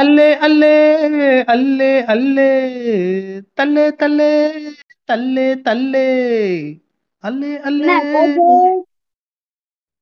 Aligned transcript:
அல்லே 0.00 0.26
அல்லே 0.46 0.68
அல்லே 1.54 1.90
அல்லே. 2.14 2.46
தல்லே 3.58 3.84
தல்லே 4.02 4.28
தல்லே 5.10 5.46
தல்லே. 5.68 6.06
அல்லே 7.24 7.52
அல்லே. 7.68 7.96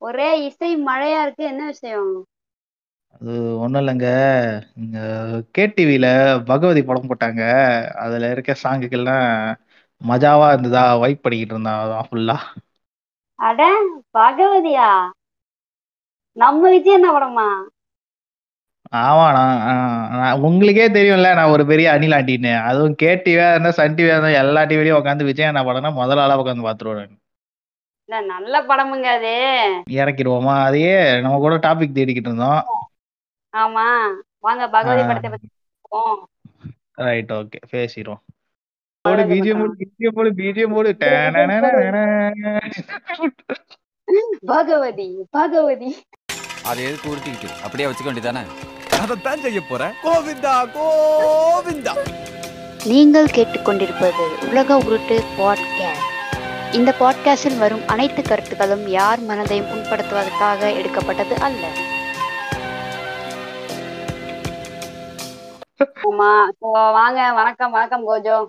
ஒரே 0.03 0.29
இசை 0.47 0.71
மழையா 0.87 1.21
இருக்கு. 1.23 1.45
என்ன 1.45 1.63
விஷயம்? 1.67 2.11
அது 3.15 3.33
ஒண்ணும் 3.59 3.81
இல்லைங்க. 3.83 4.09
இங்க 4.77 4.99
கேடிவில 5.59 6.07
பகவதி 6.51 6.83
படம் 6.89 7.09
போட்டாங்க. 7.11 7.43
அதுல 8.05 8.31
இருக்க 8.35 8.57
சாங்குக்கெல்லாம் 8.63 9.29
மஜாவா 10.01 10.49
இருந்ததா? 10.53 10.85
வைப் 11.05 11.23
பண்ணிக்கிட்டு 11.23 11.55
இருந்தான் 11.55 11.83
அதான் 11.85 12.09
ஃபுல்லா 12.11 12.37
அட 13.39 13.61
பகவதியா? 14.15 14.91
நம்ம 16.37 16.63
விஜய் 16.71 16.97
என்ன 16.97 17.09
படமா? 17.13 17.49
ஆமாண்ணா 18.99 20.33
உங்களுக்கே 20.41 20.87
தெரியும்ல 20.89 21.35
நான் 21.35 21.51
ஒரு 21.51 21.67
பெரிய 21.67 21.87
அணில் 21.93 22.13
ஆண்டின்னு 22.13 22.53
அதுவும் 22.63 22.97
கேடிவியா 23.03 23.51
இருந்தா 23.51 23.71
சன் 23.71 23.95
டிவியா 23.95 24.17
இருந்தா 24.17 24.29
எல்லா 24.43 24.63
டிவிலையும் 24.63 24.99
உட்காந்து 25.01 25.25
விஜய் 25.25 25.47
என்ன 25.47 25.63
படம்னா 25.63 25.93
முதல் 25.93 26.19
ஆளா 26.19 26.41
உட்காந்து 26.41 26.67
பாத்துருவேன் 26.69 27.15
இல்ல 28.09 28.21
நல்ல 28.25 28.55
படமுங்க 28.63 29.09
அது. 29.13 29.33
இறக்கிடுவோமா? 29.91 30.53
அதையே 30.65 31.21
நம்ம 31.21 31.39
கூட 31.39 31.55
டாபிக் 31.57 31.97
தேடிக்கிட்டு 31.97 32.31
இருந்தோம். 32.31 32.61
ஆமா. 33.55 33.87
வாங்க 34.39 34.69
பகவதி 34.69 35.03
படத்தை 35.07 35.31
பத்தி. 35.31 35.49
ரைட் 37.07 37.33
ஓகே 37.33 37.59
பேசிடுவோம். 37.73 38.23
போடு 39.05 39.23
பிஜிஎம். 39.23 39.59
போடு 39.61 39.75
பிஜிஎம் 39.81 40.17
போடு 40.19 40.31
பிஜிஎம் 40.39 40.75
போடு. 40.77 40.93
பகவதி 44.53 45.09
பகவதி. 45.31 45.91
அதை 46.65 46.85
எதுக்கு 46.85 47.11
உருட்டிக்கிட்டு? 47.11 47.51
அப்படியே 47.65 47.89
வச்சுக்க 47.89 48.09
வேண்டியதானே 48.09 48.45
அதைத்தான் 48.91 49.41
செய்ய 49.41 49.61
போறேன். 49.61 49.93
கோவிந்தா 50.03 50.55
கோவிந்தா. 50.77 51.95
நீங்கள் 52.85 53.25
கேட்டுக்கொண்டிருப்பது 53.25 54.49
உலக 54.49 54.79
உருட்டு 54.79 55.23
பாட்காஸ்ட் 55.39 56.15
இந்த 56.73 56.95
பாட்காஸ்டில் 57.01 57.59
வரும் 57.59 57.89
அனைத்து 57.89 58.23
கருத்துக்களும் 58.23 58.89
யார் 58.89 59.21
மனதையும் 59.21 59.69
புண்படுத்துவதற்காக 59.71 60.75
எடுக்கப்பட்டது 60.75 61.37
அல்ல. 61.41 61.67
ஆமா 65.81 66.31
வாங்க 66.93 67.33
வணக்கம் 67.33 67.71
வணக்கம் 67.71 68.09
கோஜோ. 68.09 68.47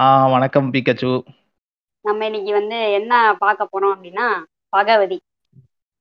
ஆ 0.00 0.26
வணக்கம் 0.26 0.72
பிகச்சு. 0.72 1.22
நம்ம 2.00 2.24
இன்னைக்கு 2.24 2.52
வந்து 2.52 2.92
என்ன 2.92 3.34
பார்க்க 3.38 3.68
போறோம் 3.72 3.94
அப்படின்னா 3.96 4.44
பகவதி. 4.68 5.20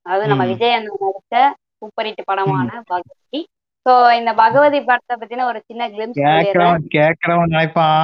அதாவது 0.01 0.27
நம்ம 0.27 0.43
ம். 0.43 0.47
விஜய் 0.47 0.73
அண்ணன் 0.73 1.01
நடிச்ச 1.01 1.53
சூப்பர் 1.81 2.05
ஹிட் 2.05 2.21
படமான 2.25 2.81
பகவதி. 2.87 3.41
சோ 3.85 3.93
இந்த 4.17 4.33
பகவதி 4.33 4.79
படத்தை 4.81 5.15
பத்தின 5.19 5.43
ஒரு 5.43 5.59
சின்ன 5.65 5.83
கிளிம்ஸ் 5.89 6.19
கேக்குறவன் 6.21 6.87
கேக்குறவன் 6.95 7.51
நினைப்பான் 7.53 8.01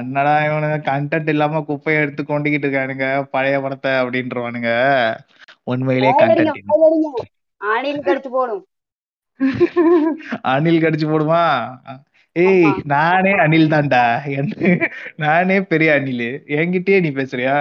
என்னடா 0.00 0.34
இவனுங்க 0.44 0.78
கண்டென்ட் 0.90 1.28
இல்லாம 1.28 1.60
குப்பையை 1.68 2.02
எடுத்து 2.02 2.22
கொண்டுகிட்டு 2.22 2.66
இருக்கானுங்க 2.66 3.08
பழைய 3.30 3.60
படத்தை 3.60 3.90
அப்படின்றவானுங்க. 4.02 4.70
வாயடிங்க, 5.68 6.12
கண்டென்ட். 6.20 7.22
ஆணில் 7.60 8.06
கடிச்சு 8.08 8.30
போடும். 8.30 8.64
அணில் 10.52 10.82
கடிச்சு 10.82 11.06
போடுமா? 11.08 11.42
ஏய். 12.36 12.64
நானே 12.84 13.32
அணில் 13.44 13.70
தான்டா. 13.70 14.02
நானே 15.16 15.60
பெரிய 15.62 15.92
அணில். 15.92 16.26
என்கிட்டயே 16.56 17.00
நீ 17.00 17.10
பேசுறியா. 17.10 17.56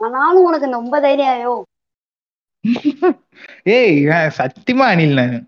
ஆனாலும் 0.00 0.44
உனக்கு 0.44 0.70
ரொம்ப 0.70 1.00
தைரியம் 1.00 1.60
ஏய் 3.72 3.96
சத்தியமா 4.36 4.84
அணில் 4.92 5.18
நானு. 5.18 5.38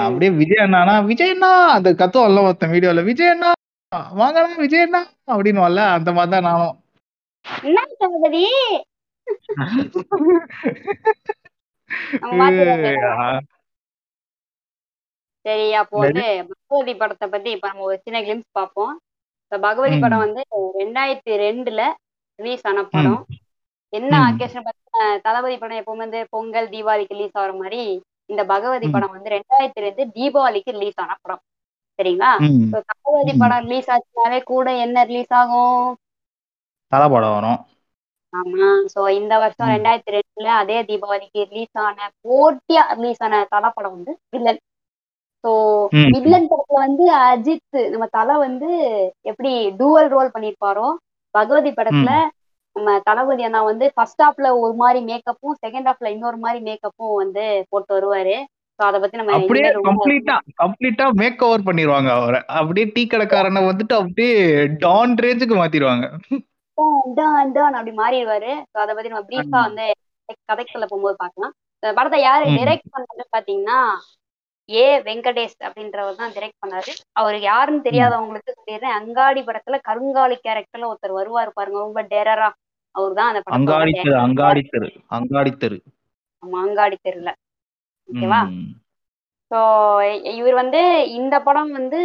அப்படியே 0.00 0.30
விஜய் 0.40 0.62
அண்ணானா 0.64 0.94
விஜய் 1.08 1.32
அண்ணா 1.34 1.48
அந்த 1.76 1.88
கத்துவல்ல 2.00 2.44
ஒருத்தன் 2.46 2.72
வீடியோல 2.74 3.02
விஜய் 3.08 3.32
அண்ணா 3.32 3.50
வாங்கடா 4.18 4.50
விஜய் 4.62 4.84
அண்ணா 4.86 5.00
அப்படின்னு 5.32 5.64
வரல 5.64 5.82
அந்த 5.96 6.12
மாதிரி 6.12 6.32
தான் 6.34 6.46
நானும் 6.48 6.78
சரி 15.44 15.64
அப்போ 15.80 15.96
வந்து 16.02 16.24
பகவதி 16.50 16.92
படத்தை 16.94 17.26
பத்தி 17.28 17.50
இப்ப 17.54 17.68
நம்ம 17.68 17.86
ஒரு 17.86 17.96
சின்ன 18.02 18.18
கிளிம்ஸ் 18.24 18.50
பார்ப்போம். 18.52 18.92
இப்ப 19.44 19.58
பகவதி. 19.64 19.96
படம் 20.04 20.22
வந்து 20.24 20.42
ரெண்டாயிரத்தி 20.80 21.32
ரெண்டுல 21.42 21.80
ரிலீஸ் 22.38 22.66
ஆன 22.70 22.84
படம். 22.92 23.22
என்ன 23.92 24.12
ம். 24.14 24.24
அக்கேஷன் 24.28 24.66
பார்த்தா 24.66 25.06
தளபதி 25.24 25.56
படம் 25.56 25.80
எப்பவுமே 25.80 26.04
வந்து 26.04 26.20
பொங்கல் 26.32 26.68
தீபாவளிக்கு 26.72 27.16
ரிலீஸ் 27.16 27.36
ஆகிற 27.36 27.52
மாதிரி 27.58 27.80
இந்த 28.30 28.42
பகவதி. 28.50 28.86
படம் 28.90 29.14
வந்து 29.14 29.32
ரெண்டாயிரத்தி 29.34 29.84
ரெண்டு 29.86 30.02
தீபாவளிக்கு 30.16 30.70
ரிலீஸ் 30.76 31.00
ஆன 31.02 31.16
படம் 31.22 31.42
சரிங்களா 31.98 32.30
தளபதி. 32.88 33.32
படம் 33.42 33.64
ரிலீஸ் 33.66 33.90
ஆச்சுனாலே 33.94 34.40
கூட 34.50 34.66
என்ன 34.84 35.04
ரிலீஸ் 35.10 35.32
ஆகும் 35.40 35.84
தலை 36.92 37.06
படம் 37.08 37.36
வரும் 37.36 37.60
ஆமா 38.32 38.66
சோ 38.92 39.00
இந்த 39.16 39.32
வருஷம். 39.40 39.70
ரெண்டாயிரத்தி 39.72 40.12
ரெண்டுல 40.16 40.50
அதே 40.60 40.76
தீபாவளிக்கு 40.88 41.40
ரிலீஸ் 41.50 41.80
ஆன 41.82 41.96
போட்டியா 42.24 42.82
ரிலீஸ் 42.96 43.22
ஆன 43.22 43.40
தலை 43.50 43.70
படம் 43.76 43.94
வந்து 43.96 44.12
வில்லன் 44.34 44.60
சோ. 45.44 45.50
வில்லன் 46.16 46.48
படத்துல 46.50 46.78
வந்து 46.86 47.04
அஜித் 47.24 47.62
நம்ம 47.92 48.06
தலை 48.16 48.36
வந்து 48.44 48.68
எப்படி 49.30 49.52
டூவல் 49.80 50.10
ரோல் 50.10 50.34
பண்ணிருப்பாரோ 50.34 50.88
பகவதி 51.34 51.70
படத்துல 51.72 52.12
நம்ம 52.76 52.92
தளபதி 53.06 53.42
அண்ணா 53.46 53.60
வந்து 53.70 53.86
ஃபர்ஸ்ட் 53.94 54.22
ஹாஃப்ல 54.24 54.50
ஒரு 54.62 54.74
மாதிரி 54.82 55.00
மேக்கப்பும் 55.10 55.58
செகண்ட் 55.64 55.88
ஹாஃப்ல 55.88 56.12
இன்னொரு 56.14 56.38
மாதிரி 56.44 56.60
மேக்கப்பும் 56.68 57.18
வந்து 57.22 57.44
போட்டு 57.70 57.92
வருவாரு. 57.96 58.36
சோ 58.78 58.82
அத 58.88 58.98
பத்தி 59.00 59.18
நம்ம 59.20 59.34
அப்படியே 59.38 59.70
கம்ப்ளீட்டா 59.88 60.36
கம்ப்ளீட்டா 60.62 61.06
மேக் 61.20 61.44
ஓவர் 61.48 61.66
பண்ணிடுவாங்க 61.68 62.10
அவரை. 62.18 62.40
அப்படியே 62.60 62.86
டீ 62.94 63.02
கடைக்காரனை 63.12 63.62
வந்துட்டு 63.68 63.94
அப்படியே 64.00 64.32
டான் 64.84 65.14
ரேஞ்சுக்கு 65.24 65.56
மாத்திடுவாங்க. 65.60 66.06
டான், 67.18 67.52
டான், 67.56 67.76
அப்படி 67.78 67.92
மாறிடுவாரு. 68.00 68.52
சோ 68.70 68.78
அத 68.84 68.90
பத்தி 68.94 69.12
நம்ம 69.12 69.26
பிரீஃபா. 69.30 69.60
வந்து 69.68 69.86
கதைக்குள்ள 70.50 70.86
போகும்போது 70.88 71.16
பார்க்கலாம். 71.22 71.54
படத்தை 71.82 72.18
யாரு. 72.22 72.44
டைரக்ட் 72.58 72.92
பண்ணது 72.96 73.24
பாத்தீங்கன்னா 73.36 73.78
ஏ. 74.68 74.84
வெங்கடேஷ் 75.06 75.56
அப்படின்றவர் 75.66 76.18
தான் 76.20 76.34
டைரக்ட் 76.34 76.62
பண்ணாரு. 76.62 76.92
அவர் 77.20 77.36
யாருன்னு 77.46 77.86
தெரியாதவங்களுக்கு 77.86 78.56
சொல்லிடுறேன். 78.58 78.96
அங்காடி 78.98 79.40
படத்துல 79.48 79.78
கருங்காலி 79.88 80.36
கேரக்டர்ல 80.46 80.90
ஒருத்தர் 80.90 81.18
வருவாரு 81.20 81.50
பாருங்க. 81.58 81.78
ரொம்ப 81.86 82.02
டெரரா 82.12 82.48
அவர் 82.94 83.12
தான் 83.18 83.28
அந்த 83.30 83.42
அங்காடி 83.56 83.92
தெரு 83.98 84.16
அங்காடி 84.24 84.62
தெரு 84.74 84.88
அங்காடி 85.16 85.52
தெரு 85.62 85.78
ஆமா, 86.42 86.58
அங்காடி 86.66 86.96
தெருல 87.06 87.30
ஓகேவா. 88.08 88.40
ஸோ 89.50 89.58
இவர் 90.38 90.54
வந்து 90.60 90.80
இந்த 91.18 91.36
படம் 91.46 91.70
வந்து 91.78 91.98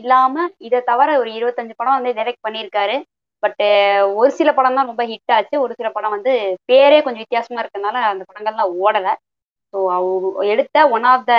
இல்லாம 0.00 0.34
இதை 0.66 0.78
தவிர 0.90 1.08
ஒரு 1.20 1.30
இருபத்தஞ்சு 1.38 1.74
படம் 1.76 1.98
வந்து 1.98 2.14
டைரக்ட் 2.18 2.46
பண்ணியிருக்காரு. 2.46 2.96
பட் 3.42 3.62
ஒரு 4.18 4.30
சில 4.38 4.48
படம் 4.54 4.76
தான் 4.78 4.90
ரொம்ப 4.90 5.04
ஹிட் 5.10 5.32
ஆச்சு. 5.36 5.54
ஒரு 5.64 5.72
சில 5.78 5.88
படம் 5.94 6.14
வந்து 6.16 6.32
பேரே 6.70 6.98
கொஞ்சம் 7.04 7.24
வித்தியாசமா 7.24 7.60
இருக்கறனால 7.62 8.02
அந்த 8.10 8.24
படங்கள்லாம் 8.28 8.74
ஓடல. 8.84 9.08
ஸோ 9.74 9.78
அவர் 9.96 10.48
எடுத்த 10.54 10.76
one 10.96 11.06
of 11.12 11.26
the 11.30 11.34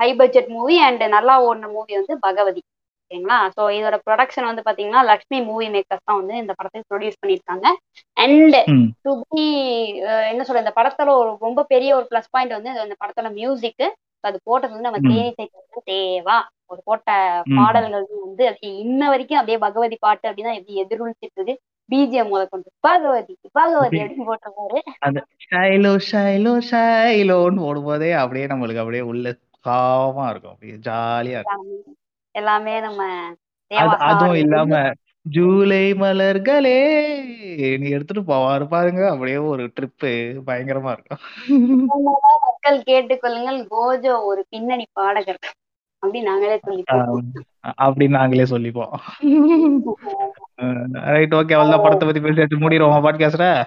high 0.00 0.10
budget 0.20 0.50
movie 0.56 0.76
and 0.86 1.04
நல்லா 1.16 1.34
ஓடின 1.48 1.70
மூவி 1.76 1.92
வந்து 2.00 2.16
பகவதி. 2.26 2.62
ஓகேங்களா 3.04 3.38
ஸோ 3.56 3.62
இதோட 3.70 3.96
ப்ரொடக்ஷன் 4.04 4.48
வந்து 4.48 4.62
பாத்தீங்கன்னா 4.62 5.00
லக்ஷ்மி 5.04 5.38
மூவி 5.48 5.66
மேக்கர்ஸ் 5.68 6.06
தான் 6.08 6.18
வந்து 6.20 6.36
இந்த 6.36 6.52
படத்தை 6.58 6.80
ப்ரொடியூஸ் 6.90 7.20
பண்ணியிருக்காங்க. 7.22 7.66
அண்ட். 8.16 8.56
டு 9.04 9.12
பி 9.24 9.44
என்ன 10.30 10.42
சொல்ற 10.46 10.62
இந்த 10.62 10.74
படத்துல 10.76 11.14
ஒரு 11.14 11.30
ரொம்ப 11.40 11.62
பெரிய 11.72 11.90
ஒரு 11.96 12.06
ப்ளஸ் 12.10 12.30
பாயிண்ட் 12.30 12.56
வந்து 12.56 12.70
அந்த 12.84 12.96
படத்துல 13.02 13.30
மியூசிக் 13.34 13.84
அது 14.24 14.38
போட்டது 14.44 14.72
வந்து 14.72 14.88
நம்ம 14.88 15.00
ம். 15.00 15.08
தேனிசை 15.10 15.46
தேவா. 15.88 16.36
ஒரு 16.70 16.80
போட்ட. 16.84 17.08
பாடல்கள் 17.56 18.06
வந்து 18.22 18.44
அது 18.48 18.68
இன்ன 18.82 19.02
வரைக்கும் 19.08 19.38
அப்படியே 19.38 19.58
பகவதி 19.58 19.96
பாட்டு 20.00 20.28
அப்படின்னா 20.28 20.54
எப்படி 20.54 20.80
எதிரொலிச்சிட்டு 20.82 21.38
இருக்கு. 21.38 21.54
பிஜிஎம் 21.88 22.30
முத 22.32 22.42
கொண்டு 22.46 22.68
பகவதி 22.80 23.34
பகவதி 23.52 23.98
அப்படின்னு 24.02 24.28
போட்டிருக்காரு. 24.28 24.78
அந்த 25.06 25.18
ஷைலோ 25.46 25.92
ஷைலோ 26.08 26.54
ஷைலோன்னு 26.70 27.66
ஓடும்போதே 27.68 28.10
அப்படியே 28.22 28.46
நம்மளுக்கு 28.46 28.82
அப்படியே 28.82 29.04
உள்ள 29.10 29.34
காமா 29.64 30.24
இருக்கும். 30.30 30.54
அப்படியே 30.54 30.78
ஜாலியா 30.88 31.40
இருக்கும். 31.40 31.68
எல்லாமே- 32.38 32.80
நம்ம 32.80 33.04
அது 33.14 33.36
தேவா 33.74 33.96
அதுவும் 33.96 34.34
இல்லாம 34.34 34.90
ஜூலை 35.22 35.92
மலர்களே 35.92 36.78
நீ 37.78 37.88
எடுத்துட்டு 37.88 38.32
போவாரு 38.32 38.66
பாருங்க. 38.66 39.10
அப்படியே 39.10 39.36
ஒரு 39.36 39.72
ட்ரிப்பு 39.80 40.36
பயங்கரமா 40.46 40.92
இருக்கும். 40.92 41.88
மக்கள் 42.40 42.82
கேட்டுக்கொள்ளுங்கள். 42.86 43.66
கோஜோ 43.70 44.24
ஒரு 44.24 44.46
பின்னணி 44.48 44.86
பாடகர். 44.92 45.38
அப்படி 45.98 46.22
நாங்களே 46.22 46.60
சொல்லிப்போம். 46.66 47.20
அப்படி 47.60 48.08
நாங்களே 48.08 48.42
சொல்லிப்போம். 48.42 48.90
ரைட் 50.92 51.34
ஓகே 51.34 51.52
அவ்வளவு 51.52 51.82
படத்தை 51.82 52.10
பத்தி 52.10 52.20
பேசிட்டு 52.20 52.60
மூடிடுவோம் 52.60 53.04
பாட்காஸ்ட 53.04 53.64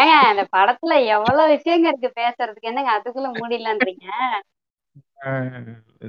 ஏங்க 0.00 0.18
அந்த 0.22 0.46
படத்துல 0.56 1.06
எவ்வளவு 1.06 1.54
விஷயங்க 1.54 1.92
இருக்கு 1.92 2.12
பேசுறதுக்கு. 2.20 2.60
என்னங்க 2.60 3.00
அதுக்குள்ள 3.00 3.30
முடியலன்றீங்க 3.40 4.04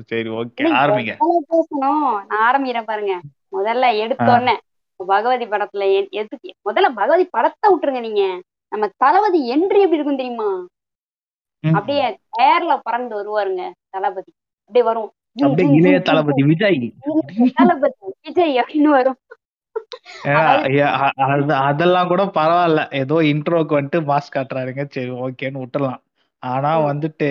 சரி 0.10 0.30
ஓகே 0.40 0.66
ஆரம்பிங்க. 0.82 1.14
நான் 1.84 2.14
ஆரம்பிக்கிறேன் 2.44 2.90
பாருங்க. 2.92 3.14
முதல்ல 3.54 3.86
எடுத்தோடனே 4.04 4.54
பகவதி 5.00 5.46
படத்துல 5.46 5.84
எதுக்கு 6.12 6.48
முதல்ல 6.66 6.90
பகவதி 7.00 7.26
படத்தை 7.36 7.68
விட்டுருங்க 7.72 8.02
நீங்க. 8.08 8.24
நம்ம 8.72 8.86
தளபதி 8.98 9.40
என்ட்ரி 9.54 9.80
எப்படி 9.86 10.00
இருக்கும் 10.00 10.22
தெரியுமா. 10.22 10.50
அப்படியே 11.64 12.06
ஏர்ல 12.44 12.74
பறந்து 12.84 13.14
வருவாருங்க 13.18 13.64
தளபதி. 13.90 14.32
அப்படியே 14.70 14.86
வரும். 14.90 15.10
இளைய 15.80 16.00
தளபதி. 16.02 16.42
விஜய். 16.44 16.80
தளபதி 17.60 17.96
விஜய் 18.22 18.56
அப்படின்னு 18.62 18.92
வரும். 18.98 19.20
அதெல்லாம் 21.68 22.10
கூட 22.12 22.24
பரவாயில்ல. 22.38 22.82
ஏதோ 23.02 23.16
இன்ட்ரோக்கு 23.32 23.78
வந்துட்டு 23.80 24.00
மாஸ் 24.12 24.34
காட்டுறாருங்க. 24.36 24.84
சரி 24.96 25.12
ஓகேன்னு 25.26 25.62
விட்டுறலாம் 25.64 26.00
ஆனா. 26.44 26.72
வந்துட்டு 26.86 27.28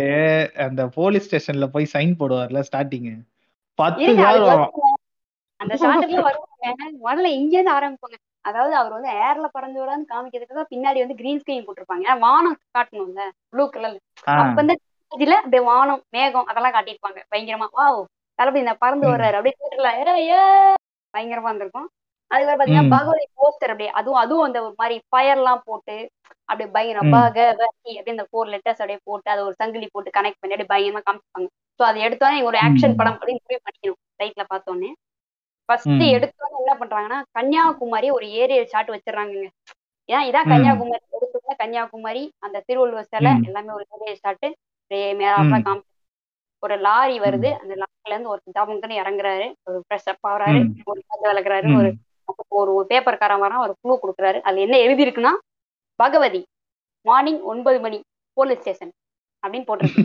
அந்த 0.64 0.82
போலீஸ் 0.88 1.26
ஸ்டேஷன்ல 1.26 1.66
போய் 1.66 1.92
சைன் 1.92 2.18
போடுவார்ல 2.20 2.60
ஸ்டார்டிங் 2.68 3.08
பத்து 3.78 4.10
வருவாங்க 4.22 4.66
அந்த 5.60 5.74
ஷாட்டுக்குலாம் 5.74 6.28
வருவாங்க. 6.28 6.66
முதல்ல 7.04 7.30
இங்க 7.38 7.52
இருந்து 7.52 7.76
ஆரம்பிப்பாங்க. 7.78 8.16
அதாவது 8.44 8.74
அவர் 8.76 8.92
வந்து 8.92 9.10
ஏர்ல 9.22 9.46
பறந்து 9.52 9.80
காமிக்கிறதுக்கு 10.10 10.70
பின்னாடி 10.70 10.98
வந்து 10.98 11.16
கிரீன் 11.16 11.40
ஸ்கிரீன் 11.42 11.66
போட்டிருப்பாங்க. 11.66 12.14
வானம் 12.18 12.56
காட்டணும்ல 12.76 13.24
ப்ளூ 13.52 13.64
கலர்ல 13.70 13.98
அப்ப 14.34 14.54
வந்து 14.54 14.74
இதுல 15.12 15.36
அப்படியே 15.38 15.62
வானம் 15.64 16.02
மேகம் 16.10 16.48
அதெல்லாம் 16.50 16.74
காட்டியிருப்பாங்க. 16.74 17.20
பயங்கரமா 17.32 17.68
வாவ் 17.78 18.00
தளபதி 18.38 18.62
இந்த 18.64 18.74
பறந்து 18.76 19.06
வர்றாரு. 19.10 19.36
அப்படியே 19.38 19.56
தியேட்டர்ல 19.56 19.90
பயங்கரமா 21.14 21.50
இருந்திருக்கும். 21.50 21.88
அதுக்கப்புறம் 22.30 22.58
பாத்தீங்கன்னா 22.60 22.92
பகவதி 22.94 23.24
போஸ்டர் 23.38 23.72
அப்படியே 23.72 23.90
அதுவும் 23.98 24.20
அதுவும் 24.22 24.46
அந்த 24.46 24.60
மாதிரி 24.78 24.96
ஃபயர் 25.08 25.38
எல்லாம் 25.38 25.62
போட்டு 25.64 25.96
அப்படியே 26.48 26.68
பயங்கரம் 26.74 27.10
பகவதி 27.14 27.42
அப்படியே 27.92 28.14
இந்த 28.14 28.26
ஃபோர் 28.28 28.50
லெட்டர்ஸ் 28.52 28.80
அப்படியே 28.82 29.00
போட்டு 29.04 29.28
அதை 29.30 29.42
ஒரு 29.44 29.56
சங்கிலி 29.58 29.88
போட்டு 29.90 30.16
கனெக்ட் 30.16 30.40
பண்ணி 30.40 30.54
அப்படியே 30.54 30.72
பயங்கரமா 30.72 31.02
காமிப்பாங்க 31.06 31.48
ஸோ 31.80 31.84
அதை 31.84 31.98
எடுத்தோன்னே 32.06 32.40
ஒரு 32.42 32.56
ஆக்ஷன் 32.64 32.96
படம் 32.96 33.16
அப்படின்னு 33.16 33.42
முடிவு 33.44 33.60
பண்ணிக்கணும். 33.66 34.00
ரைட்ல 34.20 34.42
பார்த்தோன்னே. 34.50 34.90
ஃபர்ஸ்ட் 35.68 35.90
எடுத்தோன்னே 36.16 36.56
என்ன 36.62 36.72
பண்றாங்கன்னா 36.80 37.18
கன்னியாகுமரி 37.36 38.08
ஒரு 38.10 38.26
ஏரியல் 38.40 38.72
ஷாட் 38.72 38.90
வச்சிடறாங்கங்க. 38.90 39.46
ஏன்னா 40.08 40.22
இதான் 40.28 40.48
கன்னியாகுமரி 40.50 41.02
எடுத்துக்க 41.16 41.54
கன்னியாகுமரி 41.60 42.24
அந்த 42.40 42.62
திருவள்ளுவர் 42.66 43.10
சிலை 43.12 43.32
எல்லாமே 43.48 43.72
ஒரு 43.72 43.86
ஏரியல் 43.96 44.20
ஷாட்டு 44.24 44.48
மேலாப்ல 45.16 45.56
ம், 45.56 45.64
காமி 45.64 45.82
ஒரு 46.62 46.76
லாரி 46.80 47.16
வருது. 47.20 47.50
அந்த 47.60 47.74
லாரில 47.74 48.14
இருந்து 48.14 48.32
ஒரு 48.32 48.40
ஜாபங்கன்னு 48.56 49.00
இறங்குறாரு. 49.02 49.46
ஒரு 49.66 49.78
ஃப்ரெஷ் 49.84 50.08
அப் 50.08 50.26
ஆகுறாரு. 50.26 50.60
ஒரு 50.86 51.00
விளக்குறாரு. 51.24 51.68
ஒரு 51.80 51.90
ஒரு 52.60 52.70
ஒரு 52.76 52.86
பேப்பர்காரன் 52.90 53.42
வரான் 53.44 53.64
ஒரு 53.66 53.74
க்ளூ 53.80 53.96
கொடுக்குறாரு. 54.02 54.38
அதுல 54.46 54.64
என்ன 54.66 54.78
எழுதி 54.86 55.04
இருக்குன்னா 55.06 55.32
பகவதி 56.00 56.42
மார்னிங் 57.06 57.42
ஒன்பது 57.52 57.78
மணி 57.86 57.98
போலீஸ் 58.36 58.62
ஸ்டேஷன் 58.62 58.92
அப்படின்னு 59.44 59.68
போட்டிருக்கு. 59.68 60.04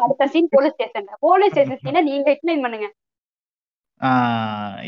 அடுத்த 0.00 0.26
scene 0.32 0.50
police 0.56 0.74
station 0.76 1.08
police 1.26 1.52
station 1.54 1.82
சீனை 1.84 2.02
நீங்க 2.08 2.28
எக்ஸ்பிளைன் 2.34 2.64
பண்ணுங்க. 2.66 2.88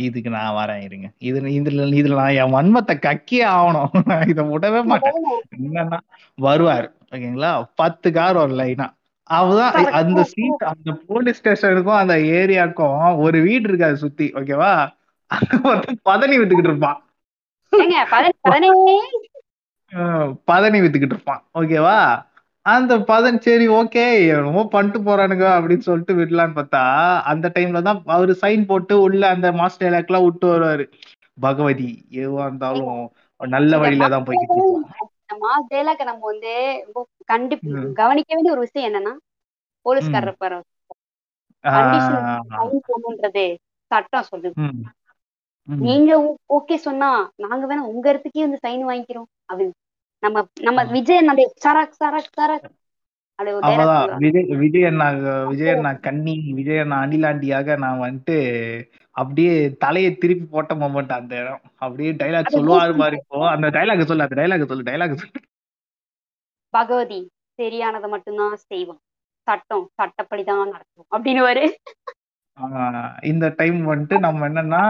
இதுக்கு 0.06 0.31
நான் 0.34 0.56
வரேன் 0.58 0.82
இருங்க. 0.87 1.06
இது 1.28 1.40
இதுல 1.58 1.88
இதுல 2.00 2.14
நான் 2.20 2.37
என் 2.43 2.54
வன்மத்தை 2.54 2.94
கக்கியே 3.06 3.46
ஆகணும். 3.56 3.90
இதை 4.32 4.43
விடவே 4.52 4.81
மாட்டேன். 4.90 5.19
என்னன்னா 5.56 5.99
வருவார். 6.46 6.88
ஓகேங்களா? 7.14 7.50
பத்து 7.81 8.10
கார் 8.19 8.40
ஒரு 8.44 8.54
லைனா 8.60 8.87
அவதான் 9.31 9.75
அந்த 9.99 10.22
சீட் 10.31 10.64
அந்த 10.70 10.93
போலீஸ் 11.10 11.38
ஸ்டேஷனுக்கும் 11.40 12.00
அந்த 12.00 12.14
ஏரியாக்கும் 12.38 13.20
ஒரு 13.25 13.38
வீடு 13.46 13.69
இருக்காது 13.70 13.96
சுத்தி. 14.04 14.26
ஓகேவா? 14.40 14.72
பதனி 16.05 16.37
வித்துக்கிட்டு 16.38 16.73
இருப்பான். 16.73 16.99
பதனி 20.46 20.79
வித்துக்கிட்டு 20.81 21.17
இருப்பான். 21.17 21.43
ஓகேவா 21.55 21.96
அந்த 22.67 22.93
பதன் 23.06 23.38
சரி 23.40 23.67
ஓகே 23.79 24.02
என்னமோ 24.26 24.62
பண்ணிட்டு 24.73 24.99
போறானுங்க 25.00 25.46
அப்படின்னு 25.55 25.87
சொல்லிட்டு 25.87 26.14
விடலான்னு 26.14 26.58
பார்த்தா 26.58 26.82
அந்த 27.32 27.46
டைம்ல 27.55 27.82
தான் 27.82 28.00
அவரு 28.08 28.34
சைன் 28.43 28.62
போட்டு 28.67 28.94
உள்ள 29.02 29.23
அந்த 29.29 29.49
மாஸ்டர் 29.52 29.88
எல்லாம் 29.90 30.25
விட்டு 30.25 30.46
வருவாரு. 30.52 30.84
பகவதி 31.38 31.88
எதுவா 32.14 32.44
இருந்தாலும் 32.44 33.00
நல்ல 33.40 33.78
வழியில 33.78 34.08
தான் 34.08 34.26
போய்கிட்டு 34.26 34.61
மாஸ் 35.43 35.69
டைலாக் 35.70 36.02
நம்ம 36.05 36.23
வந்து 36.25 36.52
ரொம்ப 36.87 37.00
கண்டி 37.25 37.55
ம். 37.69 37.93
கவனிக்க 37.94 38.31
வேண்டிய 38.35 38.55
ஒரு 38.55 38.64
விஷயம் 38.67 38.88
என்னன்னா 38.88 39.12
போலீஸ்காரர் 39.87 40.38
சட்டம் 43.90 44.28
சொல்லுது. 44.31 44.52
நீங்க 45.69 46.11
ஓகே 46.49 46.76
சொன்னா 46.87 47.11
நாங்க 47.37 47.64
வேணா 47.70 47.87
உங்க 47.93 48.06
இடத்துக்கே 48.12 48.43
வந்து 48.47 48.59
சைன் 48.67 48.85
வாங்கிக்கிறோம் 48.91 49.29
அப்படின்னு. 49.49 49.75
நம்ம 50.23 50.47
நம்ம 50.61 50.85
விஜய் 50.85 51.26
அந்த 51.32 51.43
சரக் 51.64 51.99
சரக் 52.00 52.32
சரக் 52.38 52.67
அப்படி 53.38 53.53
ஒரு 53.56 53.62
dialogue 53.67 53.69
அவ்வளவுதான். 53.69 54.00
சொல்லுவாங்க. 54.00 54.25
விஜய் 54.25 54.56
விஜய் 54.56 54.85
அண்ணா 54.85 55.06
விஜய் 55.49 55.73
அண்ணா 55.75 55.93
கன்னி 56.06 56.35
விஜய் 56.59 56.79
அண்ணா 56.79 56.97
அணிலாண்டியாக 57.05 57.76
நான் 57.79 58.00
வந்துட்டு 58.00 58.37
அப்படியே 59.17 59.55
தலையை 59.85 60.11
திருப்பி 60.17 60.47
போட்ட 60.50 60.75
மொமெண்ட் 60.75 61.12
அந்த 61.12 61.32
இடம். 61.43 61.62
அப்படியே 61.76 62.11
டைலாக் 62.12 62.55
சொல்லுவாரு 62.56 62.94
மாதிரி 62.97 63.17
இப்போ. 63.23 63.41
அந்த 63.49 63.69
டைலாக் 63.76 64.05
சொல்லு 64.05 64.26
அந்த 64.26 64.38
டைலாக் 64.41 64.67
சொல்லு 64.67 64.88
டைலாக் 64.91 65.14
சொல்லு. 65.23 65.41
பகவதி 66.75 67.20
சரியானதை 67.59 68.09
மட்டும்தான் 68.09 68.56
செய்வோம். 68.56 69.00
சட்டம் 69.47 69.87
சட்டப்படிதான் 69.99 70.70
நடக்கும் 70.73 71.09
அப்படின்னு 71.17 71.64
இந்த 73.23 73.47
டைம் 73.56 73.79
வந்துட்டு 73.91 74.17
நம்ம 74.19 74.49
என்னன்னா 74.49 74.82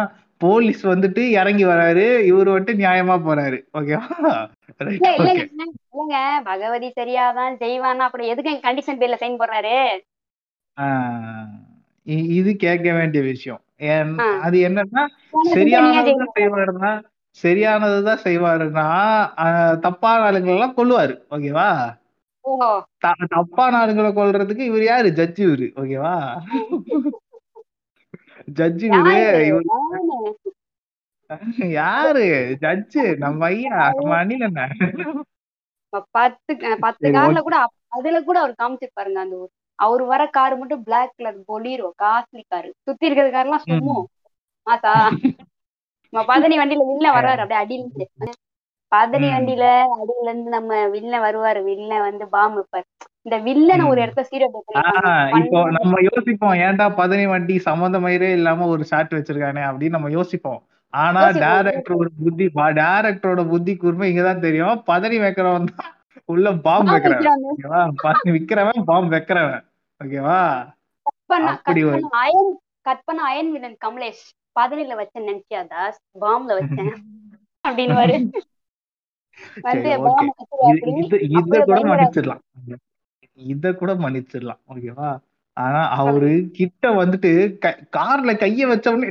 போலீஸ் 0.45 0.81
வந்துட்டு 0.87 1.23
இறங்கி 1.41 1.65
வராரு. 1.65 2.07
இவரு 2.31 2.51
வந்துட்டு 2.55 2.75
நியாயமா 2.83 3.17
போறாரு. 3.27 3.59
ஓகேவா 3.79 4.33
இல்லைங்க. 4.81 6.21
பகவதி 6.45 6.89
சரியாதான் 7.01 7.55
செய்வானா? 7.63 8.05
அப்புறம் 8.07 8.31
எதுக்கு 8.33 8.53
கண்டிஷன் 8.67 9.01
பேர்ல 9.01 9.17
சைன் 9.23 9.41
போடுறாரு? 9.41 9.77
இது 12.39 12.51
கேட்க 12.57 12.89
வேண்டிய 12.93 13.23
விஷயம். 13.25 13.61
அது 14.47 14.59
என்னன்னா 14.69 15.03
சரியானதுதான். 15.55 16.33
செய்வாருன்னா 16.39 16.93
சரியானதுதான் 17.37 18.23
செய்வாருன்னா 18.27 18.87
தப்பான 19.85 20.19
ஆளுங்களை 20.27 20.55
எல்லாம் 20.57 20.77
கொல்லுவாரு. 20.77 21.15
ஓகேவா 21.31 21.69
தப்பான 23.35 23.73
ஆளுங்களை 23.83 24.11
கொல்றதுக்கு 24.17 24.63
இவர் 24.71 24.85
யாரு? 24.85 25.09
ஜட்ஜி 25.19 25.43
இவரு. 25.49 25.69
ஓகேவா 25.83 26.15
யாரு? 31.75 32.25
ஜட்ஜு 32.63 33.03
நம்ம 33.23 33.45
ஐயா 33.51 33.77
நம்ம 33.91 34.13
அணில் 34.19 34.45
என்ன 34.49 34.63
பத்து 36.13 36.53
பத்து 36.83 37.07
கார்ல 37.15 37.41
கூட 37.41 37.57
அதுல 37.93 38.19
கூட 38.23 38.37
அவர் 38.43 38.55
காமிச்சிருப்பாருங்க 38.59 39.21
அந்த 39.25 39.37
ஒரு 39.37 39.51
அவர் 39.79 40.03
வர 40.05 40.23
கார் 40.31 40.55
மட்டும் 40.61 40.83
black 40.85 41.15
colour 41.15 41.39
Bolero 41.49 41.89
costly 41.99 42.43
car 42.47 42.69
சுத்தி 42.81 43.09
இருக்கிற 43.09 43.29
கார்லாம் 43.31 43.65
சும்மா. 43.67 43.97
மாசா 44.67 44.93
பதனி 46.13 46.57
வண்டியில 46.59 46.87
வில்ல 46.89 47.11
வர்றாரு 47.17 47.43
அப்படியே 47.45 47.63
அடியில 47.63 48.31
பதனி. 48.93 49.29
வண்டியில 49.29 49.65
அடியில 49.95 50.23
இருந்து 50.23 50.51
நம்ம 50.51 50.87
வில்ல 50.87 51.15
வருவாரு. 51.21 51.61
வில்ல 51.63 52.01
வந்து 52.01 52.29
பாம் 52.29 52.55
வைப்பாரு. 52.57 52.89
இந்த 53.23 53.37
வில்லனை 53.39 53.89
ஒரு. 53.89 54.01
இடத்த 54.01 54.27
இப்போ 55.45 55.71
நம்ம 55.71 56.01
யோசிப்போம். 56.13 56.53
ஏன்டா 56.53 56.87
பதனி 56.97 57.27
வண்டி 57.29 57.61
சம்மந்தமயிரே 57.65 58.33
இல்லாம 58.33 58.67
ஒரு 58.67 58.85
ஷாட் 58.85 59.13
வச்சிருக்கானே 59.13 59.63
அப்படின்னு 59.65 59.89
நம்ம 59.89 60.11
யோசிப்போம். 60.11 60.63
ஆனா. 60.93 61.29
டேரக்டரோட 61.29 62.07
புத்தி 62.25 62.51
டேரக்டரோட 62.55 63.49
புத்தி 63.49 63.77
கூர்மை 63.77 64.07
இங்கதான் 64.13 64.41
தெரியும். 64.41 64.83
பதனி 64.87 65.19
வைக்கிறவன் 65.21 65.67
தான். 65.77 65.93
உள்ள 66.25 66.53
பாம்பு 66.53 66.93
வைக்கிறவன். 66.93 67.37
ஓகேவா? 67.51 67.89
பதனி 68.03 68.31
விக்கிறவன் 68.31 68.83
பாம்பு 68.85 69.17
வைக்கிறவன். 69.17 69.65
ஓகேவா? 70.05 70.41
கட் 72.83 73.05
பண்ண 73.05 73.23
அயன் 73.23 73.53
வில்லன் 73.53 73.77
கமலேஷ். 73.87 74.25
பதனில 74.61 74.95
வச்சேன் 74.97 75.27
நினைச்சியா 75.29 75.67
தாஸ்? 75.67 75.99
பாம்ல 76.21 76.53
வச்சேன். 76.53 76.95
அப்படின்னு 77.69 78.43
இது 81.29 81.59
கூட 81.69 81.81
மன்னிச்சிடலாம். 81.91 82.43
இத 83.39 83.73
கூட 83.75 83.93
மன்னிச்சிடலாம் 83.97 84.61
ஓகேவா? 84.69 85.11
ஆனா 85.57 85.81
அவரு 86.01 86.29
கிட்ட 86.59 86.85
வந்துட்டு 87.01 87.31
கார்ல 87.97 88.33
கைய 88.37 88.67
வச்ச 88.67 88.87
உடனே 88.93 89.11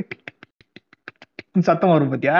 சத்தம் 1.60 1.92
வரும் 1.92 2.12
பாத்தியா? 2.12 2.38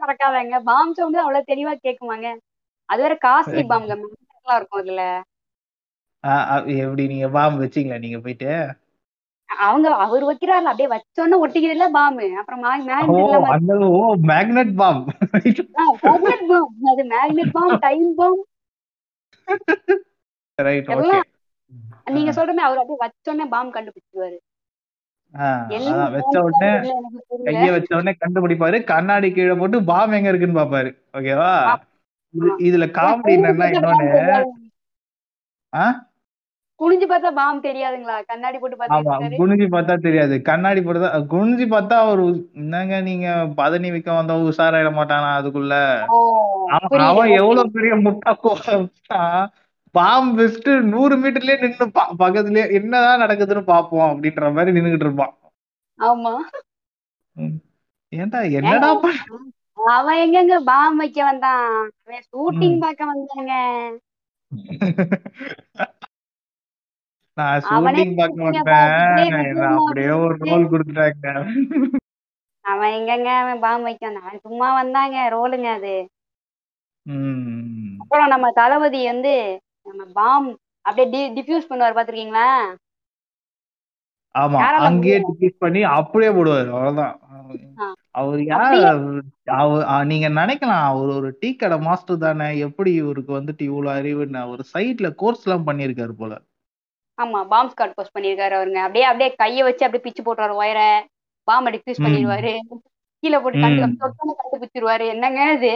மறக்காதங்க. 0.00 0.56
பாம் 0.68 0.94
சவுண்ட் 0.96 1.24
அவ்வளவு 1.24 1.50
தெளிவா 1.50 1.72
கேக்குமாங்க 1.78 2.28
அது 2.88 3.00
வேற 3.02 3.14
காஸ்ட்லி 3.24 3.64
பாம்ங்க 3.70 3.94
இருக்கும் 4.46 4.82
அதுல. 4.82 5.02
எப்படி 6.78 7.02
நீங்க 7.06 7.26
பாம்பு 7.28 7.62
வச்சீங்களா 7.64 7.98
நீங்க 7.98 8.18
போயிட்டு? 8.20 8.50
அவங்க 9.48 9.88
அவர் 9.96 10.24
வைக்கிறாருல 10.24 10.70
அப்படியே 10.70 10.88
வச்சோன்னு 10.88 11.40
ஒட்டிக்கிறதுல 11.42 11.86
பாம்பு 11.90 12.26
அப்புறம் 12.36 12.62
மேக்னெட் 14.24 14.72
பாம் 14.76 15.00
மேக்னெட் 15.04 16.44
பாம் 16.48 16.66
அது 16.90 17.04
மேக்னெட் 17.08 17.52
பாம் 17.52 17.78
டைம் 17.78 18.08
பாம் 18.14 18.40
நீங்க 22.10 22.30
சொல்றமே 22.32 22.62
அவர் 22.62 22.78
அப்படியே 22.78 23.00
வச்சோன்னே 23.02 23.46
பாம் 23.48 23.74
கண்டுபிடிச்சிருவாரு. 23.74 24.38
வச்ச 26.14 26.36
உடனே 26.42 26.70
கைய 27.48 27.70
வச்ச 27.72 27.90
உடனே 27.90 28.12
கண்டுபிடிப்பாரு. 28.18 28.78
கண்ணாடி 28.84 29.28
கீழே 29.32 29.54
போட்டு 29.54 29.78
பாம் 29.84 30.12
எங்க 30.12 30.28
இருக்குன்னு 30.28 30.60
பாப்பாரு 30.60 30.90
ஓகேவா 31.14 31.50
இது- 32.34 32.56
இதுல 32.60 32.86
காமெடி 32.98 33.32
என்னன்னா 33.36 33.66
இன்னொன்னு? 33.72 34.06
குனிஞ்சு 36.80 37.06
பார்த்தா 37.06 37.30
பாம் 37.36 37.62
தெரியாதுங்களா? 37.62 38.16
கண்ணாடி 38.28 38.56
போட்டு 38.58 38.76
ஆமா 38.78 38.98
பார்த்தா 39.04 39.38
குனிஞ்சு 39.38 39.66
பார்த்தா 39.68 39.94
தெரியாது. 39.98 40.34
கண்ணாடி 40.42 40.80
போட்டுதான் 40.80 41.24
குனிஞ்சு 41.32 41.64
பார்த்தா 41.70 41.96
ஒரு 42.10 42.24
என்னங்க 42.58 42.98
நீங்க 43.08 43.28
பதனி 43.58 43.88
விக்க 43.94 44.08
வந்தா 44.14 44.34
உஷாராயிட 44.44 44.90
மாட்டானா 44.94 45.30
அதுக்குள்ள? 45.38 45.74
அவன் 47.08 47.32
எவ்வளவு 47.38 47.74
பெரிய 47.76 47.94
முட்டா 48.04 48.32
கோவம் 48.42 48.86
பாம்பு 49.94 50.38
வச்சுட்டு 50.40 50.72
நூறு 50.88 51.14
மீட்டர்லயே 51.16 51.56
நின்னு 51.60 51.84
பா- 51.94 52.12
பக்கத்துலயே 52.18 52.64
என்னதான் 52.78 53.22
நடக்குதுன்னு 53.22 53.62
பாப்போம் 53.68 54.08
அப்படின்ற 54.10 54.50
மாதிரி 54.52 54.74
நின்னுகிட்டு 54.76 55.06
இருப்பான். 55.06 55.34
ஆமா. 55.98 56.32
ஏன்டா 58.12 58.40
என்னடா 58.58 58.90
அவன் 59.90 60.20
எங்கெங்க 60.22 60.54
பாம் 60.64 60.96
வைக்க 60.96 61.18
வந்தான்? 61.24 61.66
ஷூட்டிங் 62.26 62.78
பார்க்க 62.80 63.02
வந்தாங்க. 63.06 63.52
நான் 67.38 67.64
ஷூட்டிங் 67.66 68.14
பார்க்க 68.20 68.44
மாட்டேன். 68.44 69.66
அப்படியே 69.70 70.10
ஒரு 70.24 70.36
ரோல் 70.44 70.70
கொடுத்துட்டாங்க. 70.72 71.26
அவன் 72.64 72.94
எங்கங்க? 72.98 73.30
அவன் 73.42 73.62
பாம் 73.64 73.86
வைக்க 73.88 74.04
வந்தான் 74.06 74.44
சும்மா 74.46 74.68
வந்தாங்க. 74.80 75.16
ரோலுங்க 75.36 75.68
அது. 75.78 75.96
அப்புறம் 78.02 78.32
நம்ம 78.34 78.46
தளபதி 78.60 79.00
வந்து 79.12 79.34
நம்ம 79.90 80.04
பாம் 80.18 80.48
அப்படியே 80.88 81.24
டிஃப்யூஸ் 81.36 81.70
பண்ணுவார் 81.70 81.96
பாத்திருக்கீங்களா 81.96 82.48
ஆமா. 84.34 84.58
அங்கேயே 84.88 85.16
டிஃபியூஸ் 85.28 85.62
பண்ணி 85.64 85.80
அப்படியே 85.98 86.30
போடுவாரு. 86.30 86.68
அவ்வளவுதான். 86.74 87.14
அவர் 88.18 88.40
யார்? 88.44 88.76
அவர் 89.60 90.06
நீங்க 90.06 90.28
நினைக்கலாம். 90.38 90.84
அவர் 90.90 91.10
ஒரு 91.18 91.28
டீ 91.40 91.50
கடை 91.54 91.78
மாஸ்டர் 91.78 92.22
தானே. 92.26 92.48
எப்படி 92.66 92.90
இவருக்கு 93.02 93.32
வந்துட்டு 93.38 93.64
இவ்வளவு 93.70 93.96
அறிவுன்னு. 93.98 94.38
அவர் 94.46 94.62
சைட்ல 94.74 95.08
கோர்ஸ் 95.22 95.44
எல்லாம் 95.46 95.66
பண்ணியிருக்காரு 95.66 96.14
போல. 96.20 96.34
ஆமா 97.22 97.46
பாம் 97.48 97.68
ஸ்காட் 97.68 97.94
போஸ்ட் 97.94 98.16
பண்ணிருக்காரு 98.18 98.54
அவருங்க. 98.58 98.80
அப்படியே 98.86 99.04
அப்படியே 99.04 99.30
கைய 99.30 99.64
வச்சு 99.64 99.86
அப்படியே 99.86 100.02
பிச்சு 100.02 100.22
போட்டுருவாரு 100.22 100.56
ஒயரை. 100.62 100.92
பாம்ப 101.48 101.70
டிஃப்யூஸ். 101.74 102.04
பண்ணிடுவாரு. 102.04 102.52
கீழே 103.22 103.38
போட்டு 103.38 103.60
கண்டு 103.60 104.08
கண்டுபிடிச்சிருவாரு. 104.08 105.06
என்னங்க 105.08 105.52
இது? 105.52 105.72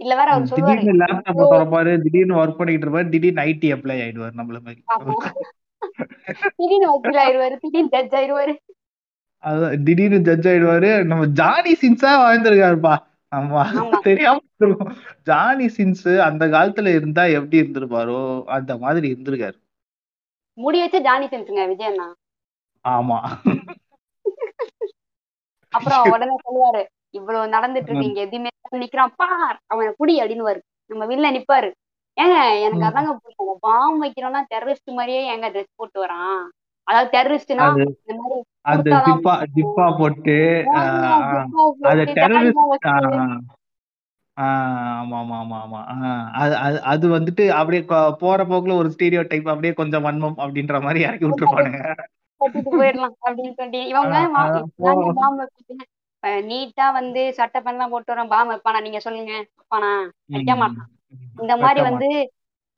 இல்ல 0.00 0.14
வேற 0.16 0.30
அவர் 0.30 0.48
சொல்லுவாரு. 0.48 0.94
லேப்டாப் 1.02 1.52
திறப்பாரு. 1.52 2.02
திடீர்னு 2.02 2.36
ஒர்க் 2.36 2.56
பண்ணிட்டு 2.56 2.86
இருப்பாரு. 2.86 3.08
திடீர்னு 3.08 3.42
ஐடி 3.42 3.70
அப்ளை 3.76 3.96
ஆயிடுவாரு 4.04 4.38
நம்மள 4.40 4.58
மாதிரி. 4.66 4.82
திடீர்னு 6.56 6.88
வக்கீல் 6.92 7.20
ஆயிருவாரு 7.24 7.56
திடீர்னு 7.60 7.88
ஜட்ஜ் 7.88 8.12
ஆயிருவாரு 8.12 8.54
அதான் 9.44 9.82
திடீர்னு 9.82 10.20
ஜட்ஜ் 10.20 10.46
ஆயிடுவாரு. 10.48 11.04
நம்ம 11.04 11.26
ஜானி 11.26 11.72
சின்ஸா 11.82 12.12
வாழ்ந்திருக்காருப்பா. 12.24 12.94
ஆமா. 13.36 13.62
தெரியாம. 14.02 14.40
ஜானி 15.22 15.66
சின்ஸ் 15.76 16.18
அந்த 16.18 16.46
காலத்துல 16.46 16.88
இருந்தா 16.88 17.24
எப்படி 17.24 17.60
இருந்திருப்பாரோ 17.62 18.44
அந்த 18.56 18.72
மாதிரி 18.76 19.06
இருந்திருக்காரு. 19.12 19.58
முடி 20.58 20.78
வச்சு 20.80 20.98
ஜானி 21.02 21.26
சென்ஸுங்க 21.26 21.62
விஜயண்ணா 21.70 22.06
ஆமா. 22.84 23.18
அப்புறம் 25.72 26.02
உடனே 26.12 26.34
சொல்லுவாரு 26.42 26.82
இவ்வளவு 27.14 27.52
நடந்துட்டு 27.52 27.88
இருக்கு 27.88 28.08
இங்க 28.08 28.20
எதுவுமே 28.20 28.50
நிக்கிறான் 28.82 29.14
பார் 29.16 29.56
அவன் 29.66 29.96
குடி 29.98 30.14
அப்படின்னு 30.18 30.54
நம்ம 30.90 31.04
வில்ல 31.06 31.26
நிப்பாரு. 31.34 31.68
ஏங்க 32.16 32.36
எனக்கு. 32.64 32.86
அதாங்க 32.88 33.12
பிடிக்கும் 33.16 33.60
பாம் 33.62 34.02
வைக்கிறோம்னா 34.02 34.42
டெரரிஸ்ட் 34.50 34.90
மாதிரியே 34.92 35.22
ஏங்க 35.30 35.46
ட்ரெஸ் 35.50 35.76
போட்டு 35.76 35.98
வரான்? 36.00 36.42
அதாவது 36.86 37.08
டெரரிஸ்ட்னா 37.14 37.66
இந்த 37.72 38.14
மாதிரி 38.18 38.38
அந்த 38.64 38.88
போட்டு 39.98 40.36
ஆஹ், 40.74 40.90
ஆஹ், 41.30 41.46
அது 41.90 42.02
டெரரிஸ்ட் 42.10 42.60
ஆமா 44.36 45.16
ஆமா 45.18 45.36
ஆமா 45.40 45.58
ஆமா. 45.58 45.80
ஆஹ், 45.92 46.24
அது 46.34 46.54
அது 46.58 46.78
அது 46.92 47.06
வந்துட்டு 47.10 47.44
அப்படியே 47.52 47.82
போற 48.22 48.38
போக்குல 48.44 48.76
ஒரு 48.76 48.88
ஸ்டீரியோ 48.94 49.22
டைப் 49.28 49.48
அப்படியே 49.48 49.74
கொஞ்சம் 49.74 50.06
வன்மம் 50.06 50.38
அப்படின்ற 50.38 50.80
மாதிரி 50.82 51.04
இறக்கி 51.06 51.26
விட்டுருப்பானுங்க. 51.26 51.82
போயிடலாம் 52.72 53.14
அப்படின்னு 53.24 53.52
இவங்க. 53.84 54.16
பாம் 55.12 55.38
நீட்டா 56.48 56.86
வந்து 56.92 57.22
சட்டை 57.32 57.60
பண்ணலாம் 57.60 57.90
போட்டு 57.90 58.12
வரோம் 58.12 58.30
பாம் 58.30 58.50
வைப்பானா? 58.50 58.78
நீங்க 58.80 59.00
சொல்லுங்க. 59.00 59.32
வைப்பானா? 59.52 59.90
வைக்க 60.34 60.52
மாட்டான். 60.56 60.88
இந்த 61.38 61.54
மாதிரி 61.56 61.80
வந்து 61.88 62.08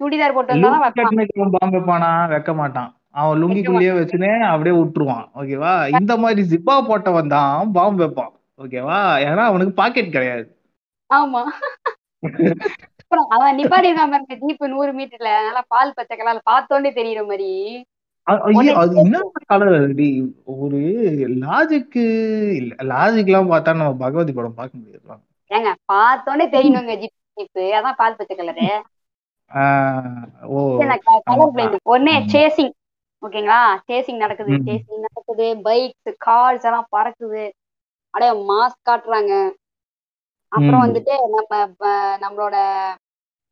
சுடிதார் 0.01 0.35
போட்டு 0.35 0.55
வந்தாலும் 0.55 0.85
வைப்பான். 0.85 1.11
பாம்பு 1.57 1.77
வைப்பானா? 1.77 2.11
வைக்க 2.29 2.53
மாட்டான். 2.55 2.91
அவன் 3.15 3.41
லுங்கிக்குள்ளேயே 3.43 3.93
வச்சுனே 3.99 4.33
அப்படியே 4.47 4.75
விட்டுருவான். 4.79 5.27
ஓகேவா? 5.35 5.71
இந்த 5.99 6.17
மாதிரி 6.17 6.43
ஜிப்பா 6.51 6.75
போட்டவன் 6.89 7.33
தான் 7.35 7.73
பாம்பு 7.73 8.03
வைப்பான். 8.05 8.33
ஓகேவா? 8.59 8.99
ஏன்னா 9.27 9.45
அவனுக்கு 9.47 9.73
பாக்கெட் 9.75 10.13
கிடையாது. 10.13 10.45
ஆமா. 11.11 11.43
அப்புறம் 13.01 13.29
அவன் 13.35 13.57
நிப்பாடி 13.59 13.89
இருக்கான் 13.89 14.15
ஜீப் 14.43 14.65
நூறு 14.73 14.93
மீட்டர்ல 14.95 15.33
நல்லா 15.41 15.63
பால் 15.69 15.97
பச்சை 15.97 16.15
கலர்ல 16.17 16.43
பார்த்தோன்னே 16.47 16.91
தெரியுற 16.97 17.23
மாதிரி. 17.27 17.51
கலர் 19.51 19.73
ஒரு 20.57 20.81
லாஜிக்கு 21.43 22.05
லாஜிக் 22.91 23.31
எல்லாம் 23.31 23.53
பார்த்தா 23.53 23.79
நம்ம 23.79 23.97
பகவதி 24.03 24.33
படம் 24.33 24.59
பார்க்க 24.59 24.79
முடியாது 24.79 25.03
ஏங்க 25.51 25.71
பார்த்தோன்னே 25.93 26.47
தெரியணுங்க 26.53 26.95
ஜீப் 27.01 27.17
ஜீப் 27.37 27.61
அதான் 27.79 27.99
பால் 27.99 28.19
பச்சை 28.19 28.37
கலரு 28.37 28.69
கலர் 31.27 31.55
ம். 32.15 32.35
சேசிங் 32.35 32.73
ஓகேங்களா? 33.23 33.61
சேசிங் 33.89 34.19
நடக்குது. 34.19 34.53
சேசிங் 34.65 35.05
நடக்குது. 35.07 35.47
பைக்ஸ் 35.65 36.17
கார்ஸ் 36.27 36.67
எல்லாம் 36.69 36.91
பறக்குது. 36.93 37.45
அப்படியே 38.15 38.33
மாஸ் 38.49 38.77
காட்டுறாங்க. 38.89 39.33
அப்புறம். 40.53 40.83
வந்துட்டு 40.85 41.15
நம்ம 41.35 41.85
நம்மளோட 42.17 42.57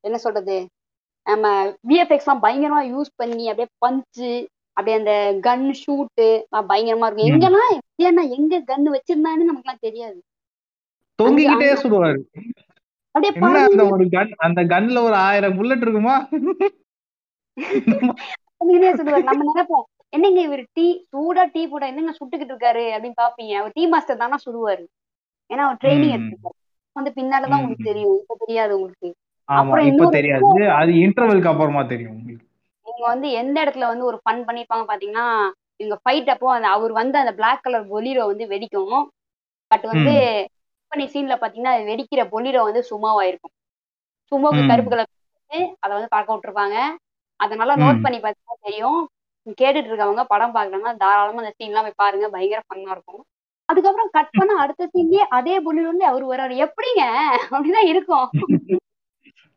என்ன 0.05 0.17
சொல்றது? 0.17 0.57
நம்ம 1.27 1.47
விஎஃப்எக்ஸ் 1.89 2.27
எல்லாம் 2.27 2.43
பயங்கரமா 2.43 2.81
யூஸ் 2.91 3.11
பண்ணி 3.17 3.45
அப்படியே 3.49 3.69
பஞ்சு 3.79 4.31
அப்படியே 4.77 4.97
அந்த 4.99 5.13
கன் 5.47 5.67
ஷூட்டு 5.81 6.27
பயங்கரமா 6.71 7.07
இருக்கும். 7.07 7.27
ம். 7.27 7.35
எங்கன்னா 7.35 7.63
ஏன்னா 8.03 8.23
எங்க 8.37 8.55
கன் 8.71 8.87
வச்சிருந்தான்னு 8.95 9.49
நமக்கு 9.49 9.67
எல்லாம் 9.67 9.85
தெரியாது. 9.87 10.19
தொங்கிக்கிட்டே 11.19 11.69
சுடுவாரு 11.83 12.21
அப்படியே 13.15 13.89
ஒரு 13.91 14.07
கன் 14.09 14.33
அந்த 14.39 14.61
கன்ல 14.65 15.03
ஒரு 15.03 15.17
ஆயிரம் 15.25 15.57
புல்லட் 15.59 15.85
இருக்குமா? 15.85 16.15
சொல்லுவாரு. 18.99 19.25
நம்ம 19.25 19.45
நினைப்போம் 19.51 19.85
என்னங்க 20.13 20.41
இவர் 20.41 20.63
டீ 20.73 20.87
சூடா 21.13 21.45
டீ 21.53 21.63
போட 21.67 21.85
என்னங்க 21.87 22.13
சுட்டுக்கிட்டு 22.19 22.53
இருக்காரு 22.55 22.85
அப்படின்னு 22.95 23.21
பாப்பீங்க 23.23 23.55
அவர் 23.61 23.75
டீ 23.75 23.85
மாஸ்டர் 23.87 24.17
தானா 24.17 24.39
சுடுவாரு 24.45 24.85
ஏன்னா 25.51 25.63
அவர் 25.67 25.81
ட்ரைனிங். 25.83 26.15
எடுத்துருக்காரு. 26.17 26.59
வந்து 26.97 27.13
பின்னாலதான். 27.15 27.61
உங்களுக்கு 27.61 27.89
தெரியும். 27.91 28.19
இப்ப 28.23 28.37
தெரியாது 28.43 28.73
உங்களுக்கு. 28.79 29.09
அப்புறம் 29.49 29.89
இப்ப 29.91 30.07
தெரியாது. 30.11 30.51
அது 30.79 30.91
இன்டர்வெலுக்கு 31.05 31.53
அப்புறமா 31.53 31.83
தெரியும் 31.87 32.21
இவங்க 32.87 33.05
வந்து 33.07 33.29
எந்த 33.41 33.57
இடத்துல 33.65 33.87
வந்து 33.87 34.05
ஒரு 34.05 34.19
ஃபன் 34.23 34.43
பண்ணிருப்பாங்க 34.47 34.85
பாத்தீங்கன்னா 34.89 35.27
இவங்க 35.81 35.97
ஃபைட் 36.03 36.29
அப்போ 36.31 36.49
அந்த 36.53 36.69
அவர் 36.69 36.93
வந்து 36.93 37.17
அந்த 37.19 37.33
பிளாக் 37.35 37.63
கலர் 37.63 37.87
பொலிரோ 37.89 38.25
வந்து 38.31 38.45
வெடிக்கும். 38.47 38.99
பட் 39.71 39.87
வந்து 39.93 40.13
பண்ணி 40.93 41.07
சீன்ல 41.09 41.35
பாத்தீங்கன்னா 41.37 41.75
அது 41.77 41.85
வெடிக்கிற 41.85 42.23
பொலிரோ 42.33 42.61
வந்து 42.63 42.83
சும்மாவா 42.91 43.23
இருக்கும். 43.25 43.55
சும்மாவுக்கு. 44.33 44.65
கருப்பு 44.65 44.91
கலர் 44.91 45.11
அதை 45.83 45.93
வந்து 45.97 46.09
பார்க்க 46.09 46.35
விட்டுருப்பாங்க. 46.35 46.77
அதனால 47.41 47.73
நோட். 47.77 48.03
பண்ணி 48.03 48.19
பார்த்தா 48.21 48.57
தெரியும். 48.63 49.01
கேட்டுட்டு 49.59 49.91
இருக்கவங்க 49.91 50.23
படம் 50.27 50.55
பாக்குறாங்கன்னா 50.55 50.93
தாராளமா 50.97 51.43
அந்த 51.43 51.53
சீன்லாம் 51.59 51.87
போய் 51.87 52.01
பாருங்க. 52.03 52.27
பயங்கர 52.35 52.61
ஃபன்னா 52.67 52.93
இருக்கும். 52.97 53.23
அதுக்கப்புறம் 53.65 54.09
கட் 54.13 54.31
பண்ண 54.31 54.55
அடுத்த 54.55 54.91
சீன்லயே 54.95 55.15
அதே 55.15 55.59
பொண்ணுல 55.59 55.73
இருந்து 55.73 56.05
அவர் 56.05 56.25
வராரு 56.25 56.55
எப்படிங்க? 56.55 57.13
அப்படிதான் 57.51 57.87
இருக்கும். 57.87 58.31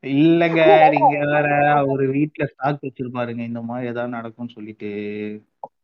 இல்லங்க 0.02 0.90
நீங்க 0.90 1.08
வேற 1.08 1.84
ஒரு 1.88 2.12
வீட்ல 2.12 2.46
ஸ்டாக் 2.46 2.80
வச்சிருப்பாருங்க. 2.82 3.40
இந்த 3.40 3.62
மாதிரி 3.62 3.88
ஏதாவது 3.88 4.14
நடக்கும்னு 4.14 4.56
சொல்லிட்டு. 4.56 4.88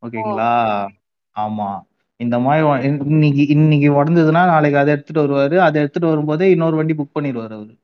ஓகேங்களா? 0.01 0.87
ஆமா. 1.35 1.81
இந்த 2.15 2.39
மாதிரி 2.39 2.83
இன்னைக்கு 2.83 3.47
இன்னைக்கு 3.47 3.91
உடஞ்சதுன்னா 3.91 4.31
நாளைக்கு 4.31 4.79
அதை 4.79 4.93
எடுத்துட்டு 4.93 5.23
வருவாரு. 5.23 5.57
அதை 5.57 5.81
எடுத்துட்டு 5.81 6.07
வரும்போதே 6.07 6.49
இன்னொரு 6.49 6.75
வண்டி 6.75 6.93
புக் 6.93 7.19
பண்ணிடுவாரு 7.19 7.43
அவரு. 7.43 7.77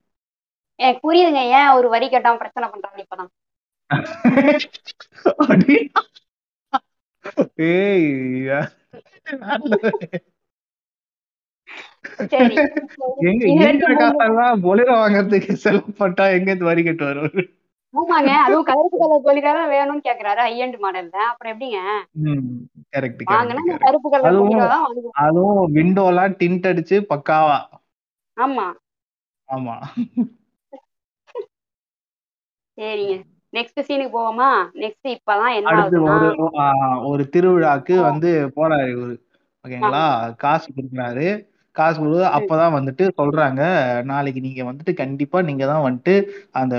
எனக்கு 0.76 1.00
புரியுதுங்க. 1.04 1.34
ஏன் 1.34 1.70
ஒரு 1.70 1.90
வரி 1.90 2.08
கட்டாம 2.08 2.36
பிரச்சனை 2.36 2.70
பண்றாங்க 2.70 3.04
இப்பதான். 3.04 3.28
ஏய் 7.56 8.46
பொலிரோ 14.66 14.94
வாங்குறதுக்கு 14.96 15.54
செலவு 15.58 15.92
பட்டா 15.94 16.26
எங்க 16.30 16.50
இருந்து 16.50 16.66
வரி 16.66 16.84
கட்டு 16.84 17.04
வருவாரு 17.06 17.44
ஆமாங்க. 17.94 18.32
அதுவும் 18.46 18.68
கருப்பு 18.70 18.98
கலர் 18.98 19.24
பொலிரா 19.24 19.62
வேணும்னு 19.72 20.04
கேக்குறாரு 20.04 20.42
ஹை 20.46 20.52
மாடல்ல 20.78 21.18
அப்புறம் 21.30 21.54
எப்படிங்க? 21.54 21.80
கரெக்ட் 22.94 23.24
வாங்கினா 23.30 23.64
கருப்பு 23.78 24.10
கலர் 24.10 24.30
அதுவும் 24.30 24.68
அதுவும் 25.24 25.62
விண்டோலாம் 25.76 26.38
டிண்ட் 26.40 26.70
அடிச்சு 26.72 26.98
பக்காவா. 27.10 27.60
ஆமா. 28.38 28.68
ஆமா. 29.50 29.76
சரிங்க. 32.78 33.16
நெக்ஸ்ட் 33.54 33.86
சீனுக்கு 33.86 34.16
போவோமா? 34.16 34.50
நெக்ஸ்ட் 34.82 35.08
இப்பதான் 35.14 35.54
என்ன 35.54 35.70
ஒரு 37.10 37.24
திருவிழாக்கு 37.34 37.96
வந்து 38.08 38.30
போறாரு 38.58 38.90
இவரு. 38.94 39.16
ஓகேங்களா? 39.66 40.04
காசு 40.44 40.68
கொடுக்குறாரு. 40.70 41.28
காசு 41.76 41.98
கொடு 42.00 42.20
அப்பதான் 42.38 42.76
வந்துட்டு 42.76 43.04
சொல்றாங்க. 43.20 43.62
நாளைக்கு 44.06 44.40
நீங்க 44.42 44.62
வந்துட்டு 44.70 44.94
கண்டிப்பா 44.96 45.40
நீங்க 45.42 45.64
தான் 45.66 45.84
வந்துட்டு 45.86 46.14
அந்த 46.54 46.76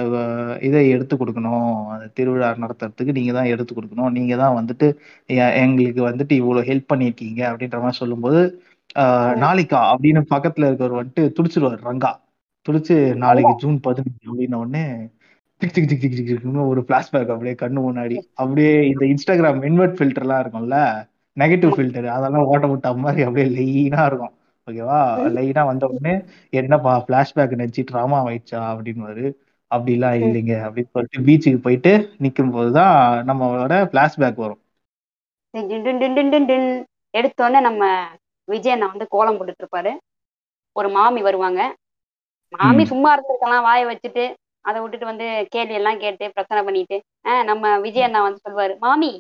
இதை 0.62 0.81
எடுத்து 0.95 1.15
கொடுக்கணும். 1.17 1.67
அந்த 1.93 2.07
திருவிழா 2.17 2.49
நடத்துறதுக்கு 2.65 3.17
நீங்க 3.19 3.33
தான் 3.33 3.50
எடுத்து 3.53 3.75
கொடுக்கணும். 3.75 4.12
நீங்க 4.19 4.37
தான் 4.37 4.57
வந்துட்டு 4.59 4.89
எங்களுக்கு 5.62 6.03
வந்துட்டு 6.09 6.37
இவ்வளவு 6.41 6.69
ஹெல்ப் 6.71 6.91
பண்ணிருக்கீங்க 6.93 7.41
அப்படின்ற 7.50 7.81
மாதிரி 7.83 8.00
சொல்லும்போது 8.03 8.43
ஆஹ், 8.97 9.35
நாளைக்கா 9.43 9.81
அப்படின்னு 9.91 10.21
பக்கத்துல 10.31 10.69
இருக்கவர் 10.69 10.99
வந்துட்டு 10.99 11.25
துடிச்சிருவாரு 11.37 11.79
ரங்கா. 11.85 12.11
துடிச்சு 12.67 12.95
நாளைக்கு 13.23 13.53
ஜூன் 13.62 13.77
பதினஞ்சு 13.85 14.25
அப்படின்ன 14.29 14.59
உடனே 14.62 14.85
டிக் 15.61 15.73
டிக் 15.75 15.88
டிக் 15.88 16.14
டிக் 16.17 16.29
டிக்னு 16.29 16.67
ஒரு 16.67 16.81
பிளாஷ்பேக் 16.88 17.33
அப்படியே 17.35 17.55
கண்ணு 17.62 17.81
முன்னாடி. 17.87 18.17
அப்படியே 18.35 18.73
இந்த 18.90 19.05
இன்ஸ்டாகிராம் 19.07 19.64
இன்வெர்ட் 19.64 19.97
ஃபில்டர்லாம் 19.99 20.43
இருக்கும்ல? 20.45 20.76
நெகட்டிவ் 21.37 21.75
ஃபில்டர் 21.76 22.09
அதெல்லாம் 22.17 22.49
ஓட்ட 22.52 22.67
விட்ட 22.67 22.93
மாதிரி 22.95 23.23
அப்படியே 23.23 23.49
லைனா 23.57 24.07
இருக்கும். 24.07 24.35
ஓகேவா 24.67 24.99
லைனா 25.37 25.64
வந்த 25.67 25.87
உடனே 25.87 26.14
என்னப்பா 26.50 26.93
பிளாஷ்பேக் 27.09 27.57
நினைச்சு 27.61 27.85
ட்ராமா 27.90 28.19
ஆயிடுச்சா? 28.25 28.61
அப்படின்னு 28.73 29.33
அப்படிலாம் 29.71 30.17
இல்லைங்க 30.23 30.55
அப்படின்னு 30.67 30.93
சொல்லிட்டு 30.95 31.25
பீச்சுக்கு 31.26 31.61
போயிட்டு 31.67 31.93
நிக்கும் 32.23 32.52
போதுதான் 32.52 33.26
நம்மளோட 33.29 33.75
பிளாஷ்பேக் 33.93 34.40
வரும். 34.43 34.61
டின் 35.55 35.69
டின் 35.69 35.99
டின் 36.00 36.14
டின் 36.14 36.31
டின் 36.31 36.47
டின். 36.47 36.69
எடுத்தோடனே 37.14 37.61
நம்ம 37.61 37.85
விஜய் 38.49 38.73
அண்ணா 38.73 38.87
வந்து 38.87 39.07
கோலம் 39.09 39.37
போட்டுட்டு 39.37 39.62
இருப்பாரு. 39.62 39.93
ஒரு 40.76 40.88
மாமி 40.88 41.23
வருவாங்க. 41.23 41.61
மாமி. 42.52 42.85
சும்மா 42.85 43.11
இருந்திருக்கலாம் 43.17 43.67
வாயை 43.69 43.85
வச்சுட்டு. 43.90 44.25
அதை 44.64 44.81
விட்டுட்டு 44.81 45.07
வந்து 45.07 45.26
கேள்வி 45.49 45.75
எல்லாம் 45.75 45.99
கேட்டு 45.99 46.31
பிரச்சனை 46.31 46.62
பண்ணிட்டு 46.62 46.97
ஆஹ் 47.25 47.45
நம்ம 47.45 47.79
விஜய் 47.79 48.02
அண்ணா 48.02 48.23
வந்து 48.23 48.45
சொல்லுவாரு 48.45 48.75
மாமி 48.79 49.12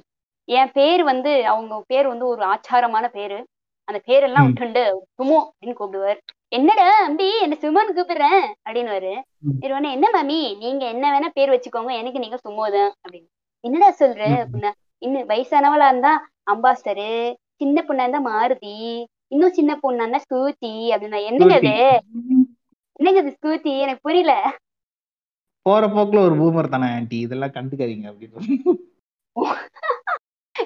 என் 0.48 0.72
பேர் 0.72 1.02
வந்து 1.02 1.46
அவங்க 1.46 1.82
பேர் 1.86 2.06
வந்து 2.06 2.26
ஒரு 2.26 2.42
ஆச்சாரமான 2.44 3.06
பேரு. 3.08 3.38
அந்த 3.88 4.00
பேரெல்லாம். 4.08 4.46
விட்டுண்டு 4.46 4.82
சுமோ 5.18 5.38
அப்படின்னு 5.44 5.78
கூப்பிடுவார். 5.78 6.18
என்னடா 6.48 6.86
அம்பி 7.04 7.28
என்ன 7.40 7.56
சுமோன்னு 7.62 7.96
கூப்பிடுறேன் 7.96 8.42
அப்படின்னு 8.66 9.12
ம். 9.42 9.56
இருவனே 9.62 9.90
என்ன 9.92 10.06
மாமி 10.10 10.38
நீங்க 10.58 10.84
என்ன 10.86 11.04
வேணா 11.12 11.28
பேர் 11.34 11.50
வச்சுக்கோங்க 11.50 11.92
எனக்கு 11.92 12.18
நீங்க 12.18 12.38
சுமோதான் 12.44 12.90
அப்படின்னு. 12.96 13.28
என்னடா 13.64 13.88
சொல்ற. 14.00 14.20
அப்படின்னா 14.42 14.70
இன்னும் 15.02 15.28
வயசானவளா 15.28 15.86
இருந்தா 15.86 16.12
அம்பாஸ்டரு 16.50 17.08
சின்ன 17.56 17.84
பொண்ணா 17.88 18.04
இருந்தா 18.04 18.22
மாருதி 18.26 18.74
இன்னும் 19.28 19.52
சின்ன 19.52 19.72
பொண்ணா 19.82 20.04
இருந்தா 20.04 20.18
ஸ்கூட்டி 20.18 20.72
அப்படின்னா 20.90 21.20
என்னங்க 21.24 21.54
அது? 21.54 21.74
என்னங்க 23.00 23.20
அது 23.20 23.36
ஸ்கூட்டி 23.36 23.72
எனக்கு 23.78 24.02
புரியல. 24.02 24.34
போற 25.66 25.82
போக்குல 25.90 26.20
ஒரு 26.26 26.34
பூமர் 26.40 26.72
தானே 26.72 26.86
ஆன்ட்டி 26.94 27.18
இதெல்லாம் 27.24 27.56
கண்டுக்காதீங்க 27.56 28.06
அப்படின்னு 28.10 28.76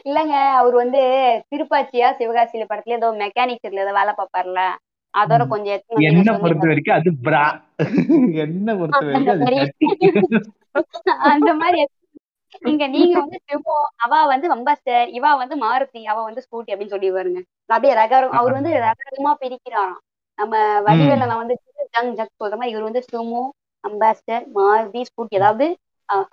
இல்லங்க 0.00 0.36
அவர் 0.58 0.74
வந்து 0.80 1.00
திருப்பாச்சியா 1.50 2.08
சிவகாசியில 2.18 2.64
படத்துல 2.68 2.96
ஏதோ 2.96 3.08
மெக்கானிக்ஸ்ல 3.20 3.82
ஏதோ 3.82 3.92
வேலை 3.96 4.12
பார்ப்பார்ல. 4.14 4.60
அதோட. 5.14 5.42
கொஞ்சம் 5.50 5.76
என்ன 6.08 6.30
பொறுத்த. 6.42 6.64
வரைக்கும் 6.64 6.96
அது 6.96 7.10
பிரா 7.24 7.42
என்ன 8.44 8.68
பொறுத்த 8.74 9.02
வரைக்கும் 9.42 10.48
அந்த 11.30 11.50
மாதிரி 11.60 11.80
இங்க 12.62 12.84
நீங்க 12.88 13.14
வந்து 13.20 13.38
சிவோ 13.46 13.76
அவ 14.04 14.12
வந்து 14.32 14.46
வம்பாஸ்டர் 14.52 15.08
இவா 15.16 15.30
வந்து 15.40 15.56
மாருதி 15.62 16.00
அவ 16.10 16.18
வந்து 16.26 16.44
ஸ்கூட்டி 16.44 16.72
அப்படின்னு 16.72 16.94
சொல்லிடுவாருங்க 16.94 17.40
அப்படியே 17.70 17.94
ரகரம் 18.00 18.36
அவர் 18.38 18.56
வந்து 18.58 18.72
ரகரகமா 18.84 19.32
பிரிக்கிறாராம். 19.40 20.00
நம்ம 20.38 20.54
வடிவேல 20.86 21.26
வந்து 21.42 21.54
ஜங் 21.94 22.14
ஜக் 22.18 22.38
சொல்ற 22.40 22.56
மாதிரி 22.56 22.74
இவர் 22.74 22.88
வந்து 22.88 23.02
சுமோ 23.08 23.42
அம்பாஸ்டர் 23.84 24.44
மாருதி 24.54 25.02
ஸ்கூட்டி 25.08 25.38
அதாவது 25.38 25.66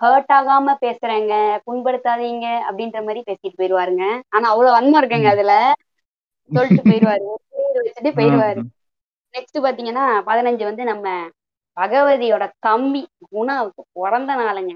ஹர்ட் 0.00 0.32
ஆகாம 0.36 0.74
பேசுறேங்க 0.82 1.34
புண்படுத்தாதீங்க 1.66 2.46
அப்படின்ற 2.68 2.98
மாதிரி 3.04 3.20
பேசிட்டு 3.28 3.58
போயிருவாருங்க 3.60 4.04
ஆனா 4.28 4.46
அவ்வளவு 4.48 4.76
வன்மம் 4.76 5.00
இருக்குங்க 5.00 5.30
அதுல. 5.34 5.54
சொல்லிட்டு 6.50 6.82
போயிருவாரு 6.88 7.26
வச்சுட்டு 7.78 8.10
போயிருவாரு 8.16 8.62
நெக்ஸ்ட் 9.34 9.64
பாத்தீங்கன்னா 9.64 10.06
பதினஞ்சு 10.26 10.64
வந்து 10.64 10.84
நம்ம 10.84 11.06
பகவதியோட 11.76 12.44
தம்பி 12.58 13.00
குணாவுக்கு 13.28 13.82
பிறந்த 13.96 14.32
நாளுங்க. 14.40 14.72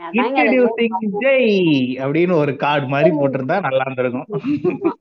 அப்படின்னு 2.02 2.34
ஒரு 2.34 2.52
கார்டு 2.56 2.86
மாதிரி 2.86 3.10
போட்டிருந்தா 3.12 3.58
நல்லா 3.60 3.84
இருந்திருக்கும். 3.86 4.28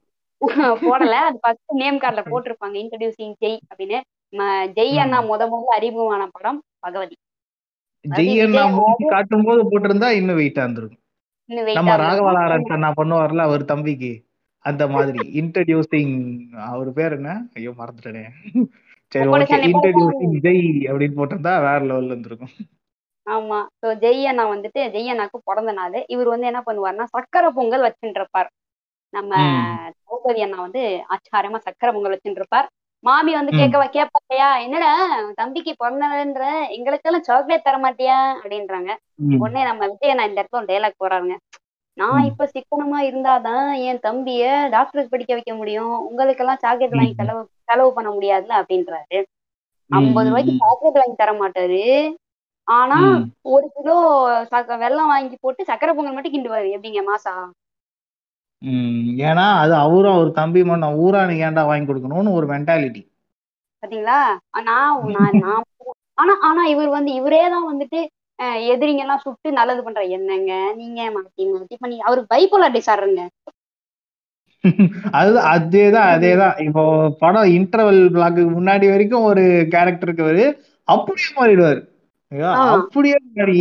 போடல. 0.86 1.13
அது 1.27 1.38
ஃபர்ஸ்ட் 1.41 1.74
நேம் 1.74 2.01
கார்டுல 2.01 2.24
போட்டிருப்பாங்க 2.25 2.75
இன்ட்ரடியூசிங் 2.82 3.36
ஜெய் 3.41 3.60
அப்படின்னு. 3.70 4.00
ஜெய் 4.77 5.00
அண்ணா 5.03 5.20
முத 5.24 5.44
முதல்ல 5.46 5.77
அறிமுகமான 5.77 6.24
படம் 6.32 6.60
பகவதி. 6.79 7.15
ஜெய் 8.05 8.39
அண்ணா 8.39 8.63
மூஞ்சி 8.75 9.05
காட்டும் 9.05 9.43
போது 9.43 9.62
போட்டிருந்தா 9.63 10.09
இன்னும் 10.12 10.39
வெயிட்டா 10.39 10.63
இருந்திருக்கும். 10.63 11.01
நம்ம. 11.69 11.95
ராகவலாரன் 11.97 12.71
அண்ணா 12.75 12.89
பண்ணுவார்ல 12.97 13.41
அவர் 13.41 13.63
தம்பிக்கு. 13.65 14.12
அந்த 14.65 14.83
மாதிரி. 14.88 15.19
இன்ட்ரடியூசிங் 15.41 16.13
அவர் 16.69 16.89
பேர் 16.94 17.13
என்ன? 17.13 17.31
ஐயோ 17.53 17.72
மறந்துட்டேனே. 17.77 18.24
சரி 19.11 19.27
ஓகே 19.31 19.59
இன்ட்ரடியூசிங் 19.70 20.37
ஜெய் 20.46 20.63
அப்படின்னு 20.89 21.18
போட்டிருந்தா 21.20 21.53
வேற 21.68 21.79
லெவல்ல 21.89 22.13
இருந்திருக்கும். 22.13 22.53
ஆமா. 23.27 23.59
சோ 23.81 23.87
ஜெய் 24.01 24.24
அண்ணா 24.25 24.44
வந்துட்டு 24.50 24.81
ஜெய் 24.96 25.11
அண்ணாக்கு 25.13 25.37
பிறந்த 25.44 25.72
நாள். 25.72 25.98
இவர் 26.07 26.33
வந்து 26.33 26.48
என்ன 26.48 26.61
பண்ணுவாருன்னா 26.65 27.07
சக்கரை 27.15 27.50
பொங்கல் 27.51 27.85
வச்சுட்டு 27.87 28.22
இருப்பார் 28.22 28.50
நம்ம. 29.13 29.33
திரௌபதி 29.98 30.41
அண்ணா 30.41 30.59
வந்து 30.61 30.83
ஆச்சாரமா 31.13 31.59
சக்கரை 31.68 31.91
பொங்கல் 31.94 32.15
வச்சுட்டு 32.15 32.41
இருப்பார் 32.41 32.68
மாமி 33.05 33.33
வந்து 33.33 33.51
ம். 33.51 33.57
கேட்க 33.57 33.89
கேட்பாயா 33.96 34.61
என்னடா 34.61 34.91
தம்பிக்கு 35.35 35.72
பிறந்தன்ற 35.79 36.44
எங்களுக்கெல்லாம் 36.70 37.22
சாக்லேட் 37.22 37.63
தர 37.63 37.77
மாட்டியா 37.77 38.18
அப்படின்றாங்க. 38.35 38.91
உடனே 39.39 39.63
நம்ம 39.63 39.87
விஜய் 39.87 40.09
அண்ணா 40.09 40.24
இந்த 40.24 40.39
இடத்துல 40.41 40.70
டைலாக் 40.72 41.01
போறாருங்க 41.03 41.35
நான். 41.98 42.24
இப்ப 42.24 42.50
சிக்கனமா 42.53 43.00
இருந்தாதான் 43.09 43.68
என் 43.83 44.00
தம்பிய 44.00 44.46
டாக்டருக்கு 44.70 45.09
படிக்க 45.09 45.33
வைக்க 45.33 45.53
முடியும் 45.55 45.94
உங்களுக்கெல்லாம் 46.07 46.61
சாக்லேட் 46.61 46.96
வாங்கி. 46.96 47.13
செலவு 47.13 47.41
செலவு 47.63 47.94
பண்ண 47.94 48.09
முடியாதுல 48.11 48.55
அப்படின்றாரு 48.61 49.20
ஐம்பது 49.89 50.29
ரூபாய்க்கு. 50.29 50.59
சாக்லேட் 50.59 51.00
வாங்கி 51.01 51.15
தர 51.15 51.31
மாட்டாரு 51.41 51.83
ஆனா. 52.68 52.98
ஒரு 53.53 53.72
கிலோ 53.75 53.96
சக்க- 54.51 54.81
வெல்லம் 54.83 55.11
வாங்கி 55.13 55.35
போட்டு 55.41 55.63
சக்கரை 55.63 55.94
பொங்கல் 55.94 56.13
மட்டும் 56.13 56.33
கிண்டுவாரு 56.33 56.68
எப்படிங்க 56.75 57.01
மாசா. 57.11 57.33
ஏன்னா 59.25 59.46
அது 59.62 59.74
அவரும் 59.84 60.16
அவர் 60.16 60.30
தம்பி 60.40 60.62
மட்டும் 60.64 61.00
ஊரானுக்கு 61.04 61.46
ஏன்டா 61.48 61.64
வாங்கி 61.70 61.90
கொடுக்கணும்னு 61.90 62.38
ஒரு 62.38 62.48
மென்டாலிட்டி 62.54 63.01
பாத்தீங்களா? 63.84 64.20
நான் 64.70 64.94
ஆனா 66.22 66.34
ஆனா 66.48 66.62
இவர் 66.74 66.90
வந்து 66.96 67.12
இவரே 67.20 67.42
தான் 67.54 67.70
வந்துட்டு 67.70 68.00
எதிரிங்க 68.72 69.04
எல்லாம் 69.04 69.24
சுட்டு 69.24 69.50
நல்லது 69.58 69.82
பண்ற. 69.86 70.01
என்னங்க? 70.18 70.51
நீங்க 70.80 71.00
மாத்தி 71.16 71.44
மாத்தி 71.50 71.75
பண்ணி 71.82 71.98
அவருக்கு 72.06 72.32
பைப்போலர் 72.34 72.75
டிசார்டருங்க 72.75 73.24
அது 75.18 75.32
அதேதான் 75.51 76.10
அதேதான். 76.14 76.56
இப்போ 76.68 76.84
படம் 77.20 77.50
இன்டர்வல் 77.58 78.00
பிளாக்கு 78.16 78.44
முன்னாடி 78.56 78.86
வரைக்கும் 78.94 79.28
ஒரு 79.30 79.44
கேரக்டர் 79.74 80.10
இருக்கவரு 80.10 80.46
அப்படியே 80.88 81.28
மாறிடுவாரு. 81.38 81.82
அப்படியே 82.68 83.18
மாறி 83.36 83.60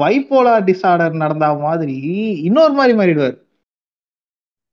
பைப்போலார் 0.00 0.66
டிசார்டர் 0.68 1.22
நடந்தா 1.22 1.48
மாதிரி 1.66 1.96
இன்னொரு 2.48 2.74
மாதிரி 2.78 2.94
மாறிடுவாரு. 3.00 3.36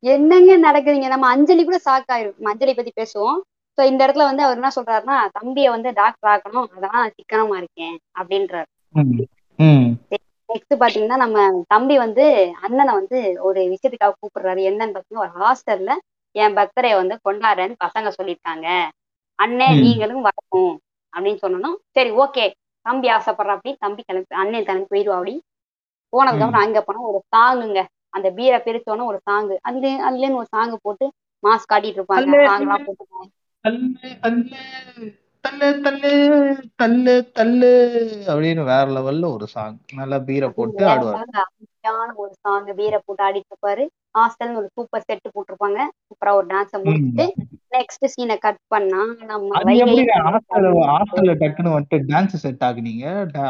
என்னங்க 0.04 0.52
நடக்குதுங்க? 0.58 1.08
நம்ம 1.08 1.28
அஞ்சலி 1.28 1.64
கூட 1.64 1.78
ஷாக் 1.86 2.12
ஆயிரும். 2.16 2.38
அஞ்சலி 2.52 2.74
பத்தி 2.74 2.92
பேசுவோம். 3.00 3.40
சோ 3.78 3.82
இந்த 3.92 4.02
இடத்துல 4.06 4.28
வந்து 4.30 4.44
அவர் 4.44 4.58
என்ன 4.60 4.70
சொல்றாருன்னா 4.76 5.18
தம்பியை 5.38 5.70
வந்து 5.70 5.90
டாக்டர் 5.94 6.30
ஆக்கணும். 6.34 6.68
அதான் 6.76 7.14
சிக்கனமா 7.18 7.58
இருக்கேன் 7.62 7.96
அப்படின்றாரு. 8.20 8.70
நெக்ஸ்ட் 10.50 10.80
பாத்தீங்கன்னா 10.82 11.18
நம்ம 11.24 11.40
தம்பி 11.68 11.96
வந்து 11.98 12.24
அண்ணனை 12.66 12.94
வந்து 13.00 13.18
ஒரு 13.48 13.60
விஷயத்துக்காக 13.74 14.16
கூப்பிடுறாரு. 14.20 14.62
என்னன்னு 14.70 14.96
பாத்தீங்கன்னா 14.96 15.26
ஒரு 15.26 15.34
ஹாஸ்டல்ல 15.42 15.92
என் 16.36 16.56
பர்த்டே 16.58 16.92
வந்து 17.02 17.16
கொண்டாடுறேன்னு 17.28 17.76
பசங்க 17.86 18.10
சொல்லியிருக்காங்க. 18.18 18.68
அண்ணன். 19.40 19.78
நீங்களும் 19.84 20.26
வரணும் 20.28 20.74
அப்படின்னு 21.14 21.44
சொன்னோம் 21.46 21.78
சரி 21.98 22.12
ஓகே. 22.24 22.46
தம்பி 22.86 23.08
ஆசைப்படுற 23.18 23.54
அப்படி 23.56 23.72
தம்பி 23.86 24.02
கிளம்பி 24.08 24.36
அண்ணன் 24.42 24.68
கிளம்பி 24.68 24.92
போயிடுவா 24.94 25.18
அப்படி 25.20 25.36
போனதுக்கு 26.14 26.46
அப்புறம் 26.46 26.66
அங்க 26.66 26.80
போனா 26.82 27.02
ஒரு 27.10 27.20
சாங்குங்க 27.34 27.82
அந்த 28.14 28.28
பீரை 28.36 28.60
பிரிச்சோன்னே 28.62 29.04
ஒரு 29.06 29.20
சாங்கு 29.24 29.56
அதுல 29.64 29.88
அதுலன்னு 30.08 30.40
ஒரு 30.40 30.50
சாங்கு 30.50 30.78
போட்டு 30.82 31.06
மாஸ்க் 31.44 31.68
காட்டிட்டு 31.68 32.00
இருப்பாங்க. 32.00 32.30
சாங்லாம் 32.48 32.86
போட்டு 32.88 33.06
தள்ளு 35.44 35.68
தள்ளு 35.84 36.12
தள்ளு 36.80 37.14
தள்ளு 37.34 37.70
அப்படின்னு 38.28 38.64
வேற 38.66 38.86
லெவல்ல 38.96 39.30
ஒரு 39.36 39.48
சாங் 39.54 39.78
நல்லா 40.00 40.18
பீரை 40.28 40.50
போட்டு 40.52 40.84
வேற 40.84 41.00
அமைதியான 41.82 42.14
ஒரு 42.22 42.34
சாங் 42.40 42.70
பீரை 42.78 42.98
போட்டு 43.00 43.24
ஆடிட்டு 43.26 43.52
இருப்பாரு 43.52 43.84
ஹாஸ்டல்னு 44.18 44.60
ஒரு 44.60 44.68
சூப்பர் 44.76 45.06
செட் 45.08 45.28
போட்டிருப்பாங்க. 45.36 45.80
சூப்பரா 46.08 46.32
ஒரு 46.40 46.48
டான்ஸ 46.52 46.80
முடிச்சுட்டு 46.84 47.26
நெக்ஸ்ட் 47.76 48.06
சீனை 48.14 48.36
கட் 48.46 48.62
பண்ணா 48.74 49.02
நம்ம 49.32 49.60
ஹாஸ்டல்ல 50.92 51.36
டக்குன்னு 51.42 51.76
வந்துட்டு 51.76 52.00
டான்ஸ் 52.12 52.36
செட் 52.44 52.66
ஆகுனீங்க 52.70 53.06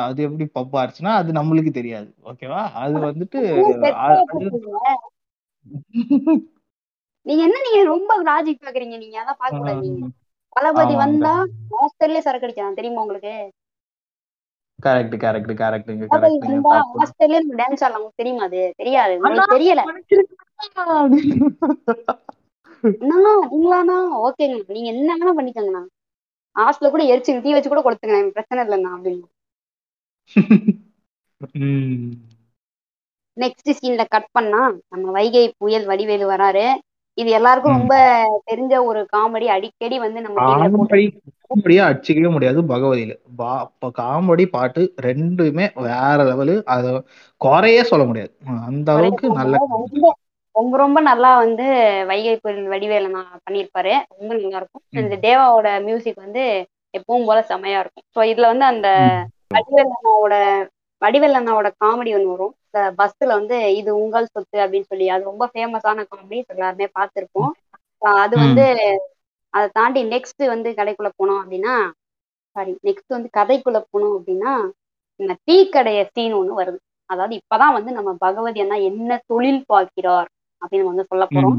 அது 0.05 0.19
எப்படி 0.27 0.47
பப் 0.57 0.77
ஆச்சுன்னா 0.81 1.13
அது 1.21 1.37
நம்மளுக்கு 1.39 1.73
தெரியாது. 1.79 2.09
ஓகேவா? 2.31 2.61
அது 2.83 2.95
வந்துட்டு. 3.07 3.39
நீங்க 7.25 7.41
என்ன 7.47 7.57
நீங்க 7.65 7.79
ரொம்ப 7.93 8.11
லாஜிக் 8.27 8.65
பாக்குறீங்க 8.65 8.97
நீங்க? 9.03 9.17
அதான் 9.21 9.39
பார்க்க 9.41 9.61
கூடாது 9.61 9.81
நீங்க. 9.87 10.07
தளபதி. 10.55 10.93
வந்தா 11.01 11.33
ஹாஸ்டல்லே 11.73 12.21
சரக்கு 12.25 12.47
அடிக்கலாம். 12.47 12.77
தெரியுமா 12.79 13.03
உங்களுக்கு? 13.05 13.33
கரெக்ட் 14.85 15.15
கரெக்ட் 15.23 15.51
கரெக்டுங்க 15.61 16.05
ஹாஸ்டல்லே 16.99 17.39
நம்ம 17.41 17.57
டான்ஸ் 17.61 17.83
ஆடலாம். 17.85 18.05
தெரியுமா 18.21 18.43
அது? 18.49 18.61
தெரியாது. 18.77 19.13
உங்களுக்கு 19.17 19.55
தெரியல. 19.57 19.81
என்னண்ணா 23.01 23.31
நீங்களாண்ணா 23.51 23.95
ஓகேங்க 24.25 24.57
நீங்க 24.75 24.89
என்ன 24.93 25.09
வேணா 25.17 25.33
பண்ணிக்கோங்கண்ணா 25.39 25.81
ஹாஸ்டல்ல 26.55 26.91
கூட 26.93 27.03
எரிச்சு 27.11 27.41
தீ 27.45 27.51
வச்சு 27.55 27.69
கூட 27.69 27.81
கொடுத்துங்க 27.85 28.19
எனக்கு 28.19 28.37
பிரச்சனை 28.37 28.63
இல்லைண்ணா 28.65 28.91
அப்படின்னு. 28.97 29.25
நெக்ஸ்ட் 33.37 33.69
சீன்ல 33.79 34.03
கட் 34.09 34.31
பண்ணா 34.31 34.61
நம்ம 34.89 35.11
வைகை 35.17 35.43
புயல் 35.57 35.85
வடிவேலு 35.85 36.25
வராரு. 36.31 36.65
இது 37.17 37.29
எல்லாருக்கும். 37.31 37.77
ரொம்ப 37.77 37.93
தெரிஞ்ச 38.47 38.73
ஒரு 38.85 38.99
காமெடி. 39.13 39.47
அடிக்கடி 39.55 39.97
வந்து 39.99 40.19
நம்ம 40.21 40.45
காமெடியா 41.45 41.83
அடிச்சுக்கவே 41.89 42.29
முடியாது 42.33 42.59
பகவதியில. 42.71 43.13
காமெடி 43.99 44.45
பாட்டு 44.49 44.81
ரெண்டுமே 45.01 45.65
வேற 45.87 46.17
லெவலு. 46.23 46.55
அத 46.75 46.85
குறையே 47.41 47.83
சொல்ல 47.83 48.05
முடியாது. 48.05 48.31
அந்த 48.69 48.87
அளவுக்கு 48.93 49.27
நல்ல 49.39 49.55
ரொம்ப 50.55 50.77
ரொம்ப 50.77 50.99
நல்லா 51.01 51.29
வந்து 51.37 51.65
வைகை 52.09 52.33
புயல் 52.37 52.71
வடிவேல 52.71 53.09
நான் 53.09 53.43
பண்ணியிருப்பாரு. 53.45 53.93
ரொம்ப 54.13 54.31
நல்லா 54.35 54.59
இருக்கும். 54.61 54.83
இந்த 55.01 55.17
தேவாவோட 55.25 55.69
மியூசிக் 55.85 56.23
வந்து 56.25 56.43
எப்பவும் 56.93 57.27
போல 57.27 57.39
செமையா 57.49 57.79
இருக்கும். 57.79 58.05
ஸோ 58.15 58.19
இதுல 58.31 58.49
வந்து 58.53 58.65
அந்த 58.65 58.87
ம். 59.11 59.27
வடிவேல் 61.01 61.35
அண்ணாவோட 61.35 61.35
வடிவேல் 61.35 61.37
அண்ணாவோட 61.39 61.69
காமெடி 61.83 62.13
ஒன்று 62.13 62.27
வரும். 62.27 62.55
இந்த 62.65 62.79
பஸ்ல 62.97 63.25
வந்து 63.25 63.75
இது 63.75 63.95
உங்கள் 63.95 64.27
சொத்து 64.31 64.59
அப்படின்னு 64.59 64.81
சொல்லி 64.81 65.09
அது 65.09 65.23
ரொம்ப 65.23 65.49
ஃபேமஸான 65.53 66.05
காமெடி 66.11 66.45
எல்லாருமே 66.45 66.87
பார்த்துருப்போம். 66.99 67.51
அது 67.97 68.37
வந்து 68.37 68.65
அதை 69.49 69.69
தாண்டி 69.73 70.03
நெக்ஸ்ட் 70.03 70.45
வந்து 70.45 70.71
கடைக்குள்ள 70.71 71.09
போனோம் 71.23 71.39
அப்படின்னா 71.43 71.89
சாரி 72.55 72.77
நெக்ஸ்ட் 72.83 73.15
வந்து 73.15 73.29
கதைக்குள்ள 73.37 73.83
போனோம் 73.91 74.15
அப்படின்னா 74.17 74.69
இந்த 75.15 75.35
டீ 75.43 75.69
கடைய 75.71 76.09
சீன் 76.11 76.33
ஒன்று 76.33 76.61
வருது. 76.61 76.77
அதாவது 77.05 77.33
இப்பதான் 77.35 77.73
வந்து 77.73 77.91
நம்ம 77.91 78.15
பகவதி 78.19 78.59
அண்ணா 78.61 78.75
என்ன 78.75 79.23
தொழில் 79.25 79.63
பார்க்கிறார் 79.65 80.27
அப்படின்னு 80.61 80.77
நம்ம 80.77 80.93
வந்து 80.93 81.05
சொல்ல 81.07 81.25
போறோம். 81.29 81.57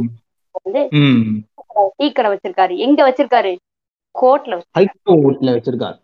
வந்து. 0.53 0.89
டீ 1.97 2.13
கடை 2.13 2.31
வச்சிருக்காரு. 2.31 2.77
எங்க 2.77 3.11
வச்சிருக்காரு? 3.11 3.57
கோர்ட்ல 4.15 4.61
ஹைகோர்ட்ல 4.79 5.51
வச்சிருக்காரு. 5.57 5.99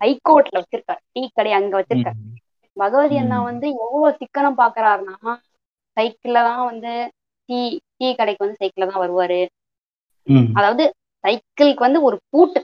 ஹைகோர்ட்ல 0.00 0.62
வச்சிருக்காரு. 0.62 1.00
டீ 1.12 1.28
கடை 1.34 1.52
அங்க 1.52 1.74
வச்சிருக்காரு. 1.80 2.20
பகவதி 2.76 3.16
அண்ணா. 3.18 3.38
வந்து 3.42 3.66
எவ்வளவு 3.78 4.16
சிக்கனம் 4.20 4.60
பாக்குறாருன்னா 4.60 5.32
சைக்கிள்ல 5.96 6.42
தான் 6.48 6.64
வந்து 6.66 6.92
டீ 7.48 7.60
டீ 7.98 8.08
கடைக்கு 8.14 8.44
வந்து 8.44 8.60
சைக்கிள்ல 8.60 8.88
தான் 8.90 9.02
வருவாரு. 9.04 9.40
அதாவது 10.58 10.84
சைக்கிளுக்கு 11.24 11.86
வந்து 11.86 12.00
ஒரு 12.02 12.16
பூட்டு 12.30 12.60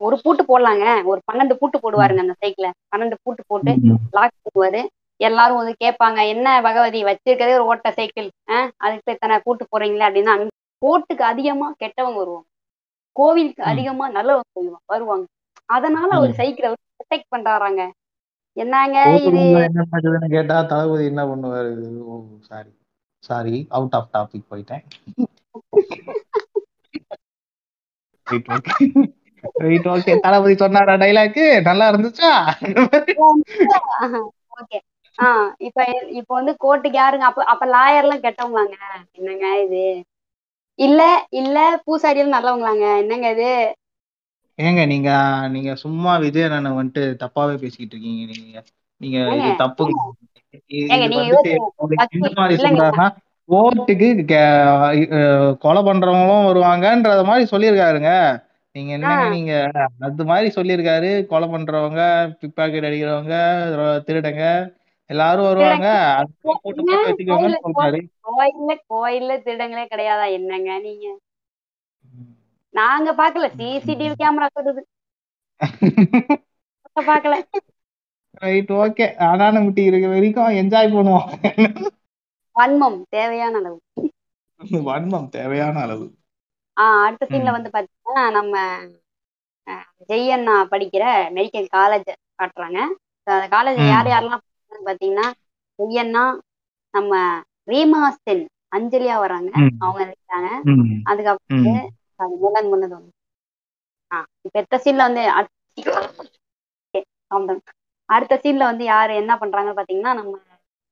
ஒரு 0.00 0.16
பூட்டு 0.22 0.42
போடலாங்க 0.48 0.84
ஒரு 1.10 1.20
பன்னெண்டு 1.28 1.54
பூட்டு 1.60 1.76
போடுவாருங்க 1.78 2.22
அந்த 2.24 2.34
சைக்கிள 2.42 2.66
பன்னெண்டு 2.92 3.16
பூட்டு 3.22 3.42
போட்டு. 3.48 3.70
லாக் 4.16 4.34
பண்ணுவாரு 4.38 4.80
எல்லாரும் 5.20 5.60
வந்து 5.60 5.74
கேட்பாங்க 5.80 6.18
என்ன 6.32 6.48
பகவதி 6.62 7.00
வச்சிருக்கதே 7.04 7.54
ஒரு 7.56 7.64
ஓட்ட 7.70 7.88
சைக்கிள் 7.96 8.28
ஆஹ் 8.48 8.68
அதுக்கு 8.78 9.14
இத்தனை 9.14 9.36
பூட்டு 9.46 9.64
போடுறீங்களே 9.66 10.06
அப்படின்னா 10.08 10.34
அங்க 10.34 10.46
கோர்ட்டுக்கு 10.82 11.24
அதிகமா 11.24 11.68
கெட்டவங்க 11.80 12.18
வருவாங்க 12.18 12.46
கோவிலுக்கு. 13.16 13.62
அதிகமா 13.70 14.04
நல்லவங்க 14.10 14.46
வருவா- 14.58 14.84
வருவாங்க 14.86 15.26
அதனால 15.68 16.08
அவர். 16.18 16.36
சைக்கிளை 16.38 16.68
ப்ரொடெக்ட் 16.92 17.32
பண்றாராங்க 17.34 17.82
என்னங்க 18.58 18.98
இது? 19.26 19.44
என்ன 19.66 19.76
நடக்குதுன்னு 19.82 20.28
கேட்டா 20.30 20.56
தளபதி 20.70 21.04
என்ன 21.04 21.22
பண்ணுவாரு? 21.26 21.72
ஓ 22.06 22.14
sorry 22.48 22.72
sorry 23.24 23.56
out 23.70 23.96
of 23.96 24.12
topic 24.14 24.48
போயிட்டேன். 24.50 24.84
ரைட் 29.62 29.88
ஓகே 29.92 30.12
தளபதி 30.24 30.54
சொன்னாரா 30.56 30.94
டைலாக் 30.96 31.38
நல்லா 31.68 31.86
இருந்துச்சா? 31.90 32.32
ஓகே. 34.58 34.78
ஆஹ் 35.18 35.48
இப்ப 35.66 35.78
இப்ப 36.18 36.30
வந்து 36.34 36.52
கோர்ட்டுக்கு 36.60 36.98
யாருங்க? 37.00 37.26
அப்ப 37.28 37.44
அப்ப 37.52 37.66
லாயர் 37.74 38.04
எல்லாம் 38.04 38.24
கெட்டவங்களாங்க. 38.24 38.76
என்னங்க 39.18 39.46
இது? 39.64 39.82
இல்ல 40.78 41.00
இல்ல 41.34 41.56
பூசாரி 41.84 42.18
எல்லாம் 42.18 42.36
நல்லவங்களாங்க. 42.36 42.86
என்னங்க 42.98 43.28
இது? 43.30 43.50
ஏங்க 44.58 44.86
நீங்க 44.86 45.10
நீங்க 45.50 45.74
சும்மா 45.74 46.16
விஜய் 46.16 46.42
அண்ணனை 46.42 46.70
வந்துட்டு 46.72 47.02
தப்பாவே 47.22 47.56
பேசிக்கிட்டு 47.56 47.94
இருக்கீங்க 47.94 48.32
நீங்க. 48.36 48.58
நீங்க 49.00 49.18
இது 49.36 49.54
தப்பு. 49.56 49.84
ஏங்க 49.84 49.90
இது 50.66 51.08
நீங்க 51.08 51.22
வந்துட்டு 51.22 51.52
யோசிங்க. 51.52 51.66
உங்களுக்கு 51.76 52.18
இந்த 52.18 52.30
மாதிரி 52.34 52.54
இல்லைங்க. 52.56 52.82
சொல்றாருன்னா 52.82 53.08
கோர்ட்டுக்கு 53.48 54.08
கொலை 55.58 55.82
பண்றவங்களும் 55.82 56.48
வருவாங்கன்றத 56.48 57.24
மாதிரி 57.24 57.44
சொல்லியிருக்காருங்க. 57.52 58.10
நீங்க 58.76 58.92
என்னங்க 58.92 59.24
ஆஹ் 59.24 59.30
நீங்க 59.30 59.52
அது 60.00 60.24
மாதிரி 60.24 60.48
சொல்லியிருக்காரு. 60.54 61.26
கொலை 61.26 61.48
பண்றவங்க 61.48 62.00
பிக் 62.40 62.54
பாக்கெட் 62.54 62.84
அடிக்கிறவங்க 62.84 63.36
ர- 63.78 64.02
திருடங்க 64.06 64.42
எல்லாரும் 65.10 65.44
வருவாங்க. 65.44 65.88
போட்டு 66.42 66.82
வச்சுக்கோங்கன்னு 66.82 67.54
கோயில்ல 67.54 67.58
சொல்றாரு. 67.66 68.00
கோயில்ல 68.28 68.74
கோயில்ல 68.92 69.32
திருடங்களே 69.46 69.86
கிடையாதா 69.92 70.32
என்னங்க 70.32 70.78
நீங்க? 70.78 71.06
நாங்க 72.74 73.12
பாக்கல. 73.12 73.46
சிசிடிவி 73.58 74.14
கேமரா 74.18 74.48
சொல்லுது 74.54 74.82
பாக்கல. 77.06 77.34
ரைட் 78.34 78.70
ஓகே 78.74 79.06
ஆனான 79.18 79.60
முட்டி 79.60 79.82
இருக்க 79.82 80.08
வரைக்கும் 80.08 80.56
என்ஜாய் 80.60 80.94
பண்ணுவோம். 80.94 81.28
வன்மம் 82.56 83.02
தேவையான 83.08 83.56
அளவு. 83.56 83.78
வன்மம் 84.88 85.28
தேவையான 85.28 85.80
அளவு. 85.80 86.06
ஆஹ் 86.76 87.02
அடுத்த 87.04 87.24
சீன்ல. 87.26 87.50
வந்து 87.50 87.70
பாத்தீங்கன்னா 87.72 88.30
நம்ம 88.30 88.54
அஹ், 89.66 89.86
ஜெய் 90.08 90.28
அண்ணா 90.28 90.64
படிக்கிற 90.64 91.04
மெடிக்கல் 91.34 91.66
காலேஜ் 91.76 92.10
காட்டுறாங்க. 92.38 92.78
அந்த 93.26 93.46
காலேஜ். 93.50 93.80
யார் 93.88 94.06
யாரெல்லாம் 94.06 94.44
பாத்தீங்கன்னா 94.84 95.26
ஜெய் 95.78 95.98
அண்ணா 95.98 96.22
நம்ம 96.94 97.12
ரீமா 97.66 98.02
சென் 98.18 98.44
அஞ்சலியா 98.76 99.16
வராங்க. 99.18 99.50
அவங்க 99.78 100.00
இருக்காங்க. 100.06 100.48
அதுக்கப்புறம் 101.04 101.78
ஒண்ணு 102.20 102.98
ஆ 104.10 104.18
இப்ப 104.46 104.56
அடுத்த 104.58 104.76
சீன்ல 104.84 105.06
வந்து 105.08 105.22
அடுத்த 108.08 108.34
சீன்ல 108.42 108.64
வந்து 108.64 108.84
யாரு 108.86 109.12
என்ன 109.22 109.32
பண்றாங்கன்னு 109.40 109.78
பாத்தீங்கன்னா 109.78 110.12
நம்ம 110.14 110.34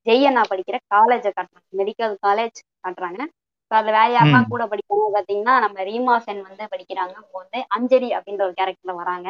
ஜெய் 0.07 0.27
அண்ணா 0.27 0.43
படிக்கிற 0.51 0.77
காலேஜை 0.95 1.31
காட்டுறாங்க 1.31 1.69
மெடிக்கல் 1.75 2.15
காலேஜ் 2.23 2.59
காட்டுறாங்க 2.81 3.21
அதுல 3.71 3.93
வேற 3.93 4.19
ம். 4.41 4.49
கூட 4.51 4.65
படிக்கிறாங்க 4.73 5.07
பாத்தீங்கன்னா 5.17 5.55
நம்ம 5.65 5.85
ரீமா 5.89 6.15
சென் 6.21 6.43
வந்து 6.45 6.65
படிக்கிறாங்க 6.73 7.15
அவங்க 7.17 7.37
வந்து 7.43 7.61
அஞ்சலி 7.77 8.11
அப்படின்ற 8.19 8.43
ஒரு 8.47 8.55
கேரக்டர்ல 8.59 8.95
வராங்க 8.99 9.29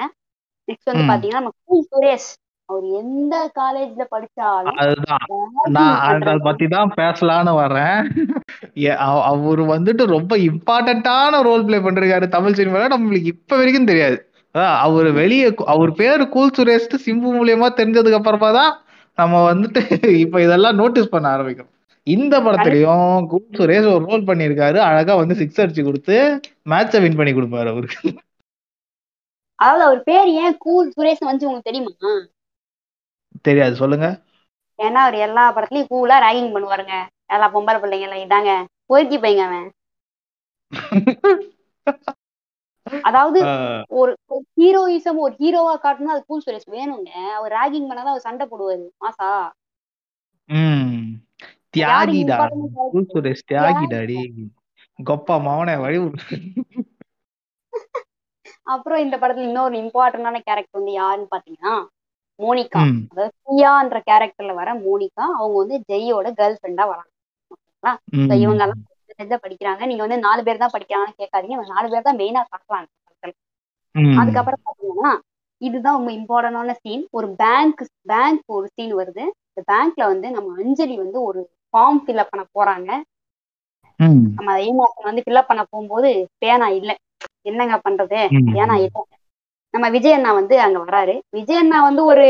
நெக்ஸ்ட் 0.68 0.90
வந்து. 0.90 1.04
பாத்தீங்கன்னா 1.10 1.40
நம்ம. 1.40 1.52
சுரேஷ் 1.88 2.28
அவர் 2.68 2.86
எந்த 3.00 3.34
காலேஜ்ல 3.58 4.04
படிச்சாலும் 4.12 4.78
நான் 5.76 5.98
அதை 6.06 6.32
பத்தி 6.46 6.66
தான் 6.74 6.90
பேசலான்னு 7.00 7.52
வர்றேன். 7.60 7.98
அவரு 9.32 9.64
வந்துட்டு 9.74 10.04
ரொம்ப 10.14 10.32
இம்பார்ட்டன்டான 10.48 11.42
ரோல் 11.48 11.66
ப்ளே 11.68 11.78
பண்றாரு 11.86 12.28
தமிழ் 12.36 12.58
சினிமால. 12.60 12.88
நம்மளுக்கு 12.94 13.32
இப்ப 13.34 13.58
வரைக்கும் 13.60 13.90
தெரியாது. 13.92 14.18
அவர் 14.86 15.08
வெளியே 15.20 15.48
அவர் 15.74 15.92
பேரு 16.00 16.24
கூல் 16.34 16.54
சுரேஷ் 16.58 16.90
சிம்பு 17.06 17.30
மூலியமா 17.38 17.68
தெரிஞ்சதுக்கு 17.80 18.20
அப்புறமா 18.20 18.50
தான் 18.60 18.72
நம்ம 19.18 19.34
வந்துட்டு 19.50 19.80
இப்ப 20.24 20.36
இதெல்லாம் 20.46 20.78
நோட்டீஸ் 20.80 21.12
பண்ண 21.14 21.26
ஆரம்பிக்கிறோம். 21.34 21.72
இந்த 22.06 22.34
படத்துலயும் 22.46 23.08
கூல் 23.32 23.56
சுரேஷ் 23.58 23.88
ஒரு 23.94 24.04
ரோல் 24.10 24.28
பண்ணியிருக்காரு. 24.30 24.78
அழகா 24.88 25.14
வந்து 25.22 25.34
சிக்ஸ் 25.40 25.60
அடிச்சு 25.62 25.82
கொடுத்து 25.88 26.16
மேட்சை 26.72 27.00
வின் 27.04 27.18
பண்ணி 27.20 27.32
கொடுப்பாரு 27.38 27.70
அவருக்கு. 27.74 28.00
அதாவது 29.58 29.84
அவர் 29.88 30.00
பேர் 30.08 30.30
ஏன் 30.44 30.56
கூல் 30.64 30.90
சுரேஷ் 30.96 31.28
வந்து 31.30 31.46
உங்களுக்கு 31.48 31.70
தெரியுமா? 31.70 31.92
தெரியாது 33.42 33.74
சொல்லுங்க. 33.74 34.06
ஏன்னா 34.78 35.00
அவர் 35.06 35.14
எல்லா 35.14 35.54
படத்துலயும் 35.54 35.90
கூலா 35.90 36.16
ராகிங் 36.18 36.52
பண்ணுவாருங்க. 36.54 36.94
எல்லா 37.26 37.52
பொம்பளை 37.54 37.78
பிள்ளைங்க 37.82 38.06
எல்லாம் 38.08 38.24
இதாங்க. 38.26 38.50
பொறுக்கி 38.86 39.18
பையங்க 39.18 39.44
அவன். 39.46 39.68
அதாவது 43.02 43.38
ஒரு 43.88 44.12
ஹீரோயிசம் 44.60 45.16
ஒரு 45.16 45.34
ஹீரோவா 45.38 45.74
காட்டணும் 45.76 46.14
அது 46.14 46.24
கூல் 46.26 46.42
சுரேஷ் 46.46 46.68
வேணுங்க. 46.70 47.10
அவர் 47.38 47.52
ராகிங் 47.52 47.88
பண்ணாதான் 47.88 48.14
அவர் 48.14 48.18
சண்டை 48.18 48.46
போடுவாரு. 48.50 48.84
மாசா. 49.00 49.30
தியாகிடா. 51.74 52.36
character? 52.38 52.90
கூல் 52.92 53.10
சுரேஷ் 53.14 53.48
தியாகிடாடி. 53.52 54.18
கொப்பா 54.98 55.34
மவனே 55.46 55.80
வழி. 55.80 55.98
அப்புறம் 58.62 59.00
இந்த 59.00 59.16
படத்துல 59.18 59.36
இன்னொரு 59.38 59.76
இம்பார்ட்டன்டான 59.76 60.38
கேரக்டர் 60.38 60.78
வந்து 60.78 60.92
யாருன்னு 60.92 61.32
பாத்தீங்கன்னா 61.34 61.74
மோனிகா. 62.40 62.80
அதாவது 63.12 63.32
பிரியான்ற 63.42 63.98
கேரக்டர்ல 64.08 64.54
வர 64.54 64.70
மோனிகா 64.82 65.24
அவங்க 65.34 65.56
வந்து 65.62 65.76
ஜெய்யோட 65.90 66.28
கேர்ள் 66.38 66.58
ஃப்ரெண்டா 66.58 66.84
வராங்க. 66.92 67.10
ஓகேங்களா? 67.50 67.92
இவங்க 68.42 68.62
எல்லாம் 68.66 68.82
தான் 69.32 69.44
படிக்கிறாங்க. 69.44 69.82
நீங்க 69.90 70.02
வந்து 70.02 70.18
நாலு 70.20 70.40
பேர் 70.46 70.62
தான் 70.64 70.74
படிக்கிறாங்கன்னு 70.74 71.20
கேட்காதீங்க. 71.22 71.56
இவங்க 71.56 71.74
நாலு 71.76 71.88
பேர் 71.92 72.08
தான் 72.08 72.20
மெயினா 72.20 72.42
ம், 73.94 74.18
அதுக்கப்புறம் 74.18 74.62
பாத்தீங்கன்னா 74.66 75.10
இதுதான் 75.60 75.96
ரொம்ப 75.98 76.10
இம்பார்ட்டன்டான 76.12 76.72
சீன் 76.80 77.04
ஒரு 77.12 77.26
பேங்க் 77.38 77.80
பேங்க் 78.06 78.42
ஒரு 78.48 78.66
சீன் 78.74 78.94
வருது. 78.98 79.24
இந்த 79.48 79.62
பேங்க்ல 79.70 80.04
வந்து 80.06 80.28
நம்ம 80.30 80.54
அஞ்சலி 80.58 80.96
வந்து 80.98 81.18
ஒரு 81.28 81.40
ஃபார்ம் 81.68 82.00
ஃபில்அப் 82.02 82.32
பண்ண 82.32 82.44
போறாங்க. 82.56 82.90
நம்ம 84.30 84.50
அதை 84.52 84.62
ஏமாத்தம் 84.66 85.08
வந்து 85.08 85.24
ஃபில்அப் 85.24 85.50
பண்ண 85.50 85.62
போகும்போது 85.64 86.10
பேனா 86.38 86.68
இல்ல. 86.78 86.90
என்னங்க 87.46 87.76
பண்றது. 87.86 88.20
பேனா 88.50 88.76
இல்ல. 88.78 88.96
நம்ம 89.76 89.88
விஜய் 89.90 90.12
அண்ணா 90.12 90.30
வந்து 90.32 90.60
அங்க 90.60 90.78
வராரு. 90.78 91.14
விஜய் 91.30 91.56
அண்ணா 91.56 91.78
வந்து 91.82 92.02
ஒரு 92.04 92.26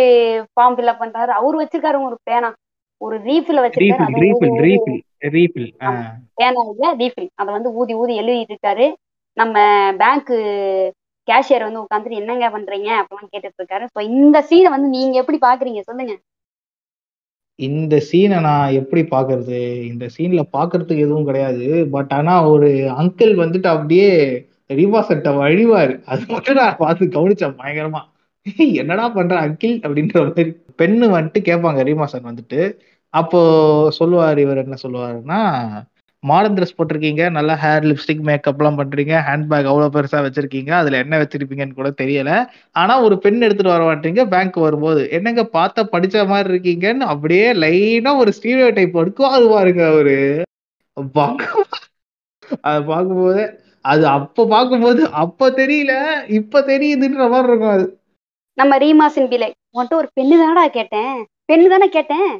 ஃபார்ம் 0.53 0.77
ஃபில்அப் 0.77 1.03
பண்றாரு. 1.03 1.33
அவர் 1.39 1.57
வச்சிருக்காரு 1.57 1.99
ஒரு 2.07 2.17
பேனா. 2.23 2.49
ஒரு 3.01 3.17
ரீஃபில் 3.19 3.63
வச்சிருக்காரு. 3.65 4.13
பேனா 6.41 6.63
இல்ல 6.73 6.87
ரீஃபில் 7.03 7.29
அதை 7.35 7.51
வந்து 7.55 7.71
ஊதி 7.73 7.95
ஊதி 7.95 8.15
எழுதிட்டு 8.21 8.55
இருக்காரு. 8.55 8.87
நம்ம 9.37 9.57
பேங்க் 9.97 10.33
கேஷியர் 11.29 11.67
வந்து 11.69 11.83
உட்காந்துட்டு 11.85 12.21
என்னங்க 12.21 12.49
பண்றீங்க? 12.49 12.89
அப்படின்னு 13.01 13.33
கேட்டுட்டு 13.33 13.61
இருக்காரு. 13.61 13.85
ஸோ 13.95 14.01
இந்த 14.11 14.47
சீனை 14.51 14.71
வந்து 14.71 14.89
நீங்க 14.89 15.15
எப்படி 15.23 15.39
பாக்குறீங்க? 15.47 15.81
சொல்லுங்க. 15.81 16.15
இந்த 17.59 17.97
சீனை 18.09 18.41
நான் 18.41 18.73
எப்படி 18.73 19.03
பாக்குறது? 19.15 19.59
இந்த 19.85 20.07
சீன்ல 20.17 20.43
பாக்குறதுக்கு 20.57 21.07
எதுவும் 21.07 21.25
கிடையாது. 21.25 21.87
பட் 21.91 22.13
ஆனா 22.13 22.49
ஒரு 22.49 22.69
அங்கிள் 23.03 23.35
வந்துட்டு 23.45 23.67
அப்படியே 23.67 24.11
ரீவா 24.71 25.01
செட்ட 25.09 25.29
வழிவாரு 25.37 25.95
அது 26.05 26.23
மட்டும் 26.29 26.57
நான் 26.57 26.79
பார்த்து 26.79 27.07
கவனிச்சேன் 27.09 27.59
பயங்கரமா. 27.59 28.03
என்னடா 28.75 29.09
பண்ற 29.09 29.35
அங்கிள்? 29.41 29.75
அப்படின்ற 29.85 30.17
மாதிரி. 30.23 30.51
பெண்ணு 30.79 31.07
வந்துட்டு 31.15 31.41
கேட்பாங்க 31.49 31.83
ரீமா 31.89 32.05
சார் 32.05 32.25
வந்துட்டு. 32.25 32.61
அப்போ 33.15 33.41
சொல்லுவார் 33.91 34.39
இவர் 34.39 34.63
என்ன 34.65 34.77
சொல்லுவாருன்னா 34.83 35.39
மாடர்ன் 36.23 36.57
ட்ரெஸ் 36.57 36.77
போட்டிருக்கீங்க 36.79 37.31
நல்லா 37.31 37.55
ஹேர் 37.63 37.85
லிப்ஸ்டிக் 37.85 38.23
மேக்கப் 38.29 38.59
எல்லாம் 38.59 38.79
பண்றீங்க 38.79 39.15
ஹேண்ட்பேக் 39.27 39.69
அவ்வளவு 39.71 39.95
பெருசா 39.95 40.21
வச்சிருக்கீங்க 40.25 40.71
அதுல 40.79 40.99
என்ன 40.99 41.19
வச்சிருப்பீங்கன்னு 41.19 41.75
கூட 41.75 41.91
தெரியல. 42.03 42.31
ஆனா 42.77 42.95
ஒரு 43.01 43.17
பெண் 43.19 43.41
எடுத்துட்டு 43.41 43.75
வர 43.75 43.85
மாட்டீங்க 43.85 44.25
பேங்க் 44.29 44.59
வரும்போது. 44.59 45.03
என்னங்க 45.11 45.45
பார்த்தா 45.53 45.85
படிச்ச 45.95 46.27
மாதிரி 46.27 46.51
இருக்கீங்கன்னு 46.53 47.07
அப்படியே 47.15 47.47
லைனா 47.65 48.13
ஒரு 48.17 48.33
ஸ்டீரியோ 48.39 48.69
டைப் 48.73 48.99
எடுக்கும் 48.99 49.15
பாருங்க 49.55 49.85
அவரு. 49.87 50.19
அதை 52.65 52.81
பார்க்கும்போது 52.89 53.43
அது 53.87 54.05
அப்ப 54.09 54.47
பார்க்கும்போது 54.47 55.03
அப்ப 55.17 55.51
தெரியல 55.59 55.93
இப்ப 56.39 56.63
தெரியுதுன்ற 56.63 57.23
மாதிரி 57.31 57.51
இருக்கும் 57.51 57.75
அது. 57.77 57.87
நம்ம 58.59 58.79
ரீமாசின் 58.79 59.31
பிலை 59.31 59.49
உன்கிட்ட 59.75 59.95
ஒரு 59.95 60.09
பெண்ணு 60.17 60.37
தானடா 60.37 60.65
கேட்டேன். 60.69 61.17
பெண்ணு 61.49 61.67
தானே 61.69 61.89
கேட்டேன். 61.89 62.31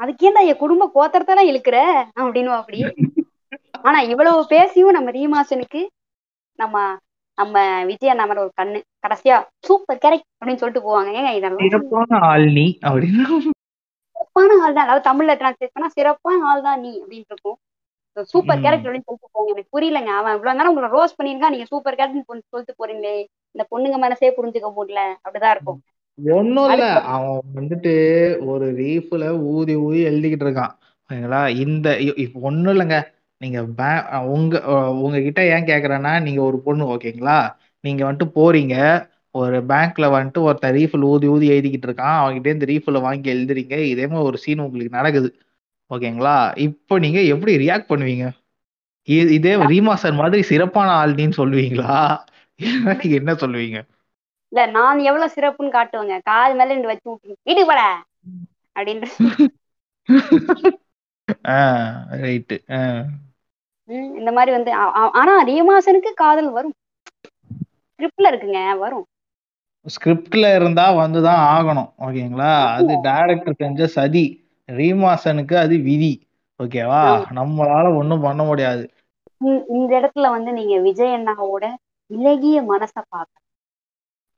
அதுக்கேண்டா 0.00 0.42
என் 0.50 0.56
குடும்ப 0.56 0.84
கோத்திரத்தானே 0.94 1.42
இழுக்கிற? 1.50 1.78
அப்படின்னு 2.20 2.52
அப்படி. 2.58 2.80
ஆனா 3.84 3.98
இவ்வளவு 4.12 4.42
பேசியும் 4.46 4.92
நம்ம 4.92 5.10
ரீமாசனுக்கு 5.10 5.80
நம்ம 6.58 6.76
நம்ம 7.38 7.58
விஜய் 7.84 8.12
அண்ணா 8.12 8.24
மேல 8.26 8.40
ஒரு 8.40 8.52
கண்ணு. 8.60 8.78
கடைசியா 9.04 9.36
சூப்பர் 9.66 10.00
கேரக்ட் 10.02 10.28
அப்படின்னு 10.38 10.60
சொல்லிட்டு 10.62 10.86
போவாங்க. 10.86 11.10
ஏங்க 11.18 11.30
இதெல்லாம்? 11.36 11.62
சிறப்பான 11.66 12.18
ஆள் 12.30 12.46
நீ 12.58 12.66
அப்படின்னு. 12.82 13.24
சிறப்பான 14.16 14.50
ஆள் 14.62 14.76
தான் 14.76 14.86
அதாவது 14.86 15.08
தமிழ்ல 15.08 15.34
டிரான்ஸ்லேட் 15.40 15.74
பண்ணா 15.74 15.88
சிறப்பான 15.96 16.44
ஆள் 16.50 16.66
தான் 16.68 16.80
நீ 16.80 16.92
அப்படின்னு 17.02 17.28
இருக்கும். 17.30 17.58
சூப்பர். 18.32 18.60
கேரக்டர் 18.60 18.82
சொல்லிட்டு 18.82 19.28
போங்க. 19.32 19.52
எனக்கு 19.54 19.72
புரியலங்க. 19.74 20.10
அவன் 20.20 20.34
இவ்வளவு 20.34 20.58
நேரம் 20.58 20.72
உங்களை 20.74 20.90
ரோஸ் 20.96 21.16
பண்ணிருக்கான் 21.18 21.54
நீங்க 21.54 21.66
சூப்பர் 21.72 21.94
கேரக்டர் 21.94 22.42
சொல்லிட்டு 22.48 22.74
போறீங்களே. 22.80 23.16
இந்த 23.54 23.62
பொண்ணுங்க 23.72 23.98
மனசே 23.98 24.28
புரிஞ்சுக்க 24.36 24.68
முடியல. 24.78 25.00
அப்படிதான் 25.24 25.50
இருக்கும். 25.50 25.80
ஒண்ணும் 26.18 26.70
இல்ல. 26.70 26.86
அவன் 27.14 27.40
வந்துட்டு 27.56 27.92
ஒரு 28.46 28.66
ரீஃப்ல 28.80 29.24
ஊதி 29.52 29.74
ஊதி 29.84 30.00
எழுதிக்கிட்டு 30.08 30.46
இருக்கான். 30.48 30.74
ஓகேங்களா 31.08 31.42
இந்த 31.64 31.88
இப்ப 32.24 32.40
ஒண்ணும் 32.48 32.74
இல்லைங்க. 32.74 32.98
நீங்க 33.40 33.60
உங்க 34.34 34.56
உங்ககிட்ட 35.02 35.40
ஏன் 35.54 35.68
கேக்குறேன்னா 35.70 36.22
நீங்க 36.22 36.40
ஒரு 36.42 36.58
பொண்ணு 36.66 36.84
ஓகேங்களா? 36.94 37.38
நீங்க 37.84 38.02
வந்துட்டு 38.12 38.26
போறீங்க. 38.34 38.74
ஒரு 39.34 39.58
பேங்க்ல 39.70 40.06
வந்துட்டு 40.16 40.40
ஒருத்தன் 40.46 40.74
ரீஃபில் 40.74 41.04
ஊதி 41.12 41.26
ஊதி 41.34 41.46
எழுதிக்கிட்டு 41.50 41.88
இருக்கான். 41.88 42.16
அவன்கிட்ட 42.22 42.52
இந்த 42.54 42.66
ரீஃபில் 42.72 43.00
வாங்கி 43.00 43.28
எழுதுறீங்க. 43.34 43.76
இதே 43.92 44.06
மாதிரி 44.06 44.26
ஒரு 44.28 44.38
சீன் 44.38 44.64
உங்களுக்கு 44.66 44.96
நடக்குது. 44.96 45.28
ஓகேங்களா? 45.90 46.36
இப்போ 46.66 46.94
நீங்க 47.04 47.20
எப்படி 47.34 47.52
ரியாக்ட் 47.64 47.90
பண்ணுவீங்க? 47.92 48.26
இதே 49.36 49.52
ரீமாசன் 49.72 50.18
மாதிரி 50.20 50.42
சிறப்பான 50.50 50.88
ஆள்னின்னு 51.02 51.38
சொல்லுவீங்களா? 51.40 51.96
நீங்க 53.00 53.14
என்ன 53.20 53.32
சொல்லுவீங்க? 53.42 53.78
இல்ல 54.52 54.60
நான் 54.76 54.98
எவ்வளவு 55.08 55.34
சிறப்புன்னு 55.36 55.76
காட்டுவேங்க. 55.76 56.16
காது 56.30 56.52
மேல 56.58 56.74
ரெண்டு 56.74 56.90
வச்சு 56.90 57.08
விட்டு 57.10 57.36
வீட்டுக்கு 57.48 57.70
போட 57.70 57.82
அப்படின்ற. 58.76 59.06
ரைட்டு 62.22 62.56
இந்த 64.20 64.30
மாதிரி 64.36 64.50
வந்து 64.56 64.72
ஆனா 65.20 65.32
ரீமாசனுக்கு 65.50 66.10
காதல் 66.22 66.50
வரும். 66.56 66.74
ஸ்கிரிப்ட்ல 67.94 68.30
இருக்குங்க 68.32 68.60
வரும். 68.84 69.06
ஸ்கிரிப்ட்ல 69.86 70.46
இருந்தா 70.58 70.84
வந்துதான் 71.00 71.42
ஆகணும் 71.56 71.90
ஓகேங்களா? 72.06 72.50
அது 72.78 72.92
டைரக்டர் 73.08 73.60
செஞ்ச 73.62 73.86
சதி. 73.96 74.24
ரீமாசனுக்கு 74.70 75.54
அது 75.54 75.78
விதி. 75.78 76.28
ஓகேவா 76.62 77.24
நம்மளால 77.34 77.96
ஒண்ணும் 77.96 78.20
பண்ண 78.20 78.44
முடியாது. 78.44 78.90
இந்த- 79.38 80.00
இடத்துல 80.00 80.30
வந்து 80.30 80.52
நீங்க 80.52 80.80
விஜய் 80.80 81.14
அண்ணாவோட 81.14 81.74
இலகிய 82.06 82.62
மனசை 82.62 83.02
பார்க்க 83.08 83.40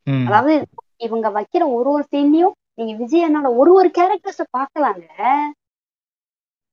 ம். 0.05 0.27
அதாவது 0.27 0.67
இவங்க 0.97 1.29
வைக்கிற 1.31 1.73
ஒரு 1.73 1.91
ஒரு 1.91 2.05
சீன்லயும் 2.11 2.51
நீங்க 2.75 2.97
விஜய் 2.97 3.25
அண்ணாவோட 3.25 3.57
ஒரு 3.57 3.75
ஒரு 3.75 3.91
கேரக்டர்ஸ 3.99 4.43
பார்க்கலாங்க. 4.59 5.09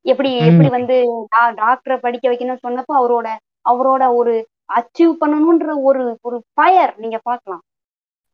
எப்படி. 0.02 0.38
எப்படி 0.38 0.69
வந்து 0.69 1.28
டாக்டரை 1.36 1.98
படிக்க 1.98 2.32
வைக்கணும்னு 2.32 2.58
சொன்னப்போ 2.67 2.93
அவரோட 2.93 3.30
அவரோட 3.69 4.15
ஒரு 4.15 4.48
அச்சீவ் 4.74 5.15
பண்ணணும்ன்ற 5.22 5.82
ஒரு 5.82 6.17
ஒரு 6.22 6.43
ஃபயர் 6.54 6.93
நீங்க 6.98 7.19
பார்க்கலாம். 7.24 7.62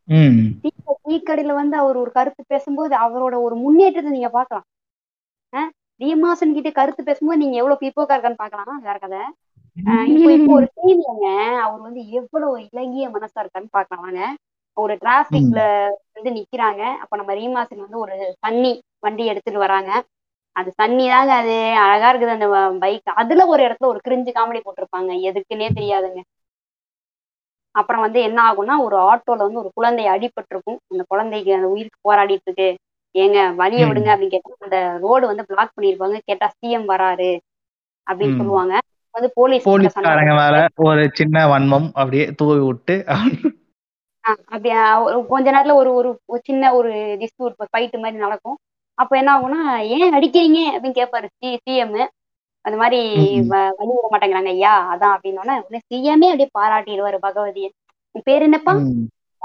ம். 0.03 0.39
டீ 0.61 0.69
டீ 1.03 1.23
கடையில 1.25 1.53
வந்து 1.53 1.77
அவர் 1.77 1.95
ஒரு 1.95 2.11
கருத்து 2.11 2.43
பேசும்போது 2.47 2.95
அவரோட 2.97 3.41
ஒரு 3.41 3.55
முன்னேற்றத்தை 3.55 4.11
நீங்க 4.11 4.29
பார்க்கலாம். 4.29 4.63
ரீமாசன் 6.01 6.55
கிட்ட 6.55 6.69
கருத்து 6.71 7.01
பேசும்போது 7.03 7.41
நீங்க 7.43 7.55
எவ்வளவு 7.57 7.81
பிற்போக்கா 7.81 8.15
இருக்கான்னு 8.15 8.41
பார்க்கலாம் 8.43 8.81
வேற 8.87 8.97
கதை. 8.97 9.21
இப்போ 10.11 10.29
இப்போ 10.37 10.51
ஒரு 10.53 10.67
சீன்லங்க 10.75 11.27
அவர் 11.65 11.81
வந்து 11.81 12.01
எவ்வளவு 12.19 12.53
இலகிய 12.65 13.05
மனசா 13.09 13.39
இருக்கான்னு 13.43 13.69
பார்க்கலாம். 13.71 14.05
வாங்க. 14.05 14.21
ஒரு 14.77 14.93
டிராபிக்ல 15.01 15.59
வந்து 16.15 16.31
நிக்கிறாங்க. 16.37 16.81
அப்ப 17.03 17.17
நம்ம 17.17 17.33
ரீமாசன் 17.35 17.83
வந்து 17.85 17.99
ஒரு 17.99 18.15
தண்ணி 18.39 18.71
வண்டி 18.99 19.25
எடுத்துட்டு 19.31 19.59
வராங்க. 19.59 19.91
அது 20.55 20.69
தண்ணி 20.75 21.05
தாங்க 21.09 21.31
அது. 21.35 21.55
அழகா 21.83 22.09
இருக்குது 22.11 22.35
அந்த 22.35 22.47
பைக் 22.83 23.03
அதுல 23.21 23.45
ஒரு 23.53 23.61
இடத்துல 23.67 23.91
ஒரு 23.93 23.99
கிரிஞ்சு 24.07 24.31
காமெடி 24.31 24.61
போட்டிருப்பாங்க. 24.63 25.11
எதுக்குன்னே 25.29 25.69
தெரியாதுங்க. 25.79 26.21
அப்புறம் 27.75 28.03
வந்து 28.03 28.19
என்ன 28.21 28.39
ஆகும்னா 28.49 28.75
ஒரு 28.85 28.95
ஆட்டோல 29.09 29.45
வந்து 29.47 29.61
ஒரு 29.63 29.71
குழந்தை 29.73 30.05
அடிபட்டிருக்கும். 30.07 30.79
அந்த 30.91 31.03
குழந்தைக்கு 31.07 31.51
அந்த 31.57 31.67
உயிருக்கு 31.73 31.99
போராடிட்டு 32.07 32.47
இருக்கு. 32.49 32.69
ஏங்க 33.15 33.39
வழிய. 33.59 33.81
விடுங்க 33.89 34.09
அப்படின்னு 34.13 34.33
கேட்டா 34.33 34.65
அந்த 34.65 34.77
ரோடு 35.03 35.25
வந்து 35.31 35.45
பிளாக் 35.49 35.75
பண்ணிருப்பாங்க 35.75 36.17
கேட்டா 36.29 36.47
சிஎம் 36.57 36.89
வராரு 36.93 37.31
அப்படின்னு. 38.07 38.37
சொல்லுவாங்க. 38.39 38.73
வந்து 39.15 39.29
போலீஸ் 39.39 39.67
போலீஸ்காரங்க 39.67 40.61
ஒரு 40.87 41.03
சின்ன 41.19 41.45
வன்மம் 41.51 41.87
அப்படியே 41.99 42.25
தூவி 42.39 42.61
விட்டு 42.69 42.95
அப்படி 44.23 44.69
கொஞ்ச 45.31 45.45
நேரத்துல 45.53 45.73
ஒரு 45.81 45.89
ஒரு 45.97 46.39
சின்ன 46.47 46.71
ஒரு 46.77 46.91
டிஸ்பியூட் 47.21 47.55
ஃபைட் 47.71 47.95
மாதிரி 48.03 48.23
நடக்கும். 48.25 48.57
அப்ப 48.97 49.11
என்ன 49.17 49.31
ஆகும்னா 49.35 49.61
ஏன் 49.95 50.15
அடிக்கிறீங்க? 50.17 50.59
அப்படின்னு 50.73 50.99
கேட்பாரு 50.99 51.27
சி 51.39 51.49
சிஎம் 51.65 51.95
அந்த 52.65 52.75
மாதிரி 52.81 52.99
வழி 53.51 53.91
விட 53.95 54.07
மாட்டேங்கிறாங்க. 54.11 54.51
ஐயா 54.57 54.73
அதான் 54.93 55.13
அப்படின்னோடனே 55.15 55.81
சிஎம்ஏ 55.89 56.29
அப்படியே 56.31 56.49
பாராட்டிடுவாரு 56.59 57.17
பகவதியை. 57.27 57.69
பேர் 58.27 58.45
என்னப்பா. 58.47 58.73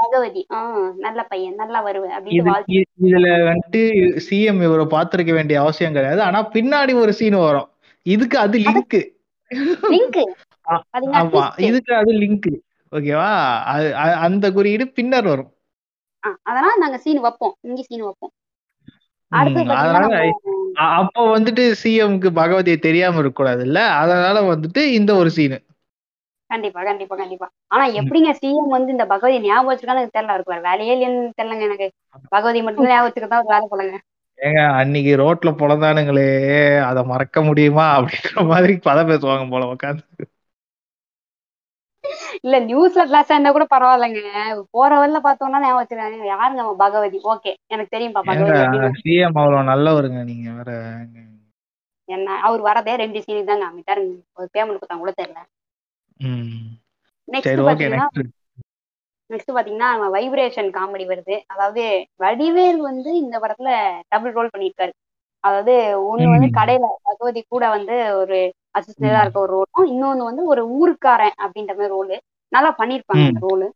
பகவதி. 0.01 0.43
ஆஹ் 0.55 0.91
நல்ல 0.99 1.21
பையன் 1.25 1.55
நல்லா 1.55 1.81
வருவேன் 1.81 2.15
அப்படின்னு 2.17 2.55
இதுல 3.01 3.29
வந்துட்டு 3.49 3.83
சிஎம் 4.29 4.63
இவரை 4.67 4.87
பார்த்திருக்க 4.95 5.33
வேண்டிய 5.33 5.61
அவசியம் 5.61 5.93
கிடையாது. 5.93 6.23
ஆனா 6.23 6.41
பின்னாடி 6.55 6.95
ஒரு 7.03 7.13
சீன் 7.13 7.39
வரும். 7.45 7.69
இதுக்கு 8.07 8.37
அது 8.39 8.59
லிங்க் 8.67 8.99
லிங்க் 9.95 10.21
ஆமா. 11.21 11.45
இதுக்கு 11.69 11.93
அது 11.95 12.13
லிங்க் 12.23 12.51
ஓகேவா? 12.93 13.31
அந்த 14.27 14.47
குறியீடு 14.53 14.85
பின்னர் 14.91 15.27
வரும். 15.27 15.51
அதனால 16.49 16.73
நாங்க 16.77 16.99
சீன் 16.99 17.21
வைப்போம். 17.21 17.55
இங்க 17.69 17.83
சீன் 17.83 18.05
வைப்போம். 18.07 18.33
அப்போ 21.01 21.21
வந்துட்டு 21.35 21.65
சிஎம்க்கு 21.83 22.29
பகவதியை 22.39 22.79
தெரியாம 22.79 23.19
இருக்க 23.19 23.37
கூடாது 23.37 23.63
இல்ல? 23.63 23.81
அதனால 24.03 24.37
வந்துட்டு 24.53 24.83
இந்த 24.99 25.15
ஒரு 25.15 25.31
சீனு 25.31 25.59
கண்டிப்பா 26.51 26.81
கண்டிப்பா 26.83 27.15
கண்டிப்பா. 27.17 27.47
ஆனா 27.71 27.85
எப்படிங்க 28.01 28.31
சிஎம் 28.39 28.75
வந்து 28.75 28.91
இந்த 28.91 29.05
பகவதி 29.13 29.39
ஞாபகம் 29.45 29.71
வச்சிருக்கான்னு 29.71 30.03
எனக்கு 30.03 30.17
தெரியல 30.19 30.37
இருக்கு 30.37 30.69
வேலையே 30.69 30.95
இல்லைன்னு 30.97 31.37
தெரியலங்க 31.39 31.69
எனக்கு. 31.71 31.89
பகவதி 32.33 32.61
மட்டும் 32.63 32.89
ஞாபகம் 32.93 33.11
ஒரு 33.41 33.53
வேலை 33.53 33.67
போலங்க. 33.71 33.97
ஏங்க 34.39 34.61
அன்னைக்கு 34.79 35.13
ரோட்ல 35.21 35.51
பொழந்தானுங்களே 35.57 36.27
அதை 36.89 37.03
மறக்க 37.11 37.43
முடியுமா? 37.49 37.87
அப்படின்ற 37.97 38.45
மாதிரி 38.51 38.75
பதம் 38.83 39.11
பேசுவாங்க 39.11 39.47
போல 39.51 39.73
உட்காந்து 39.73 40.05
இல்ல 42.39 42.57
நியூஸ்ல 42.65 43.03
கிளாஸ் 43.07 43.31
இருந்தா 43.31 43.51
கூட 43.51 43.65
பரவாயில்லைங்க. 43.71 44.21
போற 44.75 44.91
வரல 44.99 45.19
பார்த்தோம்னா 45.25 45.61
ஞாபகம் 45.61 45.81
வச்சிருக்காங்க 45.81 46.31
யாருங்க 46.33 46.65
பகவதி. 46.83 47.19
ஓகே. 47.33 47.53
எனக்கு 47.69 47.95
தெரியும்பா 47.97 48.23
பகவதி 48.25 48.63
சிஎம் 49.01 49.39
அவ்வளவு 49.39 49.69
நல்லவருங்க 49.71 50.23
நீங்க 50.31 50.49
வேற. 50.59 50.71
என்ன 52.09 52.37
அவர் 52.47 52.63
வரதே 52.65 52.95
ரெண்டு 52.97 53.19
சீனுக்கு 53.23 53.51
தாங்க. 53.51 53.67
அமைட்டாருங்க 53.71 54.13
ஒரு 54.39 54.49
பேமெண்ட் 54.55 54.79
கொடுத்தா 54.79 54.99
கூட 54.99 55.13
தெரியல. 55.17 55.41
நெக்ஸ்ட் 57.29 57.61
பாத்தீங்கன்னா 57.69 58.07
நெக்ஸ்ட் 59.31 59.53
பாத்தீங்கன்னா 59.57 59.91
நம்ம 59.95 60.07
வைப்ரேஷன் 60.15 60.71
காமெடி 60.77 61.05
வருது. 61.11 61.35
அதாவது 61.47 61.83
வடிவேல் 62.21 62.81
வந்து 62.89 63.11
இந்த 63.23 63.37
படத்துல 63.43 63.71
டபுள் 64.13 64.37
ரோல் 64.39 64.53
பண்ணியிருக்காரு. 64.55 64.93
அதாவது 65.45 65.75
ஒண்ணு 66.09 66.27
வந்து. 66.29 66.49
கடையில 66.59 66.87
பகவதி 67.09 67.41
கூட 67.47 67.65
வந்து 67.77 67.93
ஒரு 68.21 68.39
அசிஸ்டண்டா 68.79 69.21
இருக்க 69.23 69.39
ஒரு 69.41 69.53
ரோலும் 69.57 69.91
இன்னொன்னு 69.93 70.29
வந்து 70.31 70.43
ஒரு 70.47 70.63
ஊருக்காரன் 70.79 71.37
அப்படின்ற 71.45 71.73
மாதிரி 71.73 71.95
ரோலு 71.95 72.17
நல்லா 72.53 72.71
பண்ணியிருப்பாங்க 72.79 73.25
அந்த 73.27 73.41
ரோலு 73.47 73.67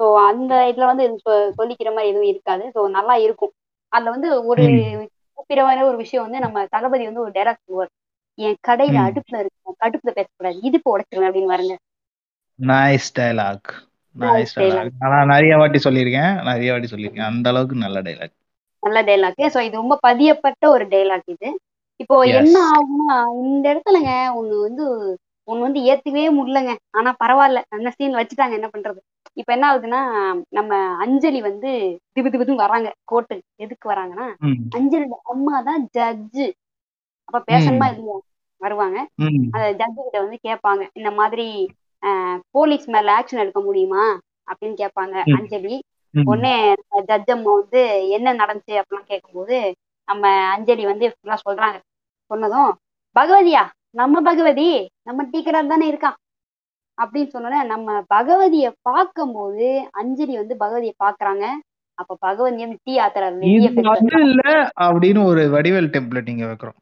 ஸோ 0.00 0.04
அந்த 0.28 0.52
இதுல 0.70 0.86
வந்து 0.90 1.04
சொல்லிக்கிற 1.58 1.88
மாதிரி 1.94 2.10
எதுவும் 2.12 2.30
இருக்காது. 2.32 2.64
ஸோ 2.74 2.80
நல்லா 2.96 3.14
இருக்கும். 3.26 3.52
அதுல 3.92 4.12
வந்து 4.14 4.28
ஒரு 4.50 4.62
குறிப்பிடமான 5.38 5.84
ஒரு 5.88 5.96
விஷயம் 6.02 6.24
வந்து 6.26 6.40
நம்ம 6.44 6.64
தளபதி 6.74 7.04
வந்து 7.08 7.24
ஒரு 7.24 7.32
டைரக்ட் 7.32 7.72
என் 8.38 8.58
கடையில. 8.68 8.98
அடுப்புல 9.08 9.40
இருக்கு 9.42 9.58
அடுப்புல 9.86 10.12
பேசக்கூடாது. 10.18 10.58
இடுப்பு 10.62 10.92
உடைச்சிருவேன் 10.92 11.28
அப்படின்னு 11.28 11.52
பாருங்க 11.52 11.74
நைஸ் 12.58 13.08
டைலாக் 13.16 13.70
நைஸ். 14.16 14.54
டைலாக் 14.56 14.92
நான் 15.04 15.32
நிறைய 15.32 15.54
வாட்டி 15.56 15.78
சொல்லியிருக்கேன். 15.84 16.32
நிறைய 16.48 16.72
வாட்டி 16.72 16.90
சொல்லியிருக்கேன். 16.92 17.30
அந்த 17.32 17.46
அளவுக்கு 17.52 17.84
நல்ல 17.84 18.00
டைலாக் 18.02 18.34
நல்ல 18.82 19.00
டைலாக் 19.02 19.42
ஸோ 19.54 19.60
இது 19.60 19.76
ரொம்ப 19.76 19.96
பதியப்பட்ட 20.02 20.64
ஒரு 20.68 20.84
டைலாக் 20.90 21.28
இது. 21.34 21.48
இப்போ. 22.00 22.14
என்ன 22.32 22.56
ஆகும்னா 22.72 23.16
இந்த 23.44 23.64
இடத்துலங்க 23.72 24.10
ஒண்ணு 24.38 24.54
வந்து 24.60 24.84
ஒண்ணு 25.48 25.66
வந்து 25.66 25.80
ஏத்துக்கவே 25.86 26.28
முடியலங்க. 26.36 26.72
ஆனா 26.90 27.10
பரவாயில்ல. 27.20 27.60
அந்த 27.70 27.88
சீன் 27.90 28.18
வச்சுட்டாங்க. 28.18 28.54
என்ன 28.58 28.68
பண்றது? 28.68 29.00
இப்ப 29.36 29.50
என்ன 29.52 29.66
ஆகுதுன்னா 29.70 30.00
நம்ம 30.50 30.70
அஞ்சலி 31.04 31.40
வந்து 31.42 31.70
திபு 32.14 32.28
திபுன்னு 32.30 32.62
வராங்க. 32.64 32.88
கோர்ட்டுக்கு 33.10 33.46
எதுக்கு 33.58 33.86
வராங்கன்னா 33.92 34.26
ம், 34.42 34.58
அஞ்சலியோட 34.76 35.16
அம்மா 35.32 35.56
தான் 35.62 35.82
ஜட்ஜு 35.96 36.46
அப்ப 37.32 37.52
பேசணுமா 37.52 37.86
இல்லையா? 37.92 38.16
வருவாங்க. 38.60 38.98
அந்த 39.54 39.66
ஜட்ஜு 39.78 40.00
கிட்ட 40.02 40.18
வந்து 40.24 40.38
கேட்பாங்க. 40.48 40.82
இந்த 40.92 41.10
மாதிரி 41.10 41.46
போலீஸ் 42.50 42.86
மேல 42.88 43.08
ஆக்ஷன் 43.18 43.42
எடுக்க 43.44 43.60
முடியுமா? 43.60 44.04
அப்படின்னு 44.48 44.76
கேட்பாங்க. 44.82 45.16
அஞ்சலி. 45.36 45.76
உடனே 46.14 46.54
ஜட்ஜ் 47.10 47.30
அம்மா 47.30 47.52
வந்து 47.52 47.82
என்ன 48.08 48.34
நடந்துச்சு 48.34 48.74
அப்படிலாம் 48.80 49.10
கேட்கும்போது 49.12 49.58
நம்ம 50.08 50.30
அஞ்சலி 50.54 50.84
வந்து 50.84 51.06
ஃபுல்லா 51.12 51.36
சொல்றாங்க. 51.46 51.78
சொன்னதும் 52.30 52.72
பகவதியா? 53.16 53.62
நம்ம 53.90 54.20
பகவதி 54.20 54.68
நம்ம 55.02 55.24
டீக்கரால் 55.32 55.72
தானே 55.72 55.86
இருக்கான் 55.92 56.18
அப்படின்னு 56.98 57.32
சொன்னோன்னே 57.34 57.60
நம்ம 57.64 58.02
பகவதிய 58.14 58.66
பார்க்கும்போது 58.82 59.68
அஞ்சலி 59.92 60.34
வந்து 60.36 60.54
பகவதியை 60.60 60.94
பாக்குறாங்க 61.04 61.44
அப்ப 61.98 62.16
பகவதி 62.20 62.64
வந்து 62.64 62.78
டீ 62.82 62.94
ஆத்துறாரு. 62.98 63.40
இல்ல 64.28 64.42
அப்படின்னு 64.80 65.24
ஒரு 65.24 65.42
வடிவேல் 65.56 65.92
டெம்ப்ளேட் 65.94 66.30
நீங்க 66.30 66.46
வைக்கிறோம். 66.46 66.78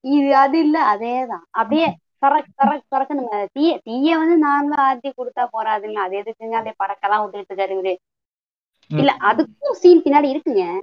இது 0.00 0.36
அது 0.36 0.58
இல்ல 0.58 0.96
அதேதான். 0.96 1.44
அப்படியே 1.50 1.96
சரக் 2.26 2.44
சரக் 2.62 2.80
சரக்கு 2.88 3.14
நம்ம 3.14 3.46
தீய 3.52 3.80
தீய 3.84 4.16
வந்து 4.16 4.48
நார்மலா 4.48 4.78
ஆத்தி 4.78 5.08
கொடுத்தா 5.08 5.46
போறாதுங்க. 5.52 5.92
அது 5.92 6.22
எதுக்குங்க? 6.22 6.50
அப்படியே 6.50 6.74
பறக்கலாம் 6.78 7.30
விட்டுட்டு 7.30 7.54
இருக்காரு 7.54 7.84
இவரு 7.84 7.96
இல்ல 8.88 9.16
அதுக்கும் 9.20 9.70
சீன் 9.70 10.02
பின்னாடி 10.02 10.40
இருக்குங்க. 10.40 10.80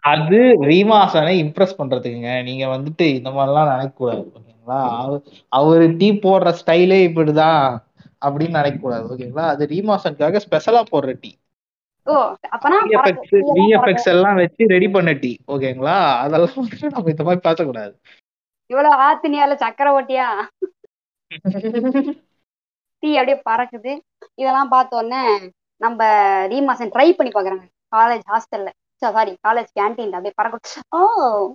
அது 0.00 0.36
ரீமாசனை 0.60 1.34
இம்ப்ரெஸ் 1.42 1.74
பண்றதுக்குங்க. 1.78 2.42
நீங்க 2.42 2.66
வந்துட்டு 2.66 3.14
இந்த 3.14 3.30
மாதிரிலாம் 3.30 3.68
நினைக்க 3.68 3.92
கூடாது 3.96 4.32
ஓகேங்களா? 4.34 4.96
அவ- 4.98 5.22
அவரு 5.48 5.94
டீ 5.98 6.12
போடுற 6.12 6.54
ஸ்டைலே 6.66 7.06
இப்படிதான் 7.06 7.76
அப்படின்னு 8.26 8.50
நினைக்க 8.50 8.80
கூடாது 8.80 9.16
ஓகேங்களா? 9.16 9.40
அது 9.40 9.66
ரீமாசனுக்காக 9.66 10.40
ஸ்பெஷலா 10.50 10.82
போடுற 10.92 11.16
டீ. 11.20 11.30
எல்லாம் 14.04 14.34
வச்சு 14.34 14.66
ரெடி 14.66 14.88
பண்ண 14.88 15.12
டீ 15.12 15.36
ஓகேங்களா? 15.48 16.16
அதெல்லாம் 16.18 16.48
நம்ம 16.78 17.10
இந்த 17.10 17.22
மாதிரி 17.22 17.40
பேசக்கூடாது. 17.42 18.00
இவ்வளவு 18.72 19.00
ஆத்தினியால 19.06 19.54
சக்கரவட்டியா 19.64 20.26
டீ 23.02 23.10
அப்படியே 23.18 23.38
பறக்குது. 23.48 23.92
இதெல்லாம் 24.38 24.68
பார்த்த 24.68 25.00
உடனே 25.00 25.22
நம்ம 25.80 26.00
ரீமாசன் 26.52 26.92
ட்ரை 26.94 27.08
பண்ணி 27.12 27.30
பாக்குறாங்க 27.32 27.64
காலேஜ் 27.92 28.24
ஹாஸ்டல்ல 28.28 28.70
சாரி 29.02 29.32
காலேஜ் 29.46 29.70
கேன்டீன்ல 29.78 30.18
அப்படியே 30.18 30.36
பறக்க 30.40 30.58
ஓ 30.92 30.98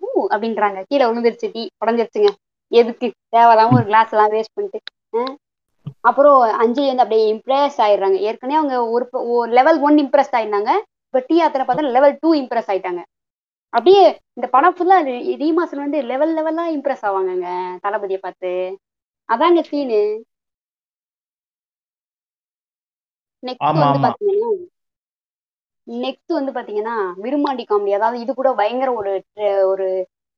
ஊ 0.07 0.27
அப்படின்றாங்க. 0.33 0.79
கீழே 0.89 1.05
விழுந்துருச்சு 1.05 1.47
டீ. 1.53 1.63
உடஞ்சிருச்சுங்க. 1.81 2.29
எதுக்கு? 2.71 3.07
தேவையில்லாம 3.33 3.75
ஒரு 3.77 3.85
கிளாஸ் 3.85 4.13
எல்லாம் 4.13 4.33
வேஸ்ட் 4.33 4.55
பண்ணிட்டு 4.55 4.79
அப்புறம் 6.03 6.35
அஞ்சலி 6.63 6.87
வந்து 6.87 7.03
அப்படியே 7.03 7.25
இம்ப்ரெஸ் 7.33 7.77
ஆயிடுறாங்க. 7.85 8.17
ஏற்கனவே 8.27 8.59
அவங்க 8.59 8.75
ஒரு 8.91 9.05
லெவல் 9.57 9.79
ஒன் 9.81 9.97
இம்ப்ரெஸ் 10.03 10.33
ஆயிருந்தாங்க 10.37 10.71
இப்ப 11.07 11.21
டீ 11.29 11.35
ஆத்திர 11.43 11.63
பார்த்தா 11.65 11.93
லெவல் 11.97 12.15
டூ 12.23 12.29
இம்ப்ரெஸ் 12.41 12.69
ஆயிட்டாங்க. 12.73 13.01
அப்படியே 13.73 14.03
இந்த 14.37 14.47
படம் 14.53 14.75
ஃபுல்லா 14.75 14.97
ரீமாசன் 15.41 15.83
வந்து 15.83 15.99
லெவல் 16.11 16.33
லெவலா 16.37 16.65
இம்ப்ரெஸ் 16.75 17.05
ஆவாங்கங்க 17.09 17.47
தளபதியை 17.85 18.19
பார்த்து. 18.21 18.51
அதாங்க 19.29 19.61
சீனு 19.69 20.01
நெக்ஸ்ட் 23.43 23.77
வந்து. 23.83 23.99
பாத்தீங்கன்னா 24.05 24.49
நெக்ஸ்ட் 25.87 26.31
வந்து 26.31 26.51
பாத்தீங்கன்னா 26.55 26.95
விருமாண்டி 27.23 27.63
காமெடி 27.65 27.93
அதாவது 27.93 28.17
இது 28.23 28.31
கூட 28.33 28.49
பயங்கர 28.55 28.89
ஒரு 28.99 29.11
ஒரு 29.71 29.87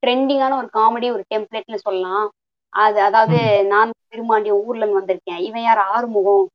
ட்ரெண்டிங்கான 0.04 0.58
ஒரு 0.62 0.70
காமெடி 0.76 1.08
ஒரு 1.16 1.24
டெம்ப்ளேட்னு 1.32 1.80
சொல்லலாம். 1.80 2.28
அது 2.74 2.98
அதாவது 3.02 3.38
நான் 3.72 3.92
விருமாண்டி 4.12 4.50
ஊர்ல 4.60 4.82
இருந்து 4.82 5.00
வந்திருக்கேன். 5.00 5.42
இவன் 5.48 5.64
யார்? 5.64 5.82
ஆறுமுகம். 5.94 6.46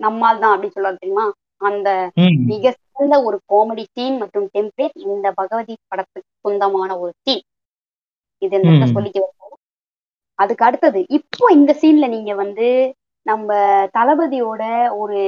நம்மால் 0.00 0.42
தான் 0.42 0.52
அப்படின்னு 0.54 0.76
சொல்லுவாரு 0.76 1.02
தெரியுமா? 1.02 1.26
அந்த. 1.60 1.88
மிக 2.50 2.64
சிறந்த 2.98 3.16
ஒரு 3.28 3.36
காமெடி 3.52 3.84
சீன் 3.96 4.16
மற்றும் 4.22 4.46
டெம்ப்ளேட் 4.54 4.96
இந்த 5.06 5.28
பகவதி 5.40 5.74
படத்துக்கு 5.90 6.30
சொந்தமான 6.46 6.90
ஒரு 7.02 7.12
சீன் 7.24 7.44
இது. 8.42 8.56
சொல்லிக்க. 8.96 9.20
அதுக்கு 10.38 10.64
அடுத்தது 10.66 11.00
இப்போ 11.18 11.46
இந்த 11.58 11.72
சீன்ல 11.80 12.06
நீங்க 12.16 12.32
வந்து 12.42 12.66
நம்ம 13.26 13.48
தளபதியோட 13.96 14.62
ஒரு 15.00 15.20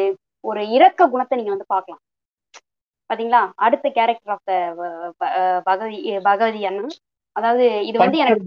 ஒரு 0.44 0.60
இரக்க 0.76 1.08
குணத்தை 1.12 1.34
நீங்க 1.38 1.52
வந்து 1.54 1.72
பார்க்கலாம். 1.74 2.02
பாத்தீங்களா? 3.10 3.42
அடுத்த 3.66 3.86
கேரக்டர் 3.96 4.34
ஆஃப் 4.34 4.50
பகவதி 5.68 5.98
பகவதி 6.28 6.60
அண்ணா. 6.70 6.90
அதாவது 7.36 7.64
இது 7.88 7.96
வந்து 7.98 8.20
எனக்கு 8.22 8.46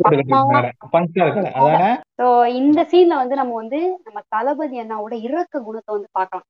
இந்த 2.60 2.80
சீன்ல 2.92 3.14
வந்து 3.22 3.36
நம்ம 3.42 3.56
வந்து 3.62 3.80
நம்ம 4.06 4.20
தளபதி 4.36 4.78
அண்ணாவோட 4.84 5.16
இரக்க 5.28 5.64
குணத்தை 5.68 5.92
வந்து 5.96 6.10
பார்க்கலாம். 6.20 6.48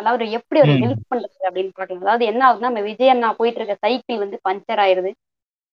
அதாவது 0.00 0.24
எப்படி 0.38 0.60
ஒரு. 0.62 0.72
ஹெல்ப் 0.82 1.10
பண்றது 1.10 1.46
அப்படின்னு 1.48 1.72
பார்க்கலாம் 1.72 2.04
அதாவது 2.04 2.24
என்ன 2.24 2.42
ஆகுதுன்னா 2.46 2.70
நம்ம 2.70 2.82
விஜய் 2.88 3.08
அண்ணா 3.08 3.28
போயிட்டு 3.32 3.60
இருக்க 3.60 3.76
சைக்கிள் 3.84 4.22
வந்து 4.24 4.38
பஞ்சர் 4.44 4.82
ஆயிருது. 4.84 5.10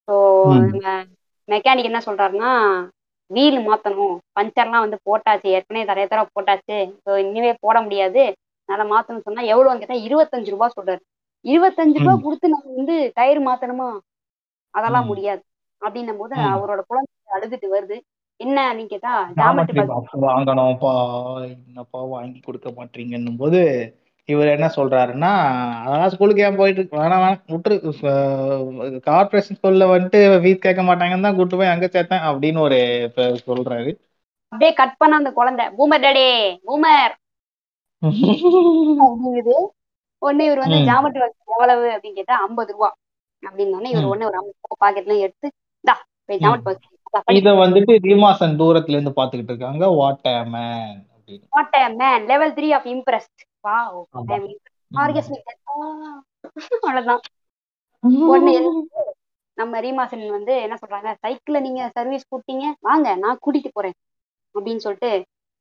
ஸோ. 0.08 0.16
நம்ம 0.64 0.86
மெக்கானிக் 1.50 1.90
என்ன 1.90 2.02
சொல்றாருன்னா 2.06 2.52
வீல் 3.32 3.60
மாத்தணும். 3.68 4.16
பஞ்சர்லாம் 4.38 4.86
வந்து 4.86 5.00
போட்டாச்சு. 5.06 5.48
ஏற்கனவே 5.50 5.84
நிறைய 5.86 6.06
தடவை 6.08 6.28
போட்டாச்சு. 6.36 6.78
ஸோ 7.04 7.12
இனிமே 7.24 7.52
போட 7.62 7.78
முடியாது. 7.82 8.24
அதனால 8.70 8.84
மாத்தணும்னு 8.92 9.28
சொன்னா 9.28 9.44
எவ்வளோன்னு 9.44 9.82
கேட்டா 9.82 10.00
இருபத்தஞ்சு 10.06 10.50
ரூபாய் 10.50 10.76
சொல்றாரு. 10.78 11.02
இருபத்தஞ்சு 11.46 11.98
ரூபாய் 12.00 12.18
ம். 12.18 12.24
கொடுத்து 12.24 12.54
நம்ம 12.54 12.76
வந்து 12.76 12.96
டயர் 13.16 13.42
மாத்தணுமா? 13.42 13.90
அதெல்லாம். 14.74 15.08
முடியாது. 15.08 15.42
அப்படின்னும் 15.82 16.18
போது. 16.18 16.36
அவரோட 16.54 16.82
குழந்தை 16.88 17.12
அழுதுட்டு 17.36 17.68
வருது. 17.70 17.98
என்ன 18.40 18.58
அப்படின்னு 18.68 18.94
கேட்டா 18.94 19.12
என்னப்பா 21.50 22.00
வாங்கி 22.14 22.40
கொடுக்க 22.40 22.70
மாட்டீங்கன்னும் 22.70 23.38
போது 23.38 23.60
இவர் 24.30 24.48
என்ன 24.48 24.68
சொல்றாருன்னா 24.76 25.30
அதெல்லாம் 25.86 26.12
ஸ்கூலுக்கு 26.14 26.44
ஏன் 26.44 26.60
போயிட்டு 26.60 26.82
இருக்கு? 26.82 27.00
வேணாம் 27.00 27.40
விட்டுரு. 27.54 27.76
கார்பரேஷன் 29.08 29.58
ஸ்கூல்ல 29.58 29.88
வந்துட்டு 29.94 30.20
ஃபீஸ் 30.44 30.64
கேட்க 30.66 30.82
மாட்டாங்கன்னு 30.82 31.26
தான் 31.28 31.38
கூட்டு 31.40 31.58
போய் 31.58 31.74
அங்க 31.74 31.88
சேர்த்தேன் 31.96 32.26
அப்படின்னு 32.30 32.60
ஒரு 32.68 32.78
சொல்றாரு. 33.48 33.92
அப்படியே 34.52 34.72
கட் 34.80 34.98
பண்ண 35.02 35.20
அந்த 35.22 35.32
குழந்தை. 35.40 35.66
பூமர் 35.78 36.04
டேடே 36.06 36.28
பூமர். 36.68 37.14
அப்படிங்குது. 38.02 39.56
உடனே 40.22 40.46
இவர் 40.46 40.64
வந்து. 40.64 40.82
ஜாமெட்ரி 40.90 41.22
எவ்வளவு 41.54 41.86
அப்படின்னு 41.96 42.20
கேட்டா 42.20 42.36
ஐம்பது 42.48 42.72
ரூபா. 42.74 42.90
அப்படின்னு 43.44 43.92
இவர். 43.94 44.10
உடனே 44.12 44.28
ஒரு 44.32 44.40
ஐம்பது 44.42 44.82
பாக்கெட்ல 44.86 45.20
எடுத்து 45.28 45.48
போய் 46.30 46.44
ஜாமெட்ரி 46.44 46.92
இத 47.40 47.50
வந்துட்டு 47.64 47.94
ரீமாசன் 48.06 48.60
தூரத்துல 48.60 48.96
இருந்து 48.98 49.18
பாத்துக்கிட்டு 49.18 49.52
இருக்காங்க. 49.52 49.88
What 50.00 50.28
man 50.54 50.94
what 51.50 51.76
man 51.96 52.26
level 52.26 52.54
three 52.54 52.70
of 52.74 52.86
impressed 52.86 53.42
wow 53.68 54.04
ஆமா. 54.18 54.56
ஆர்கஸ்மிக் 54.98 55.52
அவ்வளவுதான். 56.82 57.22
ஒண்ணு 58.34 58.54
நம்ம 59.58 59.80
ரீமாசன் 59.82 60.30
வந்து 60.30 60.54
என்ன 60.62 60.76
சொல்றாங்க? 60.82 61.10
சைக்கிள்ல 61.24 61.62
நீங்க 61.62 61.82
சர்வீஸ் 61.94 62.30
கூட்டிங்க 62.32 62.66
வாங்க 62.80 63.16
நான் 63.16 63.40
கூட்டிட்டு 63.46 63.70
போறேன். 63.72 63.96
அப்படின்னு 64.56 64.84
சொல்லிட்டு 64.86 65.12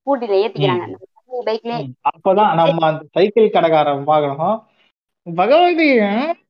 ஸ்கூட்டில 0.07 0.37
ஏத்திக்கிறாங்க. 0.45 0.95
பைக்ல. 1.47 1.73
அப்பதான் 2.09 2.55
நம்ம 2.55 2.87
அந்த 2.87 3.05
சைக்கிள் 3.13 3.51
கடைக்காரன் 3.51 4.05
பார்க்கணும் 4.05 4.59
பகவதி 5.25 5.89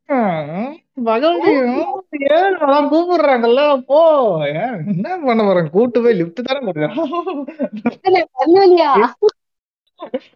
ம், 0.09 0.73
பகவதி 1.05 1.53
ம், 1.59 1.77
ஏன் 2.31 2.57
அதான் 2.63 2.89
கூப்பிடுறாங்கல்ல 2.93 3.61
போ 3.91 3.99
என்ன 4.51 5.17
பண்ண 5.27 5.41
போறேன்? 5.43 5.71
கூட்டு 5.75 6.03
போய் 6.05 6.19
லிஃப்ட் 6.21 6.47
தானே 6.49 6.61
கொடுக்குறேன் 6.61 6.97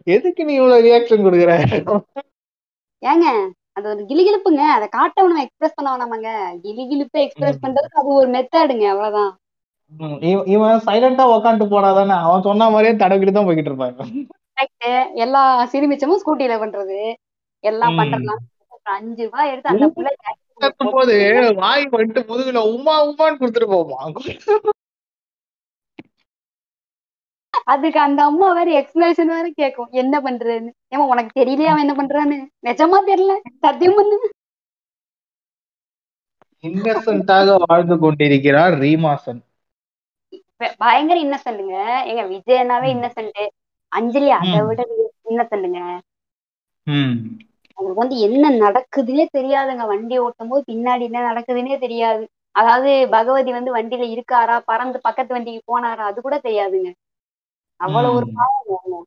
எதுக்கு 0.07 0.41
நீ 0.43 0.53
இவ்வளவு 0.53 0.85
ரியாக்ஷன் 0.85 1.25
கொடுக்குற? 1.25 1.53
ஏங்க 3.03 3.25
அது 3.77 3.87
ஒரு 3.89 4.03
கிளிகிழிப்புங்க 4.09 4.61
அதை 4.75 4.85
காட்ட 4.89 5.17
வேணாம் 5.23 5.43
எக்ஸ்பிரஸ் 5.43 5.75
பண்ண 5.75 5.89
வேணாமாங்க 5.91 6.29
கிளிகிழிப்பு 6.63 7.17
எக்ஸ்பிரஸ். 7.25 7.61
பண்றதுக்கு 7.63 7.99
அது 8.01 8.11
ஒரு 8.19 8.29
மெத்தடுங்க 8.35 8.85
அவ்வளவுதான். 8.93 9.33
இவன் 10.53 10.81
சைலண்டா 10.87 11.25
உக்காந்துட்டு 11.33 11.73
போனாதானே 11.73 12.15
அவன் 12.23 12.45
சொன்ன 12.47 12.69
மாதிரியே 12.69 12.93
தடவிட்டு 12.95 13.35
தான் 13.35 13.47
போய்கிட்டு 13.47 13.71
இருப்பாங்க. 13.71 13.99
எல்லா 15.23 15.41
சிறுமிச்சமும் 15.73 16.21
ஸ்கூட்டில 16.21 16.55
பண்றது. 16.63 16.97
எல்லாம். 17.63 17.97
பண்றதுலாம். 17.99 18.41
அஞ்சு 18.91 19.23
ரூபாய் 19.23 19.49
எடுத்து 19.49 19.69
அந்த 19.69 19.87
புள்ள 19.87 20.09
போது 20.93 21.15
வாய் 21.55 21.85
வந்துட்டு 21.91 22.21
முதுகுல 22.29 22.63
உமா 22.73 22.95
உமான்னு 23.05 23.39
கொடுத்துட்டு 23.41 23.69
போமா 23.73 23.99
அதுக்கு 27.67 27.99
அந்த 27.99 28.23
அம்மா 28.23 28.47
வேற 28.53 28.69
எக்ஸ்பிளேஷன் 28.81 29.31
வேற 29.33 29.45
கேட்கும் 29.55 29.91
என்ன 29.91 30.15
பண்றதுன்னு? 30.21 30.71
ஏமா 30.95 31.05
உனக்கு 31.13 31.31
தெரியலையா 31.41 31.71
அவன் 31.73 31.83
என்ன 31.85 31.95
பண்றான்னு? 31.99 32.37
நிஜமா 32.67 32.97
தெரியல. 33.09 33.33
சத்தியம் 33.59 33.95
பண்ணு. 33.95 34.17
இன்னசென்ட்டாக 36.63 37.57
வாழ்ந்து 37.65 37.95
கொண்டிருக்கிறார் 37.99 38.73
ரீமாசன். 38.73 39.41
பயங்கர 40.77 41.17
இன்னசென்ட்டுங்க 41.23 41.77
எங்க 42.09 42.23
விஜயனாவே. 42.33 42.87
இன்னசென்ட் 42.95 43.41
அஞ்சலி 43.91 44.29
அதை. 44.29 44.61
விட 44.69 44.81
இன்னசென்ட்டுங்க 45.29 45.81
ம். 46.87 47.15
அவங்களுக்கு 47.77 48.03
வந்து 48.03 48.17
என்ன 48.19 48.49
நடக்குதுன்னே 48.63 49.25
தெரியாதுங்க. 49.33 49.85
வண்டி 49.85 50.15
ஓட்டும் 50.19 50.47
போது 50.47 50.63
பின்னாடி 50.71 51.01
என்ன 51.01 51.19
நடக்குதுன்னே 51.29 51.77
தெரியாது. 51.79 52.23
அதாவது 52.55 52.91
பகவதி 53.07 53.51
வந்து 53.51 53.71
வண்டியில 53.75 54.05
இருக்காரா? 54.13 54.55
பறந்து 54.65 54.99
பக்கத்து 55.03 55.33
வண்டிக்கு 55.33 55.61
போனாரா? 55.67 56.03
அது 56.03 56.21
கூட 56.21 56.37
தெரியாதுங்க. 56.43 56.89
அவ்வளவு 57.81 58.15
ஒரு. 58.15 58.27
பாவம். 58.37 59.05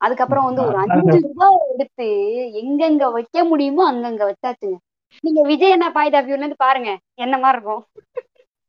அதுக்கப்புறம் 0.00 0.44
வந்து 0.44 0.62
ஒரு. 0.62 0.76
அஞ்சு 0.84 1.18
ரூபாய் 1.24 1.58
எடுத்து 1.72 2.06
எங்கெங்க 2.60 3.12
வைக்க 3.12 3.44
முடியுமோ 3.44 3.82
அங்கங்க 3.90 4.22
வச்சாச்சுங்க. 4.30 4.76
நீங்க 5.24 5.40
விஜய் 5.42 5.70
என்ன 5.70 5.86
பாயிண்ட் 5.90 6.16
ஆஃப் 6.16 6.26
வியூல 6.26 6.42
இருந்து 6.42 6.56
பாருங்க. 6.58 6.90
என்ன 7.16 7.34
மாதிரி 7.38 7.56
இருக்கும்? 7.56 7.82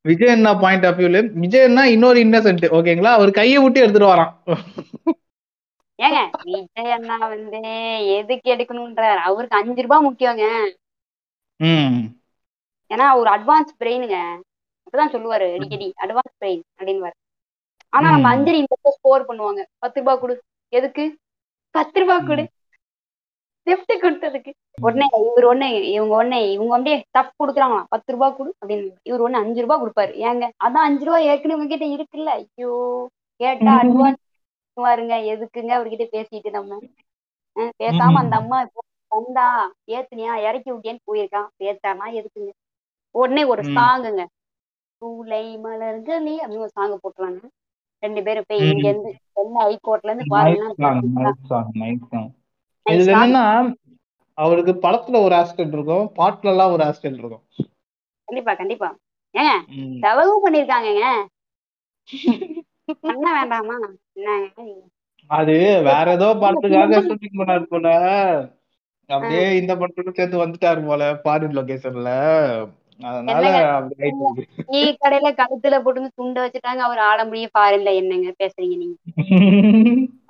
விஜய் 0.05 0.27
அண்ணா 0.27 0.53
பாயிண்ட் 0.55 0.85
ஆஃப் 0.85 0.97
வியூல 0.97 1.19
விஜய் 1.35 1.63
அண்ணா 1.63 1.83
இன்னொரு 1.85 2.19
இன்னசென்ட் 2.19 2.65
ஓகேங்களா 2.77 3.11
அவர் 3.11 3.31
கையை 3.31 3.57
விட்டு 3.57 3.79
எடுத்துட்டு 3.79 4.13
வரான். 4.13 4.31
ஏங்க 6.05 6.19
விஜய் 6.43 6.93
அண்ணா 6.97 7.15
வந்து 7.33 7.59
எதுக்கு 8.17 8.47
எடுக்கணும்ன்றார்? 8.53 9.19
அவருக்கு 9.29 9.59
அஞ்சு 9.59 9.81
ரூபாய் 9.85 10.05
முக்கியங்க. 10.07 10.45
ஏன்னா 12.91 13.07
ஒரு 13.19 13.29
அட்வான்ஸ் 13.35 13.71
பிரெயினுங்க 13.81 14.17
அப்படிதான் 14.83 15.13
சொல்லுவாரு 15.15 15.47
அடிக்கடி. 15.57 15.87
அட்வான்ஸ் 16.03 16.33
பிரெயின் 16.41 16.63
அப்படின்னு 16.77 17.11
ஆனா 17.93 18.07
நம்ம. 18.13 18.29
அஞ்சலி 18.33 18.59
இந்த 18.63 18.91
ஸ்கோர் 18.95 19.27
பண்ணுவாங்க. 19.29 19.61
பத்து 19.83 19.99
ரூபாய் 20.01 20.19
கொடு. 20.19 20.35
எதுக்கு? 20.73 21.05
பத்து 21.75 21.99
ரூபாய் 22.01 22.25
கொடு. 22.29 22.43
செஃப்ட் 23.67 23.93
கொடுத்ததுக்கு. 24.03 24.51
உடனே 24.85 25.07
இவர் 25.25 25.45
ஒண்ணு 25.49 25.67
இவங்க 25.95 26.13
ஒண்ணு 26.21 26.37
இவங்க 26.55 26.73
அப்படியே 26.75 26.97
டஃப் 27.15 27.37
கொடுக்குறாங்களாம். 27.41 27.89
பத்து 27.93 28.13
ரூபாய் 28.13 28.35
கொடு 28.37 28.51
அப்படின்னு. 28.59 28.89
இவர் 29.09 29.23
ஒண்ணு 29.25 29.41
அஞ்சு 29.43 29.63
ரூபாய் 29.65 29.81
கொடுப்பாரு. 29.83 30.13
ஏங்க 30.29 30.45
அதான் 30.65 30.87
அஞ்சு 30.89 31.05
ரூபாய் 31.09 31.29
ஏற்கனவே 31.31 31.57
உங்ககிட்ட 31.57 31.87
இருக்குல்ல? 31.95 32.31
ஐயோ 32.41 32.73
கேட்டா 33.41 33.75
அட்வான்ஸ் 33.83 34.20
வாருங்க 34.77 35.15
எதுக்குங்க 35.31 35.71
அவர்கிட்ட 35.77 36.05
பேசிட்டு 36.11 36.49
நம்ம? 36.49 36.79
பேசாம 37.79 38.17
அந்த 38.17 38.35
அம்மா 38.35 38.59
வந்தா 39.11 39.45
ஏத்துனியா 39.87 40.33
இறக்கி 40.47 40.71
விட்டியான்னு 40.71 41.07
போயிருக்கான். 41.07 41.49
பேச்சானா 41.59 42.05
எதுக்குங்க? 42.19 42.51
உடனே 43.15 43.43
ஒரு. 43.43 43.63
சாங்குங்க. 43.69 44.23
சூலை 45.01 45.57
மலர்களே 45.57 46.35
அப்படின்னு 46.37 46.57
ஒரு 46.57 46.69
சாங் 46.69 47.01
போட்டுறாங்க 47.03 47.41
ரெண்டு 48.03 48.23
பேரும் 48.23 48.47
போய். 48.47 48.63
இங்க 48.67 48.87
இருந்து 48.89 49.11
சென்னை 49.33 49.61
ஹைகோர்ட்ல 49.61 50.09
இருந்து 50.09 50.25
பாருங்க. 50.29 52.21
இதுல 52.85 53.13
என்னன்னா 53.15 53.43
அவருக்கு 54.37 54.73
படத்துல 54.83 55.23
ஒரு 55.23 55.35
ஆஸ்பெக்ட் 55.35 55.75
இருக்கும் 55.77 56.05
பாட்டுல 56.15 56.45
எல்லாம் 56.45 56.71
ஒரு 56.71 56.83
ஆஸ்பெக்ட் 56.83 57.19
இருக்கும். 57.19 57.43
கண்டிப்பா 58.27 58.53
கண்டிப்பா. 58.53 58.89
ஏங்க 59.35 59.53
ம். 59.75 59.97
செலவு 59.99 60.33
பண்ணிருக்காங்கங்க. 60.45 61.05
பண்ண 63.03 63.25
வேண்டாமா? 63.37 63.75
நீங்க? 64.17 64.63
அது 65.29 65.53
வேற 65.87 66.05
ஏதோ 66.13 66.27
படத்துக்காக 66.41 67.01
ஷூட்டிங் 67.05 67.39
பண்ணாரு 67.41 67.65
போல. 67.67 67.87
அப்படியே 69.09 69.45
இந்த 69.59 69.73
படத்துக்கு 69.79 70.11
சேர்த்து 70.11 70.43
வந்துட்டாரு 70.43 70.81
போல 70.85 71.03
ஃபாரின் 71.21 71.57
லொகேஷன்ல 71.57 72.11
அதனால. 72.99 73.43
டீ 74.69 74.81
கடையில 75.01 75.29
கழுத்துல 75.39 75.77
போட்டு 75.83 76.09
துண்டை 76.19 76.39
வச்சுட்டாங்க 76.43 76.81
அவர் 76.87 77.01
ஆட 77.07 77.21
முடியும் 77.25 77.55
பாருல 77.57 77.93
என்னங்க 78.01 78.31
பேசுறீங்க 78.41 78.75
நீங்க? 78.81 78.97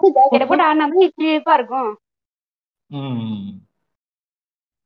போட்டு 0.44 0.64
ஆடினா 0.64 0.88
சிரிப்பா 1.12 1.54
இருக்கும். 1.60 1.92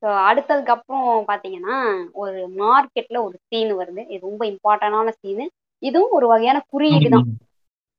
ஸோ 0.04 0.08
அடுத்ததுக்கு 0.28 0.74
அப்புறம் 0.74 1.06
பாத்தீங்கன்னா 1.30 1.76
ஒரு 2.22 2.40
மார்க்கெட்ல 2.60 3.18
ஒரு 3.28 3.38
சீன் 3.44 3.72
வருது. 3.80 4.02
இது 4.10 4.22
ரொம்ப 4.28 4.44
இம்பார்ட்டன்டான 4.52 5.14
சீனு 5.20 5.46
இதுவும் 5.84 6.16
ஒரு 6.18 6.26
வகையான 6.28 6.58
குறியீடு 6.72 7.10
தான். 7.10 7.28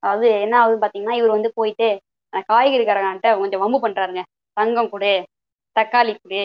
அதாவது 0.07 0.29
என்ன 0.45 0.55
ஆகுதுன்னு 0.61 0.83
பாத்தீங்கன்னா 0.83 1.17
இவர் 1.19 1.35
வந்து 1.35 1.51
போயிட்டு 1.57 1.89
அஹ், 2.33 2.45
காய்கறிக்காரங்கன்ட்ட 2.51 3.31
கொஞ்சம் 3.39 3.63
வம்பு 3.63 3.79
பண்றாருங்க. 3.83 4.23
தங்கம் 4.57 4.91
கொடு 4.91 5.13
தக்காளி 5.77 6.13
கொடு 6.17 6.43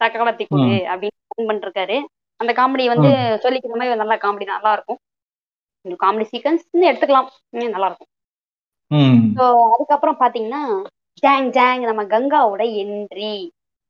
தக்காளத்தி 0.00 0.44
கொடு 0.46 0.62
அப்படின்னு 0.90 1.18
ஃபோன் 1.28 1.48
பண்ணிருக்காரு. 1.48 1.96
அந்த 2.40 2.52
காமெடி 2.58 2.84
வந்து 2.88 3.10
சொல்லிக்கிற 3.44 3.74
மாதிரி 3.74 4.00
நல்ல 4.02 4.16
காமெடி 4.24 4.46
நல்லா 4.48 4.72
இருக்கும். 4.72 5.00
காமெடி 6.00 6.26
சீக்வன்ஸ் 6.30 6.62
எடுத்துக்கலாம். 6.90 7.28
நல்லா 7.74 7.88
இருக்கும். 7.90 8.10
ஸோ 9.34 9.44
அதுக்கப்புறம் 9.72 10.20
பாத்தீங்கன்னா 10.20 10.62
ஜாங் 11.22 11.48
ஜாங் 11.54 11.82
நம்ம 11.86 12.02
கங்காவோட 12.12 12.62
என்ட்ரி 12.82 13.32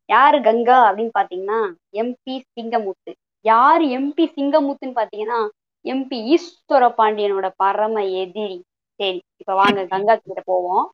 யாரு 0.08 0.38
கங்கா 0.42 0.78
அப்படின்னு 0.86 1.12
பாத்தீங்கன்னா 1.14 1.58
எம்பி 1.94 2.34
சிங்கமுத்து 2.48 3.12
யாரு 3.44 3.84
எம்பி 3.96 4.24
சிங்கமுத்துன்னு 4.34 4.98
பாத்தீங்கன்னா 4.98 5.40
எம்பி 5.84 6.18
ஈஸ்வர 6.32 6.84
பாண்டியனோட 6.98 7.48
பரம 7.56 7.94
எதிரி. 8.22 8.58
சரி 9.00 9.10
இப்ப 9.40 9.52
வாங்க 9.54 9.80
கங்கா 9.90 10.14
கிட்ட 10.18 10.42
போவோம். 10.46 10.86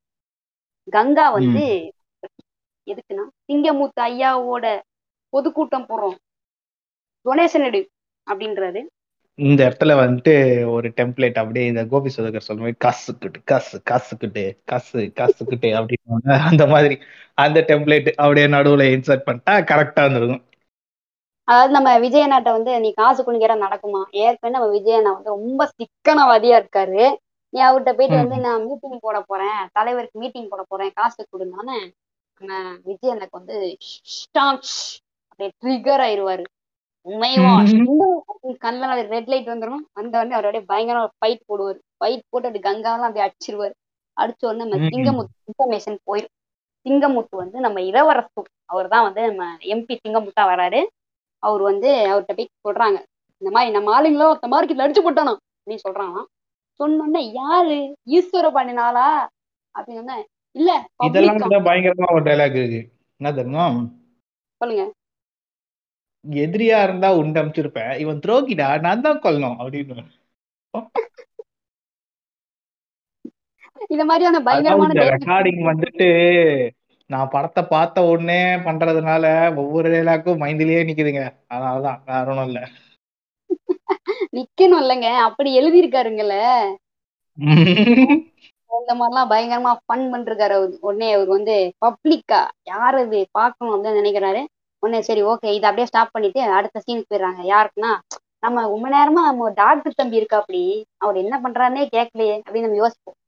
கங்கா 0.88 1.26
வந்து 1.34 1.62
எதுக்குன்னா 2.88 3.24
சிங்கமுத்து 3.44 4.00
ஐயாவோட 4.06 4.64
பொதுக்கூட்டம் 5.32 5.88
போடுறோம் 5.88 6.18
டொனேஷன் 7.26 7.66
எடு 7.68 7.80
அப்படின்றாரு. 8.26 8.82
இந்த 9.38 9.60
இடத்துல 9.64 9.92
வந்துட்டு 9.98 10.32
ஒரு 10.74 10.88
டெம்ப்ளேட் 10.98 11.40
அப்படியே 11.40 11.64
இந்த 11.66 11.82
கோபி 11.90 12.10
சுதாகர் 12.14 12.46
சொல்ற 12.46 12.60
மாதிரி 12.60 12.76
காசுக்கிட்டு 12.84 13.40
காசு 13.50 13.76
காசுக்கிட்டு 13.90 14.42
காசு 14.64 14.98
காசுக்கிட்டு 15.18 15.70
அப்படின்னு 15.78 16.20
அந்த 16.50 16.66
மாதிரி 16.66 16.96
அந்த 17.38 17.60
டெம்ப்ளேட் 17.68 18.10
அப்படியே 18.16 18.46
நடுவுல 18.54 18.86
இன்சர்ட் 18.94 19.26
பண்ணிட்டா 19.28 19.54
கரெக்டா 19.70 20.04
இருந்திருக்கும். 20.04 20.44
அதாவது 21.48 21.74
நம்ம 21.74 21.90
விஜயண்ணாட்ட 22.04 22.50
வந்து 22.54 22.72
நீ 22.80 22.90
காசு 22.96 23.20
குடிக்கிற 23.20 23.54
நடக்குமா? 23.60 24.02
ஏற்கனவே 24.22 24.54
நம்ம 24.54 24.68
விஜயண்ணா 24.74 25.12
வந்து 25.14 25.34
ரொம்ப 25.36 25.68
சிக்கனவாதியா 25.74 26.58
இருக்காரு. 26.60 27.02
நீ 27.54 27.60
அவர்கிட்ட 27.66 27.92
போயிட்டு 27.98 28.16
வந்து 28.22 28.36
நான் 28.46 28.64
மீட்டிங் 28.68 29.04
போட 29.06 29.18
போறேன். 29.30 29.58
தலைவருக்கு 29.76 30.20
மீட்டிங் 30.22 30.50
போட 30.52 30.62
போறேன். 30.68 30.90
காசு 30.98 31.20
கொடுங்கன்னு 31.32 31.76
நம்ம 32.40 32.52
விஜயண்ணாக்கு 32.88 33.38
வந்து 33.40 33.56
அப்படியே 35.30 35.50
ட்ரிகர் 35.62 36.02
ஆயிருவாரு. 36.06 36.44
உண்மையுமா 37.06 37.52
கண்ணில் 38.64 39.08
ரெட் 39.12 39.30
லைட் 39.32 39.50
வந்துடும் 39.52 39.82
வந்த 39.98 40.14
உடனே 40.20 40.34
அவர் 40.36 40.46
அப்படியே 40.48 40.64
பயங்கரமா 40.72 41.08
ஃபைட் 41.20 41.42
போடுவார். 41.50 41.78
ஃபைட் 41.98 42.24
போட்டு 42.30 42.48
அப்படி 42.48 42.62
கங்காலாம் 42.68 43.08
அப்படியே 43.08 43.26
அடிச்சிருவாரு. 43.26 43.74
அடிச்ச 44.16 44.42
உடனே 44.48 44.64
நம்ம. 44.64 44.88
சிங்கமுத்து 44.94 45.34
இன்ஃபர்மேஷன் 45.50 45.98
போயிடும் 46.08 46.34
சிங்கமுத்து 46.86 47.34
வந்து 47.42 47.58
நம்ம 47.66 47.78
இளவரசு. 47.90 48.40
அவர் 48.72 48.88
தான் 48.94 49.06
வந்து 49.08 49.22
நம்ம 49.30 49.44
எம்பி 49.74 49.94
சிங்கமுத்தா 50.02 50.44
வராரு. 50.52 50.80
அவர் 51.42 51.62
வந்து 51.70 51.90
அவர்கிட்ட 52.12 52.34
போய் 52.38 52.54
சொல்றாங்க. 52.68 52.98
இந்த 53.42 53.50
மாதிரி 53.56 53.72
நம்ம 53.76 53.88
ஆளுங்களும் 53.96 54.30
ஒருத்த 54.32 54.48
மார்க்கெட்ல 54.54 54.86
அடிச்சு 54.86 55.04
போட்டானோ? 55.06 55.34
அப்படின்னு 55.58 55.84
சொல்றாங்களாம். 55.86 56.28
சொன்னோடனே 56.80 57.22
யாரு? 57.40 57.78
ஈஸ்வர 58.16 58.46
பண்ணினாலா 58.58 59.08
அப்படின்னு 59.74 60.16
இல்ல 60.56 60.70
இதெல்லாம் 61.04 61.66
பயங்கரமா 61.68 62.08
ஒரு 62.16 62.24
டைலாக் 62.26 62.58
இருக்கு. 62.60 62.82
என்ன 63.20 63.32
தெரியுமா? 63.38 63.64
சொல்லுங்க. 64.60 64.84
எதிரியா 66.24 66.76
இருந்தா 66.82 67.08
உண்டு 67.20 67.42
அமிச்சிருப்பேன். 67.42 67.94
இவன் 68.02 68.20
துரோகிடா 68.26 68.68
நான் 68.84 69.04
தான் 69.06 69.22
கொல்லணும் 69.24 69.58
அப்படின்னு. 69.62 70.04
இந்த 73.94 74.04
மாதிரியான 74.10 74.38
பயங்கரமான 74.46 74.94
ரெக்கார்டிங் 75.08 75.60
வந்துட்டு 75.70 76.08
நான் 77.10 77.32
படத்தை 77.32 77.62
பார்த்த 77.64 78.04
உடனே 78.12 78.40
பண்றதுனால 78.66 79.24
ஒவ்வொரு 79.62 79.88
டைலாக்கும் 79.94 80.40
மைண்ட்லயே 80.44 80.80
நிக்குதுங்க. 80.88 81.24
அதனாலதான் 81.54 82.00
வேற 82.10 82.30
ஒண்ணும் 82.32 82.48
இல்ல. 82.50 82.60
நிக்கணும் 84.34 84.82
இல்லைங்க. 84.84 85.08
அப்படி 85.28 85.50
எழுதியிருக்காருங்கல்ல 85.60 86.36
இந்த 88.70 88.92
மாதிரிலாம் 88.98 89.30
பயங்கரமா 89.32 89.72
ஃபன் 89.84 90.04
அவரு. 90.56 90.76
உடனே 90.86 91.08
அவர் 91.16 91.30
வந்து 91.36 91.54
பப்ளிக்கா 91.84 92.40
யார் 92.72 92.96
அது 93.02 93.18
பார்க்கணும் 93.38 93.74
அப்படின்னு 93.74 94.00
நினைக்கிறாரு. 94.00 94.42
உடனே 94.82 95.00
சரி 95.08 95.22
ஓகே 95.30 95.48
இதை 95.56 95.66
அப்படியே 95.68 95.88
ஸ்டாப் 95.90 96.14
பண்ணிட்டு 96.14 96.40
அடுத்த 96.58 96.82
சீனுக்கு 96.86 97.10
போயிடுறாங்க. 97.10 97.42
யாருக்குன்னா 97.52 97.92
நம்ம 98.44 98.62
ரொம்ப 98.72 98.86
நேரமா 98.88 99.20
நம்ம 99.28 99.50
டாக்டர் 99.60 99.98
தம்பி 100.00 100.20
இருக்கா 100.20 100.38
அப்படி 100.42 100.62
அவர் 101.04 101.16
என்ன 101.22 101.34
பண்றாருன்னே 101.44 101.84
கேட்கலையே 101.94 102.34
அப்படின்னு 102.44 102.66
நம்ம 102.66 102.80
யோசிப்போம். 102.82 103.18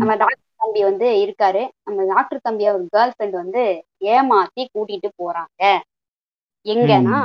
நம்ம 0.00 0.12
டாக்டர் 0.22 0.62
தம்பி 0.62 0.80
வந்து 0.88 1.06
இருக்காரு. 1.24 1.62
நம்ம 1.86 2.06
டாக்டர் 2.14 2.44
தம்பி 2.46 2.64
அவர் 2.70 2.84
கேர்ள் 2.94 3.14
ஃப்ரெண்ட் 3.14 3.36
வந்து 3.42 3.64
ஏமாத்தி 4.14 4.62
கூட்டிட்டு 4.74 5.08
போறாங்க. 5.22 5.62
எங்கன்னா 6.66 7.18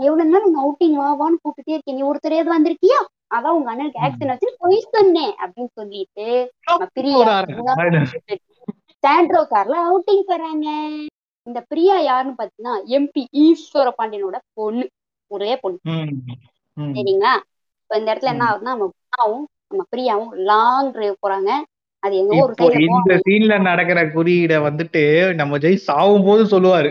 எவ்வளவு 0.00 0.28
நேரம் 0.30 0.46
உங்க 0.48 0.60
அவுட்டிங் 0.64 0.96
வா 1.00 1.08
வான்னு 1.20 1.40
கூப்பிட்டுட்டே 1.42 1.74
இருக்கேன் 1.76 1.96
நீ 1.98 2.02
ஒருத்தரையாவது 2.10 2.54
வந்திருக்கியா? 2.54 3.00
அதான் 3.36 3.56
உங்க 3.58 3.68
அண்ணனுக்கு 3.72 4.02
ஆக்சிடென்ட் 4.06 4.32
வச்சு 4.32 4.48
பொய் 4.58 4.78
சொன்னேன் 4.96 5.34
அப்படின்னு 5.42 5.72
சொல்லிட்டு 5.80 6.26
பிரியா 6.96 7.26
சாண்ட்ரோ 9.04 9.40
கார்ல 9.52 9.76
அவுட்டிங் 9.88 10.28
போறாங்க. 10.30 10.66
இந்த 11.46 11.60
பிரியா 11.70 11.96
யாருன்னு 12.08 12.38
பாத்தீங்கன்னா 12.38 12.74
எம்பி 12.96 13.22
ஈஸ்வர 13.44 13.88
பாண்டியனோட 13.98 14.36
பொண்ணு. 14.58 14.84
ஒரே 15.30 15.52
பொண்ணு. 15.56 15.78
சரிங்களா? 16.76 17.32
இப்ப 17.82 17.98
இந்த 17.98 18.08
இடத்துல 18.12 18.32
என்ன 18.34 18.46
ஆகுதுன்னா 18.50 18.74
நம்ம 18.74 18.88
குணாவும் 19.02 19.44
நம்ம 19.68 19.82
பிரியாவும் 19.92 20.32
லாங் 20.50 20.90
டிரைவ் 20.90 21.22
போறாங்க. 21.26 21.50
அது 22.04 22.14
எங்க 22.20 22.32
ஒரு 22.44 22.54
சைடுல 22.58 22.80
இந்த 22.86 23.14
சீன்ல 23.26 23.54
நடக்கிற 23.68 24.00
குறியீட 24.14 24.54
வந்துட்டு 24.66 25.02
நம்ம 25.40 25.58
ஜெய் 25.58 25.84
சாவும் 25.88 26.26
போது 26.26 26.42
சொல்லுவாரு. 26.54 26.90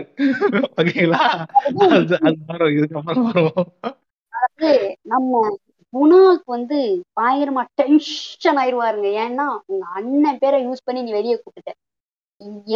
ஓகேங்களா? 0.80 1.20
இதுக்கப்புறம் 2.78 3.28
வரும். 3.28 3.68
வந்து 4.32 4.70
நம்ம 5.12 5.42
குணாவுக்கு 5.92 6.48
வந்து 6.56 6.78
பயங்கரமா 7.20 7.62
டென்ஷன் 7.80 8.58
ஆயிருவாருங்க. 8.62 9.08
ஏன்னா 9.24 9.46
உங்க 9.66 9.84
அண்ணன் 9.98 10.40
பேரை 10.44 10.58
யூஸ் 10.66 10.86
பண்ணி 10.86 11.02
நீ 11.02 11.12
வெளியே 11.18 11.36
கூப்பிட்ட 11.40 11.72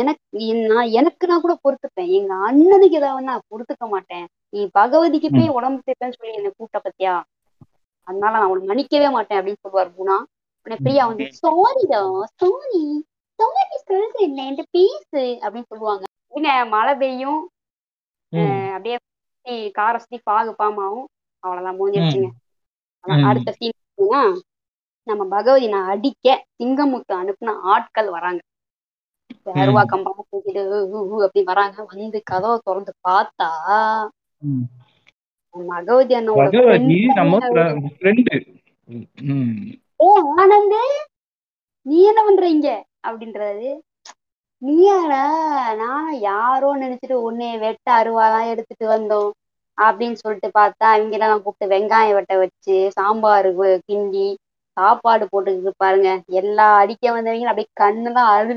எனக்கு 0.00 0.24
நான் 0.72 0.90
எனக்கு 0.98 1.24
நான் 1.30 1.42
கூட 1.44 1.54
பொறுத்துப்பேன். 1.64 2.10
எங்க 2.18 2.32
அண்ணனுக்கு 2.48 2.98
ஏதாவது 3.00 3.28
நான் 3.30 3.46
பொறுத்துக்க 3.50 3.86
மாட்டேன். 3.94 4.26
நீ 4.54 4.60
பகவதிக்கு 4.78 5.28
போய் 5.36 5.56
உடம்பு 5.58 5.80
சேர்த்தேன்னு 5.86 6.18
சொல்லி 6.18 6.38
என்ன 6.40 6.52
கூட்ட 6.56 6.78
பத்தியா? 6.84 7.14
அதனால 8.08 8.34
நான் 8.38 8.50
உனக்கு 8.50 8.70
மன்னிக்கவே 8.70 9.08
மாட்டேன் 9.16 9.38
அப்படின்னு 9.38 9.64
சொல்லுவார் 9.64 9.90
குணா. 9.98 10.16
உடனே 10.68 10.80
பிரியா 10.84 11.04
வந்து 11.06 11.26
சாரிடா 11.40 12.00
சாரி 12.40 12.82
சாரி 13.88 14.18
என்ன? 14.18 14.38
என்கிட்ட 14.46 14.64
பேசு. 14.70 15.20
அப்படின்னு 15.44 15.68
சொல்லுவாங்க. 15.68 16.04
இங்க 16.32 16.48
மழை 16.74 16.94
பெய்யும். 16.94 17.40
அப்படியே 18.74 18.96
காரை 19.70 19.98
சுத்தி 20.00 20.18
பாகு 20.30 20.50
பாமாவும். 20.58 21.08
அவ்வளவுதான் 21.42 21.78
முடிஞ்சிருச்சுங்க. 21.80 22.28
அடுத்த 23.28 23.50
சீன் 23.52 23.76
நம்ம 25.06 25.22
பகவதி 25.26 25.66
நான் 25.68 25.88
அடிக்க 25.88 26.26
சிங்கமுத்து 26.58 27.12
அனுப்புன 27.20 27.54
ஆட்கள் 27.72 28.08
வராங்க. 28.10 28.40
அருவா 29.60 29.82
கம்பம் 29.84 30.26
தூக்கிட்டு 30.30 30.62
ஊ 30.96 31.22
அப்படி 31.26 31.42
வராங்க. 31.44 31.76
வந்து 31.92 32.20
கதவை 32.22 32.56
திறந்து 32.64 32.92
பார்த்தா. 33.08 33.48
பகவதி 35.54 36.14
அண்ணனோட 36.14 36.48
ஏ 40.00 40.08
ஆனந்து! 40.34 40.80
நீ 41.86 41.96
என்ன 42.08 42.20
பண்ற 42.24 42.44
இங்க 42.50 42.68
அப்படின்றாரு. 43.04 43.68
நீயாடா 44.62 45.20
நான் 45.80 46.08
யாரோ 46.24 46.68
நினைச்சிட்டு 46.76 47.16
உன்னைய 47.26 47.54
வெட்ட 47.62 47.88
அருவாலாம் 47.98 48.50
எடுத்துட்டு 48.52 48.86
வந்தோம் 48.90 49.30
அப்படின்னு 49.78 50.18
சொல்லிட்டு 50.18 50.48
பார்த்தா 50.54 50.86
அவங்கெல்லாம் 50.92 51.42
கூப்பிட்டு 51.42 51.72
வெங்காயம் 51.72 52.16
வெட்ட 52.18 52.34
வச்சு 52.42 52.76
சாம்பார் 52.96 53.48
கிண்டி 53.86 54.28
சாப்பாடு 54.76 55.24
போட்டுக்கிட்டு 55.26 55.72
பாருங்க. 55.76 56.08
எல்லா 56.40 56.66
அடிக்க 56.80 57.04
வந்தவங்க 57.14 57.50
அப்படியே 57.50 57.70
கண்ணுலாம் 57.80 58.30
அழு 58.34 58.56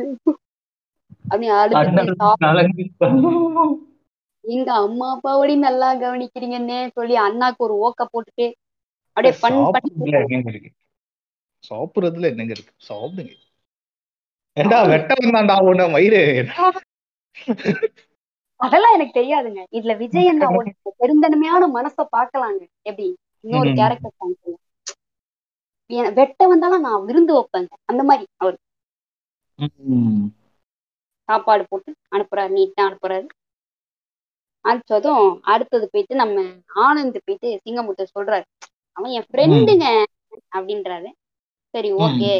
அப்படியே 1.26 1.52
கலங்கி 2.42 2.86
எங்க 4.44 4.70
அம்மா 4.82 5.08
அப்பாவோடய 5.14 5.58
நல்லா 5.64 5.90
கவனிக்கிறீங்கன்னே 6.00 6.80
சொல்லி 6.96 7.16
அண்ணாக்கு 7.24 7.66
ஒரு 7.66 7.76
ஓக்க 7.86 8.02
போட்டுட்டு 8.08 8.48
அப்படியே 9.18 9.34
ஃபன் 9.40 9.60
பண்ணி 9.74 9.92
சாப்பிடுறதுல 11.64 12.30
என்னங்க 12.30 12.52
இருக்கு? 12.52 12.74
சாப்பிடுங்க. 12.88 13.34
ஏண்டா 14.58 14.82
வெட்ட 14.84 15.14
வந்தாண்டா 15.20 15.56
உன்ன 15.62 15.88
மயிறு. 15.88 16.22
அதெல்லாம் 18.60 18.94
எனக்கு 18.94 19.20
தெரியாதுங்க. 19.20 19.62
இதுல 19.72 19.98
விஜய் 19.98 20.32
அண்ணாவோட 20.32 20.66
பெருந்தன்மையான 21.02 21.68
மனசை 21.68 22.04
பார்க்கலாங்க. 22.18 22.62
எப்படி? 22.82 23.08
இன்னொரு. 23.44 23.70
கேரக்டர் 23.74 24.18
காமிக்கல 24.20 24.58
வெட்ட 26.16 26.48
வந்தாலும் 26.48 26.82
நான் 26.82 27.06
விருந்து 27.06 27.34
வைப்பேங்க. 27.34 27.72
அந்த 27.86 28.04
மாதிரி 28.04 28.26
அவர். 28.38 28.58
சாப்பாடு 31.30 31.64
போட்டு 31.70 31.92
அனுப்புறாரு 32.12 32.52
நீட்டா 32.58 32.82
அனுப்புறாரு. 32.82 33.26
அனுப்பிச்சதும் 34.66 35.42
அடுத்தது 35.44 35.90
போயிட்டு 35.90 36.16
நம்ம 36.16 36.42
ஆனந்த் 36.86 37.20
போயிட்டு 37.24 37.60
சிங்கமுத்து 37.66 38.06
சொல்றாரு. 38.16 38.46
அவன் 38.98 39.12
என் 39.12 39.28
ஃப்ரெண்டுங்க 39.30 39.86
அப்படின்றாரு. 40.56 41.10
சரி 41.74 41.90
ஓகே. 42.02 42.32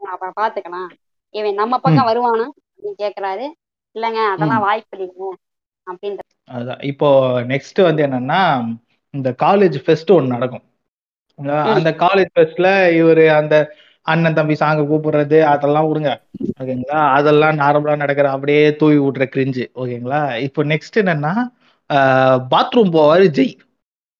அப்புறம் 0.00 0.36
பாத்துக்கலாம் 0.40 0.90
இவன் 1.34 1.58
நம்ம 1.60 1.74
பக்கம் 1.78 2.08
வருவானா? 2.08 2.46
அப்படின்னு 2.68 3.00
கேக்குறாரு. 3.02 3.46
இல்லைங்க 3.96 4.20
அதெல்லாம் 4.32 4.64
வாய்ப்பு 4.66 4.96
இல்லைங்க. 4.98 5.30
அப்படின்ற 5.86 6.20
இப்போ 6.90 7.08
நெக்ஸ்ட் 7.52 7.80
வந்து 7.82 8.02
என்னன்னா 8.06 8.40
இந்த 9.14 9.30
காலேஜ் 9.42 9.76
ஃபெஸ்ட் 9.84 10.10
ஒன்று 10.10 10.34
நடக்கும். 10.34 10.64
அந்த 11.72 11.90
காலேஜ் 12.02 12.32
ஃபெஸ்ட்ல 12.34 12.68
இவரு 12.98 13.24
அந்த 13.38 13.54
அண்ணன் 14.06 14.36
தம்பி 14.38 14.54
சாங்க 14.60 14.82
கூப்பிடுறது 14.82 15.38
அதெல்லாம் 15.52 15.88
விடுங்க. 15.88 16.12
ஓகேங்களா? 16.60 17.00
அதெல்லாம் 17.18 17.58
நார்மலா 17.60 17.94
நடக்கிற 17.96 18.26
அப்படியே 18.32 18.62
தூவி 18.80 18.98
விட்ற 18.98 19.24
கிரிஞ்சு 19.34 19.64
ஓகேங்களா? 19.74 20.20
இப்போ 20.46 20.60
நெக்ஸ்ட் 20.64 20.98
என்னன்னா 21.02 21.34
பாத்ரூம் 22.52 22.94
போவாரு 22.94 23.26
ஜெய். 23.36 23.54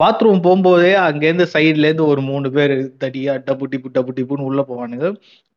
பாத்ரூம் 0.03 0.43
போகும்போதே 0.45 0.93
அங்கேருந்து 1.07 1.47
சைட்ல 1.55 1.87
இருந்து 1.87 2.05
ஒரு 2.07 2.21
மூணு 2.23 2.49
பேர் 2.53 2.73
தடியா 3.03 3.33
டப்பு 3.47 3.65
டிப்பு 3.73 3.89
டப்பு 3.97 4.13
டிப்புன்னு 4.13 4.49
உள்ள 4.51 4.61
போவானுங்க. 4.63 5.09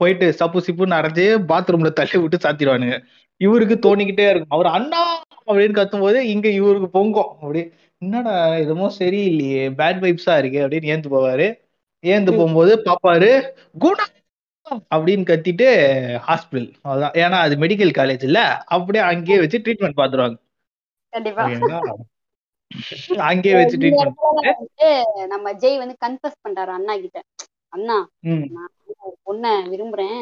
போயிட்டு 0.01 0.27
சப்பு 0.33 0.59
சிப்புன்னு 0.59 0.97
அரைஞ்சு 0.97 1.23
பாத்ரூம்ல 1.51 1.91
தள்ளி 1.93 2.17
விட்டு 2.17 2.37
சாத்திடுவானுங்க. 2.43 2.97
இவருக்கு 3.41 3.75
தோணிக்கிட்டே 3.85 4.25
இருக்கும். 4.29 4.53
அவர் 4.53 4.69
அண்ணா 4.71 5.01
அப்படின்னு 5.47 5.77
கத்தும் 5.79 5.99
போது 5.99 6.19
இங்க 6.33 6.47
இவருக்கு 6.51 6.89
பொங்கும். 6.89 7.31
அப்படி 7.35 7.61
என்னடா 8.01 8.33
எதுமோ 8.63 8.87
சரியில்லையே. 8.99 9.63
பேட் 9.79 10.01
வைப்ஸா 10.01 10.35
இருக்கு. 10.37 10.59
அப்படின்னு 10.65 10.91
ஏந்து 10.93 11.09
போவாரு. 11.09 11.47
ஏந்து 12.03 12.31
போகும்போது 12.31 12.71
பாப்பாரு 12.87 13.29
குணா! 13.83 14.05
அப்படின்னு 14.91 15.23
கத்திட்டு 15.23 15.67
ஹாஸ்பிட்டல் 16.27 16.69
அதான். 16.89 17.13
ஏன்னா 17.23 17.37
அது 17.45 17.55
மெடிக்கல் 17.57 17.93
காலேஜ் 17.99 18.23
இல்ல. 18.23 18.39
அப்படியே 18.75 19.03
அங்கேயே 19.11 19.39
வச்சு 19.43 19.57
ட்ரீட்மெண்ட் 19.65 19.99
பாத்துருவாங்க. 19.99 20.37
அங்கேயே 23.27 23.55
வச்சு 23.55 23.77
வந்து 23.77 24.87
நம்ம 25.27 25.51
ஜெய் 25.61 25.81
வந்து 25.81 25.95
கன்ஃபஸ் 26.05 26.41
பண்றாரு 26.45 26.71
அண்ணா 26.77 26.93
கிட்ட. 26.95 27.19
அண்ணா 27.69 27.97
நான் 28.55 28.71
பொண்ணை 29.27 29.51
விரும்புறேன். 29.71 30.19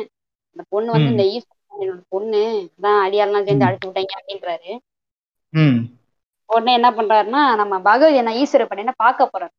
அந்த 0.52 0.64
பொண்ணு 0.70 0.92
வந்து. 0.92 1.12
இந்த 1.12 1.24
ஈஸ்வரன் 1.34 1.52
என்னோட 1.76 2.02
பொண்ணு. 2.10 2.42
அதான் 2.70 3.00
அடியாரெல்லாம் 3.06 3.48
சேர்ந்து 3.48 3.66
ம். 3.66 3.70
அடிச்சு 3.70 3.88
விட்டாங்க 3.90 4.14
அப்படின்றாரு. 4.20 4.72
உடனே 6.50 6.72
என்ன 6.74 6.90
பண்றாருன்னா 6.92 7.42
நம்ம 7.56 7.80
பகவதி 7.82 8.20
என்ன 8.22 8.34
ஈஸ்வர 8.42 8.66
பண்ண 8.66 8.94
பார்க்க 8.98 9.32
போறாரு. 9.34 9.54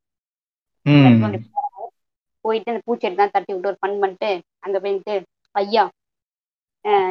போயிட்டு 2.44 2.70
அந்த 2.72 2.82
பூச்செடி 2.86 3.14
தான் 3.14 3.30
தட்டி 3.30 3.52
விட்டு 3.52 3.70
ஒரு 3.70 3.78
ஃபன் 3.80 4.00
பண்ணிட்டு 4.00 4.30
அங்க 4.58 4.76
போயிட்டு 4.80 5.14
ஐயா 5.54 5.84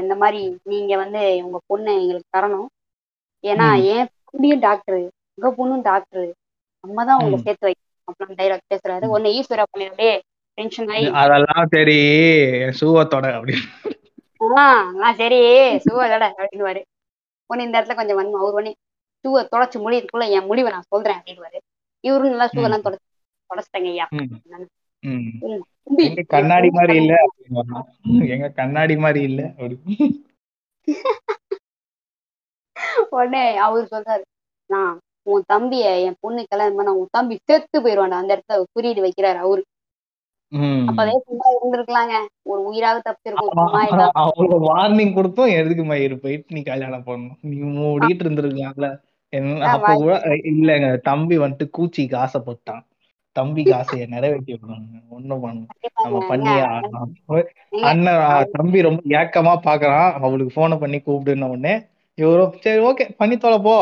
இந்த 0.01 0.15
மாதிரி 0.15 0.39
நீங்க 0.63 0.93
வந்து 0.97 1.21
உங்க 1.45 1.59
பொண்ணை 1.69 1.93
எங்களுக்கு 2.01 2.33
தரணும். 2.37 2.67
ஏன்னா. 3.43 3.67
என் 3.93 4.09
தம்பியும் 4.25 4.59
டாக்டர் 4.59 4.99
உங்க 5.37 5.49
பொண்ணும் 5.57 5.81
டாக்டர் 5.81 6.27
நம்ம 6.83 7.05
தான் 7.05 7.17
உங்களை. 7.17 7.37
சேர்த்து 7.45 7.67
வைக்கணும். 7.67 7.81
அப்படின்னு 8.07 8.39
டைலாக் 8.39 8.69
பேசுறாரு. 8.71 9.05
உடனே 9.13 9.29
ஈஸ்வரா 9.39 9.63
பண்ணி 9.71 9.87
அப்படியே 9.89 10.13
டென்ஷன் 10.57 10.89
ஆகி 10.95 11.05
அதெல்லாம் 11.23 11.67
சரி. 11.75 11.97
சூவத்தோட 12.79 13.25
அப்படின்னு 13.37 13.67
நான் 15.01 15.19
சரி. 15.21 15.39
சுவலட 15.85 16.23
அப்படின்னுவாரு. 16.39 16.81
உடனே 17.49 17.65
இந்த 17.67 17.77
இடத்துல 17.81 17.95
கொஞ்சம் 17.99 18.19
வன்மம். 18.19 18.41
அவர் 18.41 18.57
உடனே 18.57 18.73
ஷூவை 19.25 19.41
தொடச்சு 19.53 19.77
முடியறதுக்குள்ள 19.83 20.25
என் 20.37 20.49
முடிவை 20.49 20.71
நான் 20.71 20.89
சொல்றேன் 20.93 21.19
அப்படின்னுவாரு. 21.19 21.59
இவரும் 22.03 22.33
நல்லா 22.33 22.47
ஷூவெல்லாம் 22.53 22.85
தொடச்சு 22.85 23.09
தொடச்சிட்டங்க 23.49 23.89
ஐயா. 23.93 24.05
கண்ணாடி 26.33 26.69
மாதிரி 26.77 26.95
இல்ல. 27.01 27.13
எங்க 28.33 28.47
கண்ணாடி 28.59 28.95
மாதிரி 29.05 29.21
இல்ல 29.29 29.41
உடனே 33.15 33.43
அவர் 33.65 33.91
சொல்றாரு 33.91 34.23
நான் 34.69 34.93
உன் 35.27 35.43
தம்பிய 35.51 35.85
என் 36.05 36.17
பொண்ணு 36.23 36.41
கல்யாணம் 36.51 36.77
பண்ண 36.79 36.93
உன் 37.01 37.13
தம்பி 37.17 37.35
செத்து 37.49 37.77
போயிடுவான்டா 37.83 38.21
அந்த 38.21 38.35
இடத்துல 38.35 38.63
குறியீடு 38.75 39.01
வைக்கிறாரு 39.05 39.39
அவரு. 39.45 39.63
அப்பவே 40.89 41.13
சும்மா 41.27 41.45
இருந்திருக்கலாங்க. 41.53 42.15
ஒரு 42.51 42.59
உயிராக 42.69 42.97
தப்பிச்சிருக்கும் 43.05 43.61
அவ்வளவு 44.23 44.57
வார்னிங் 44.67 45.15
கொடுத்தும் 45.15 45.53
எதுக்கு 45.59 45.83
மயிறு 45.91 46.15
போயிட்டு 46.23 46.55
நீ 46.57 46.61
கல்யாணம் 46.71 47.05
பண்ணணும். 47.07 47.39
நீ 47.51 47.57
மூடிட்டு 47.77 48.25
இருந்திருக்கலாம்ல. 48.25 48.89
அப்ப 49.69 49.93
கூட 50.01 50.15
இல்லங்க 50.51 50.89
தம்பி 51.09 51.37
வந்துட்டு 51.43 51.67
கூச்சிக்கு 51.77 52.15
ஆசைப்பட்டான். 52.23 52.83
தம்பிக்கு 53.35 53.73
ஆசையை 53.77 54.05
நிறைவேற்றி 54.11 54.57
ஒண்ணும் 55.15 55.43
பண்ணணும் 55.43 55.71
நம்ம. 56.03 56.19
பண்ணியே 56.31 56.61
அண்ணன் 57.91 58.51
தம்பி 58.57 58.85
ரொம்ப 58.87 59.01
ஏக்கமா 59.21 59.53
பாக்குறான். 59.67 60.11
அவளுக்கு 60.25 60.53
போனை 60.59 60.77
பண்ணி 60.77 60.99
கூப்பிடுன 60.99 61.49
உடனே 61.53 61.73
இவரும் 62.17 62.55
சரி 62.63 62.81
ஓகே 62.87 63.05
பண்ணி 63.17 63.35
தொலை 63.37 63.57
போ 63.61 63.73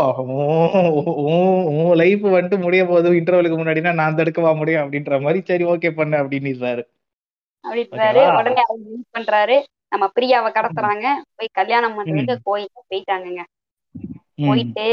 உன் 1.72 1.98
லைஃப் 2.02 2.24
வந்துட்டு 2.28 2.58
முடிய 2.64 2.82
போகுது 2.86 3.18
இன்டர்வலுக்கு 3.18 3.58
முன்னாடினா 3.58 3.92
நான் 3.98 4.18
தடுக்கவா 4.20 4.52
முடியும் 4.60 4.84
அப்படின்ற 4.84 5.20
மாதிரி 5.24 5.40
சரி 5.50 5.64
ஓகே 5.72 5.92
பண்ணு 5.98 6.16
அப்படின்னுறாரு 6.22 6.84
அப்படின்றாரு? 7.66 8.22
உடனே 8.38 8.62
அவர் 8.64 8.80
யூஸ் 8.88 9.10
பண்றாரு 9.16 9.58
நம்ம 9.92 10.06
பிரியாவை 10.16 10.50
கடத்துறாங்க 10.52 11.06
போய் 11.36 11.56
கல்யாணம் 11.58 11.96
பண்றதுக்கு 11.98 12.46
கோயிலுக்கு 12.48 12.82
போயிட்டாங்கங்க. 12.92 13.42
ம். 14.36 14.46
போயிட்டு 14.46 14.88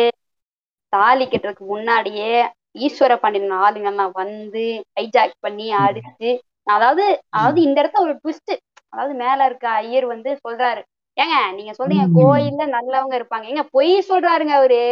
தாலி 0.92 1.24
கட்டுறதுக்கு 1.26 1.64
முன்னாடியே 1.68 2.32
ஈஸ்வர 2.80 3.12
பாண்டியன் 3.18 3.56
ஆளுங்கெல்லாம் 3.62 4.12
வந்து 4.16 4.64
ஹைஜாக் 4.96 5.34
பண்ணி 5.40 5.66
அடிச்சு 5.78 6.30
அதாவது 6.66 7.04
அதாவது 7.32 7.58
இந்த 7.66 7.78
இடத்துல 7.80 8.04
ஒரு 8.06 8.14
ட்விஸ்ட் 8.18 8.52
அதாவது 8.92 9.14
மேல 9.22 9.46
இருக்க 9.48 9.66
ஐயர் 9.80 10.06
வந்து 10.12 10.30
சொல்றாரு 10.42 10.82
ஏங்க 11.18 11.36
நீங்க 11.56 11.72
சொல்றீங்க. 11.78 12.04
கோயில்ல 12.18 12.64
நல்லவங்க 12.76 13.14
இருப்பாங்க. 13.20 13.46
ஏங்க 13.52 13.64
பொய் 13.74 13.92
சொல்றாருங்க 14.10 14.54
அவரு. 14.58 14.82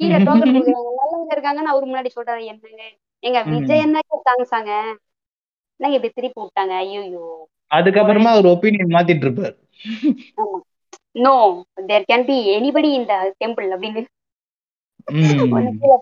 கீழே 0.00 0.18
டோக்கன் 0.18 0.54
நல்லவங்க 0.56 1.34
இருக்காங்கன்னு 1.34 1.72
அவரு 1.72 1.88
முன்னாடி 1.90 2.10
சொல்றாரு. 2.16 2.42
என்னங்க? 2.52 2.84
எங்க. 3.22 3.40
விஜய் 3.52 3.84
என்ன 3.86 3.98
தாங்கசாங்க 4.28 4.70
என்னங்க 5.80 5.96
இப்படி 5.98 6.12
திருப்பி 6.12 6.40
விட்டாங்க? 6.42 6.74
ஐயோ 6.82 7.24
அதுக்கப்புறமா 7.70 8.30
அவர் 8.34 8.46
ஒப்பீனியன் 8.46 8.94
மாத்திட்டு 8.96 9.24
இருப்பாரு. 9.26 9.54
No 11.16 11.32
there 11.88 12.08
can 12.10 12.26
be 12.28 12.36
anybody 12.56 12.88
இந்த 13.00 13.12
டெம்பிள் 13.40 13.68
அப்படின்னு. 13.74 14.02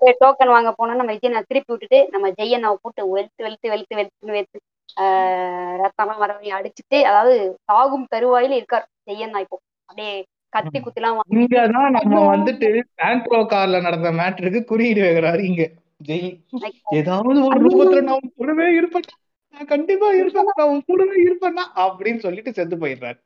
போய் 0.00 0.20
டோக்கன் 0.20 0.52
வாங்க 0.54 0.70
போனோம் 0.78 0.98
நம்ம 1.00 1.14
விஜய் 1.14 1.34
நான் 1.34 1.48
திருப்பி 1.48 1.72
விட்டுட்டு 1.72 1.98
நம்ம 2.10 2.26
ஜெய்யண்ணாவை 2.38 2.76
போட்டு 2.82 3.02
வெளுத்து 3.14 3.44
வெளுத்து 3.46 3.70
வெளுத்து 3.72 3.94
வெளுத்து 3.98 4.34
வெளுத்து 4.36 4.58
ரத்தம்லாம் 5.00 6.18
வர 6.18 6.32
வரையும் 6.32 6.58
அடிச்சுட்டு 6.58 7.00
அதாவது 7.00 7.56
சாகும் 7.64 8.06
தருவாயில 8.14 8.50
இருக்கார். 8.50 8.88
ஜெய்யண்ணா 9.10 9.38
இப்போ. 9.38 9.58
அப்படியே 9.84 10.24
கத்தி 10.48 10.80
குத்திலாம் 10.80 11.18
இங்கதான் 11.30 11.90
நம்ம 11.90 12.36
வந்துட்டு 12.36 12.82
ஆண்ட்ரோ 13.02 13.42
கார்ல 13.42 13.80
நடந்த 13.80 14.10
மேட்ருக்கு 14.10 14.64
குறியீடு 14.64 15.02
வைக்கிறாரு 15.02 15.42
இங்க. 15.44 15.70
ஜெய் 16.08 16.42
ஏதாவது 16.90 17.44
ஒரு 17.44 17.60
ரூபத்துல 17.60 18.02
நான் 18.02 18.32
கூடவே 18.36 18.72
இருப்பேன். 18.72 19.02
நான் 19.50 19.64
கண்டிப்பா 19.64 20.10
இருப்பேன். 20.10 20.44
நான் 20.54 20.82
கூடவே 20.86 21.24
இருப்பேன்னா 21.24 21.62
அப்படின்னு 21.76 22.18
சொல்லிட்டு 22.18 22.52
செத்து 22.52 22.76
போயிடுறாரு. 22.76 23.18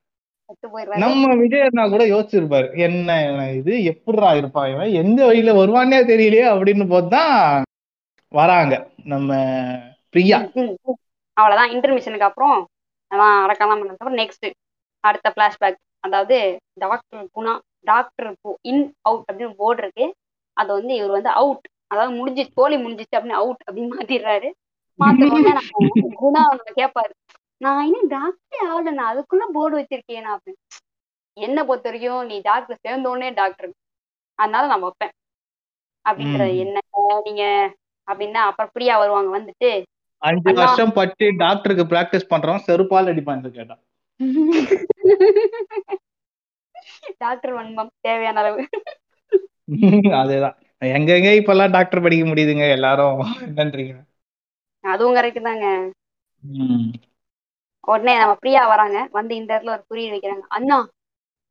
நம்ம 0.96 1.34
விஜய் 1.34 1.60
அண்ணா 1.60 1.88
கூட 1.88 2.04
யோசிச்சிருப்பாரு. 2.04 2.76
என்ன 2.76 3.50
இது? 3.52 3.84
எப்படிடா 3.84 4.34
இருப்பான் 4.34 4.72
இவன்? 4.72 4.88
எந்த 4.88 5.26
வழியில 5.26 5.52
வருவானே 5.52 5.98
தெரியலையே 6.08 6.44
அப்படின்னு 6.54 6.88
போதுதான் 6.88 7.62
வராங்க. 8.28 8.88
நம்ம 9.04 9.34
பிரியா. 10.10 10.42
அவ்வளவுதான். 11.36 11.72
இன்டர்மிஷனுக்கு 11.74 12.28
அப்புறம் 12.28 12.56
அதான் 13.10 13.34
அடக்கலாம் 13.44 13.80
பண்ணதுக்கு 13.80 14.00
அப்புறம் 14.00 14.20
நெக்ஸ்ட் 14.20 14.46
அடுத்த 15.04 15.28
பிளாஷ்பேக் 15.36 15.78
அதாவது 16.04 16.36
doctor 16.80 17.26
Guna 17.36 17.52
doctor 17.86 18.28
in 18.70 18.84
out 19.02 19.26
அப்படின்னு 19.28 19.56
போர்டு 19.56 19.82
இருக்கு. 19.82 20.06
அது 20.56 20.70
வந்து 20.72 20.92
இவர் 20.94 21.16
வந்து 21.16 21.30
அவுட் 21.40 21.64
அதாவது 21.90 22.12
முடிஞ்சு 22.18 22.42
தோழி 22.56 22.76
முடிஞ்சிச்சு 22.76 23.16
அப்படின்னு 23.16 23.40
அவுட் 23.40 23.62
அப்படின்னு 23.66 23.90
மாத்திடுறாரு. 23.92 24.48
மாத்த 24.98 25.26
உடனே 25.28 25.52
நம்ம 25.52 25.88
குணா 26.20 26.42
நம்ம 26.50 26.72
கேட்பாரு 26.78 27.12
நான் 27.60 27.84
இன்னும் 27.84 28.10
டாக்டரே 28.14 28.60
ஆகல 28.66 28.92
நான் 28.92 29.10
அதுக்குள்ள 29.12 29.44
போர்டு 29.52 29.78
வச்சிருக்கேன் 29.78 30.28
அப்படின்னு. 30.34 30.60
என்ன 31.36 31.58
பொறுத்த 31.64 31.88
வரைக்கும் 31.88 32.28
நீ 32.30 32.36
டாக்டர் 32.40 32.82
சேர்ந்த 32.84 33.10
உடனே 33.10 33.30
டாக்டர் 33.40 33.68
அதனால 34.38 34.64
நான் 34.66 34.84
வைப்பேன். 34.84 35.12
அப்படின்றது 36.04 36.52
ம். 36.52 36.60
என்ன 36.64 36.78
நீங்க 37.26 37.44
அப்படின்னா 38.08 38.40
அப்புறம் 38.48 38.72
பிரியா 38.74 38.94
வருவாங்க 38.98 39.30
வந்துட்டு 39.38 39.70
அஞ்சு. 40.26 40.52
வருஷம் 40.58 40.92
பட்டு 40.92 41.26
டாக்டருக்கு 41.38 41.84
பிராக்டிஸ் 41.86 42.30
பண்றோம் 42.30 42.64
செருப்பால் 42.66 43.10
அடிப்பான்னு 43.12 43.56
கேட்டான் 43.56 43.82
டாக்டர் 47.20 47.54
வன்மம் 47.54 47.90
தேவையான 48.00 48.40
அளவு. 48.42 48.62
அதேதான். 50.20 50.56
எங்கெங்க 50.82 51.30
இப்பெல்லாம் 51.38 51.74
டாக்டர் 51.76 52.02
படிக்க 52.02 52.24
முடியுதுங்க? 52.26 52.64
எல்லாரும் 52.70 53.20
நன்றிங்க 53.56 53.94
அதுவும் 54.84 55.16
கரெக்ட் 55.16 55.40
தாங்க. 55.42 55.66
உடனே 57.84 58.14
நம்ம 58.18 58.34
பிரியா 58.36 58.62
வராங்க. 58.68 58.98
வந்து 59.12 59.32
இந்த 59.36 59.50
இடத்துல 59.52 59.74
ஒரு 59.74 59.84
குறியீடு 59.88 60.14
வைக்கிறாங்க 60.14 60.44
அண்ணா 60.56 60.78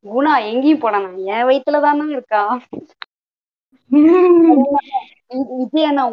குணா 0.04 0.32
எங்கேயும் 0.50 0.82
போடானா 0.82 1.08
என் 1.34 1.46
வயித்துல 1.48 1.80
தானே 1.80 2.06
இருக்கா? 2.12 2.42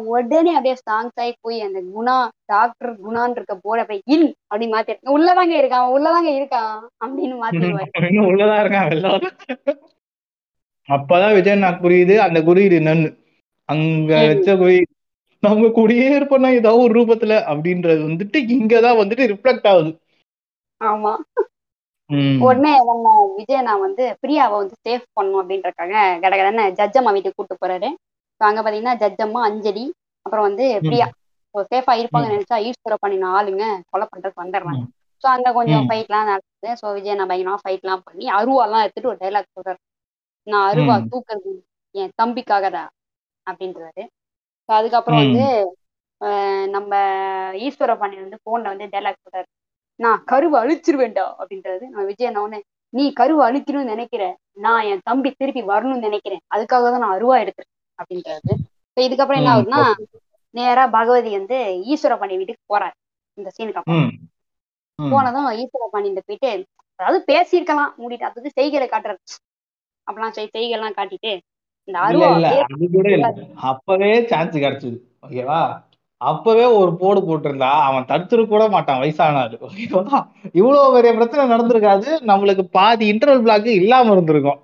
உடனே 0.08 0.52
அப்படியே 0.54 0.76
ஸ்ட்ராங்ஸ் 0.78 1.20
ஆகி 1.20 1.32
போய் 1.44 1.58
அந்த 1.62 1.80
குணா 1.90 2.16
டாக்டர் 2.44 2.92
குணான்னு 3.02 3.36
இருக்க 3.38 3.54
போட 3.64 3.80
போய் 3.84 4.00
இல் 4.14 4.28
அப்படி 4.44 4.66
மாத்தி 4.70 4.94
உள்ளதாங்க 5.14 5.54
இருக்கான் 5.60 5.92
உள்ளதாங்க 5.94 6.30
இருக்கான் 6.38 6.72
அப்படின்னு 7.00 7.36
மாத்திடுவாரு 7.40 7.90
இன்னும் 8.10 8.28
உள்ளதா 8.30 8.56
இருக்கான். 8.62 8.90
அப்பதான் 10.88 11.36
விஜய் 11.36 11.62
நான் 11.62 11.82
புரியுது 11.82 12.14
அந்த 12.24 12.38
குறியீடு 12.46 12.78
என்னன்னு 12.80 13.08
அங்க. 13.68 14.10
வச்ச 14.30 14.48
குறியீடு 14.56 14.90
நம்ம 15.42 15.68
கூடயே 15.76 16.08
இருப்போம்னா 16.12 16.50
ஏதாவது 16.58 16.84
ஒரு 16.84 16.94
ரூபத்துல 16.98 17.34
அப்படின்றது 17.50 18.00
வந்துட்டு 18.06 18.38
இங்கதான் 18.56 19.00
வந்துட்டு 19.00 19.24
ரிஃப்ளெக்ட் 19.32 19.68
ஆகுது 19.72 19.92
ஆமா. 20.80 21.12
உடனே 22.40 22.72
நம்ம 22.88 23.06
விஜய் 23.38 23.66
நான் 23.66 23.84
வந்து 23.84 24.04
பிரியாவை 24.22 24.56
வந்து 24.60 24.76
சேஃப் 24.84 25.06
பண்ணணும் 25.16 25.40
அப்படின்றக்காக 25.40 25.92
கடகடன்னு 26.24 26.64
ஜட்ஜம்மா 26.78 27.12
வீட்டுக்கு 27.14 27.38
கூட்டு 27.38 27.56
போறாரு. 27.58 27.88
ஸோ 28.40 28.48
அங்க 28.48 28.60
பாத்தீங்கன்னா 28.62 28.96
ஜட்ஜம்மா 29.00 29.40
அஞ்சலி 29.48 29.84
அப்புறம் 30.26 30.46
வந்து 30.48 30.66
பிரியா. 30.86 31.06
சேஃபா 31.68 31.92
இருப்பாங்கன்னு 31.98 32.34
நினைச்சா 32.34 32.56
ஈஸ்வர 32.68 32.94
பண்ணின 33.00 33.30
ஆளுங்க 33.34 33.64
கொலை 33.90 34.06
பண்றதுக்கு 34.06 34.42
வந்துடுறாங்க. 34.42 34.82
ஸோ 35.24 35.28
அங்க 35.30 35.48
கொஞ்சம். 35.58 35.84
ஃபைட்லாம் 35.86 36.28
நடக்குது 36.30 36.50
ஸோ 36.80 36.86
விஜய் 36.96 37.18
நான் 37.18 37.30
பயங்கரமா 37.30 37.62
ஃபைட்லாம் 37.62 38.04
பண்ணி 38.06 38.26
அருவாலாம் 38.38 38.84
எடுத்துட்டு 38.84 39.12
ஒரு 39.12 39.20
டைலாக் 39.20 39.54
சொல்றாரு. 39.56 39.80
நான் 40.46 40.66
அருவா. 40.66 40.96
தூக்குறது 41.08 41.52
என் 41.94 42.14
தம்பிக்காகடா 42.18 42.84
அப்படின்றாரு. 43.46 44.02
ஸோ 44.68 44.72
அதுக்கப்புறம். 44.74 45.22
வந்து 45.22 45.42
நம்ம 46.74 46.92
ஈஸ்வர 47.64 47.92
பண்ணி 47.98 48.16
வந்து 48.20 48.38
போன்ல 48.44 48.72
வந்து 48.72 48.92
டைலாக் 48.92 49.24
சொல்றாரு. 49.24 49.48
நான் 50.00 50.20
கருவை 50.24 50.56
அழிச்சிருவேண்டா 50.62 51.24
அப்படின்றது 51.40 51.84
நம்ம 51.90 52.06
விஜய் 52.10 52.30
ஒண்ணு 52.44 52.58
நீ 52.92 53.04
கருவை 53.12 53.42
அழிக்கணும்னு 53.48 53.92
நினைக்கிற? 53.92 54.24
நான் 54.64 54.86
என் 54.90 55.04
தம்பி 55.04 55.30
திருப்பி 55.30 55.62
வரணும்னு 55.70 56.06
நினைக்கிறேன். 56.08 56.42
அதுக்காக 56.54 56.90
தான் 56.90 57.04
நான் 57.04 57.16
அருவா 57.16 57.36
எடுக்கிறேன் 57.42 57.72
அப்படின்றது. 57.98 58.52
இதுக்கப்புறம் 58.96 59.40
என்ன. 59.40 59.52
ஆகுதுன்னா 59.54 59.82
நேரா 60.54 60.84
பகவதி 60.96 61.30
வந்து 61.36 61.56
ஈஸ்வர 61.92 62.14
பண்ணி 62.18 62.34
வீட்டுக்கு 62.40 62.62
போறாரு. 62.72 62.96
இந்த 63.38 63.48
சீனுக்கு 63.56 63.80
அப்புறம். 63.80 64.10
போனதும் 64.98 65.48
ஈஸ்வர 65.62 65.86
பண்ணிட்டு 65.94 66.22
போயிட்டு 66.28 66.50
அதாவது 67.00 67.18
பேசியிருக்கலாம் 67.30 67.92
மூடிட்டு. 68.00 68.26
அது 68.28 68.38
வந்து 68.40 68.56
செய்கையில 68.58 68.86
காட்டுறது. 68.92 69.22
அப்படிலாம் 70.06 70.36
செய் 70.36 70.54
செய்கைலாம் 70.56 70.98
காட்டிட்டு 70.98 71.32
இந்த 71.88 71.98
அருவா 72.06 72.28
அப்பவே 73.70 74.12
சான்ஸ் 74.30 74.62
கிடைச்சது. 74.64 74.96
ஓகேவா? 75.26 75.58
அப்பவே 76.24 76.64
ஒரு 76.74 76.92
போடு 76.96 77.20
போட்டிருந்தா 77.20 77.70
அவன் 77.86 78.08
தடுத்துட்டு 78.08 78.46
கூட 78.46 78.64
மாட்டான் 78.68 79.00
வயசானாரு 79.00 79.56
ஓகேவா? 79.60 80.18
இவ்வளவு 80.52 80.94
பெரிய 80.96 81.12
பிரச்சனை 81.14 81.44
நடந்திருக்காது. 81.50 82.08
நம்மளுக்கு 82.26 82.64
பாதி 82.70 83.06
இன்டர்வல் 83.12 83.44
பிளாக் 83.44 83.68
இல்லாம 83.74 84.12
இருந்திருக்கும். 84.12 84.60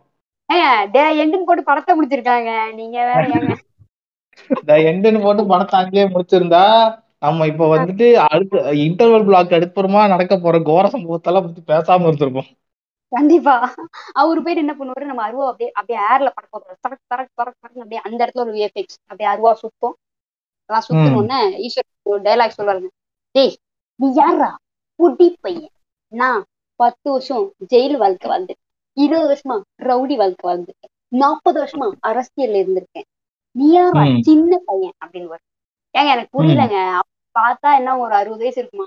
எண்டுன்னு 1.20 1.46
போட்டு 1.46 1.62
படத்தை 1.64 1.92
முடிச்சிருக்காங்க. 1.96 2.50
நீங்க 2.78 2.96
வேற 3.10 3.20
எண்டுன்னு 4.86 5.20
போட்டு 5.20 5.42
படத்தை 5.46 5.76
அங்கேயே 5.80 6.04
முடிச்சிருந்தா 6.06 6.62
நம்ம 7.22 7.46
இப்ப 7.46 7.66
வந்துட்டு 7.72 8.06
அடுத்த 8.26 8.60
இன்டர்வல் 8.80 9.24
பிளாக் 9.24 9.56
அடுப்புறமா 9.58 10.02
நடக்க 10.08 10.34
போற 10.38 10.58
கோர 10.62 10.84
சம்பவத்தெல்லாம் 10.88 11.46
பத்தி 11.46 11.62
பேசாம 11.66 12.06
இருந்திருப்போம். 12.06 12.50
கண்டிப்பா. 13.12 13.54
அவரு 14.14 14.40
போயிட்டு 14.42 14.62
என்ன 14.64 14.74
பண்ணுவாரு? 14.74 15.04
நம்ம 15.04 15.22
அருவா 15.26 15.46
அப்படியே 15.48 15.70
அப்படியே 15.74 16.00
ஏர்ல 16.08 16.28
தரக் 16.32 16.50
தரக் 16.84 17.32
தரக் 17.38 17.58
தரக் 17.58 17.58
அப்படியே 17.74 18.00
அந்த 18.06 18.20
இடத்துல 18.24 18.44
ஒரு 18.44 18.52
விஎஃப்எக்ஸ் 18.54 18.98
அப்படியே 19.04 19.28
அருவா 19.32 19.52
சுத்தம். 19.62 19.96
அதெல்லாம் 20.70 20.86
சுத்தணும்னு 20.88 21.38
ஈஸ்வர் 21.66 21.88
ஒரு 22.02 22.20
டைலாக் 22.22 22.58
சொல்லுவாருங்க. 22.58 22.88
டேய் 23.34 23.56
நீ 24.00 24.08
யாரா 24.14 24.50
குடி 25.00 25.36
பையன். 25.40 25.74
நான் 26.12 26.42
பத்து 26.80 27.10
வருஷம் 27.10 27.44
ஜெயில் 27.72 27.96
வாழ்க்கை 27.96 28.30
வாழ்ந்துருக்கேன் 28.30 28.68
இருபது 28.96 29.28
வருஷமா 29.30 29.56
ரவுடி 29.82 30.16
வாழ்க்கை 30.16 30.44
வாழ்ந்துருக்கேன் 30.48 30.94
நாற்பது 31.12 31.58
வருஷமா 31.64 31.86
அரசியல்ல 32.06 32.58
இருந்திருக்கேன். 32.62 33.08
நீ 33.56 33.70
யாரா. 33.72 34.02
சின்ன 34.20 34.58
பையன் 34.64 34.96
அப்படின்னு 35.04 35.30
வரும் 35.32 35.48
ஏங்க 35.94 36.10
எனக்கு 36.14 36.32
புரியலங்க. 36.32 36.78
பார்த்தா 37.34 37.68
என்ன 37.76 37.98
ஒரு 37.98 38.14
அறுபது 38.14 38.42
வயசு 38.42 38.60
இருக்குமா. 38.60 38.86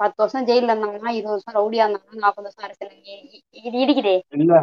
பத்து 0.00 0.16
வருஷம் 0.16 0.46
ஜெயில்ல 0.46 0.72
இருந்தாங்கன்னா 0.72 1.08
இருபது 1.08 1.34
வருஷம் 1.34 1.56
ரவுடியா 1.58 1.84
இருந்தாங்கன்னா 1.86 2.22
நாற்பது 2.24 2.46
வருஷம் 2.48 2.66
அரசியல் 2.66 3.86
இடிக்குதே. 3.86 4.14
இல்ல. 4.36 4.54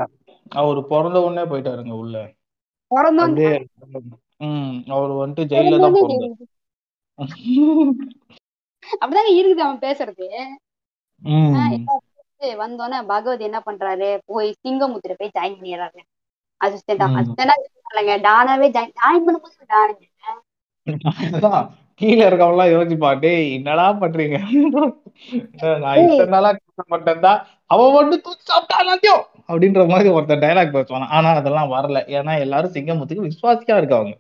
அவரு 0.51 0.82
பிறந்த 0.88 1.22
உடனே 1.22 1.43
போயிட்டாருங்க 1.51 1.91
உள்ள. 1.91 2.16
அப்படியே 2.91 3.53
ம் 4.41 4.75
அவர் 4.95 5.11
வந்துட்டு 5.21 5.49
ஜெயில 5.51 5.79
தான் 5.83 5.95
பிறந்தாரு 5.95 6.27
அப்படிதாங்க 9.01 9.31
இருக்குது 9.39 9.65
அவன் 9.65 9.83
பேசுறது. 9.86 10.25
வந்தோடனே 12.63 12.97
பகவதி 13.11 13.43
என்ன 13.47 13.59
பண்றாரு? 13.67 14.09
போய் 14.31 14.49
சிங்கமுத்திர 14.63 15.13
போய் 15.19 15.36
ஜாயின் 15.38 15.57
பண்ணிடுறாரு. 15.59 16.01
அசிஸ்டண்டா 16.61 17.05
ம். 17.11 17.15
அசிஸ்டண்டா 17.19 17.55
இல்லைங்க 17.91 18.15
டானாவே 18.27 18.67
ஜாயின் 18.75 18.95
ஜாயின் 19.01 19.25
பண்ணும்போது 19.27 19.71
டானுங்க. 19.73 20.03
கீழ 22.01 22.19
இருக்கவங்கலாம் 22.27 22.71
யோசிப்பா 22.73 23.09
டேய் 23.23 23.45
என்னடா 23.57 23.86
பண்றீங்க? 24.03 24.38
நான் 25.83 25.99
இத்தனை 26.01 26.29
நாளா 26.36 26.49
கஷ்டப்பட்டதா 26.55 27.33
அவன் 27.73 27.95
மட்டும் 27.95 28.23
தூக்கி 28.25 28.43
சாப்பிட்டா 28.51 28.77
எல்லாத்தையும் 28.83 29.23
அப்படின்ற 29.49 29.81
மாதிரி 29.93 30.09
ஒருத்தர் 30.15 30.43
டைலாக் 30.43 30.75
பேசுவான். 30.75 31.07
ஆனா 31.17 31.29
அதெல்லாம் 31.41 31.73
வரல. 31.75 31.99
ஏன்னா 32.17 32.33
எல்லாரும் 32.45 32.75
சிங்கமுத்துக்கு 32.75 33.27
விசுவாசியா 33.27 33.77
இருக்காங்க. 33.81 34.13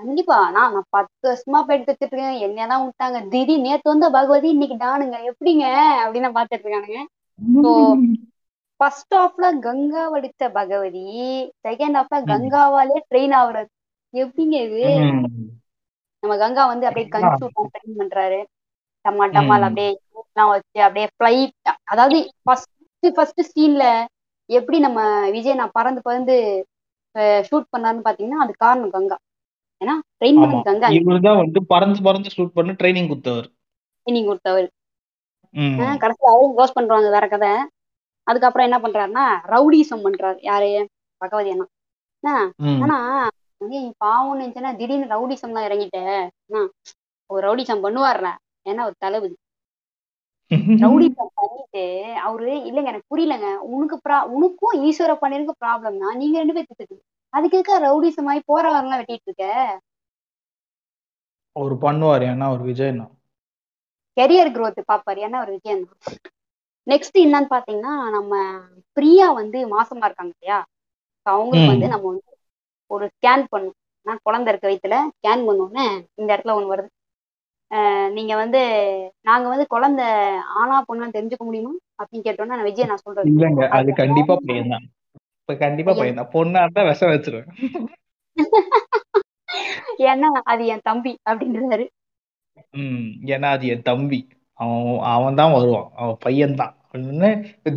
கண்டிப்பா. 0.00 0.50
நான் 0.50 0.72
நான் 0.72 0.86
பத்து 0.90 1.24
வருஷமா 1.28 1.60
போயிட்டு 1.62 1.90
வச்சுட்டு 1.90 2.06
இருக்கேன் 2.08 2.38
என்னதான் 2.46 2.84
விட்டாங்க. 2.84 3.28
திடீர் 3.28 3.60
நேத்து 3.60 3.90
வந்த 3.90 4.10
பகவதி 4.10 4.48
இன்னைக்கு 4.48 4.76
டானுங்க 4.76 5.18
எப்படிங்க? 5.30 5.66
அப்படின்னு 6.02 6.30
பாத்துட்டு 6.38 6.64
இருக்கானுங்க. 6.64 7.00
So, 7.62 7.70
ஃபர்ஸ்ட் 8.80 9.14
ஹாஃப்ல 9.14 9.46
கங்கா 9.60 10.02
வடிச்ச 10.12 10.50
பகவதி 10.52 11.04
செகண்ட் 11.64 11.98
ஹாஃப்ல. 11.98 12.18
கங்காவாலே 12.30 12.98
ட்ரெயின் 13.10 13.34
ஆகுறது. 13.40 13.70
எப்படிங்க 14.14 14.56
இது. 14.66 14.82
நம்ம 16.22 16.36
கங்கா 16.36 16.66
வந்து 16.66 16.86
அப்படியே. 16.86 17.08
ஷூட் 17.54 17.72
ட்ரெயின் 17.72 17.98
பண்றாரு. 17.98 18.40
டம்மா 19.04 19.24
டம்மால் 19.32 19.60
ம். 19.60 19.66
அப்படியே 19.66 19.88
எல்லாம் 20.20 20.50
வச்சு 20.50 20.78
அப்படியே 20.82 21.06
ஃபிளைட் 21.16 21.54
அதாவது 21.84 22.18
ஃபர்ஸ்ட் 22.42 22.70
ஃபர்ஸ்ட் 23.14 23.42
சீன்ல 23.50 23.84
எப்படி 24.50 24.78
நம்ம 24.78 25.00
விஜய் 25.30 25.54
நான் 25.54 25.74
பறந்து 25.74 26.00
பறந்து 26.02 26.36
ஷூட் 27.48 27.70
பண்ணாருன்னு 27.72 28.06
பாத்தீங்கன்னா 28.06 28.42
அது 28.44 28.52
காரணம் 28.56 28.90
கங்கா. 28.90 29.16
ஏன்னா 29.84 29.94
ட்ரெயின் 30.18 30.38
ஆமா. 30.38 30.42
பண்ணது 30.42 30.66
கங்கா 30.68 30.88
இவர்தான் 30.98 31.40
வந்து 31.42 31.60
பறந்து 31.66 32.00
பறந்து 32.02 32.32
ஷூட் 32.36 32.56
பண்ணி 32.56 32.72
ட்ரைனிங் 32.80 33.08
கொடுத்தவர். 33.08 33.46
ட்ரைனிங் 34.06 34.28
கொடுத்தவர். 34.30 34.68
கடைசியில 36.02 36.32
அவரும் 36.32 36.54
க்ளோஸ் 36.56 36.76
பண்றாங்க 36.78 37.08
வேற 37.10 37.26
கதை. 37.28 37.50
அதுக்கப்புறம் 38.26 38.66
என்ன 38.68 38.78
பண்றாருன்னா 38.78 39.24
ரவுடிசம் 39.52 40.04
பண்றாரு. 40.06 40.38
யாரு? 40.42 40.70
பகவதி 41.20 41.50
அண்ணா. 41.54 42.34
ஆனா 42.82 42.96
நீ 43.60 43.78
பாவம்னு 44.04 44.40
நினைச்சேன்னா 44.40 44.70
திடீர்னு 44.76 45.12
ரவுடிசம் 45.14 45.54
தான் 45.56 45.66
இறங்கிட்ட. 45.68 45.98
ஆ, 46.54 46.60
ஒரு 47.30 47.42
ரவுடிசம் 47.46 47.84
பண்ணுவார்ல. 47.84 48.28
ஏன்னா 48.70 48.82
ஒரு 48.88 48.96
தளபதி. 48.98 49.36
ரவுடிசம் 50.82 51.30
பண்ணிட்டு 51.38 51.82
அவரு 52.26 52.48
இல்லைங்க 52.68 52.90
எனக்கு 52.92 53.10
புரியலங்க. 53.12 53.48
உனக்கு 53.74 53.96
ப்ரா 54.04 54.18
உனக்கும் 54.36 54.74
ஈஸ்வர 54.88 55.12
பண்ணிருக்கு 55.22 55.54
ப்ராப்ளம்னா 55.64 56.08
நீங்க 56.22 56.36
ரெண்டு 56.42 56.56
பேர் 56.56 56.68
திட்டுக்கு 56.70 56.96
அதுக்கு 57.34 57.56
இருக்க 57.58 57.76
ரவுடிசம் 57.86 58.28
ஆகி 58.32 58.40
போறவரெல்லாம் 58.50 59.00
வெட்டிட்டு 59.00 59.28
இருக்க? 59.28 59.46
அவர் 61.56 61.74
பண்ணுவாரு. 61.84 62.24
ஏன்னா 62.32 62.46
அவர் 62.50 62.62
விஜய்னா. 62.70 63.06
கெரியர் 64.16 64.50
growth 64.56 64.80
பாப்பாரு. 64.90 65.20
ஏன்னா 65.26 65.38
ஒரு 65.44 65.52
விஜயம் 65.56 65.84
தான் 65.84 66.18
நெக்ஸ்ட் 66.86 67.16
என்னன்னு 67.24 67.52
பாத்தீங்கன்னா 67.52 67.92
நம்ம 68.16 68.32
பிரியா 68.96 69.26
வந்து 69.40 69.58
மாசமா 69.74 70.06
இருக்காங்க 70.08 70.32
இல்லையா? 70.34 70.58
அவங்களுக்கு. 71.26 71.72
வந்து 71.72 71.88
நம்ம 71.94 72.06
வந்து 72.12 72.30
ஒரு 72.90 73.04
ஸ்கேன் 73.14 73.44
பண்ணும். 73.52 73.76
நான் 74.06 74.24
குழந்தை 74.26 74.48
இருக்க 74.52 74.66
வயித்துல 74.70 74.96
ஸ்கேன் 75.14 75.46
பண்ணோன்னே 75.48 75.86
இந்த 76.20 76.28
இடத்துல 76.32 76.56
ஒண்ணு 76.56 76.72
வருது. 76.72 76.90
நீங்க 78.16 78.32
வந்து 78.40 78.60
நாங்க 79.28 79.46
வந்து 79.52 79.64
குழந்தை 79.74 80.06
ஆனா 80.60 80.74
பொண்ணான்னு 80.88 81.16
தெரிஞ்சுக்க 81.16 81.44
முடியுமா? 81.46 81.72
அப்படின்னு 82.00 82.26
கேட்டோன்னா 82.26 82.56
நான் 82.56 82.68
விஜய் 82.70 82.90
நான் 82.90 83.04
சொல்றது 83.06 83.30
இல்லங்க. 83.32 83.62
அது 83.78 83.92
கண்டிப்பா 84.02 84.36
பையன் 84.44 84.72
தான் 84.74 84.86
இப்ப 85.44 85.54
கண்டிப்பா 85.56 85.92
பையன். 85.92 86.20
தான் 86.20 86.32
பொண்ணா 86.34 86.60
இருந்தா 86.62 86.82
விஷம் 86.82 87.12
வச்சிருவேன். 87.12 87.48
ஏன்னா 90.06 90.28
அது 90.44 90.62
என் 90.66 90.86
தம்பி 90.88 91.12
அப்படின்றாரு 91.30 91.84
ம் 92.74 93.02
ஏன்னா 93.34 93.48
அது 93.56 93.66
என் 93.66 93.82
தம்பி. 93.82 94.20
அவன் 94.60 94.82
அவன் 95.12 95.38
தான் 95.40 95.54
வருவான். 95.54 95.88
அவன் 95.94 96.18
பையன் 96.20 96.58
தான். 96.60 96.72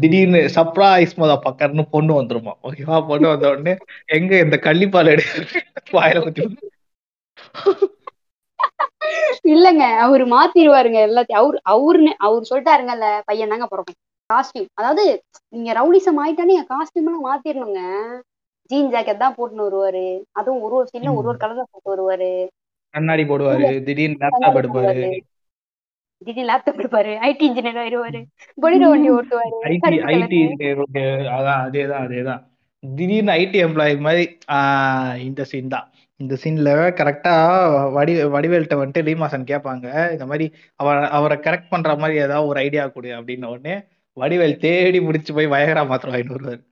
திடீர்னு 0.02 0.40
சர்ப்ரைஸ் 0.56 1.14
மொத 1.18 1.34
பக்கர்னு 1.46 1.84
பொண்ணு 1.94 2.14
வந்துருமா. 2.20 2.54
ஓகேவா 2.64 2.98
பொண்ணு 3.10 3.28
வந்த 3.28 3.48
உடனே 3.50 3.74
எங்க 4.18 4.34
இந்த 4.46 4.58
கள்ளிப்பால் 4.66 5.12
எடு 5.14 5.26
வாயில 5.94 6.24
ஊத்தி 6.26 6.44
இல்லங்க 9.48 9.84
அவரு 10.06 10.24
மாத்திருவாருங்க 10.28 11.00
எல்லாத்தையும். 11.08 11.42
அவரு 11.42 11.58
அவருன்னு 11.74 12.12
அவர் 12.26 12.50
சொல்லிட்டாருங்கல்ல 12.50 13.08
பையன் 13.26 13.54
தாங்க 13.54 13.68
பிறக்கும். 13.68 14.00
காஸ்டியூம் 14.30 14.72
அதாவது 14.74 15.04
நீங்க 15.54 15.70
ரவுடிசம் 15.80 16.20
ஆயிட்டானே 16.24 16.56
காஸ்டியூம் 16.72 17.08
எல்லாம் 17.10 17.28
மாத்திரணுங்க. 17.28 17.82
ஜீன் 18.72 18.92
ஜாக்கெட் 18.94 19.24
தான் 19.24 19.36
போட்டுன்னு 19.38 19.68
வருவாரு. 19.68 20.06
அதுவும் 20.40 20.64
ஒரு 20.66 20.76
ஒரு 20.80 20.88
சீன்ல 20.92 21.14
ஒரு 21.20 21.28
ஒரு 21.32 21.40
கலர்ல 21.44 21.64
போட்டு 21.72 21.92
வருவாரு. 21.94 22.32
கண்ணாடி 22.94 23.24
போடுவாரு 23.24 23.68
திடீர்னு 23.88 24.20
லேப்டாப் 24.24 24.60
எடுப்பாரு. 24.62 25.06
திடீர்னு 26.22 26.50
லேப்டாப் 26.52 26.82
எடுப்பாரு. 26.82 27.12
ஐடி 27.28 27.44
இன்ஜினியர் 27.50 27.82
ஆயிடுவாரு 27.84 28.22
பொடிர 28.58 28.84
வண்டி 28.92 29.10
ஓட்டுவாரு. 29.18 29.56
ID 29.72 29.98
ID. 30.14 30.42
அதான் 31.38 31.62
அதேதான் 31.66 32.04
அதேதான். 32.06 32.42
திடீர்னு 32.84 33.36
ஐடி 33.42 33.60
எம்ப்ளாயி 33.68 33.96
மாதிரி 34.08 34.26
இந்த 35.28 35.42
சீன் 35.52 35.74
தான். 35.76 35.88
இந்த 36.20 36.36
சீன்ல 36.44 36.70
கரெக்டா 37.00 37.34
வடி 37.98 38.14
வடிவேல்கிட்ட 38.36 38.76
வந்துட்டு 38.82 39.08
ரீமாசன் 39.10 39.50
கேட்பாங்க 39.52 39.86
இந்த 40.14 40.26
மாதிரி 40.32 40.46
அவர் 40.80 41.00
அவரை 41.18 41.38
கரெக்ட் 41.46 41.72
பண்ற 41.74 41.92
மாதிரி 41.96 42.16
ஏதாவது 42.26 42.50
ஒரு 42.52 42.60
ஐடியா 42.60 42.84
கொடு 42.96 43.10
அப்படின்ன 43.18 43.52
உடனே 43.54 43.76
வடிவேல் 44.18 44.62
தேடி 44.66 45.00
முடிச்சு 45.02 45.32
போய் 45.34 45.54
வயகரா 45.54 45.84
மாத்திரம் 45.88 46.14
வாங்கிட்டு 46.14 46.38
வருவாரு. 46.38 46.64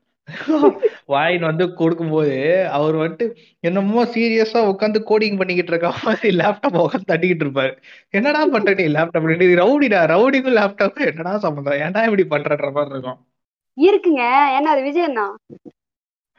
வாயின் 1.05 1.45
வந்து 1.47 1.65
கொடுக்கும்போது 1.73 2.35
அவர் 2.77 2.95
வந்துட்டு 2.95 3.25
என்னமோ 3.59 4.03
சீரியஸா 4.05 4.61
உட்காந்து 4.71 4.99
கோடிங் 5.09 5.37
பண்ணிக்கிட்டு 5.37 5.71
இருக்க 5.73 5.91
மாதிரி 6.05 6.29
லேப்டாப் 6.37 6.79
உட்காந்து 6.83 7.11
தட்டிக்கிட்டு 7.11 7.45
இருப்பாரு. 7.45 7.73
என்னடா 8.13 8.41
பண்ற 8.55 8.73
நீ 8.73 8.87
லேப்டாப் 8.95 9.29
ரவுடிடா 9.61 10.01
ரவுடிக்கும் 10.13 10.57
லேப்டாப் 10.59 10.99
என்னடா 11.11 11.33
சம்பந்தம்? 11.37 11.79
ஏன்டா 11.85 12.03
இப்படி 12.09 12.25
பண்றன்ற 12.35 12.69
மாதிரி 12.71 12.93
இருக்கும். 12.95 13.19
இருக்குங்க. 13.77 14.23
ஏன்னா 14.57 14.69
அது 14.75 14.83
விஜயன் 14.89 15.19
தான் 15.21 15.33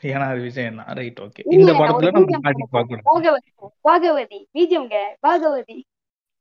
ஏன்னா 0.02 0.26
அது 0.32 0.40
விஷயம் 0.40 0.78
தான் 0.80 0.90
ரைட் 0.98 1.20
ஓகே 1.20 1.42
இந்த 1.56 1.70
படத்துல 1.72 2.10
நம்ம 2.16 2.66
பாகவதி 2.74 3.04
பாகவதி 3.84 4.40
பாகவதி. 5.26 5.76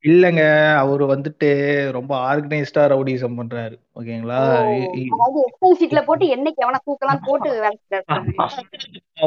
இல்லங்க. 0.06 0.42
அவரு 0.76 1.04
வந்துட்டு 1.14 1.50
ரொம்ப 1.92 2.12
ஆர்கனைஸ்டா 2.26 2.84
ரவுடிசம் 2.92 3.38
பண்றாரு. 3.40 3.76
ஓகேங்களா? 4.00 4.40
அதாவது 5.16 5.40
எக்ஸல் 5.48 5.78
ஷீட்ல 5.80 6.02
போட்டு 6.06 6.26
என்னைக்கு 6.36 6.64
எவனை 6.66 6.80
தூக்கலாம் 6.88 7.26
போட்டு. 7.26 7.52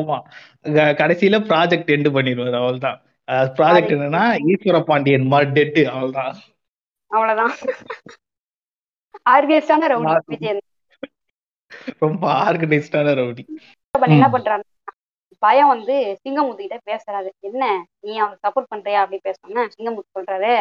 ஆமா. 0.00 0.18
கடைசியில 1.00 1.40
ப்ராஜெக்ட் 1.50 1.94
எண்டு 1.96 2.12
பண்ணிடுவாரு 2.16 2.56
அவ்வளவுதான் 2.60 2.98
ப்ராஜெக்ட் 3.58 3.94
என்னன்னா 3.96 4.22
ஈஸ்வர 4.50 4.76
பாண்டியன் 4.90 5.26
மார் 5.32 5.52
டெட்டு 5.52 5.84
அவ்வளவுதான். 5.94 6.34
அவ்வளவுதான் 7.10 7.54
ஆர்கனைஸ்டான 9.34 9.88
ரவுடி 9.92 10.14
விஜயன். 10.32 10.62
ரொம்ப 11.98 12.24
ஆர்கனைஸ்டான 12.44 13.14
ரவுடி. 13.20 13.44
என்ன 14.16 14.28
பண்றாரு 14.34 14.64
பயம் 15.42 15.68
வந்து 15.68 16.18
சிங்கமுத்து 16.22 16.62
கிட்ட 16.62 16.78
பேசுறாரு 16.90 17.28
என்ன? 17.40 17.64
நீ 18.00 18.16
அவனுக்கு 18.16 18.44
சப்போர்ட் 18.46 18.72
பண்றியா? 18.74 19.00
அப்படி 19.00 19.20
பேசணும்னா 19.24 19.64
சிங்கமுத்து 19.74 20.16
சொல்றாரு. 20.18 20.52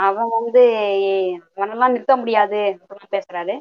அவன் 0.00 0.28
வந்து 0.28 0.62
அவனெல்லாம் 1.56 1.90
நிறுத்த 1.90 2.16
முடியாது. 2.16 2.60
அப்படிலாம் 2.74 3.14
பேசுறாரு. 3.16 3.56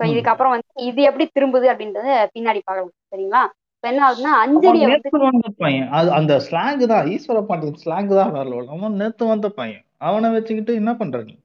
ஸோ. 0.00 0.04
இதுக்கப்புறம் 0.12 0.50
வந்து 0.50 0.68
இது 0.82 1.02
எப்படி 1.02 1.26
திரும்புது? 1.28 1.66
அப்படின்றத 1.72 2.30
பின்னாடி 2.34 2.60
பார்க்கலாம் 2.64 2.94
சரிங்களா? 3.14 3.42
என்ன 3.84 4.00
ஆகுதுன்னா 4.06 4.32
அஞ்சலியை 4.40 4.86
அவன் 4.86 5.30
வந்து 5.30 6.10
அந்த 6.10 6.34
ஸ்லாங் 6.38 6.82
தான் 6.86 7.06
ஈஸ்வர 7.06 7.40
பாண்டியன் 7.42 7.82
ஸ்லாங் 7.84 8.10
தான். 8.14 8.34
அவன் 8.68 8.92
நேத்து 8.92 9.26
வந்த 9.26 9.48
பையன். 9.50 9.84
அவனை 9.98 10.30
வச்சுக்கிட்டு 10.30 10.74
என்ன 10.74 10.94
பண்ற 10.94 11.22
நீ? 11.22 11.36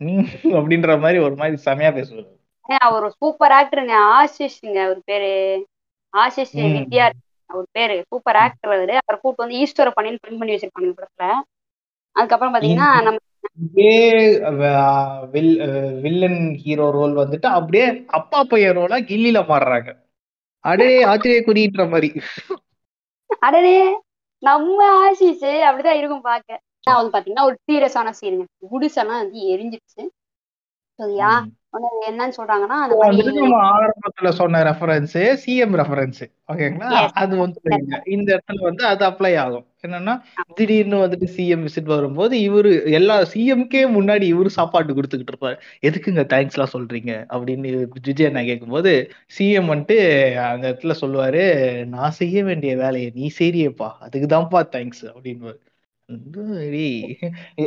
அப்படின்ற 0.58 1.00
மாதிரி 1.00 1.18
ஒரு 1.18 1.34
மாதிரி 1.34 1.56
செமையா 1.64 1.90
பேசுவாரு. 1.94 2.30
அவர் 2.68 3.06
சூப்பர் 3.10 3.52
ஆக்டருங்க 3.52 3.94
ஆஷிஷ்ங்க 4.14 4.78
அவர் 4.84 5.00
பேரு. 5.04 5.30
ஆஷிஷ் 6.14 6.54
ம். 6.56 6.88
அவர் 7.50 7.66
பேரு. 7.76 7.96
சூப்பர் 8.10 8.38
ஆக்டர் 8.44 8.74
அவரு. 8.76 8.94
அவர் 9.02 9.20
கூப்பிட்டு 9.22 9.44
வந்து 9.44 9.60
ஈஸ்வர 9.62 9.90
பண்ணின்னு 9.96 10.22
பிரிண்ட் 10.24 10.40
பண்ணி 10.40 10.54
வச்சிருப்பாங்க 10.54 10.94
படத்துல. 11.00 11.26
அதுக்கப்புறம் 12.16 12.54
பாத்தீங்கன்னா 12.54 12.88
நம்ம 13.06 13.20
வில்லன் 16.04 16.40
ஹீரோ 16.62 16.86
ரோல் 16.96 17.14
வந்துட்டு 17.22 17.48
அப்படியே 17.58 17.86
அப்பா 18.18 18.38
பையன் 18.52 18.76
ரோலா 18.78 18.98
கில்லில 19.10 19.40
மாறுறாங்க. 19.50 19.90
அடே 20.64 20.88
ஆச்சரிய 21.10 21.40
குறின்ற 21.48 21.82
மாதிரி. 21.92 22.08
அடடே 23.46 23.76
நம்ம 24.42 24.78
ஆஷிஷ் 25.04 25.48
அப்படிதான் 25.66 25.98
இருக்கும் 26.00 26.26
பாக்க 26.28 26.48
நான் 26.86 26.98
வந்து 26.98 27.14
பாத்தீங்கன்னா 27.14 27.46
ஒரு 27.48 27.56
சீரியஸான 27.66 28.12
சீனுங்க 28.20 28.46
குடிசெல்லாம் 28.72 29.22
வந்து 29.22 29.40
எரிஞ்சிடுச்சு 29.52 30.02
சரியா? 30.98 31.30
என்னன்னு 32.08 32.34
சொல்றாங்கன்னா 33.36 33.86
ஆரம்பத்துல 33.86 34.28
சொன்ன 34.28 34.62
ரெஃபரன்ஸ் 34.62 35.14
சிஎம் 35.14 35.76
ரெஃபரன்ஸ் 35.80 36.20
ஓகேங்களா. 36.52 37.08
அது 37.22 37.36
வந்து. 37.36 37.60
இந்த 38.06 38.28
இடத்துல 38.36 38.60
வந்து 38.60 38.84
அது 38.86 39.06
அப்ளை 39.06 39.36
ஆகும். 39.36 39.66
என்னன்னா 39.86 40.20
திடீர்னு 40.54 40.96
வந்துட்டு 40.96 41.26
சிஎம் 41.36 41.66
விசிட் 41.66 41.90
வரும்போது 41.94 42.38
இவரு 42.38 42.90
எல்லா 42.90 43.20
சிஎம்கே 43.20 43.80
முன்னாடி 43.96 44.26
இவரு 44.34 44.46
சாப்பாடு 44.46 44.94
கொடுத்துக்கிட்டு 44.94 45.34
இருப்பாரு. 45.34 45.56
எதுக்குங்க 45.82 46.24
தேங்க்ஸ் 46.32 46.56
எல்லாம் 46.58 46.74
சொல்றீங்க? 46.76 47.12
அப்படின்னு 47.34 47.88
விஜய் 47.92 48.26
அண்ணா 48.26 48.40
கேட்கும்போது 48.40 49.10
சிஎம் 49.38 49.70
வந்துட்டு 49.72 49.96
அந்த 50.44 50.68
இடத்துல 50.70 50.94
சொல்லுவாரு 51.00 51.44
நான் 51.84 52.10
செய்ய 52.10 52.44
வேண்டிய 52.44 52.76
வேலையை 52.76 53.12
நீ 53.14 53.30
செய்றியேப்பா. 53.38 53.90
அதுக்கு 54.00 54.36
தான்ப்பா 54.36 54.62
தேங்க்ஸ் 54.76 55.04
அப்படின்னு 55.04 55.54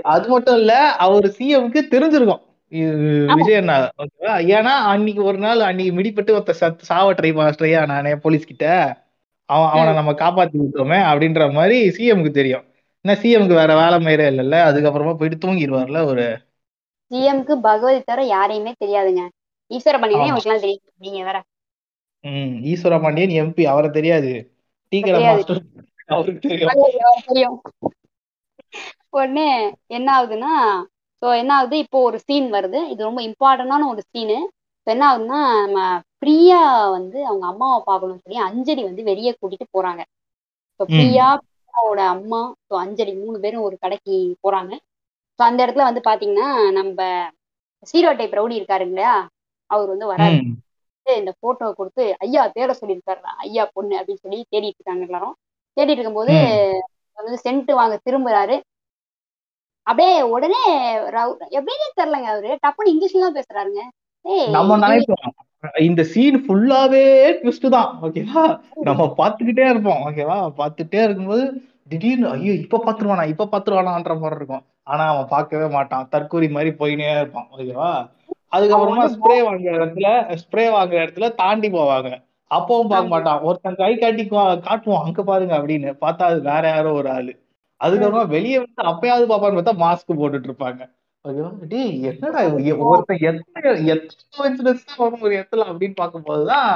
அது 0.02 0.30
மட்டும் 0.30 0.56
இல்ல 0.56 0.74
அவர் 0.92 1.26
சிஎம்க்கு 1.26 1.80
தெரிஞ்சிருக்கும். 1.92 2.44
இது 2.72 2.94
விஜய் 3.32 3.56
அண்ணா 3.56 3.76
ஓகேவா? 3.98 4.34
ஏன்னா 4.56 4.74
அன்னைக்கு 4.88 5.22
ஒரு 5.24 5.38
நாள் 5.38 5.60
அன்னைக்கு 5.60 5.94
மிடிப்பட்டு 5.98 6.32
ஒருத்த 6.32 6.54
சத் 6.62 6.82
சாவ 6.82 7.14
ட்ரை 7.14 7.30
ட்ரையா 7.58 7.82
நானே 7.86 8.16
போலீஸ் 8.18 8.46
கிட்ட 8.46 8.66
அவன் 9.50 9.70
அவனை 9.70 9.92
நம்ம 9.94 10.12
காப்பாத்தி 10.14 10.58
விட்டோமே 10.62 11.00
அப்படின்ற 11.10 11.54
மாதிரி 11.54 11.78
சிஎம்க்கு 11.90 12.32
தெரியும். 12.32 12.66
ஏன்னா 13.06 13.16
சிஎம்க்கு 13.22 13.56
வேற 13.56 13.72
வேலை 13.76 14.00
மயிரே 14.00 14.26
இல்லைல்ல 14.30 14.58
அதுக்கப்புறமா 14.70 15.16
போயிட்டு 15.16 15.44
தூங்கிடுவார்ல 15.46 16.02
ஒரு 16.06 16.26
சிஎம்க்கு 17.12 17.54
பகவதி 17.62 18.00
தவிர 18.02 18.26
யாரையுமே 18.28 18.74
தெரியாதுங்க. 18.84 19.22
ஈஸ்வர. 19.72 19.96
உங்களுக்குலாம் 20.16 20.64
தெரியும் 20.64 20.84
நீங்க 20.98 21.20
வேற. 21.24 21.38
ம் 22.24 22.54
ஈஸ்வர 22.66 23.02
பாண்டியன் 23.02 23.36
எம்பி 23.42 23.64
அவரை 23.66 23.90
தெரியாது. 23.90 24.32
தெரியாது. 24.92 25.24
மாஸ்டர் 25.28 25.62
அவருக்கு 26.10 26.42
தெரியும். 26.50 26.72
அது 26.74 26.82
அவருக்கு 27.02 27.30
தெரியும். 27.30 27.58
உடனே 29.12 29.50
என்ன 29.88 30.08
ஆகுதுன்னா 30.18 30.54
ஸோ 31.22 31.28
என்ன 31.40 31.52
ஆகுது? 31.58 31.76
இப்போ 31.84 31.98
ஒரு 32.08 32.18
சீன் 32.26 32.48
வருது. 32.54 32.80
இது 32.92 33.02
ரொம்ப 33.04 33.22
இம்பார்ட்டண்டான 33.28 33.88
ஒரு 33.90 34.02
சீனு 34.08 34.38
இப்போ 34.78 34.92
என்ன 34.92 35.06
ஆகுதுன்னா 35.08 35.40
நம்ம 35.64 35.80
பிரியா 36.20 36.60
வந்து 36.96 37.18
அவங்க 37.28 37.46
அம்மாவை 37.50 37.80
பார்க்கணும்னு 37.88 38.24
சொல்லி 38.26 38.40
அஞ்சலி 38.46 38.84
வந்து 38.86 39.02
வெளியே 39.04 39.32
கூட்டிட்டு 39.34 39.68
போறாங்க. 39.76 40.02
ஸோ. 40.80 40.84
பிரியா 40.94 41.28
பிரியாவோட 41.42 42.02
அம்மா 42.14 42.40
ஸோ 42.68 42.76
அஞ்சலி 42.84 43.14
மூணு 43.22 43.38
பேரும் 43.44 43.66
ஒரு 43.68 43.76
கடைக்கு 43.84 44.16
போறாங்க. 44.46 44.72
ஸோ 45.40 45.44
அந்த 45.44 45.60
இடத்துல 45.66 45.88
வந்து 45.90 46.02
பாத்தீங்கன்னா 46.08 46.48
நம்ம 46.80 47.00
சீரோ 47.88 48.12
டைப் 48.20 48.38
ரவுடி 48.38 48.56
இருக்காரு 48.60 48.86
இல்லையா? 48.88 49.14
அவர் 49.70 49.92
வந்து 49.94 50.08
வராரு. 50.12 50.40
இந்த 51.06 51.32
போட்டோ 51.42 51.66
கொடுத்து 51.74 52.04
ஐயா 52.24 52.42
தேட 52.56 52.72
சொல்லியிருக்காரு 52.80 53.22
ஐயா 53.46 53.64
பொண்ணு. 53.76 53.94
அப்படின்னு 54.00 54.24
சொல்லி 54.26 54.40
தேடிட்டு 54.52 54.80
இருக்காங்க 54.80 55.06
எல்லாரும். 55.08 55.36
தேடிட்டு 55.78 56.00
இருக்கும்போது. 56.00 56.36
வந்து 57.18 57.38
சென்ட் 57.46 57.72
வாங்க 57.80 57.96
திரும்புறாரு. 58.06 58.56
அப்படியே 59.88 60.14
உடனே 60.36 60.62
எப்படின்னே 61.58 61.88
தெரியலங்க 62.00 62.30
அவரு. 62.34 62.52
டப்புன்னு 62.66 62.92
இங்கிலீஷ்ல 62.94 63.26
தான் 63.26 63.38
பேசுறாருங்க. 63.40 63.84
நம்ம 64.56 64.78
நினைப்போம். 64.78 65.30
இந்த 65.88 66.02
சீன் 66.14 66.38
ஃபுல்லாவே 66.46 67.04
ட்விஸ்ட் 67.42 67.68
தான். 67.76 67.92
ஓகேவா 68.06 68.44
நம்ம 68.88 69.04
பார்த்துக்கிட்டே 69.20 69.66
இருப்போம். 69.74 70.02
ஓகேவா 70.10 70.38
பார்த்துட்டே 70.60 71.02
இருக்கும்போது 71.04 71.46
திடீர்னு 71.92 72.28
ஐயோ 72.30 72.54
இப்ப 72.64 72.82
பாத்துருவானா 72.86 73.26
இப்ப 73.34 73.48
பாத்துருவானான்ற 73.52 74.16
மாதிரி 74.20 74.40
இருக்கும். 74.40 74.64
ஆனா 74.84 75.04
அவன் 75.14 75.32
பார்க்கவே 75.36 75.68
மாட்டான். 75.78 76.08
தற்கூரி 76.14 76.48
மாதிரி 76.50 76.72
போயினே 76.82 77.10
இருப்பான். 77.20 77.48
ஓகேவா 77.56 77.90
அதுக்கப்புறமா 78.56 79.06
ஸ்ப்ரே 79.16 79.38
வாங்குற 79.48 79.72
இடத்துல 79.78 80.10
ஸ்ப்ரே 80.44 80.66
வாங்குற 80.76 81.00
இடத்துல 81.06 81.28
தாண்டி 81.42 81.70
போவாங்க. 81.70 82.10
அப்பவும் 82.52 82.92
பார்க்க. 82.92 83.14
மாட்டான். 83.14 83.42
ஒருத்தன் 83.48 83.80
கை 83.82 83.94
காட்டி 83.98 84.24
காட்டுவான். 84.68 85.04
அங்க 85.06 85.24
பாருங்க 85.24 85.54
அப்படின்னு. 85.60 85.90
பார்த்தா 86.04 86.30
அது 86.32 86.40
வேற 86.42 86.64
யாரோ 86.68 86.92
ஒரு 86.94 87.10
ஆளு. 87.10 87.34
அதுக்கப்புறமா 87.82 88.28
வெளியே 88.36 88.58
வந்து 88.62 88.90
அப்பயாவது 88.92 89.26
பாப்பான்னு 89.32 89.58
பார்த்தா 89.60 89.82
மாஸ்க் 89.86 90.20
போட்டுட்டு 90.22 90.50
இருப்பாங்க 90.50 90.84
என்னடா 92.10 92.42
ஒருத்தன் 92.92 93.24
எத்தனை 93.30 93.72
எத்தனை 93.94 95.08
ஒரு 95.26 95.34
இடத்துல? 95.38 95.66
அப்படின்னு 95.72 95.96
பார்க்கும்போதுதான் 96.02 96.70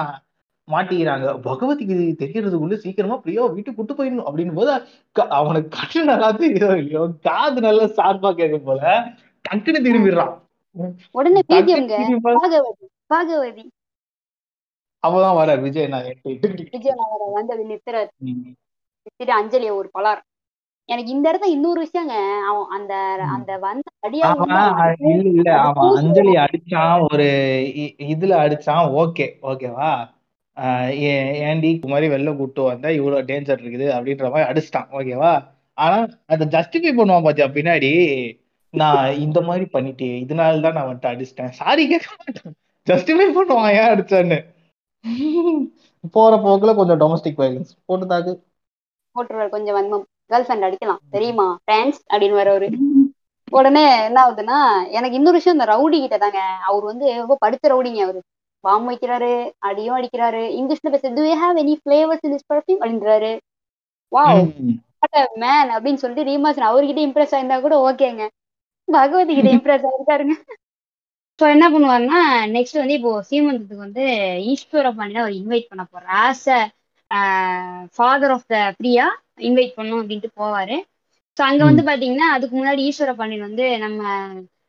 மாட்டிக்கிறாங்க. 0.68 1.28
பகவதிக்கு 1.48 1.94
இது 1.96 2.06
தெரியறதுக்குள்ள 2.22 2.76
சீக்கிரமா 2.84 3.16
பிரியா 3.24 3.46
வீட்டுக்கு 3.54 3.78
கூட்டு 3.78 3.94
போயிடணும். 3.94 4.28
அப்படின்னு 4.30 4.54
போது 4.54 4.72
அவனுக்கு 5.40 5.70
கண்ணு 5.78 6.04
நல்லா 6.12 6.30
தெரியுதோ 6.42 6.70
இல்லையோ 6.82 7.04
காது 7.28 7.62
நல்லா 7.68 7.86
சார்பா 7.98 8.32
கேட்கும் 8.40 8.68
போல 8.70 8.82
டக்குன்னு 9.46 9.86
திரும்பிடுறான். 9.88 10.34
உடனே 11.12 11.42
பாகவதி 13.10 13.64
வரார் 15.38 15.62
விஜய் 15.66 15.88
நான் 15.92 16.10
வந்து 17.38 17.54
அது 17.56 17.64
நிறுத்துறாரு 17.70 18.10
நிறுத்திட்டு 18.26 19.34
அஞ்சலியை 19.40 19.74
ஒரு 19.80 19.90
பலார். 19.98 20.22
எனக்கு 20.90 21.12
இந்த 21.12 21.28
இடத்துல 21.32 21.48
இன்னொரு 21.48 21.82
விஷயங்க. 21.84 22.16
அவன் 22.50 22.70
அந்த 22.70 22.94
அந்த 23.36 23.58
வந்த 23.58 23.82
இல்ல 25.00 25.30
இல்ல. 25.30 25.60
அவன் 25.60 25.96
அஞ்சலி 25.96 26.34
அடிச்சான் 26.36 27.08
ஒரு 27.12 27.26
இ- 27.76 27.96
இதுல 28.14 28.34
அடிச்சான். 28.46 28.86
ஓகே 29.02 29.28
ஓகேவா? 29.44 29.92
ஏன்டி 31.50 31.86
மாதிரி 31.86 32.08
வெளில 32.14 32.38
கூட்டு 32.38 32.62
வந்தா 32.62 32.90
இவ்வளவு 32.90 33.22
டேஞ்சர் 33.22 33.62
இருக்குது 33.64 33.88
அப்படின்ற 33.98 34.32
மாதிரி 34.32 34.50
அடிச்சிட்டான் 34.52 34.90
ஓகேவா? 34.92 35.34
ஆனா 35.78 35.98
அதை 36.26 36.48
ஜஸ்டிஃபை 36.48 36.92
பண்ணுவான் 36.98 37.24
பாத்தியா 37.24 37.48
பின்னாடி? 37.48 37.92
நான் 38.74 39.18
இந்த 39.18 39.42
மாதிரி 39.42 39.66
பண்ணிட்டேன் 39.74 40.18
இதனால 40.24 40.62
தான் 40.62 40.74
நான் 40.74 40.90
வந்துட்டு 40.90 41.10
அடிச்சிட்டேன். 41.14 41.50
சாரி 41.62 41.88
கேட்க 41.88 42.10
மாட்டான். 42.20 42.54
ஜஸ்டிஃபை 42.88 43.28
பண்ணுவான் 43.38 43.76
ஏன் 43.80 43.92
அடிச்சான்னு. 43.94 44.40
போற 46.12 46.36
போக்குல 46.46 46.76
கொஞ்சம் 46.76 47.00
டொமஸ்டிக் 47.00 47.40
வயலன்ஸ் 47.42 47.74
போட்டு 47.86 48.08
தாக்கு 48.08 48.34
போட்டுருவாரு 49.16 49.50
கொஞ்சம் 49.50 49.76
வன்மம். 49.78 50.06
கேர்ள் 50.32 50.46
ஃப்ரெண்ட் 50.48 50.68
அடிக்கலாம் 50.68 51.02
தெரியுமா? 51.16 51.48
ஃப்ரெண்ட்ஸ் 51.64 52.02
அப்படின்னு 52.12 52.40
வரவரு 52.42 52.70
உடனே 53.52 53.86
என்ன 54.08 54.18
ஆகுதுன்னா 54.26 54.58
எனக்கு 54.98 55.18
இன்னொரு 55.20 55.38
விஷயம் 55.38 55.58
இந்த 55.58 55.68
ரவுடி 55.72 55.98
கிட்ட 56.02 56.18
தாங்க 56.18 56.40
அவர் 56.70 56.84
வந்து 56.92 57.06
ரொம்ப 57.22 57.36
படுத்த 57.44 57.72
ரவுடிங்க 57.74 58.02
அவரு. 58.06 58.20
பாம் 58.64 58.88
வைக்கிறாரு 58.90 59.32
அடியும் 59.68 59.98
அடிக்கிறாரு 59.98 60.44
இங்கிலீஷ்ல 60.60 60.92
பேச 60.94 61.10
do 61.18 61.24
you 61.30 61.38
have 61.44 61.56
any 61.58 61.76
flavors 61.84 62.22
in 62.24 62.32
this 62.32 62.46
perfume? 62.52 62.80
அப்படின்றாரு. 62.82 63.32
வாவ் 64.12 64.42
மேன் 65.44 65.70
அப்படின்னு 65.76 66.02
சொல்லிட்டு 66.04 66.28
ரீமாசன் 66.30 66.70
அவர்கிட்ட 66.70 67.02
இம்ப்ரெஸ் 67.08 67.34
ஆயிருந்தா 67.36 67.58
கூட 67.62 67.76
ஓகேங்க. 67.88 68.24
பகவதி 68.88 69.34
கிட்ட 69.38 69.52
இம்ப்ரெஸ் 69.58 69.88
ஆயிருக்காருங்க. 69.90 70.36
ஸோ 71.40 71.46
என்ன 71.56 71.66
பண்ணுவாருன்னா 71.70 72.20
நெக்ஸ்ட் 72.56 72.82
வந்து 72.82 72.98
இப்போ 73.00 73.12
சீமந்தத்துக்கு 73.30 73.86
வந்து 73.88 74.04
ஈஸ்வர 74.52 74.88
பாண்டியனை 74.98 75.22
அவர் 75.24 75.38
இன்வைட் 75.40 75.70
பண்ண 75.72 75.84
போறார். 75.92 76.12
As 76.26 76.46
a 76.58 76.60
father 77.96 78.34
of 78.36 78.48
the 78.48 78.58
Priya 78.80 79.06
invite 79.48 79.78
பண்ணும் 79.78 80.02
அப்படின்ட்டு 80.02 80.32
போவாரு. 80.42 80.78
ஸோ 81.38 81.42
அங்க 81.42 81.62
வந்து 81.64 81.84
பாத்தீங்கன்னா 81.90 82.30
அதுக்கு 82.36 82.56
முன்னாடி 82.58 82.82
ஈஸ்வர 82.90 83.14
பாண்டியன் 83.20 83.48
வந்து 83.48 83.66
நம்ம 83.80 84.02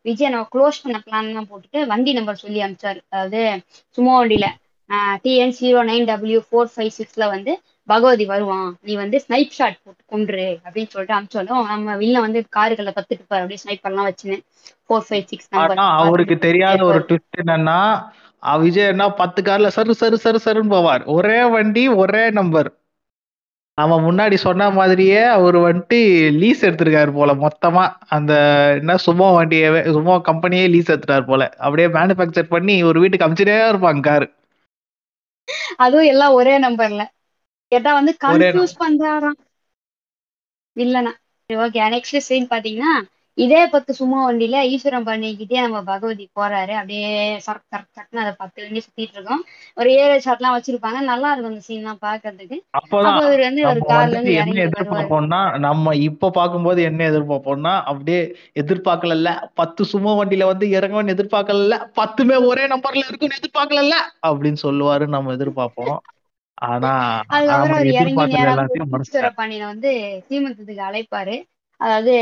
விஜய் 0.05 0.33
நம்ம 0.35 0.49
க்ளோஸ் 0.55 0.83
பண்ண 0.85 0.99
பிளான்லாம் 1.07 1.49
போட்டுட்டு 1.51 1.81
வண்டி 1.91 2.13
நம்பர் 2.13 2.43
சொல்லி 2.45 2.61
அனுப்பிச்சாரு. 2.65 3.01
அதாவது 3.11 3.43
சும்மா 3.99 4.15
வண்டியில 4.19 4.49
TN 5.25 5.55
zero 5.59 5.81
nine 5.91 6.09
W 6.09 6.41
four 6.47 6.73
five 6.73 6.91
சிக்ஸ்ல 6.97 7.27
வந்து 7.35 7.53
பகவதி 7.89 8.25
வருவான் 8.25 8.67
நீ 8.87 8.93
வந்து 8.95 9.17
ஸ்னைப் 9.25 9.55
ஷாட் 9.57 9.79
போட்டு 9.85 10.03
கொண்டுரு 10.13 10.49
அப்படின்னு 10.65 10.91
சொல்லிட்டு 10.93 11.17
அனுப்பிச்சாலும் 11.17 11.71
நம்ம 11.73 11.97
வில்ல 12.03 12.21
வந்து 12.21 12.41
காருகளை 12.49 12.93
பத்துட்டு 12.99 13.25
பாரு 13.29 13.43
அப்படியே 13.45 13.63
ஸ்னைப்பர்லாம் 13.63 14.09
வச்சுன்னு 14.11 14.39
ஃபோர் 14.85 15.07
ஃபைவ் 15.09 15.25
சிக்ஸ் 15.31 15.51
நம்பர் 15.55 15.81
அவருக்கு 16.01 16.37
தெரியாத 16.47 16.81
ஒரு 16.85 17.01
ட்விஸ்ட் 17.09 17.41
என்னன்னா 17.43 17.79
விஜய் 18.43 18.91
என்ன 18.93 19.05
பத்து 19.21 19.41
கார்ல 19.43 19.69
சரு 19.77 19.93
சரு 20.03 20.17
சரு 20.25 20.39
சருன்னு 20.45 20.75
போவார். 20.77 21.03
ஒரே 21.17 21.41
வண்டி 21.55 21.85
ஒரே 22.03 22.31
நம்பர் 22.31 22.71
அவன் 23.79 24.05
முன்னாடி 24.07 24.35
சொன்ன 24.35 24.71
மாதிரியே 24.71 25.21
அவர் 25.37 25.57
வந்துட்டு 25.57 25.99
லீஸ் 26.41 26.65
எடுத்திருக்காரு 26.69 27.13
போல 27.13 27.31
மொத்தமா. 27.45 27.85
அந்த 28.09 28.33
என்ன 28.81 28.97
சுமோ 29.07 29.29
வண்டியவே 29.39 29.81
சுமோ 29.97 30.15
கம்பெனியே 30.29 30.67
லீஸ் 30.75 30.93
எடுத்துட்டாரு 30.93 31.27
போல. 31.27 31.43
அப்படியே 31.65 31.89
மேனுஃபேக்சர் 31.89 32.53
பண்ணி 32.55 32.77
ஒரு 32.83 33.01
வீட்டுக்கு 33.01 33.27
அமிச்சிட்டே 33.29 33.57
இருப்பாங்க 33.73 34.03
காரு. 34.11 34.27
அதுவும் 35.77 36.11
எல்லாம் 36.13 36.37
ஒரே 36.41 36.55
நம்பர்ல 36.59 37.03
கேட்டா 37.73 37.91
வந்து 37.95 38.13
கன்ஃபியூஸ் 38.25 38.75
பண்றாராம். 38.85 39.39
இல்லனா 40.77 41.13
ஓகே 41.51 41.89
நெக்ஸ்ட் 41.95 42.27
சீன் 42.29 42.51
பாத்தீங்கன்னா 42.51 42.93
இதே 43.39 43.61
பத்து 43.71 43.93
சும்மா 43.95 44.19
வண்டியில 44.23 44.57
ஈஸ்வரன் 44.73 45.07
பண்ணிக்கிட்டே 45.07 45.59
நம்ம 45.61 45.79
பகவதி 45.85 46.25
போறாரு. 46.37 46.73
அப்படியே 46.75 47.11
சரக் 47.39 47.67
சரக் 47.67 47.93
சரக்குன்னு 47.93 48.25
அதை 48.25 48.33
பத்து 48.39 48.59
வண்டி 48.63 48.81
சுத்திட்டு 48.81 49.17
இருக்கோம். 49.17 49.43
ஒரு 49.77 49.91
ஏழு 49.99 50.17
ஷாட்லாம் 50.27 50.57
வச்சிருப்பாங்க. 50.57 51.01
நல்லா 51.11 51.31
இருக்கும் 51.33 51.55
அந்த 51.55 51.65
பாக்குறதுக்கு 52.03 52.59
அப்போதான் 52.79 53.17
அப்ப 53.17 53.23
இவர் 53.23 53.43
வந்து 53.47 53.63
ஒரு 53.71 53.81
கார்ல 53.85 54.15
இருந்து 54.15 54.35
இறங்கி 54.35 54.61
எதிர்பார்ப்போம்னா 54.65 55.39
நம்ம 55.59 55.95
இப்ப 56.07 56.31
பார்க்கும்போது 56.31 56.81
என்ன 56.83 57.01
எதிர்பார்ப்போம்னா 57.11 57.73
அப்படியே 57.91 58.21
எதிர்பார்க்கல 58.63 59.33
பத்து 59.55 59.85
சுமோ 59.85 60.13
வண்டியில 60.19 60.47
வந்து 60.47 60.67
இறங்குவேன்னு 60.77 61.15
எதிர்பார்க்கல 61.15 61.79
பத்துமே 61.99 62.39
ஒரே 62.51 62.65
நம்பர்ல 62.73 63.05
இருக்குன்னு 63.09 63.41
எதிர்பார்க்கல 63.41 63.99
அப்படின்னு 64.27 64.61
சொல்லுவாரு 64.65 65.07
நம்ம 65.09 65.35
எதிர்பார்ப்போம். 65.37 65.99
ஆனா 66.69 66.93
அதுக்கப்புறம் 67.33 67.77
அவர் 67.77 67.89
இறங்கி 67.95 68.25
எதிர்பார்க்கறது 68.27 68.33
நேரா 68.33 68.53
எல்லாத்தையும் 68.53 68.93
ஈஸ்வர 68.95 68.95
மறைச்சிட்டாரு 68.95 69.35
பாண்டியனை 69.39 69.67
வந்து 69.69 69.91
சீமந்தத்துக்கு 70.27 70.83
அழைப்பாரு. 70.89 71.37
அதாவது 71.81 72.15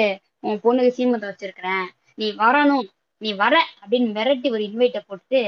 உன் 0.44 0.62
பொண்ணுக்கு 0.64 0.96
சீமந்தம் 0.96 1.32
வச்சிருக்கிறேன். 1.32 1.84
நீ 2.18 2.26
வரணும். 2.40 2.86
நீ 3.22 3.30
வர 3.34 3.54
அப்படின்னு 3.80 4.14
மிரட்டி 4.16 4.48
ஒரு 4.50 4.62
இன்வைட்டை 4.68 5.00
போட்டு 5.06 5.38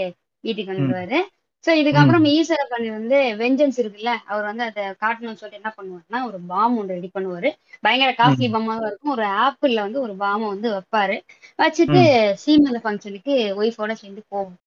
வீட்டுக்கு 0.45 0.69
ம், 0.69 0.73
வந்துருவாரு. 0.73 1.19
சோ 1.65 1.71
இதுக்கப்புறம் 1.81 2.25
ஈஸ்வர 2.33 2.63
பாண்டியன் 2.71 2.97
வந்து 2.99 3.19
வெஞ்சன்ஸ் 3.41 3.79
இருக்குல்ல 3.83 4.13
அவர் 4.27 4.47
வந்து 4.49 4.65
அதை 4.65 4.85
காட்டணும்னு 5.03 5.41
சொல்லிட்டு 5.41 5.61
என்ன 5.61 5.71
பண்ணுவாருன்னா 5.77 6.21
ஒரு 6.29 6.39
பாம் 6.47 6.79
ஒன்று 6.79 6.97
ரெடி 6.97 7.11
பண்ணுவாரு. 7.15 7.51
பயங்கர 7.83 8.13
காஸ்ட்லி 8.13 8.49
பாமாக 8.51 8.89
இருக்கும். 8.89 9.15
ஒரு 9.17 9.27
ஆப்பிள்ல 9.43 9.85
வந்து 9.87 10.01
ஒரு 10.01 10.15
பாமை 10.17 10.47
வந்து 10.47 10.71
வைப்பாரு. 10.75 11.17
வச்சுட்டு 11.59 12.01
சீமந்த 12.45 12.81
ஃபங்க்ஷனுக்கு 12.85 13.35
ஒய்ஃபோட 13.61 13.95
சேர்ந்து 13.95 14.23
போகும் 14.29 14.59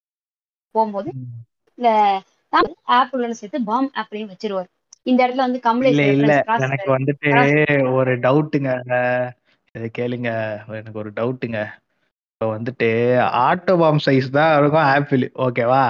போகும்போது. 0.75 1.09
இந்த 1.77 1.89
ஆப்பிளோட 2.97 3.33
சேர்த்து 3.33 3.61
பாம் 3.63 3.91
ஆப்பிளையும் 3.95 4.31
வச்சிருவாரு. 4.33 4.69
இந்த 5.05 5.19
இடத்துல 5.23 5.45
வந்து 5.47 5.61
கமலேஷ் 5.67 5.99
எனக்கு 6.67 6.95
வந்துட்டு 6.95 7.31
ஒரு 7.91 8.13
டவுட்டுங்க 8.25 8.71
இதை 9.75 9.87
கேளுங்க. 9.97 10.29
எனக்கு 10.79 11.01
ஒரு 11.03 11.11
டவுட்டுங்க. 11.17 11.59
இப்போ 12.31 12.47
வந்துட்டு 12.51 12.87
ஆட்டோபாம் 13.43 13.99
சைஸ் 14.05 14.27
தான் 14.31 14.51
இருக்கும் 14.57 14.87
ஆப்பிள் 14.93 15.23
ஓகேவா 15.45 15.83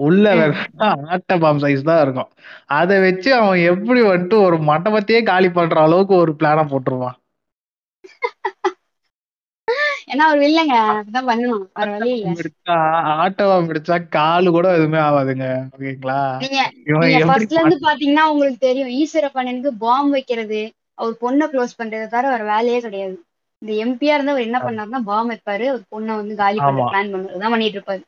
உள்ள 0.00 0.24
ஆட்டோபாம் 1.10 1.60
சைஸ் 1.62 1.82
தான் 1.84 2.02
இருக்கும். 2.04 2.30
அதை 2.78 2.96
வச்சு 3.04 3.30
அவன் 3.38 3.60
எப்படி 3.70 4.00
வந்துட்டு 4.06 4.38
ஒரு 4.46 4.56
மண்டபத்தையே 4.70 5.20
காலி 5.30 5.50
பண்ற 5.52 5.76
அளவுக்கு 5.86 6.14
ஒரு 6.16 6.34
பிளான 6.40 6.64
போட்டுருவான். 6.72 7.16
ஏன்னா 10.10 10.24
அவர் 10.28 10.42
இல்லைங்க. 10.48 10.74
அப்படிதான் 10.90 11.28
பண்ணணும். 11.28 11.62
வேற 11.78 11.88
வழி 11.94 12.10
இல்ல. 12.16 12.26
காலு 14.12 14.48
கூட 14.56 14.66
எதுவுமே 14.76 15.00
ஆகாதுங்க 15.06 15.46
ஓகேங்களா 15.74 16.18
நீங்க 16.42 16.60
ஃபர்ஸ்ட்ல 17.28 17.60
இருந்து 17.60 17.78
பாத்தீங்கன்னா 17.86 18.26
உங்களுக்கு 18.32 18.60
தெரியும். 18.60 18.92
ஈஸ்வர 19.00 19.28
பண்ணனுக்கு 19.36 19.72
பாம் 19.82 20.10
வைக்கிறது. 20.14 20.60
அவர் 20.98 21.16
பொண்ணை 21.20 21.44
க்ளோஸ் 21.52 21.78
பண்றதை 21.78 22.06
தவிர 22.06 22.28
வேற 22.28 22.44
வேலையே 22.50 22.80
கிடையாது. 22.80 23.16
இந்த 23.62 23.72
எம்பியா 23.84 24.14
இருந்தா 24.14 24.32
அவர் 24.32 24.46
என்ன 24.48 24.58
பண்ணாருன்னா 24.58 24.98
பாம் 25.04 25.30
வைப்பாரு. 25.30 25.66
ஒரு 25.68 26.04
பொண்ணை 26.04 26.16
வந்து 26.16 26.34
காலி 26.36 26.58
பண்ற 26.58 26.82
ஆமா. 26.82 26.90
பிளான் 26.90 27.12
பண்ணுறது 27.12 27.38
தான் 27.38 27.50
பண்ணிட்டு 27.50 27.78
இருப்பாரு. 27.78 28.02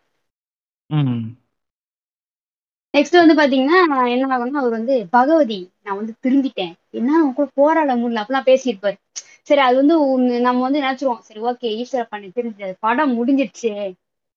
நெக்ஸ்ட் 2.95 3.21
வந்து 3.21 3.35
பாத்தீங்கன்னா 3.35 3.79
என்ன 4.11 4.27
ஆகும்னா 4.29 4.59
அவர் 4.61 4.71
வந்து 4.71 4.95
பகவதி 5.11 5.59
நான் 5.83 5.97
வந்து 5.97 6.15
திருந்திட்டேன். 6.23 6.73
என்ன? 6.91 7.19
அவன் 7.19 7.35
கூட 7.35 7.49
போராட 7.55 7.97
முடியல. 7.97 8.23
அப்படிலாம் 8.23 8.49
பேசியிருப்பாரு. 8.51 8.97
சரி 9.43 9.61
அது 9.61 9.77
வந்து 9.77 9.95
நம்ம 10.41 10.63
வந்து 10.69 10.81
நினைச்சிருவோம். 10.83 11.19
சரி 11.19 11.41
ஓகே 11.43 11.69
ஈஸ்வர 11.81 12.07
பண்ணி 12.11 12.29
தெரிஞ்சது 12.29 12.75
படம் 12.81 13.13
முடிஞ்சிருச்சு. 13.17 13.73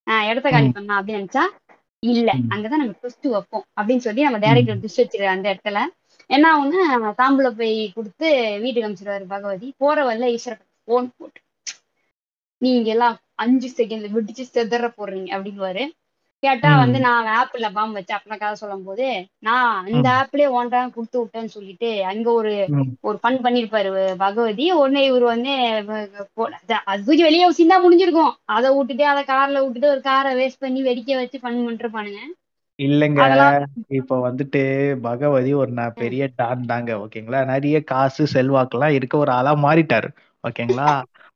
ஆஹ் 0.08 0.28
இடத்த 0.30 0.50
காலி 0.50 0.70
பண்ணலாம் 0.70 1.02
அப்படின்னு 1.02 1.22
நினைச்சா 1.22 1.44
இல்ல. 2.04 2.30
அங்கதான் 2.50 2.82
நம்ம 2.82 2.94
ட்விஸ்ட் 3.02 3.28
வைப்போம் 3.30 3.66
அப்படின்னு 3.82 4.06
சொல்லி 4.06 4.22
நம்ம 4.22 4.40
டேரக்டர் 4.40 4.80
ட்விஸ்ட் 4.82 5.02
வச்சிருக்காரு 5.02 5.34
அந்த 5.36 5.48
இடத்துல 5.54 5.80
என்ன 6.28 6.46
ஆகும்னா 6.54 7.14
தாம்பூல 7.18 7.50
போய் 7.50 7.92
கொடுத்து 7.96 8.60
வீட்டுக்கு 8.62 8.90
அனுப்பிச்சிருவாரு 8.90 9.26
பகவதி. 9.28 9.74
போற 9.78 10.04
வரல 10.04 10.38
ஈஸ்வர 10.38 10.60
போன் 10.84 11.12
போட்டு 11.18 11.42
நீங்க 12.58 12.90
எல்லாம் 12.90 13.18
அஞ்சு 13.36 13.70
செகண்ட்ல 13.76 14.08
விடிச்சு 14.10 14.46
செதற 14.54 14.94
போடுறீங்க 14.98 15.30
அப்படிங்குவாரு 15.36 15.90
கேட்டா 16.40 16.78
வந்து 16.78 17.00
நான் 17.00 17.48
ஆப்பிள்ல 17.48 17.72
பாம்பு 17.74 17.94
வச்சு 17.94 18.16
அப்படிலாம் 18.16 18.40
கதை 18.40 18.56
சொல்லும் 18.56 18.84
போது 18.84 19.26
நான் 19.40 19.86
அந்த 19.86 20.10
ஆப்லயே 20.10 20.50
ஒன்றா 20.50 20.88
கொடுத்து 20.88 21.24
விட்டேன்னு 21.24 21.46
சொல்லிட்டு 21.46 22.06
அங்க 22.06 22.32
ஒரு 22.32 22.66
ஒரு 23.02 23.20
ஃபன் 23.24 23.44
பண்ணிருப்பாரு 23.44 24.16
பகவதி. 24.16 24.72
உடனே 24.72 25.06
இவர் 25.06 25.22
வந்து 25.22 25.50
அத- 26.66 27.04
தூக்கி 27.06 27.22
வெளியே 27.22 27.50
சிந்தா 27.50 27.78
முடிஞ்சிருக்கும். 27.78 28.32
அதை 28.46 28.76
விட்டுட்டு 28.76 29.06
அதை 29.06 29.24
கார்ல 29.24 29.64
விட்டுட்டு 29.64 29.90
ஒரு 29.90 30.02
காரை 30.02 30.46
வேஸ்ட் 30.46 30.60
பண்ணி 30.60 30.82
வெடிக்க 30.84 31.16
வச்சு 31.16 31.40
ஃபன் 31.40 31.68
பண்ணிருப்பானுங்க. 31.68 32.18
இல்லைங்க. 32.82 33.22
இப்போ 34.00 34.16
வந்துட்டு 34.28 34.60
பகவதி 35.06 35.52
ஒரு 35.56 35.72
நான் 35.74 35.98
பெரிய 35.98 36.24
டான் 36.36 36.62
தாங்க 36.68 36.92
ஓகேங்களா? 37.04 37.40
நிறைய 37.52 37.78
காசு 37.86 38.24
செல்வாக்குலாம் 38.36 38.96
இருக்க 38.98 39.16
ஒரு 39.18 39.32
ஆளா 39.38 39.54
மாறிட்டாரு 39.66 40.10
ஓகேங்களா? 40.44 40.92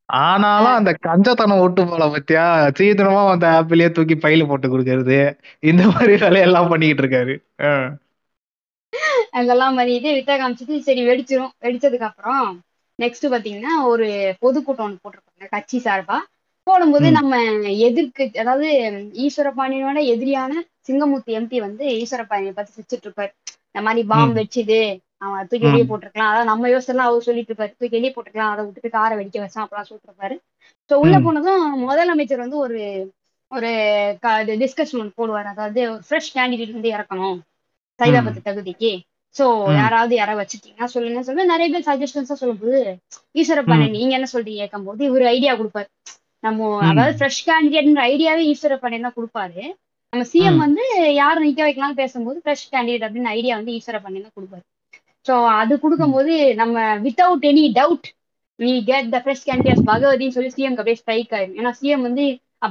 ஆனாலும் 0.10 0.78
அந்த 0.78 0.92
கஞ்சத்தனம் 1.06 1.62
விட்டு 1.62 1.84
போல 1.86 2.04
பத்தியா? 2.16 2.44
சீக்கிரமா 2.78 3.22
அந்த 3.34 3.48
ஆப்பிளே 3.58 3.88
தூக்கி 3.98 4.16
பையில 4.20 4.48
போட்டு 4.50 4.68
கொடுக்கறது 4.70 5.20
இந்த 5.64 5.84
மாதிரி 5.94 6.16
வேலையெல்லாம் 6.24 6.72
பண்ணிக்கிட்டு 6.72 7.04
இருக்காரு. 7.06 7.36
அதெல்லாம் 9.38 9.78
பண்ணிட்டு 9.78 10.10
வித்த 10.16 10.36
காமிச்சிட்டு 10.36 10.76
சரி 10.86 11.02
வெடிச்சிரும். 11.08 11.54
வெடிச்சதுக்கு 11.60 12.08
அப்புறம் 12.10 12.48
நெக்ஸ்ட் 13.00 13.26
பாத்தீங்கன்னா 13.32 13.74
ஒரு 13.90 14.08
பொதுக்கூட்டம் 14.42 14.88
ஒன்று 14.88 15.04
போட்டிருப்பாங்க 15.04 15.50
கட்சி 15.52 15.80
சார்பா. 15.86 16.18
போடும்போது. 16.68 17.08
நம்ம 17.18 17.34
எதிர்க்கு 17.88 18.24
அதாவது 18.42 18.68
ஈஸ்வரபாண்டியனோட 19.26 20.00
எதிரியான 20.14 20.54
சிங்கமூர்த்தி 20.88 21.34
எம்பி 21.40 21.58
வந்து 21.66 21.86
ஈஸ்வரபாண்டியை 22.02 22.54
பத்தி 22.56 22.72
சிரிச்சிட்டு 22.76 23.08
இருப்பாரு 23.08 23.32
இந்த 23.68 23.82
மாதிரி 23.86 24.02
பாம் 24.12 24.30
ம். 24.30 24.38
வச்சுது 24.40 24.80
அவன் 25.22 25.48
தூக்கி 25.50 25.66
வெளியே. 25.68 25.86
போட்டிருக்கலாம் 25.90 26.32
அதாவது 26.32 26.50
நம்ம 26.52 26.70
யோசனை 26.74 27.04
அவர் 27.06 27.28
சொல்லிட்டு 27.28 27.52
இருப்பாரு 27.52 27.74
தூக்கி 27.74 27.96
வெளியே 27.96 28.12
போட்டுருக்கலாம் 28.14 28.54
அதை 28.54 28.64
விட்டுட்டு 28.66 28.90
காரை 28.96 29.16
வெடிக்க 29.20 29.44
வச்சான் 29.44 29.64
அப்பெல்லாம் 29.64 29.88
சொல்லிட்டு 29.90 30.10
இருப்பாரு 30.10 30.36
ஸோ 30.90 30.96
உள்ள. 31.04 31.16
போனதும் 31.26 31.62
முதலமைச்சர் 31.84 32.44
வந்து 32.46 32.60
ஒரு 32.62 32.80
ஒரு 33.52 33.72
டிஸ்கஷன் 34.62 35.02
ஒன்று 35.02 35.18
போடுவார் 35.20 35.52
அதாவது 35.52 35.82
ஒரு 35.92 36.04
ஃப்ரெஷ் 36.08 36.32
கேண்டிடேட் 36.36 36.78
வந்து 36.78 36.94
இறக்கணும் 36.96 37.38
சைதாபத்து 38.00 38.42
தகுதிக்கு 38.48 38.92
சோ. 39.36 39.46
யாராவது 39.80 40.14
யாராவது 40.16 40.42
வச்சுட்டீங்கன்னா 40.42 40.88
சொல்லுங்க 40.94 41.22
சொல்லுங்க 41.28 41.52
நிறைய 41.54 41.70
பேர் 41.74 41.88
சஜஷன்ஸா 41.88 42.36
சொல்லும்போது 42.42 42.80
ஈஸ்வரப்பாண்டி 43.36 43.88
நீங்க 43.96 44.14
என்ன 44.18 44.30
சொல்றீங்க 44.34 44.62
கேட்கும்போது 44.64 45.04
இவர் 45.10 45.26
ஐடியா 45.34 45.54
கொடுப்பாரு 45.60 45.90
நம்ம. 46.46 46.70
அதாவது 46.90 47.14
ஃப்ரெஷ் 47.20 47.42
கேண்டிடேட்ன்ற 47.50 48.04
ஐடியாவே 48.14 48.44
ஈஸ்வரப்பாண்டி 48.54 49.00
தான் 49.06 49.18
கொடுப்பாரு. 49.18 49.62
நம்ம 50.14 50.26
சிஎம். 50.34 50.60
வந்து 50.66 50.84
யாரை 51.22 51.40
நிக்க 51.46 51.62
வைக்கலாம்னு 51.68 52.00
பேசும்போது 52.02 52.38
ஃப்ரெஷ் 52.44 52.68
கேண்டிடேட் 52.74 53.06
அப்படின்னு 53.08 53.34
ஐடியா 53.38 53.54
வந்து 53.60 53.76
ஈஸ்வரப்பாண்டி 53.80 54.20
தான் 54.26 54.38
கொடுப்பாரு. 54.38 54.64
சோ 55.26 55.36
அது 55.62 55.74
கொடுக்கும்போது 55.84 56.34
நம்ம 56.62 56.86
without 57.06 57.46
any 57.52 57.66
doubt 57.80 58.08
we 58.60 58.74
get 58.90 59.08
the 59.16 59.20
fresh 59.24 59.46
candidate 59.48 59.82
பகவதின்னு 59.92 60.36
சொல்லி 60.38 60.52
சிஎம் 60.58 60.78
அப்படியே 60.80 61.00
ஸ்ட்ரைக் 61.02 61.34
ஆயிரும். 61.38 61.58
ஏன்னா 61.60 61.72
சிஎம் 61.80 62.06
வந்து 62.08 62.26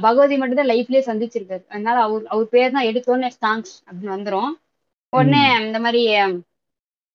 பகவதி 0.05 0.35
மட்டும் 0.39 0.59
தான் 0.59 0.71
லைஃப்லயே 0.71 1.01
சந்திச்சிருக்காரு. 1.09 1.63
அதனால 1.73 1.97
அவர் 2.05 2.23
அவர் 2.33 2.47
பேர் 2.53 2.73
தான் 2.75 2.87
எடுத்தோடனே 2.89 3.29
ஸ்டாங்ஸ் 3.35 3.73
அப்படின்னு 3.87 4.15
வந்துரும். 4.15 4.51
உடனே 5.13 5.43
இந்த 5.67 5.79
மாதிரி 5.85 6.01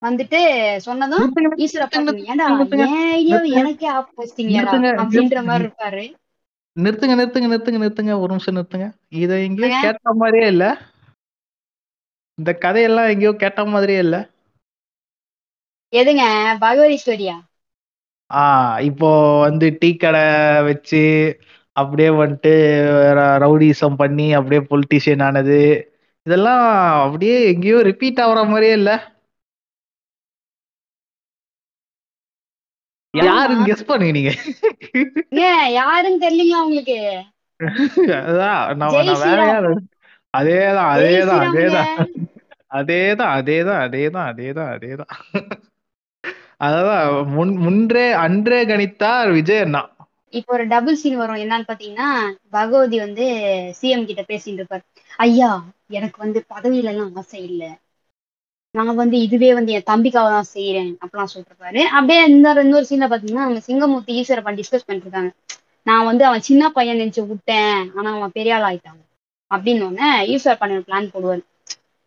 வந்துட்டு 0.02 0.38
சொன்னதும் 0.86 1.26
ஈஸ்வர 1.64 1.86
ஏன்டா 2.32 2.46
என் 2.84 2.94
ஐடியாவை 3.16 3.50
எனக்கே 3.61 3.88
ஆப் 3.96 4.14
வச்சிட்டீங்கடா 4.20 4.61
நிறுத்துங்க, 4.61 4.92
அப்படின்ற 5.02 5.40
மாதிரி 5.48 5.66
இருப்பாரு. 5.66 6.04
நிறுத்துங்க 6.76 7.14
நிறுத்துங்க 7.14 7.48
நிறுத்துங்க 7.48 7.80
நிறுத்துங்க. 7.80 8.14
ஒரு 8.20 8.30
நிமிஷம் 8.32 8.56
நிறுத்துங்க. 8.56 8.86
இத 9.18 9.32
எங்கேயோ? 9.40 9.70
கேட்ட 9.84 10.14
மாதிரியே 10.14 10.46
இல்ல. 10.46 10.64
இந்த 12.38 12.50
கதையெல்லாம் 12.58 13.10
எங்கேயோ 13.10 13.32
கேட்ட 13.36 13.64
மாதிரியே 13.66 13.98
இல்ல. 13.98 14.16
எதுங்க? 15.92 16.22
பகவதி 16.62 16.96
ஸ்டோரியா? 17.02 17.36
ஆ 18.30 18.42
இப்போ 18.80 19.08
வந்து 19.40 19.66
டீ 19.78 19.96
கடை 19.96 20.24
வச்சு 20.62 21.02
அப்படியே 21.76 22.10
வந்துட்டு 22.16 22.52
ரவுடிசம் 23.40 23.96
பண்ணி 23.96 24.32
அப்படியே 24.32 24.62
பொலிட்டிஷியன் 24.70 25.22
ஆனது. 25.22 25.60
இதெல்லாம் 26.26 26.64
அப்படியே 27.04 27.36
எங்கேயோ 27.46 27.78
ரிப்பீட் 27.82 28.22
ஆகுற 28.24 28.40
மாதிரியே 28.48 28.72
இல்ல. 28.72 28.90
யாருன்னு 33.14 33.68
கெஸ் 33.68 33.88
பண்ணுங்க 33.88 34.12
நீங்க 34.12 34.32
ஏன்? 35.48 35.66
யாருன்னு 35.78 36.22
தெரியலீங்களா 36.24 36.62
உங்களுக்கு. 36.64 36.98
அதான் 38.20 38.61
நான் 38.80 38.92
ஜெய் 38.94 39.08
நான் 39.08 39.22
வேற. 39.24 39.40
யாரு? 39.52 39.72
அதேதான் 40.34 40.90
அதேதான். 40.94 41.42
அதேதான். 41.46 41.90
அதேதான் 42.70 43.32
அதேதான் 43.38 43.80
அதேதான் 43.86 44.28
அதேதான் 44.32 44.70
அதேதான். 44.74 45.12
அதான் 46.66 47.02
முன் 47.34 47.52
முன்றே 47.56 48.06
அன்றே 48.24 48.61
கணித்தார் 48.64 49.30
விஜய் 49.38 49.64
அண்ணா. 49.64 49.82
இப்போ 50.32 50.52
ஒரு 50.52 50.64
டபுள் 50.66 50.96
சீன் 50.96 51.16
வரும். 51.16 51.40
என்னன்னு 51.44 51.68
பாத்தீங்கன்னா 51.68 52.08
பகவதி 52.50 52.98
வந்து 52.98 53.24
சிஎம் 53.80 54.08
கிட்ட 54.11 54.22
பேசிட்டு 54.28 54.61
இருப்பாரு. 54.61 54.84
ஐயா 55.18 55.50
எனக்கு 55.98 56.18
வந்து 56.18 56.40
பதவியில 56.54 56.92
எல்லாம் 56.94 57.14
ஆசை 57.14 57.40
இல்ல. 57.50 57.62
நான் 58.74 58.98
வந்து 59.02 59.16
இதுவே 59.26 59.50
வந்து 59.58 59.74
என் 59.76 59.88
தம்பிக்காக 59.90 60.28
தான் 60.34 60.50
செய்யறேன் 60.54 60.90
அப்படிலாம் 61.02 61.32
சொல்லிருப்பாரு 61.32 61.80
அப்படியே 61.96 62.20
இந்த 62.32 62.52
இன்னொரு 62.64 62.88
சீன்ல 62.90 63.06
பாத்தீங்கன்னா 63.12 63.46
அவங்க 63.46 63.60
சிங்கமூர்த்தி 63.68 64.18
ஈஸ்வரப்பன் 64.20 64.58
டிஸ்கஸ் 64.60 64.86
பண்ணிட்டு 64.86 65.08
இருக்காங்க 65.08 65.30
நான் 65.86 66.08
வந்து 66.10 66.24
அவன் 66.28 66.46
சின்ன 66.48 66.70
பையன் 66.76 67.00
நினைச்சு 67.02 67.22
விட்டேன் 67.30 67.80
ஆனா 67.96 68.08
அவன் 68.16 68.36
பெரிய 68.38 68.54
ஆள் 68.56 68.66
ஆயிட்டான் 68.68 69.00
அப்படின்னு 69.50 69.86
உடனே 69.88 70.10
ஈஸ்வரப்பன் 70.32 70.86
பிளான் 70.88 71.12
போடுவாரு. 71.14 71.42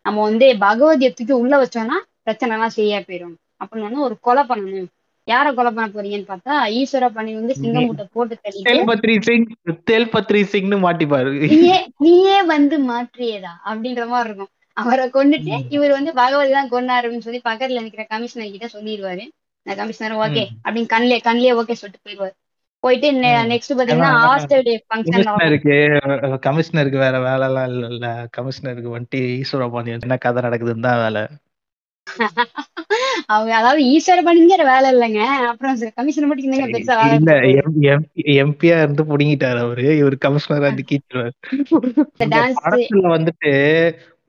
நம்ம 0.05 0.23
வந்து 0.29 0.47
பகவதியை 0.65 1.11
தூக்கி 1.17 1.33
உள்ள 1.41 1.53
வச்சோம்னா 1.61 1.97
பிரச்சனை 2.25 2.53
எல்லாம் 2.55 2.75
சரியா 2.77 2.99
போயிடும் 3.07 3.35
அப்படின்னு 3.61 4.05
ஒரு 4.07 4.15
கொலை 4.27 4.43
பண்ணணும். 4.51 4.89
யாரை 5.27 5.49
கொலை 5.57 5.71
பண்ண 5.71 5.87
போறீங்கன்னு 5.91 6.31
பார்த்தா 6.31 6.55
ஈஸ்வரப்பணி 6.79 7.31
வந்து 7.39 7.53
சிங்கமூட்டை 7.61 8.05
போட்டு 8.15 8.35
தேல்பத்ரி 8.69 9.15
சிங் 9.27 9.47
தேல்பத்ரி 9.91 10.41
சிங்னு 10.53 10.79
மாட்டிப்பாரு. 10.85 11.31
நீயே 11.53 11.77
நீயே 12.05 12.39
வந்து 12.55 12.77
மாற்றியதா 12.89 13.53
அப்படின்ற 13.69 14.05
மாதிரி 14.13 14.29
இருக்கும். 14.29 14.51
அவரை 14.77 15.05
கொண்டுட்டு 15.11 15.55
இவர் 15.75 15.97
வந்து 15.97 16.11
பகவதி 16.19 16.51
தான் 16.51 16.71
கொண்டாருன்னு 16.71 17.25
சொல்லி 17.25 17.41
பக்கத்துல 17.49 17.83
நிக்கிற 17.85 18.05
கமிஷனர் 18.09 18.53
கிட்ட 18.53 18.67
சொல்லிடுவாரு 18.73 19.25
இந்த 19.65 19.73
கமிஷனர் 19.79 20.15
ஓகே. 20.19 20.43
அப்படின்னு 20.45 20.63
அப்படின்னு 20.65 20.93
கண்ணிலே 20.93 21.19
கண்ணிலே 21.27 21.53
ஓகே 21.59 21.75
சொல்லிட்டு 21.81 22.05
போயிடுவாரு 22.05 22.35
போயிட்டு. 22.83 23.09
நெக்ஸ்ட் 23.51 23.73
பாத்தீங்கன்னா 23.73 24.13
ஹாஸ்டல் 24.23 24.65
டே 24.65 24.73
ஃபங்க்ஷன் 24.83 25.27
கமிஷனருக்கு 26.47 26.99
வேற 27.03 27.15
வேலை 27.27 27.45
எல்லாம் 27.49 27.67
இல்ல 27.71 27.85
இல்ல 27.93 28.07
கமிஷனருக்கு 28.37 28.95
வந்துட்டு 28.95 29.21
ஈஸ்வர 29.39 29.67
பாண்டியன் 29.73 30.05
என்ன 30.07 30.17
கதை 30.25 30.41
நடக்குதுன்னு 30.47 30.87
தான் 30.87 31.03
வேலை. 31.05 31.23
அவங்க 33.29 33.51
அதாவது 33.59 33.81
ஈஸ்வர 33.91 34.21
பண்ணிங்கிற 34.25 34.63
வேலை 34.69 34.87
இல்லைங்க. 34.93 35.21
அப்புறம் 35.51 35.75
கமிஷனர் 35.97 36.29
மட்டும் 36.29 36.47
என்னங்க 36.47 36.67
பெருசா 36.73 36.95
இல்ல? 37.11 37.35
எம்பியா 38.43 38.75
இருந்து 38.83 39.03
புடுங்கிட்டாரு 39.11 39.59
அவரு. 39.65 39.85
இவர் 40.01 40.15
கமிஷனரா 40.25 40.67
இருந்து 40.69 40.89
கீச்சிருவாரு 40.89 41.33
வந்துட்டு 43.15 43.51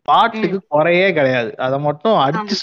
பாட்டுக்கு 0.09 0.59
குறையே 0.75 1.09
கிடையாது. 1.19 1.51
அத 1.67 1.75
மட்டும் 1.87 2.17
அடிச்சு 2.25 2.57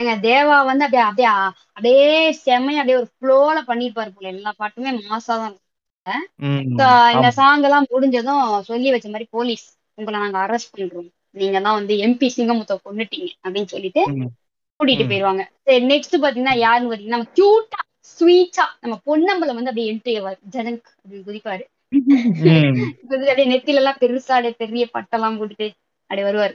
ஏங்க, 0.00 0.14
தேவா 0.22 0.56
வந்து 0.68 0.84
அப்படியே 0.86 1.04
அப்படியே 1.08 1.28
அப்படியே 1.76 2.06
செம்மையா 2.44 2.80
அப்படியே 2.80 2.98
ஒரு 3.00 3.08
ஃப்ளோல 3.12 3.58
பண்ணிருப்பாரு 3.68 4.10
போல. 4.14 4.26
எல்லா 4.34 4.50
பாட்டுமே 4.60 4.92
மாசா 5.10 5.34
தான் 5.42 5.54
இந்த. 6.68 6.84
சாங் 7.38 7.64
எல்லாம் 7.68 7.86
முடிஞ்சதும் 7.92 8.40
சொல்லி 8.70 8.88
வச்ச 8.94 9.08
மாதிரி 9.14 9.26
போலீஸ் 9.36 9.66
உங்களை 9.98 10.16
நாங்க 10.24 10.38
அரெஸ்ட் 10.44 10.74
பண்றோம். 10.76 11.08
நீங்க 11.40 11.58
தான் 11.66 11.78
வந்து 11.78 11.94
எம்பி 12.06 12.28
சிங்கமுத்த 12.36 12.74
கொண்டுட்டீங்க 12.86 13.30
அப்படின்னு 13.44 13.72
சொல்லிட்டு 13.74 14.02
கூட்டிட்டு. 14.80 15.04
போயிருவாங்க. 15.10 15.42
சரி 15.66 15.84
நெக்ஸ்ட் 15.92 16.16
பாத்தீங்கன்னா 16.22 16.56
யாருன்னு 16.64 16.90
பாத்தீங்கன்னா 16.90 17.16
நம்ம 17.16 17.30
கியூட்டா 17.38 17.80
ஸ்வீட்டா 18.12 18.64
நம்ம 18.82 18.94
பொன்னம்பலம் 19.08 19.58
வந்து 19.58 19.70
அப்படியே 19.72 19.90
என்ட்ரி 19.92 20.14
ஆவார். 20.20 20.40
ஜனக் 20.56 20.88
அப்படின்னு 20.96 21.26
குதிப்பாரு. 21.28 21.64
அப்படியே 23.22 23.46
நெத்தில 23.52 23.80
எல்லாம் 23.82 24.00
பெருசா 24.02 24.34
அப்படியே 24.36 24.56
பெரிய 24.62 24.84
பட்டெல்லாம் 24.96 25.38
போட்டுட்டு 25.40 25.68
அப்படியே 26.12 26.28
வருவார். 26.28 26.54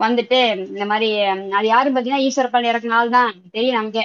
வந்துட்டு 0.00 0.38
இந்த 0.72 0.84
மாதிரி 0.90 1.08
அது 1.58 1.66
யாரும் 1.72 1.96
பாத்தீங்கன்னா 1.96 2.24
ஈஸ்வரப்பாண்டி 2.28 2.70
இறக்குன 2.70 2.96
ஆள் 3.00 3.16
தான். 3.16 3.32
தெரியும் 3.56 3.78
நமக்கே. 3.78 4.04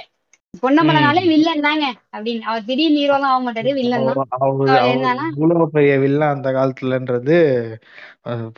பொன்னம்பலனாலே 0.62 1.22
வில்லன் 1.30 1.64
தாங்க. 1.66 1.86
அப்படின்னு 2.16 2.42
அவர் 2.50 2.66
திடீர்னு 2.68 2.98
ஹீரோலாம் 2.98 3.30
ஆக 3.30 3.40
மாட்டாரு 3.44 3.70
வில்லன் 3.78 4.06
தான். 4.08 5.32
இவ்வளவு 5.38 5.64
பெரிய 5.76 5.94
வில்லன் 6.04 6.34
அந்த 6.34 6.50
காலத்துலன்றது 6.56 7.36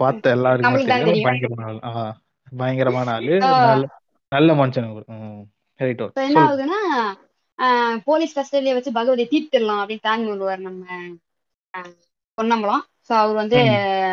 பார்த்த 0.00 0.34
எல்லாருக்குமே. 0.36 0.82
பயங்கரமான 1.28 2.04
பயங்கரமான 2.52 3.14
ஆளு. 3.18 3.36
நல்ல 4.32 4.52
மனுஷன் 4.60 4.90
என்ன 6.26 6.42
ஆகுதுன்னா 6.42 6.80
போலீஸ் 8.08 8.36
கஸ்டடியில 8.38 8.76
வச்சு 8.76 8.98
பகவதியை 8.98 9.28
தீர்த்திடலாம் 9.32 9.80
அப்படின்னு 9.82 10.04
பிளான் 10.06 10.28
பண்ணுவார் 10.28 10.66
நம்ம 10.66 10.84
பொன்னம்பலம். 12.38 12.84
சோ 13.08 13.12
அவர் 13.12 13.34
வந்து 13.34 13.56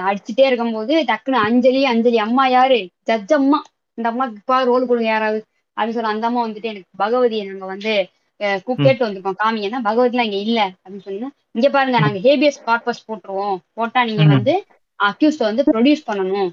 அடிச்சுட்டே 0.08 0.46
இருக்கும்போது 0.46 1.04
டக்குன்னு 1.04 1.42
அஞ்சலி 1.48 1.86
அஞ்சலி 1.86 2.18
அம்மா 2.18 2.48
யாரு? 2.48 2.90
ஜட்ஜ் 3.04 3.34
அம்மா. 3.34 3.60
இந்த 3.94 4.12
அம்மாக்கு 4.12 4.64
ரோல் 4.64 4.86
கொடுங்க 4.86 5.10
யாராவது? 5.10 5.46
அப்படின்னு 5.78 5.90
சொல்லி 5.90 6.10
அந்த 6.10 6.28
அம்மா 6.28 6.46
வந்துட்டு 6.48 6.64
எனக்கு 6.64 7.04
பகவதியை 7.04 7.48
நாங்க 7.48 7.66
வந்து 7.66 8.08
அஹ் 8.40 8.60
கூ- 8.68 8.76
ம். 8.76 8.84
கேட்டு 8.84 9.06
வந்திருக்கோம் 9.06 9.40
காமிங்கன்னா 9.44 9.80
பகவதிலாம் 9.84 10.24
இங்க 10.24 10.36
இல்ல 10.38 10.72
அப்படின்னு 10.84 11.02
சொன்னா 11.02 11.32
இங்க 11.52 11.70
பாருங்க 11.70 12.00
நாங்க 12.00 12.20
ஹேபியஸ் 12.20 12.60
கார்பஸ் 12.66 13.04
போட்டுருவோம். 13.08 13.58
போட்டா 13.74 14.04
நீங்க. 14.04 14.24
வந்து 14.26 14.66
அக்யூஸ்ட 15.04 15.38
வந்து 15.38 15.64
ப்ரொடியூஸ் 15.72 16.08
பண்ணணும். 16.08 16.50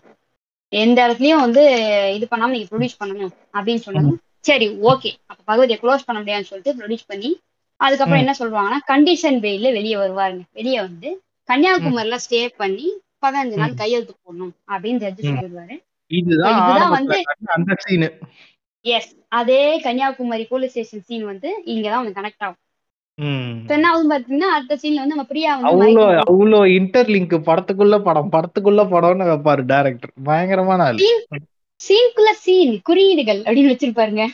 எந்த 0.69 1.07
இடத்துலயும் 1.07 1.41
வந்து 1.41 1.63
இது 2.15 2.27
பண்ணாம 2.31 2.49
நீங்க 2.49 2.77
ப்ரொடியூஸ் 2.77 2.99
பண்ணணும் 3.05 3.31
அப்படின்னு 3.53 3.77
சொன்னதும் 3.77 4.19
சரி 4.41 4.67
ஓகே 4.83 5.11
அப்ப 5.27 5.47
பகவதியை 5.47 5.79
க்ளோஸ் 5.83 6.07
பண்ண 6.07 6.21
முடியாதுன்னு 6.21 6.51
சொல்லிட்டு 6.51 6.75
ப்ரொடியூஸ் 6.75 7.07
பண்ணி 7.07 7.31
அதுக்கப்புறம். 7.81 8.25
என்ன 8.25 8.35
சொல்லுவாங்கன்னா 8.39 8.91
கண்டிஷன் 8.91 9.39
பெயில 9.45 9.73
வெளியே 9.73 9.95
வருவாருங்க. 9.95 10.41
வெளியே 10.53 10.81
வந்து 10.81 11.21
கன்னியாகுமரியில 11.51 12.17
ஸ்டே 12.31 12.49
பண்ணி 12.57 13.01
பதினஞ்சு 13.27 13.57
நாள். 13.57 13.75
கையெழுத்து 13.75 14.15
போடணும் 14.25 14.51
அப்படின்னு 14.69 15.09
ஜட்ஜி. 15.09 15.23
சொல்லிடுவாரு. 15.23 15.83
இதுதான் 16.07 16.91
வந்து- 16.93 17.11
காட்டின 17.11 17.51
அந்த 17.55 17.75
சீனு 17.79 18.19
எஸ் 18.81 19.17
அதே 19.29 19.81
கன்னியாகுமரி 19.81 20.45
போலீஸ் 20.45 20.71
ஸ்டேஷன் 20.71 21.03
சீன் 21.03 21.25
வந்து 21.25 21.63
இங்கதான் 21.67 22.03
வந்து 22.03 22.21
கனெக்ட் 22.21 22.39
ஆகும். 22.39 22.57
என்ன 23.67 24.03
பாத்தீங்கன்னா 24.03 24.55
அடுத்த 24.55 24.75
சீன்ல 24.75 24.95
வந்து 24.95 25.07
நம்ம 25.07 25.25
பிரியா 25.25 25.59
வந்து 25.59 25.95
அவ்வளோ 26.01 26.61
இன்டர்லிங்க் 26.69 27.41
படத்துக்குள்ள 27.41 28.03
படம் 28.03 28.33
படத்துக்குள்ள 28.33 28.83
படம்னு 28.89 29.29
வைப்பாரு 29.29 29.65
டைரக்டர் 29.67 30.11
பயங்கரமான 30.25 30.85
சீன்குள்ள 31.81 32.31
சீன் 32.41 32.75
குறியீடுகள் 32.89 33.41
அப்படின்னு 33.41 33.73
வச்சிருப்பாருங்க. 33.73 34.25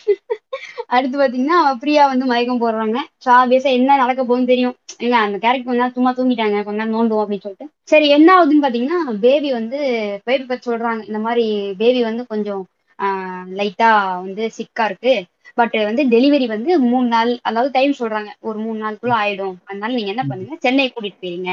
அடுத்து 0.95 1.17
பாத்தீங்கன்னா 1.19 1.59
பிரியா 1.83 2.03
வந்து 2.07 2.27
மயக்கம் 2.27 2.63
போடுறாங்க. 2.63 2.99
ஸோ 3.25 3.29
ஆப்வியஸா 3.37 3.71
என்ன 3.79 3.97
நடக்க 3.97 4.21
போகுதுன்னு 4.23 4.53
தெரியும். 4.53 4.75
இல்ல 5.01 5.15
அந்த 5.25 5.37
கேரக்டர் 5.39 5.69
கொஞ்ச 5.69 5.81
நேரம் 5.81 5.97
சும்மா 5.97 6.13
தூங்கிட்டாங்க. 6.15 6.59
கொஞ்ச 6.67 6.79
நேரம் 6.81 6.97
நோண்டுவோம் 6.97 7.23
அப்படின்னு 7.25 7.47
சொல்லிட்டு. 7.47 7.69
சரி 7.85 8.07
என்ன 8.17 8.29
ஆகுதுன்னு 8.37 8.65
பாத்தீங்கன்னா 8.65 9.01
பேபி 9.25 9.51
வந்து 9.59 9.79
பேபி 10.27 10.45
பத்தி 10.45 10.65
சொல்றாங்க. 10.65 11.03
இந்த 11.07 11.21
மாதிரி 11.27 11.45
பேபி 11.83 12.03
வந்து 12.05 12.25
கொஞ்சம் 12.27 12.63
லைட்டா 13.59 13.89
வந்து 14.25 14.45
சிக்கா 14.57 14.85
இருக்கு. 14.89 15.15
பட் 15.59 15.77
வந்து 15.89 16.03
டெலிவரி 16.13 16.47
வந்து 16.49 16.71
மூணு 16.87 17.07
நாள் 17.09 17.31
அதாவது 17.43 17.71
டைம் 17.73 17.93
சொல்றாங்க. 18.01 18.31
ஒரு 18.43 18.59
மூணு 18.59 18.79
நாளுக்குள்ள 18.83 19.15
ஆயிடும். 19.21 19.57
அதனால 19.65 19.95
நீங்க 19.97 20.13
என்ன 20.15 20.25
பண்ணுங்க 20.29 20.57
சென்னை 20.61 20.87
கூட்டிட்டு 20.89 21.23
போயிருங்க 21.23 21.53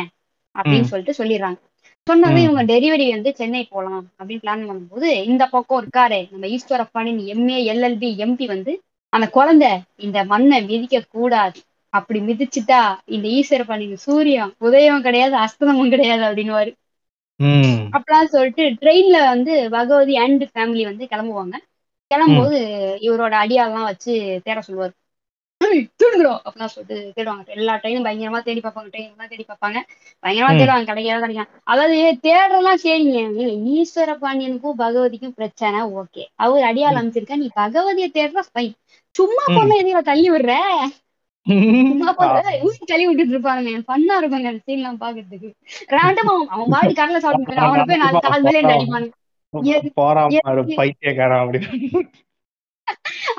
அப்படின்னு. 0.55 0.89
சொல்லிட்டு 0.91 1.19
சொல்லிடுறாங்க. 1.19 1.59
சொன்னது 2.07 2.33
ம். 2.33 2.43
இவங்க 2.43 2.63
டெலிவரி 2.63 3.05
வந்து 3.11 3.35
சென்னை 3.35 3.63
போலாம் 3.65 4.05
அப்படின்னு 4.19 4.43
பிளான் 4.43 4.65
பண்ணும்போது 4.67 5.09
இந்த 5.23 5.43
பக்கம் 5.47 5.81
இருக்காரு 5.83 6.19
நம்ம 6.31 6.47
ஈஸ்வரப்பாணின் 6.47 7.21
எம்ஏ 7.33 7.59
எல்எல்பி 7.65 8.09
எம்பி 8.17 8.45
வந்து 8.47 8.73
அந்த 9.13 9.29
குழந்தை 9.29 9.71
இந்த 9.97 10.23
மண்ணை 10.23 10.61
மிதிக்க 10.63 11.05
கூடாது. 11.09 11.59
அப்படி 11.93 12.19
மிதிச்சுட்டா 12.19 12.79
இந்த 13.07 13.27
ஈஸ்வரப்பாணிக்கு 13.29 13.97
சூரியன் 13.97 14.53
உதயம் 14.59 15.01
கிடையாது 15.01 15.35
அஸ்தமமும் 15.35 15.89
கிடையாது 15.89 16.23
அப்படின்னு 16.23 16.73
ம். 17.39 17.77
அப்படிலாம் 17.95 18.31
சொல்லிட்டு 18.31 18.63
ட்ரெயின்ல 18.81 19.17
வந்து 19.27 19.53
பகவதி 19.69 20.15
அண்ட் 20.15 20.43
ஃபேமிலி 20.51 20.83
வந்து 20.85 21.05
கிளம்புவாங்க. 21.05 21.55
கிளம்பும்போது 22.11 22.57
இவரோட 23.01 23.33
அடியாலாம் 23.43 23.89
வச்சு 23.89 24.13
தேட 24.43 24.61
சொல்லுவார். 24.61 24.93
தூண்டுறோம் 26.01 26.39
அப்படிலாம் 26.43 26.71
சொல்லிட்டு 26.73 27.13
தேடுவாங்க. 27.15 27.43
எல்லா 27.55 27.75
ட்ரெயினும் 27.75 28.05
பயங்கரமா 28.05 28.41
தேடி 28.41 28.59
பார்ப்பாங்க. 28.59 28.89
ட்ரெயின் 28.93 29.09
எல்லாம் 29.09 29.27
தேடி 29.27 29.45
பார்ப்பாங்க. 29.49 29.79
பயங்கரமா. 30.23 30.51
தேடுவாங்க. 30.53 30.85
கிடைக்காத 30.85 31.19
கிடைக்கும். 31.21 31.49
அதாவது 31.63 31.97
தேடுறதெல்லாம் 32.23 32.81
சரிங்க. 32.83 33.19
ஈஸ்வர 33.75 34.11
பாண்டியனுக்கும் 34.23 34.79
பகவதிக்கும் 34.79 35.35
பிரச்சனை. 35.35 35.81
ஓகே. 36.01 36.23
அவர் 36.37 36.63
அடியால் 36.63 36.99
அமைச்சிருக்கா. 37.01 37.37
நீ 37.37 37.49
பகவதியை 37.55 38.09
தேடுற 38.13 38.43
ஃபைன் 38.49 38.75
சும்மா. 39.15 39.43
பொண்ணு 39.57 39.73
எதையும் 39.77 40.09
தள்ளி 40.11 40.29
விடுற? 40.31 40.53
சும்மா 41.87 42.11
பொண்ணு 42.13 42.41
ஊசி 42.67 42.81
தள்ளி 42.83 43.05
விட்டுட்டு 43.07 43.33
இருப்பாங்க 43.33 43.71
ஃபன்னா 43.87 44.15
இருப்பாங்க 44.21 44.47
அந்த 44.51 44.61
சீன் 44.65 44.79
எல்லாம் 44.79 45.01
பாக்குறதுக்கு 45.01 45.49
ரேண்டம் 45.93 46.31
அவன் 46.53 46.71
பாடி 46.73 46.93
கடல 46.93 47.19
சாப்பிட்டு 47.19 47.65
அவனை 47.65 47.83
போய் 47.89 48.03
நாலு 48.03 48.21
கால் 48.25 48.45
மேலே 48.47 48.61
அடிப்பாங்க 48.69 49.09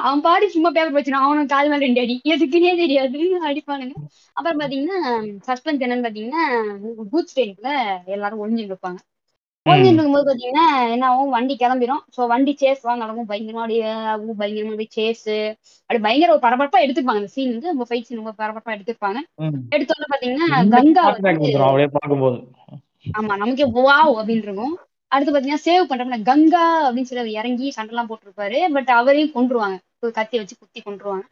அவன் 0.01 0.23
பாடி 0.23 0.47
சும்மா 0.49 0.71
பேப்பர் 0.71 0.97
வச்சிருக்கான் 0.97 1.27
அவனும் 1.27 1.51
கால் 1.51 1.71
மேல 1.71 1.85
ரெண்டு 1.85 2.01
அடி. 2.01 2.15
எதுக்குன்னே 2.33 2.73
தெரியாது. 2.77 3.19
அடிப்பானுங்க. 3.49 3.95
அப்புறம் 4.37 4.61
பாத்தீங்கன்னா 4.61 4.99
சஸ்பென்ஸ் 5.49 5.85
என்னன்னு 5.85 6.07
பாத்தீங்கன்னா 6.07 6.45
பூத் 7.13 7.33
ஸ்டேட்ல 7.33 7.71
எல்லாரும் 8.09 8.43
ஒளிஞ்சுட்டு 8.45 8.75
இருப்பாங்க. 8.75 9.01
ஒளிஞ்சுட்டு 9.67 9.99
இருக்கும்போது 9.99 10.29
பாத்தீங்கன்னா 10.29 10.65
என்ன 10.95 11.05
ஆகும்? 11.11 11.31
வண்டி 11.31 11.55
கிளம்பிடும் 11.57 12.03
சோ 12.17 12.27
வண்டி 12.33 12.53
சேஸ் 12.55 12.83
எல்லாம் 12.83 13.03
நடக்கும். 13.03 13.29
பயங்கரமா 13.31 13.63
அப்படியே 13.63 13.85
பயங்கரமா 14.41 14.73
அப்படியே 14.75 14.93
சேஸ் 14.97 15.25
அப்படி 15.91 16.01
பயங்கர 16.01 16.33
ஒரு 16.33 16.45
பரபரப்பா 16.47 16.83
எடுத்துப்பாங்க. 16.85 17.23
அந்த 17.23 17.33
சீன் 17.35 17.53
வந்து 17.53 17.73
ரொம்ப 17.73 17.87
ஃபைட் 17.89 18.07
சீன் 18.09 18.21
ரொம்ப 18.23 18.35
பரபரப்பா 18.41 18.75
எடுத்துப்பாங்க. 18.77 19.21
ம். 19.41 19.61
எடுத்தோன்னு 19.77 20.11
பாத்தீங்கன்னா 20.13 20.49
கங்கா 20.75 21.05
வந்து 21.11 21.33
ஆமா 23.15 23.35
நமக்கே 23.37 23.67
வாவ் 23.79 24.15
அப்படின்னு 24.21 24.47
இருக்கும். 24.47 24.75
அடுத்து 25.15 25.33
பாத்தீங்கன்னா 25.33 25.65
சேவ் 25.65 25.89
பண்றப்ப 25.91 26.19
கங்கா 26.25 26.62
அப்படின்னு 26.85 27.11
சொல்லி 27.11 27.35
இறங்கி 27.35 27.67
சண்டைலாம் 27.77 28.11
போட்டிருப்பாரு. 28.11 28.59
பட் 28.77 28.91
அவரையும் 28.95 29.35
கொன்றுவாங்க. 29.35 29.77
ஒரு 30.03 30.12
கத்தி 30.12 30.37
வச்சு 30.39 30.57
குத்தி 30.57 30.81
கொன்றுவாங்க. 30.81 31.25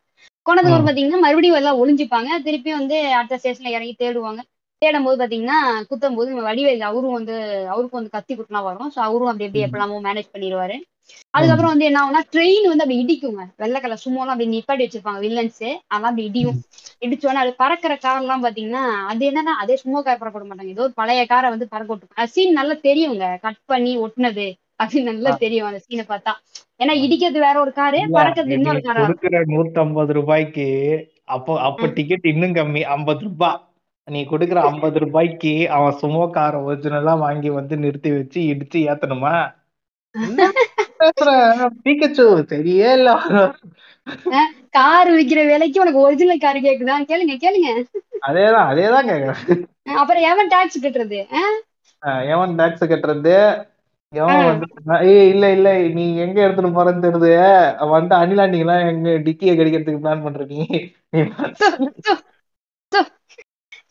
கொண்டதுக்கு. 0.47 0.87
பாத்தீங்கன்னா 0.89 1.20
மறுபடியும் 1.20 1.59
எல்லாம் 1.59 1.80
ஒளிஞ்சுப்பாங்க. 1.80 2.30
திருப்பி 2.45 2.70
வந்து 2.72 2.97
அடுத்த 3.18 3.39
ஸ்டேஷன்ல 3.39 3.74
இறங்கி 3.76 3.95
தேடுவாங்க. 3.97 4.41
தேடும் 4.83 5.07
போது 5.07 5.16
பாத்தீங்கன்னா 5.20 5.59
குத்தும் 5.91 6.16
போது 6.18 6.30
வடிவேல் 6.49 6.89
அவரும் 6.89 7.16
வந்து 7.18 7.35
அவருக்கும் 7.72 8.01
வந்து 8.01 8.14
கத்தி 8.14 8.33
குத்துனா 8.35 8.62
வரும். 8.68 8.91
ஸோ 8.95 9.01
அவரும் 9.07 9.30
அப்படி 9.30 9.47
எப்படி 9.49 9.61
ம். 9.61 9.66
எப்படிலாமோ 9.66 10.01
மேனேஜ் 10.07 10.33
பண்ணிடுவாரு. 10.35 10.76
அதுக்கப்புறம் 11.35 11.72
வந்து 11.72 11.87
என்ன 11.89 12.01
ஆகும்னா 12.01 12.22
ட்ரெயின் 12.33 12.68
வந்து 12.68 12.85
அப்படி 12.85 13.01
இடிக்குங்க. 13.03 13.45
வெள்ளை 13.62 13.78
கலர் 13.80 14.05
சும்மாலாம் 14.05 14.35
அப்படி 14.35 14.53
நிப்பாட்டி 14.53 14.85
வச்சிருப்பாங்க 14.85 15.22
வில்லன்ஸ் 15.24 15.62
அதெல்லாம் 15.85 16.11
அப்படி 16.11 16.26
இடியும். 16.30 16.59
இடிச்சோன்னா 17.05 17.43
அது 17.45 17.53
பறக்கிற 17.59 17.95
கார் 17.99 18.20
எல்லாம் 18.22 18.45
பாத்தீங்கன்னா 18.45 18.83
அது 19.11 19.22
என்னன்னா 19.30 19.55
அதே 19.62 19.76
சும்மா 19.83 20.01
கார் 20.01 20.20
பறக்க 20.20 20.37
விட 20.37 20.49
மாட்டாங்க. 20.51 20.74
ஏதோ 20.76 20.85
ஒரு 20.85 20.95
பழைய 21.01 21.22
காரை 21.26 21.49
வந்து 21.55 21.68
பறக்க 21.72 21.91
விட்டுருப்பாங்க 21.93 22.33
சீன் 22.35 22.59
நல்லா 22.61 22.76
தெரியுங்க. 22.89 23.26
கட் 23.47 23.61
பண்ணி 23.66 23.95
ஒட்டுனது. 24.05 24.47
அப்படின்னு 24.83 25.11
நல்லா 25.11 25.30
தெரியும் 25.43 25.68
அந்த 25.68 25.80
சீனை 25.83 26.05
பார்த்தா. 26.07 26.33
ஏன்னா 26.80 26.95
இடிக்கிறது 27.05 27.41
வேற 27.45 27.57
ஒரு 27.64 27.72
காரு 27.74 27.99
பறக்கிறது 28.16 28.57
இன்னொரு 28.57 28.80
காரா 28.87 29.03
கொடுக்குற 29.03 29.41
நூத்தம்பது 29.53 30.12
ரூபாய்க்கு 30.18 30.66
அப்போ 31.35 31.53
அப்ப. 31.68 31.91
டிக்கெட் 31.99 32.26
இன்னும் 32.33 32.57
கம்மி. 32.57 32.80
ஐம்பது 32.95 33.24
ரூபாய் 33.26 33.59
நீ 34.09 34.20
கொடுக்குற 34.30 34.61
ஐம்பது 34.68 34.98
ரூபாய்க்கு 35.05 35.53
அவன் 35.76 35.98
சுமோ 36.00 36.22
கார 36.36 36.55
ஒரிஜினலா 36.68 37.12
வாங்கி 37.24 37.50
வந்து 37.59 37.74
நிறுத்தி 37.84 38.11
வச்சு 38.14 38.40
இடிச்சு 38.53 38.78
ஏத்தணுமா? 38.92 39.34
பீக்கச்சு 41.84 42.24
சரியே 42.53 42.90
இல்ல. 42.98 43.11
கார் 44.76 45.11
விக்கிற 45.16 45.40
விலைக்கு 45.50 45.82
உனக்கு 45.84 46.05
ஒரிஜினல் 46.07 46.44
கார் 46.44 46.59
கேக்குதா? 46.66 46.96
கேளுங்க 47.11 47.34
கேளுங்க. 47.44 47.70
அதேதான் 48.28 48.68
அதேதான் 48.72 49.09
கேக்குறேன். 49.11 49.62
அப்புறம் 50.00 50.26
எவன் 50.32 50.50
டாக்ஸ் 50.55 50.82
கட்டுறது? 50.84 51.20
எவன் 52.34 52.55
டாக்ஸ் 52.61 52.90
கட்டுறது? 52.92 53.36
ஏய் 55.11 55.28
இல்ல 55.32 55.44
இல்ல 55.57 55.68
நீ 55.96 56.05
எங்க 56.24 56.38
எடுத்துட்டு 56.44 56.76
போறேன்னு 56.78 57.05
தெரியுது. 57.05 57.30
வந்து 57.94 58.14
அணிலாண்டிங்க 58.22 58.66
எல்லாம் 58.66 58.88
எங்க 58.92 59.11
டிக்கிய 59.26 59.53
கடிக்கிறதுக்கு 59.61 60.03
பிளான் 60.05 60.24
பண்றீங்க. 60.26 60.66
நீ 61.12 61.20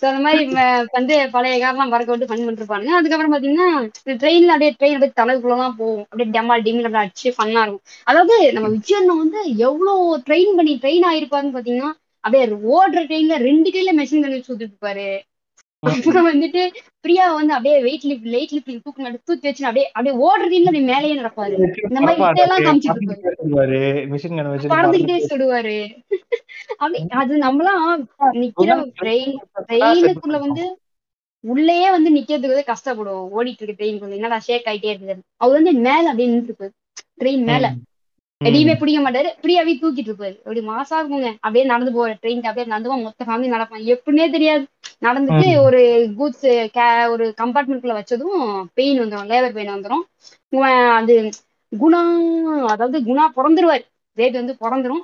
ஸோ 0.02 0.06
அந்த 0.10 0.22
மாதிரி 0.26 0.44
வந்து 0.98 1.16
பழைய 1.34 1.56
காரெல்லாம் 1.60 1.94
பறக்க 1.94 2.12
விட்டு 2.12 2.30
ஃபன் 2.30 2.46
பண்ணிருப்பானுங்க 2.46 2.94
அதுக்கப்புறம் 3.00 3.34
பாத்தீங்கன்னா 3.34 3.68
ட்ரெயின்ல 4.22 4.54
அப்படியே 4.54 4.72
ட்ரெயின் 4.80 4.96
அப்படியே 4.98 5.18
தலைக்குள்ளதான் 5.20 5.78
போகும் 5.78 6.06
அப்படியே 6.06 6.30
டெமால் 6.38 6.66
டிமில் 6.68 6.88
அப்படியே 6.88 7.04
அடிச்சு 7.04 7.30
ஃபன்னாக 7.38 7.66
இருக்கும். 7.66 7.84
அதாவது 8.08 8.38
நம்ம 8.52 8.70
விஜய் 8.76 8.90
வந்து 9.16 9.42
எவ்வளோ 9.68 9.94
ட்ரெயின் 10.28 10.54
பண்ணி 10.60 10.74
ட்ரெயின் 10.84 11.08
ஆயிருப்பாருன்னு 11.12 11.58
பாத்தீங்கன்னா 11.58 11.92
அப்படியே 12.24 12.46
ஓடுற 12.74 13.00
ட்ரெயின்ல 13.10 13.38
ரெண்டு 13.48 13.70
கையில 13.72 13.92
மெஷின் 14.00 14.24
கண்ணி 14.24 14.40
சுற்றிட்டு 14.40 14.66
இருப்பாரு. 14.68 15.08
அப்புறம் 15.84 16.28
வந்துட்டு 16.30 16.64
பிரியா 17.02 17.24
வந்து 17.34 17.54
அப்படியே 17.54 17.78
வெயிட் 17.86 18.04
லிஃப்ட் 18.10 18.28
வெயிட் 18.34 18.52
லிஃப்ட் 18.56 18.84
தூக்கு 18.86 19.06
நடு 19.06 19.18
தூக்கி 19.30 19.48
வச்சு 19.48 19.64
அப்படியே 19.66 19.86
அப்படியே 19.94 20.14
ஓடுற 20.26 20.44
ட்ரெயின்ல 20.48 20.70
அப்படியே 20.70 20.88
மேலேயே 20.92 21.16
நடப்பாரு 21.22 21.56
இந்த 21.88 22.02
மாதிரி 22.02 22.22
இதெல்லாம் 22.34 22.66
காமிச்சிட்டு 22.66 23.08
பறந்துகிட்டே 24.74 25.18
சுடுவாரு. 25.32 25.78
அப்படி 26.78 27.00
அது 27.24 27.34
நம்மளாம் 27.48 28.04
நிக்கிற 28.44 28.70
ட்ரெயின் 29.02 29.34
ட்ரெயினுக்குள்ள 29.70 30.40
வந்து 30.46 30.66
உள்ளேயே 31.44 31.88
வந்து 31.92 32.10
நிக்கிறதுக்கு 32.18 32.54
வந்து 32.54 32.72
கஷ்டப்படுவோம். 32.72 33.30
ஓடிட்டு 33.38 33.64
இருக்கு 33.64 33.80
ட்ரெயின் 33.80 34.18
என்னடா 34.20 34.40
ஷேக் 34.48 34.70
ஆயிட்டே 34.72 34.92
இருக்குது. 34.92 35.16
அவர் 35.38 35.58
வந்து 35.60 35.74
மேல 35.88 36.04
அப்படியே 36.12 36.30
நின்று 36.34 36.70
ட்ரெயின் 37.22 37.48
மேல. 37.52 37.66
எதையுமே 38.42 38.74
பிடிக்க 38.76 39.00
மாட்டாரு. 39.02 39.30
பிரியாவே 39.42 39.74
தூக்கிட்டு 39.80 40.10
இருப்பாரு. 40.10 40.36
அப்படி 40.40 40.62
மாசா 40.68 40.96
இருக்குங்க. 41.00 41.30
அப்படியே 41.38 41.66
நடந்து 41.66 41.92
போற 41.92 42.12
ட்ரெயின் 42.20 42.42
அப்படியே 42.44 42.68
நடந்து 42.68 42.90
மொத்த 43.04 43.26
ஃபேமிலி 43.28 43.54
நடப்பான் 43.54 43.86
எப்படின்னே 43.94 44.28
தெரியாது. 44.32 44.64
நடந்துட்டு. 45.02 45.48
ஒரு 45.66 45.82
கூட்ஸ் 46.18 46.48
ஒரு 47.14 47.26
கம்பார்ட்மெண்ட்குள்ள 47.42 47.96
வச்சதும் 47.98 48.40
பெயின் 48.78 49.02
வந்துடும் 49.02 49.30
லேபர் 49.32 49.56
பெயின் 49.56 49.76
வந்துடும் 49.76 50.04
அது 50.98 51.16
குணா 51.72 52.02
அதாவது 52.70 52.98
குணா 53.06 53.26
பிறந்துருவாரு. 53.36 53.84
பேபி 54.18 54.36
வந்து 54.38 54.56
பிறந்துரும். 54.62 55.04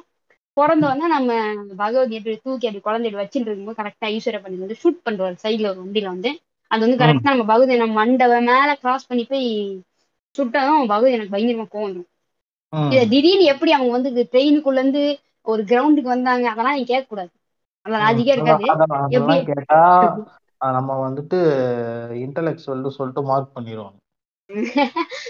பிறந்தோடனே 0.58 1.08
நம்ம 1.10 1.32
பகவதி 1.78 2.18
எப்படி 2.18 2.36
தூக்கி 2.40 2.68
அப்படி 2.68 2.82
குழந்தை 2.82 3.10
வச்சுட்டு 3.14 3.48
இருக்கும்போது 3.48 3.80
கரெக்டா 3.80 4.08
ஈஸ்வர 4.16 4.38
பண்ணி 4.42 4.58
வந்து 4.58 4.80
ஷூட் 4.80 5.00
பண்றாரு 5.06 5.36
சைட்ல 5.44 5.72
ஒரு 5.72 5.80
வண்டியில 5.84 6.10
வந்து. 6.10 6.32
அது 6.72 6.82
வந்து 6.86 7.00
கரெக்டா 7.00 7.30
நம்ம 7.30 7.46
பகவதி 7.46 7.78
நம்ம 7.78 7.98
மண்டப 8.00 8.40
மேல 8.48 8.70
கிராஸ் 8.82 9.08
பண்ணி 9.08 9.24
போய் 9.26 9.48
சுட்டதும் 10.36 10.90
பகவதி 10.90 11.16
எனக்கு 11.16 11.34
பயங்கரமா 11.34 11.68
கோவம் 11.70 11.98
திடீர்னு 13.14 13.46
எப்படி 13.54 13.72
அவங்க 13.72 13.92
வந்து 13.98 14.30
ட்ரெயினுக்குள்ள 14.34 14.82
இருந்து 14.82 15.04
ஒரு 15.48 15.62
கிரவுண்டுக்கு 15.64 16.16
வந்தாங்க 16.16 16.48
அதெல்லாம் 16.52 16.76
நீங்க 16.78 16.92
கேட்க 16.92 17.08
கூடாது 17.08 17.32
அந்த 17.86 17.98
லாஜிக்கே 17.98 18.36
இருக்காது. 18.36 18.66
கேட்டா 19.50 19.80
நம்ம 20.78 20.92
வந்துட்டு 21.06 21.38
இன்டலெக்சுவல் 22.26 22.98
சொல்லிட்டு 22.98 23.24
மார்க் 23.30 23.56
பண்ணிடுவோம் 23.58 23.96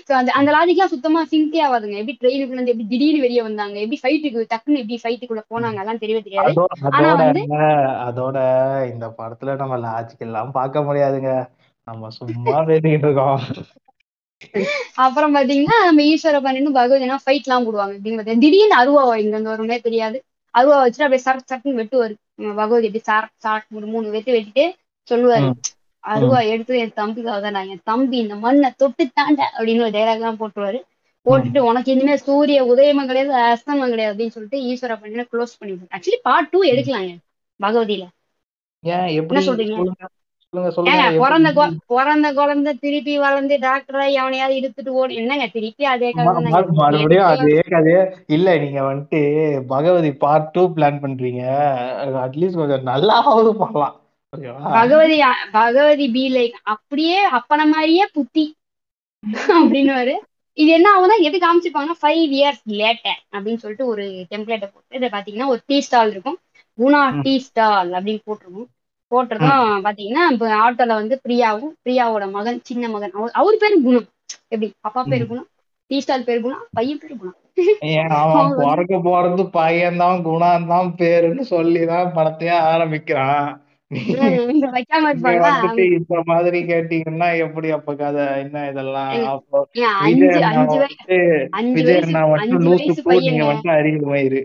சோ 0.07 0.11
அந்த 0.17 0.31
அந்த 0.39 0.49
லாஜிக்லாம் 0.55 0.91
சுத்தமா 0.91 1.21
சிங்கே 1.31 1.61
ஆகாதுங்க. 1.65 1.95
எப்படி 2.01 2.15
ட்ரெயினுக்குள்ள 2.21 2.57
இருந்து 2.57 2.73
எப்படி 2.73 2.87
திடீர்னு 2.91 3.23
வெளியே 3.23 3.41
வந்தாங்க 3.41 3.77
எப்படி 3.83 3.99
ஃபைட்டுக்கு 4.01 4.41
டக்குன்னு 4.51 4.81
எப்படி 4.83 4.99
ஃபைட்டுக்குள்ள 5.03 5.43
போனாங்க 5.53 5.79
அதெல்லாம் 5.81 6.01
தெரியவே 6.03 6.21
தெரியாது. 6.27 6.53
ஆனா 6.97 7.09
வந்து 7.21 7.43
அதோட 8.07 8.37
இந்த 8.91 9.07
படத்துல 9.19 9.55
நம்ம 9.63 9.77
லாஜிக் 9.87 10.25
எல்லாம் 10.27 10.55
பார்க்க 10.59 10.85
முடியாதுங்க. 10.89 11.31
நம்ம 11.87 12.09
சும்மா 12.19 12.57
பேசிக்கிட்டு 12.69 13.07
இருக்கோம். 13.07 13.39
அப்புறம் 15.03 15.33
பாத்தீங்கன்னா 15.35 15.77
நம்ம 15.87 16.03
ஈஸ்வர 16.11 16.37
பண்ணின்னு 16.45 16.77
பகவதினா 16.77 17.17
ஃபைட் 17.23 17.47
எல்லாம் 17.47 17.65
போடுவாங்க. 17.67 17.93
அப்படின்னு 17.97 18.17
பார்த்தா 18.19 18.41
திடீர்னு 18.43 18.75
அருவா 18.81 19.03
இங்க 19.23 19.35
இருந்து 19.35 19.53
வரும்னே 19.53 19.77
தெரியாது. 19.87 20.17
அருவா 20.53 20.75
வச்சுட்டு 20.83 21.05
அப்படியே 21.07 21.23
சரக் 21.27 21.49
சரக்குன்னு 21.51 21.79
வெட்டுவாரு. 21.81 22.13
பகவதி 22.59 22.87
எப்படி 22.89 23.03
சாரக் 23.45 23.77
ஒரு 23.79 23.87
மூணு 23.93 24.07
வெட்டு 24.15 24.31
வெட்டிட்டு 24.35 24.65
சொல்லுவாரு. 25.07 25.49
அருவா 26.03 26.39
எடுத்து 26.53 26.73
என் 26.83 26.97
தம்பிக்காக 26.99 27.39
தான் 27.45 27.55
நான் 27.57 27.71
என் 27.73 27.87
தம்பி 27.91 28.17
இந்த 28.17 28.35
மண்ணை 28.45 28.69
தொட்டு 28.81 29.03
தாண்ட 29.17 29.41
அப்படின்னு 29.57 29.85
ஒரு 29.87 29.93
டைலாக் 29.97 30.21
எல்லாம் 30.21 30.39
போட்டுருவாரு. 30.41 30.79
போட்டுட்டு 31.25 31.59
உனக்கு 31.69 31.89
இனிமே 31.93 32.15
சூரிய 32.27 32.59
உதயமும் 32.73 33.09
கிடையாது 33.09 33.33
அஸ்தமம் 33.45 33.91
கிடையாது 33.93 34.13
அப்படின்னு 34.13 34.35
சொல்லிட்டு 34.35 34.59
ஈஸ்வர 34.69 34.95
பண்ணி 35.01 35.25
க்ளோஸ் 35.33 35.57
பண்ணிடுவாரு. 35.59 35.91
ஆக்சுவலி 35.95 36.19
பார்ட் 36.27 36.51
டூ 36.53 36.59
எடுக்கலாங்க 36.73 37.11
பகவதியில. 37.59 38.05
எப்படி 39.19 39.41
சொல்றீங்க? 39.49 39.77
பிறந்த 41.21 41.49
பிறந்த 41.93 42.27
குழந்தை 42.33 42.71
திருப்பி 42.83 43.13
வளர்ந்து 43.23 43.55
டாக்டர் 43.59 43.99
ஆகி 44.03 44.15
அவனையாவது 44.15 44.59
இழுத்துட்டு 44.59 44.91
ஓடி 45.01 45.15
என்னங்க 45.21 45.47
திருப்பி 45.55 45.85
அதே 45.93 46.09
மறுபடியும் 46.27 47.29
அதே 47.31 47.57
கதையே. 47.73 48.01
இல்ல 48.35 48.55
நீங்க 48.57 48.81
வந்துட்டு 48.89 49.21
பகவதி 49.73 50.11
பார்ட் 50.23 50.51
டூ 50.51 50.63
பிளான் 50.77 51.01
பண்றீங்க. 51.03 51.43
அட்லீஸ்ட் 52.25 52.61
கொஞ்சம் 52.61 52.87
நல்லாவது 52.91 53.51
பண்ணலாம். 53.63 53.95
பகவதி 54.77 55.17
பகவதி 55.57 56.07
பி 56.15 56.23
லைக் 56.37 56.55
அப்படியே 56.73 57.19
அப்பன 57.37 57.61
மாதிரியே 57.73 58.07
புத்தி 58.17 58.45
அப்படின்னு 59.57 60.15
இது 60.57 60.69
என்ன 60.77 60.87
ஆகும்னா 60.93 61.15
எது 61.27 61.37
காமிச்சிருப்பாங்கன்னா 61.37 61.97
ஃபைவ் 62.01 62.31
இயர்ஸ் 62.37 62.63
லேட்டர் 62.79 63.19
அப்படின்னு 63.33 63.61
சொல்லிட்டு 63.63 63.85
ஒரு 63.85 64.03
டெம்ப்ளேட்டை 64.31 64.67
போட்டு 64.69 64.97
இதை 64.99 65.09
பாத்தீங்கன்னா 65.15 65.51
ஒரு 65.53 65.61
டீ 65.65 65.77
ஸ்டால் 65.87 66.11
இருக்கும். 66.11 66.37
குணா 66.77 67.01
டீ 67.21 67.33
ஸ்டால் 67.39 67.91
அப்படின்னு 67.91 68.21
போட்டிருக்கும். 68.25 68.69
போட்டிருக்கோம். 69.11 69.65
ம், 69.67 69.83
பாத்தீங்கன்னா 69.85 70.23
இப்போ 70.31 70.47
ஆட்டோல 70.61 70.97
வந்து 71.01 71.21
பிரியாவும் 71.27 71.73
பிரியாவோட 71.85 72.31
மகன் 72.31 72.59
சின்ன 72.63 72.89
மகன். 72.89 73.11
அவர் 73.13 73.29
அவர் 73.33 73.57
பேரு 73.59 73.81
குணம் 73.81 74.07
எப்படி? 74.47 74.71
அப்பா 74.81 75.03
பேரு. 75.03 75.27
குணம் 75.27 75.47
டீ 75.89 75.99
ஸ்டால் 75.99 76.23
பேரு 76.23 76.41
குணம் 76.41 76.65
பையன் 76.71 77.01
பேரு 77.01 77.17
குணம் 77.17 77.37
அவன் 78.15 78.51
பிறக்க 78.57 78.95
போறது 79.05 79.43
பையன்தான் 79.53 80.19
குணாந்தான் 80.25 80.89
பேருன்னு 80.97 81.45
சொல்லிதான் 81.53 82.11
படத்தையே 82.15 82.57
ஆரம்பிக்கிறான். 82.71 83.47
இந்த 85.91 86.21
மாதிரி 86.25 86.59
கேட்டீங்கன்னா 86.63 87.29
எப்படி 87.37 87.69
அப்ப 87.69 87.95
கதை 87.95 88.25
என்ன 88.39 88.65
இதெல்லாம்? 88.69 89.11
விஜய் 91.73 92.01
அண்ணா 92.01 92.21
மட்டும் 92.25 92.65
பூ 93.03 93.11
நீங்க 93.19 93.43
வந்துட்டு 93.43 93.77
அறிவு 93.77 94.05
மயிறு. 94.13 94.41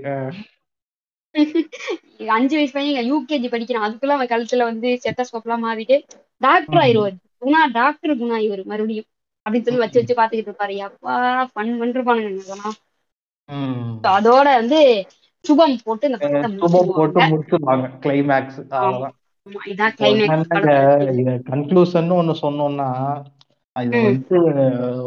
அஞ்சு 2.35 2.55
வயசு 2.55 2.73
பையன் 2.73 3.09
யூகேஜி 3.09 3.49
படிக்கிறான். 3.51 3.87
அதுக்குள்ள 3.87 4.17
அவன் 4.17 4.31
கழுத்துல 4.31 4.67
வந்து 4.69 4.89
செட்டஸ்கோப் 5.05 5.47
எல்லாம் 5.47 5.65
மாறிட்டு 5.65 5.97
டாக்டர் 6.41 6.81
ஆயிருவாரு 6.83 7.15
குணா 7.43 7.61
டாக்டர் 7.77 8.15
குணா 8.19 8.39
இவரு 8.47 8.65
மறுபடியும். 8.67 9.09
அப்படின்னு 9.47 9.67
சொல்லி 9.67 9.83
வச்சு 9.83 10.01
வச்சு 10.01 10.19
பாத்துக்கிட்டு 10.19 10.51
இருப்பாரு. 10.51 10.77
அப்பா 10.89 11.15
ஃபன் 11.53 11.73
பண்ணிருப்பானுங்க 11.81 12.33
இதெல்லாம் 12.39 12.77
அதோட 14.15 14.49
வந்து 14.61 14.79
சுபம் 15.45 15.77
போட்டு 15.85 16.05
இந்த 16.09 16.19
சுபம் 16.61 16.93
போட்டு 16.95 17.21
முடிச்சிருவாங்க. 17.29 17.87
கிளைமேக்ஸ் 18.03 18.61
கன்க்ளூஷன் 21.49 22.11
ஒண்ணு 22.17 22.35
சொன்னோம்னா 22.43 22.89
இது 23.77 23.99
வந்து 24.03 24.37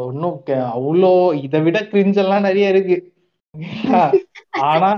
ஒன்னும் 0.06 0.38
அவ்வளோ 0.72 1.12
இதை 1.44 1.60
விட 1.66 1.78
கிரிஞ்ச் 1.90 2.20
எல்லாம் 2.22 2.46
நிறைய 2.48 2.66
இருக்கு. 2.68 2.96
ஆனா 4.68 4.88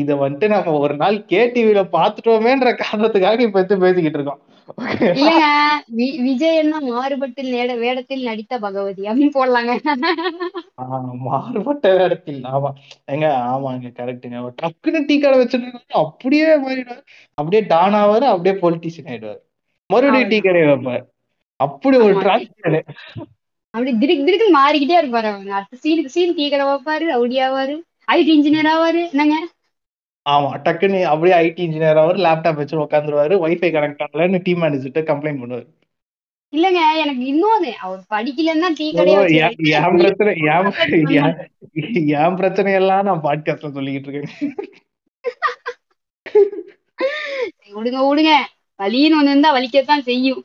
இத 0.00 0.10
வந்துட்டு 0.22 0.46
நம்ம 0.48 0.74
ஒரு 0.78 0.94
நாள் 0.96 1.16
கேடிவில 1.30 1.80
பாத்துட்டோமேன்ற 1.94 2.70
காரணத்துக்காக 2.80 3.46
இப்ப 3.46 3.60
எடுத்து 3.60 3.84
பேசிக்கிட்டு 3.84 4.18
இருக்கோம். 4.18 4.40
இல்லங்க 5.12 5.46
விஜய் 6.26 6.60
என்ன 6.60 6.76
மாறுபட்டு 6.88 7.42
வேடத்தில் 7.82 8.26
நடித்த 8.28 8.58
பகவதி 8.58 9.02
அப்படின்னு 9.08 9.34
போடலாங்க. 9.34 9.72
மாறுபட்ட 11.26 11.86
இடத்தில் 12.04 12.40
ஆமா. 12.52 12.70
ஆமாங்க 13.52 13.88
கரெக்டுங்க 13.98 14.20
டக்குன்னு 14.62 15.00
டீ 15.08 15.16
கடை 15.18 15.36
வச்சிருந்தாங்க 15.40 15.80
அப்படியே 16.04 16.48
மாறிடுவாரு. 16.64 17.02
அப்படியே 17.38 17.62
டான் 17.72 17.98
ஆவாரு 18.02 18.26
அப்படியே 18.32 18.54
பொலிட்டீஷியன் 18.62 19.10
ஆயிடுவாரு. 19.12 19.40
மறுபடியும் 19.90 20.30
டீ 20.32 20.38
கடை 20.40 20.62
வைப்பாரு. 20.64 21.04
அப்படி 21.60 21.96
ஒரு 22.06 22.14
டிரான்ஸ்பர் 22.22 22.78
அப்படி 23.74 23.90
திடுக்கு 24.00 24.24
திடுக்கு 24.24 24.46
மாறிக்கிட்டே 24.56 24.96
இருப்பாரு 25.00 25.28
அவங்க 25.30 25.52
அடுத்த 25.58 25.76
சீனுக்கு 25.82 26.14
சீன் 26.14 26.34
டீ 26.38 26.44
கடை 26.52 26.64
வைப்பாரு 26.66 27.04
ரவுடி 27.12 27.36
ஆவாரு 27.46 27.74
ஐடி 28.08 28.32
இன்ஜினியர் 28.36 28.68
ஆவாரு. 28.72 29.02
என்னங்க? 29.12 29.36
ஆமா 30.26 30.50
டக்குன்னு 30.64 30.98
அப்படியே 31.12 31.36
ஐடி 31.44 31.62
இன்ஜினியர் 31.66 32.00
அவர் 32.02 32.18
லேப்டாப் 32.24 32.58
வச்சு 32.60 32.82
உட்காந்துருவாரு 32.84 33.36
வைஃபை 33.44 33.70
கனெக்ட் 33.76 34.04
ஆகலன்னு 34.06 34.40
டீம் 34.42 34.60
மேனேஜர்கிட்ட 34.62 35.02
கம்ப்ளைண்ட் 35.10 35.42
பண்ணுவாரு. 35.42 35.66
இல்லங்க 36.52 36.80
எனக்கு 37.02 37.24
இன்னொன்னு 37.32 37.70
அவர் 37.84 38.00
படிக்கலன்னா 38.14 38.68
டீ 38.78 38.86
என் 39.78 39.98
பிரச்சனை 40.02 40.34
என் 40.52 40.70
என் 42.22 42.38
பிரச்சனையெல்லாம் 42.42 43.06
நான் 43.08 43.24
பாட்காஸ்ட்ல 43.26 43.72
சொல்லிக்கிட்டு 43.76 44.08
இருக்கேன். 44.08 44.54
விடுங்க 47.76 48.00
விடுங்க. 48.08 48.32
வலின்னு 48.80 49.18
ஒண்ணு 49.18 49.32
இருந்தா 49.34 49.50
வலிக்கத்தான் 49.56 50.08
செய்யும். 50.10 50.42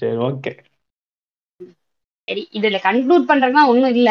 சரி 0.00 0.16
ஓகே 0.28 0.52
சரி 2.28 2.42
இதுல 2.58 2.78
கன்க்ளூட் 2.84 3.28
பண்றதுனா 3.30 3.62
ஒண்ணும் 3.72 3.94
இல்ல. 3.96 4.10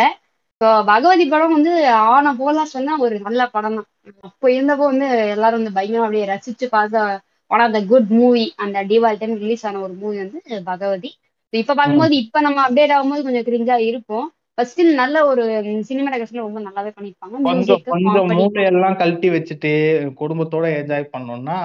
இப்போ 0.51 0.69
பகவதி 0.89 1.25
படம் 1.27 1.55
வந்து 1.55 1.71
ஆன 2.07 2.33
போல 2.35 2.65
சொன்னா 2.73 2.93
ஒரு 3.05 3.15
நல்ல 3.25 3.41
படம் 3.49 3.77
தான். 3.77 3.87
அப்போ 4.27 4.47
இருந்தப்போ 4.53 4.85
வந்து 4.91 5.05
எல்லாரும் 5.35 5.59
வந்து 5.59 5.75
பயங்கரமா 5.77 6.05
அப்படியே 6.05 6.29
ரசிச்சு 6.31 6.67
பார்த்த 6.69 7.03
one 7.51 7.63
of 7.63 7.75
the 7.75 7.81
good 7.91 8.11
movie 8.19 8.45
அந்த 8.63 8.77
டிவால் 8.89 9.19
டைம் 9.19 9.35
ரிலீஸ் 9.43 9.65
ஆன 9.65 9.81
ஒரு 9.81 9.95
மூவி 10.01 10.17
வந்து 10.23 10.39
பகவதி. 10.69 11.09
இப்ப 11.53 11.73
பார்க்கும்போது 11.73 12.13
இப்ப 12.23 12.41
நம்ம 12.41 12.61
அப்டேட் 12.65 12.93
ஆகும்போது 12.95 13.25
கொஞ்சம் 13.25 13.47
கிரிஞ்சா 13.47 13.75
இருக்கும் 13.89 14.27
பட் 14.57 14.69
ஸ்டில் 14.69 14.99
நல்ல 15.01 15.17
ஒரு 15.27 15.43
சினிமாட்டோகிராஃபில 15.87 16.45
ரொம்ப 16.45 16.59
நல்லாவே 16.65 16.91
பண்ணிருப்பாங்க. 16.93 17.35
கொஞ்சம் 17.47 17.81
காமெடி 17.85 18.25
மூளையெல்லாம் 18.39 18.97
கழட்டி 18.99 19.29
வச்சுட்டு 19.33 19.71
குடும்பத்தோட 20.19 20.65
என்ஜாய் 20.79 21.13
பண்ணோம்னா 21.13 21.57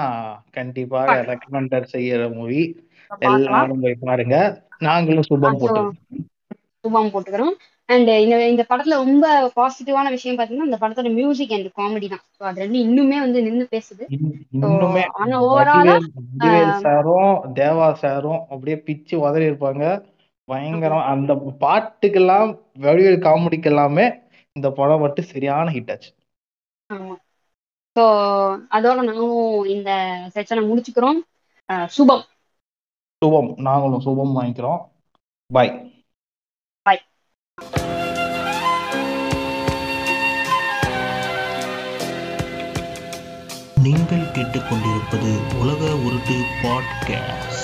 பார்க்கலாம் 1.02 1.28
ரெக்கமெண்டட் 1.30 1.92
செய்யற 1.94 2.22
மூவி 2.36 2.62
எல்லாரும் 3.28 3.82
போய் 3.84 4.02
பாருங்க. 4.02 4.36
நாங்களும் 4.86 5.28
சுபம் 5.28 5.60
ஸோ 5.62 5.74
சுபம் 6.84 7.12
போட்டுக்கிறோம். 7.14 7.54
அண்ட் 7.88 8.10
இந்த 8.24 8.36
இந்த 8.52 8.62
படத்துல 8.70 8.96
ரொம்ப 9.02 9.26
பாசிட்டிவான 9.58 10.10
விஷயம் 10.14 10.38
பாத்தீங்கன்னா 10.38 10.68
இந்த 10.70 10.78
படத்தோட 10.82 11.10
மியூசிக் 11.18 11.54
அண்ட் 11.56 11.68
காமெடி 11.78 12.08
தான். 12.14 12.24
ஸோ 12.36 12.42
அது 12.48 12.62
ரெண்டு 12.64 12.78
இன்னுமே 12.86 13.18
வந்து 13.24 13.40
நின்னு 13.46 13.64
பேசுது. 13.74 14.04
ஆனா 15.22 15.36
ஓவராலா 15.48 15.96
சாரும் 16.84 17.32
தேவா 17.60 17.88
சாரும் 18.02 18.40
அப்படியே 18.52 18.76
பிச்சு 18.88 19.14
உதறி 19.26 19.46
இருப்பாங்க. 19.50 19.84
பயங்கரம். 20.48 21.06
அந்த 21.12 21.32
பாட்டுக்கெல்லாம் 21.64 22.50
வடிவேல் 22.84 23.24
காமெடிக்கு 23.26 23.70
எல்லாமே 23.72 24.06
இந்த 24.56 24.68
படம் 24.78 25.02
மட்டும் 25.04 25.30
சரியான 25.32 25.66
ஹிட் 25.74 25.90
ஆச்சு. 25.94 26.10
ஆமா. 26.90 27.16
ஸோ 27.96 28.04
அதோட 28.76 28.98
நாமும் 29.08 29.66
இந்த 29.74 29.90
செஷனை 30.34 30.62
முடிச்சுக்கிறோம். 30.68 31.18
சுபம். 31.96 32.24
சுபம். 33.22 33.50
நாங்களும் 33.66 34.04
சுபம் 34.06 34.36
வாங்கிக்கிறோம். 34.38 34.80
பாய் 35.50 35.72
நீங்கள் 43.82 44.30
கேட்டுக்கொண்டிருப்பது 44.34 45.32
உலக 45.60 45.84
உருட்டு 45.84 46.40
பாட்காஸ்ட். 46.62 47.57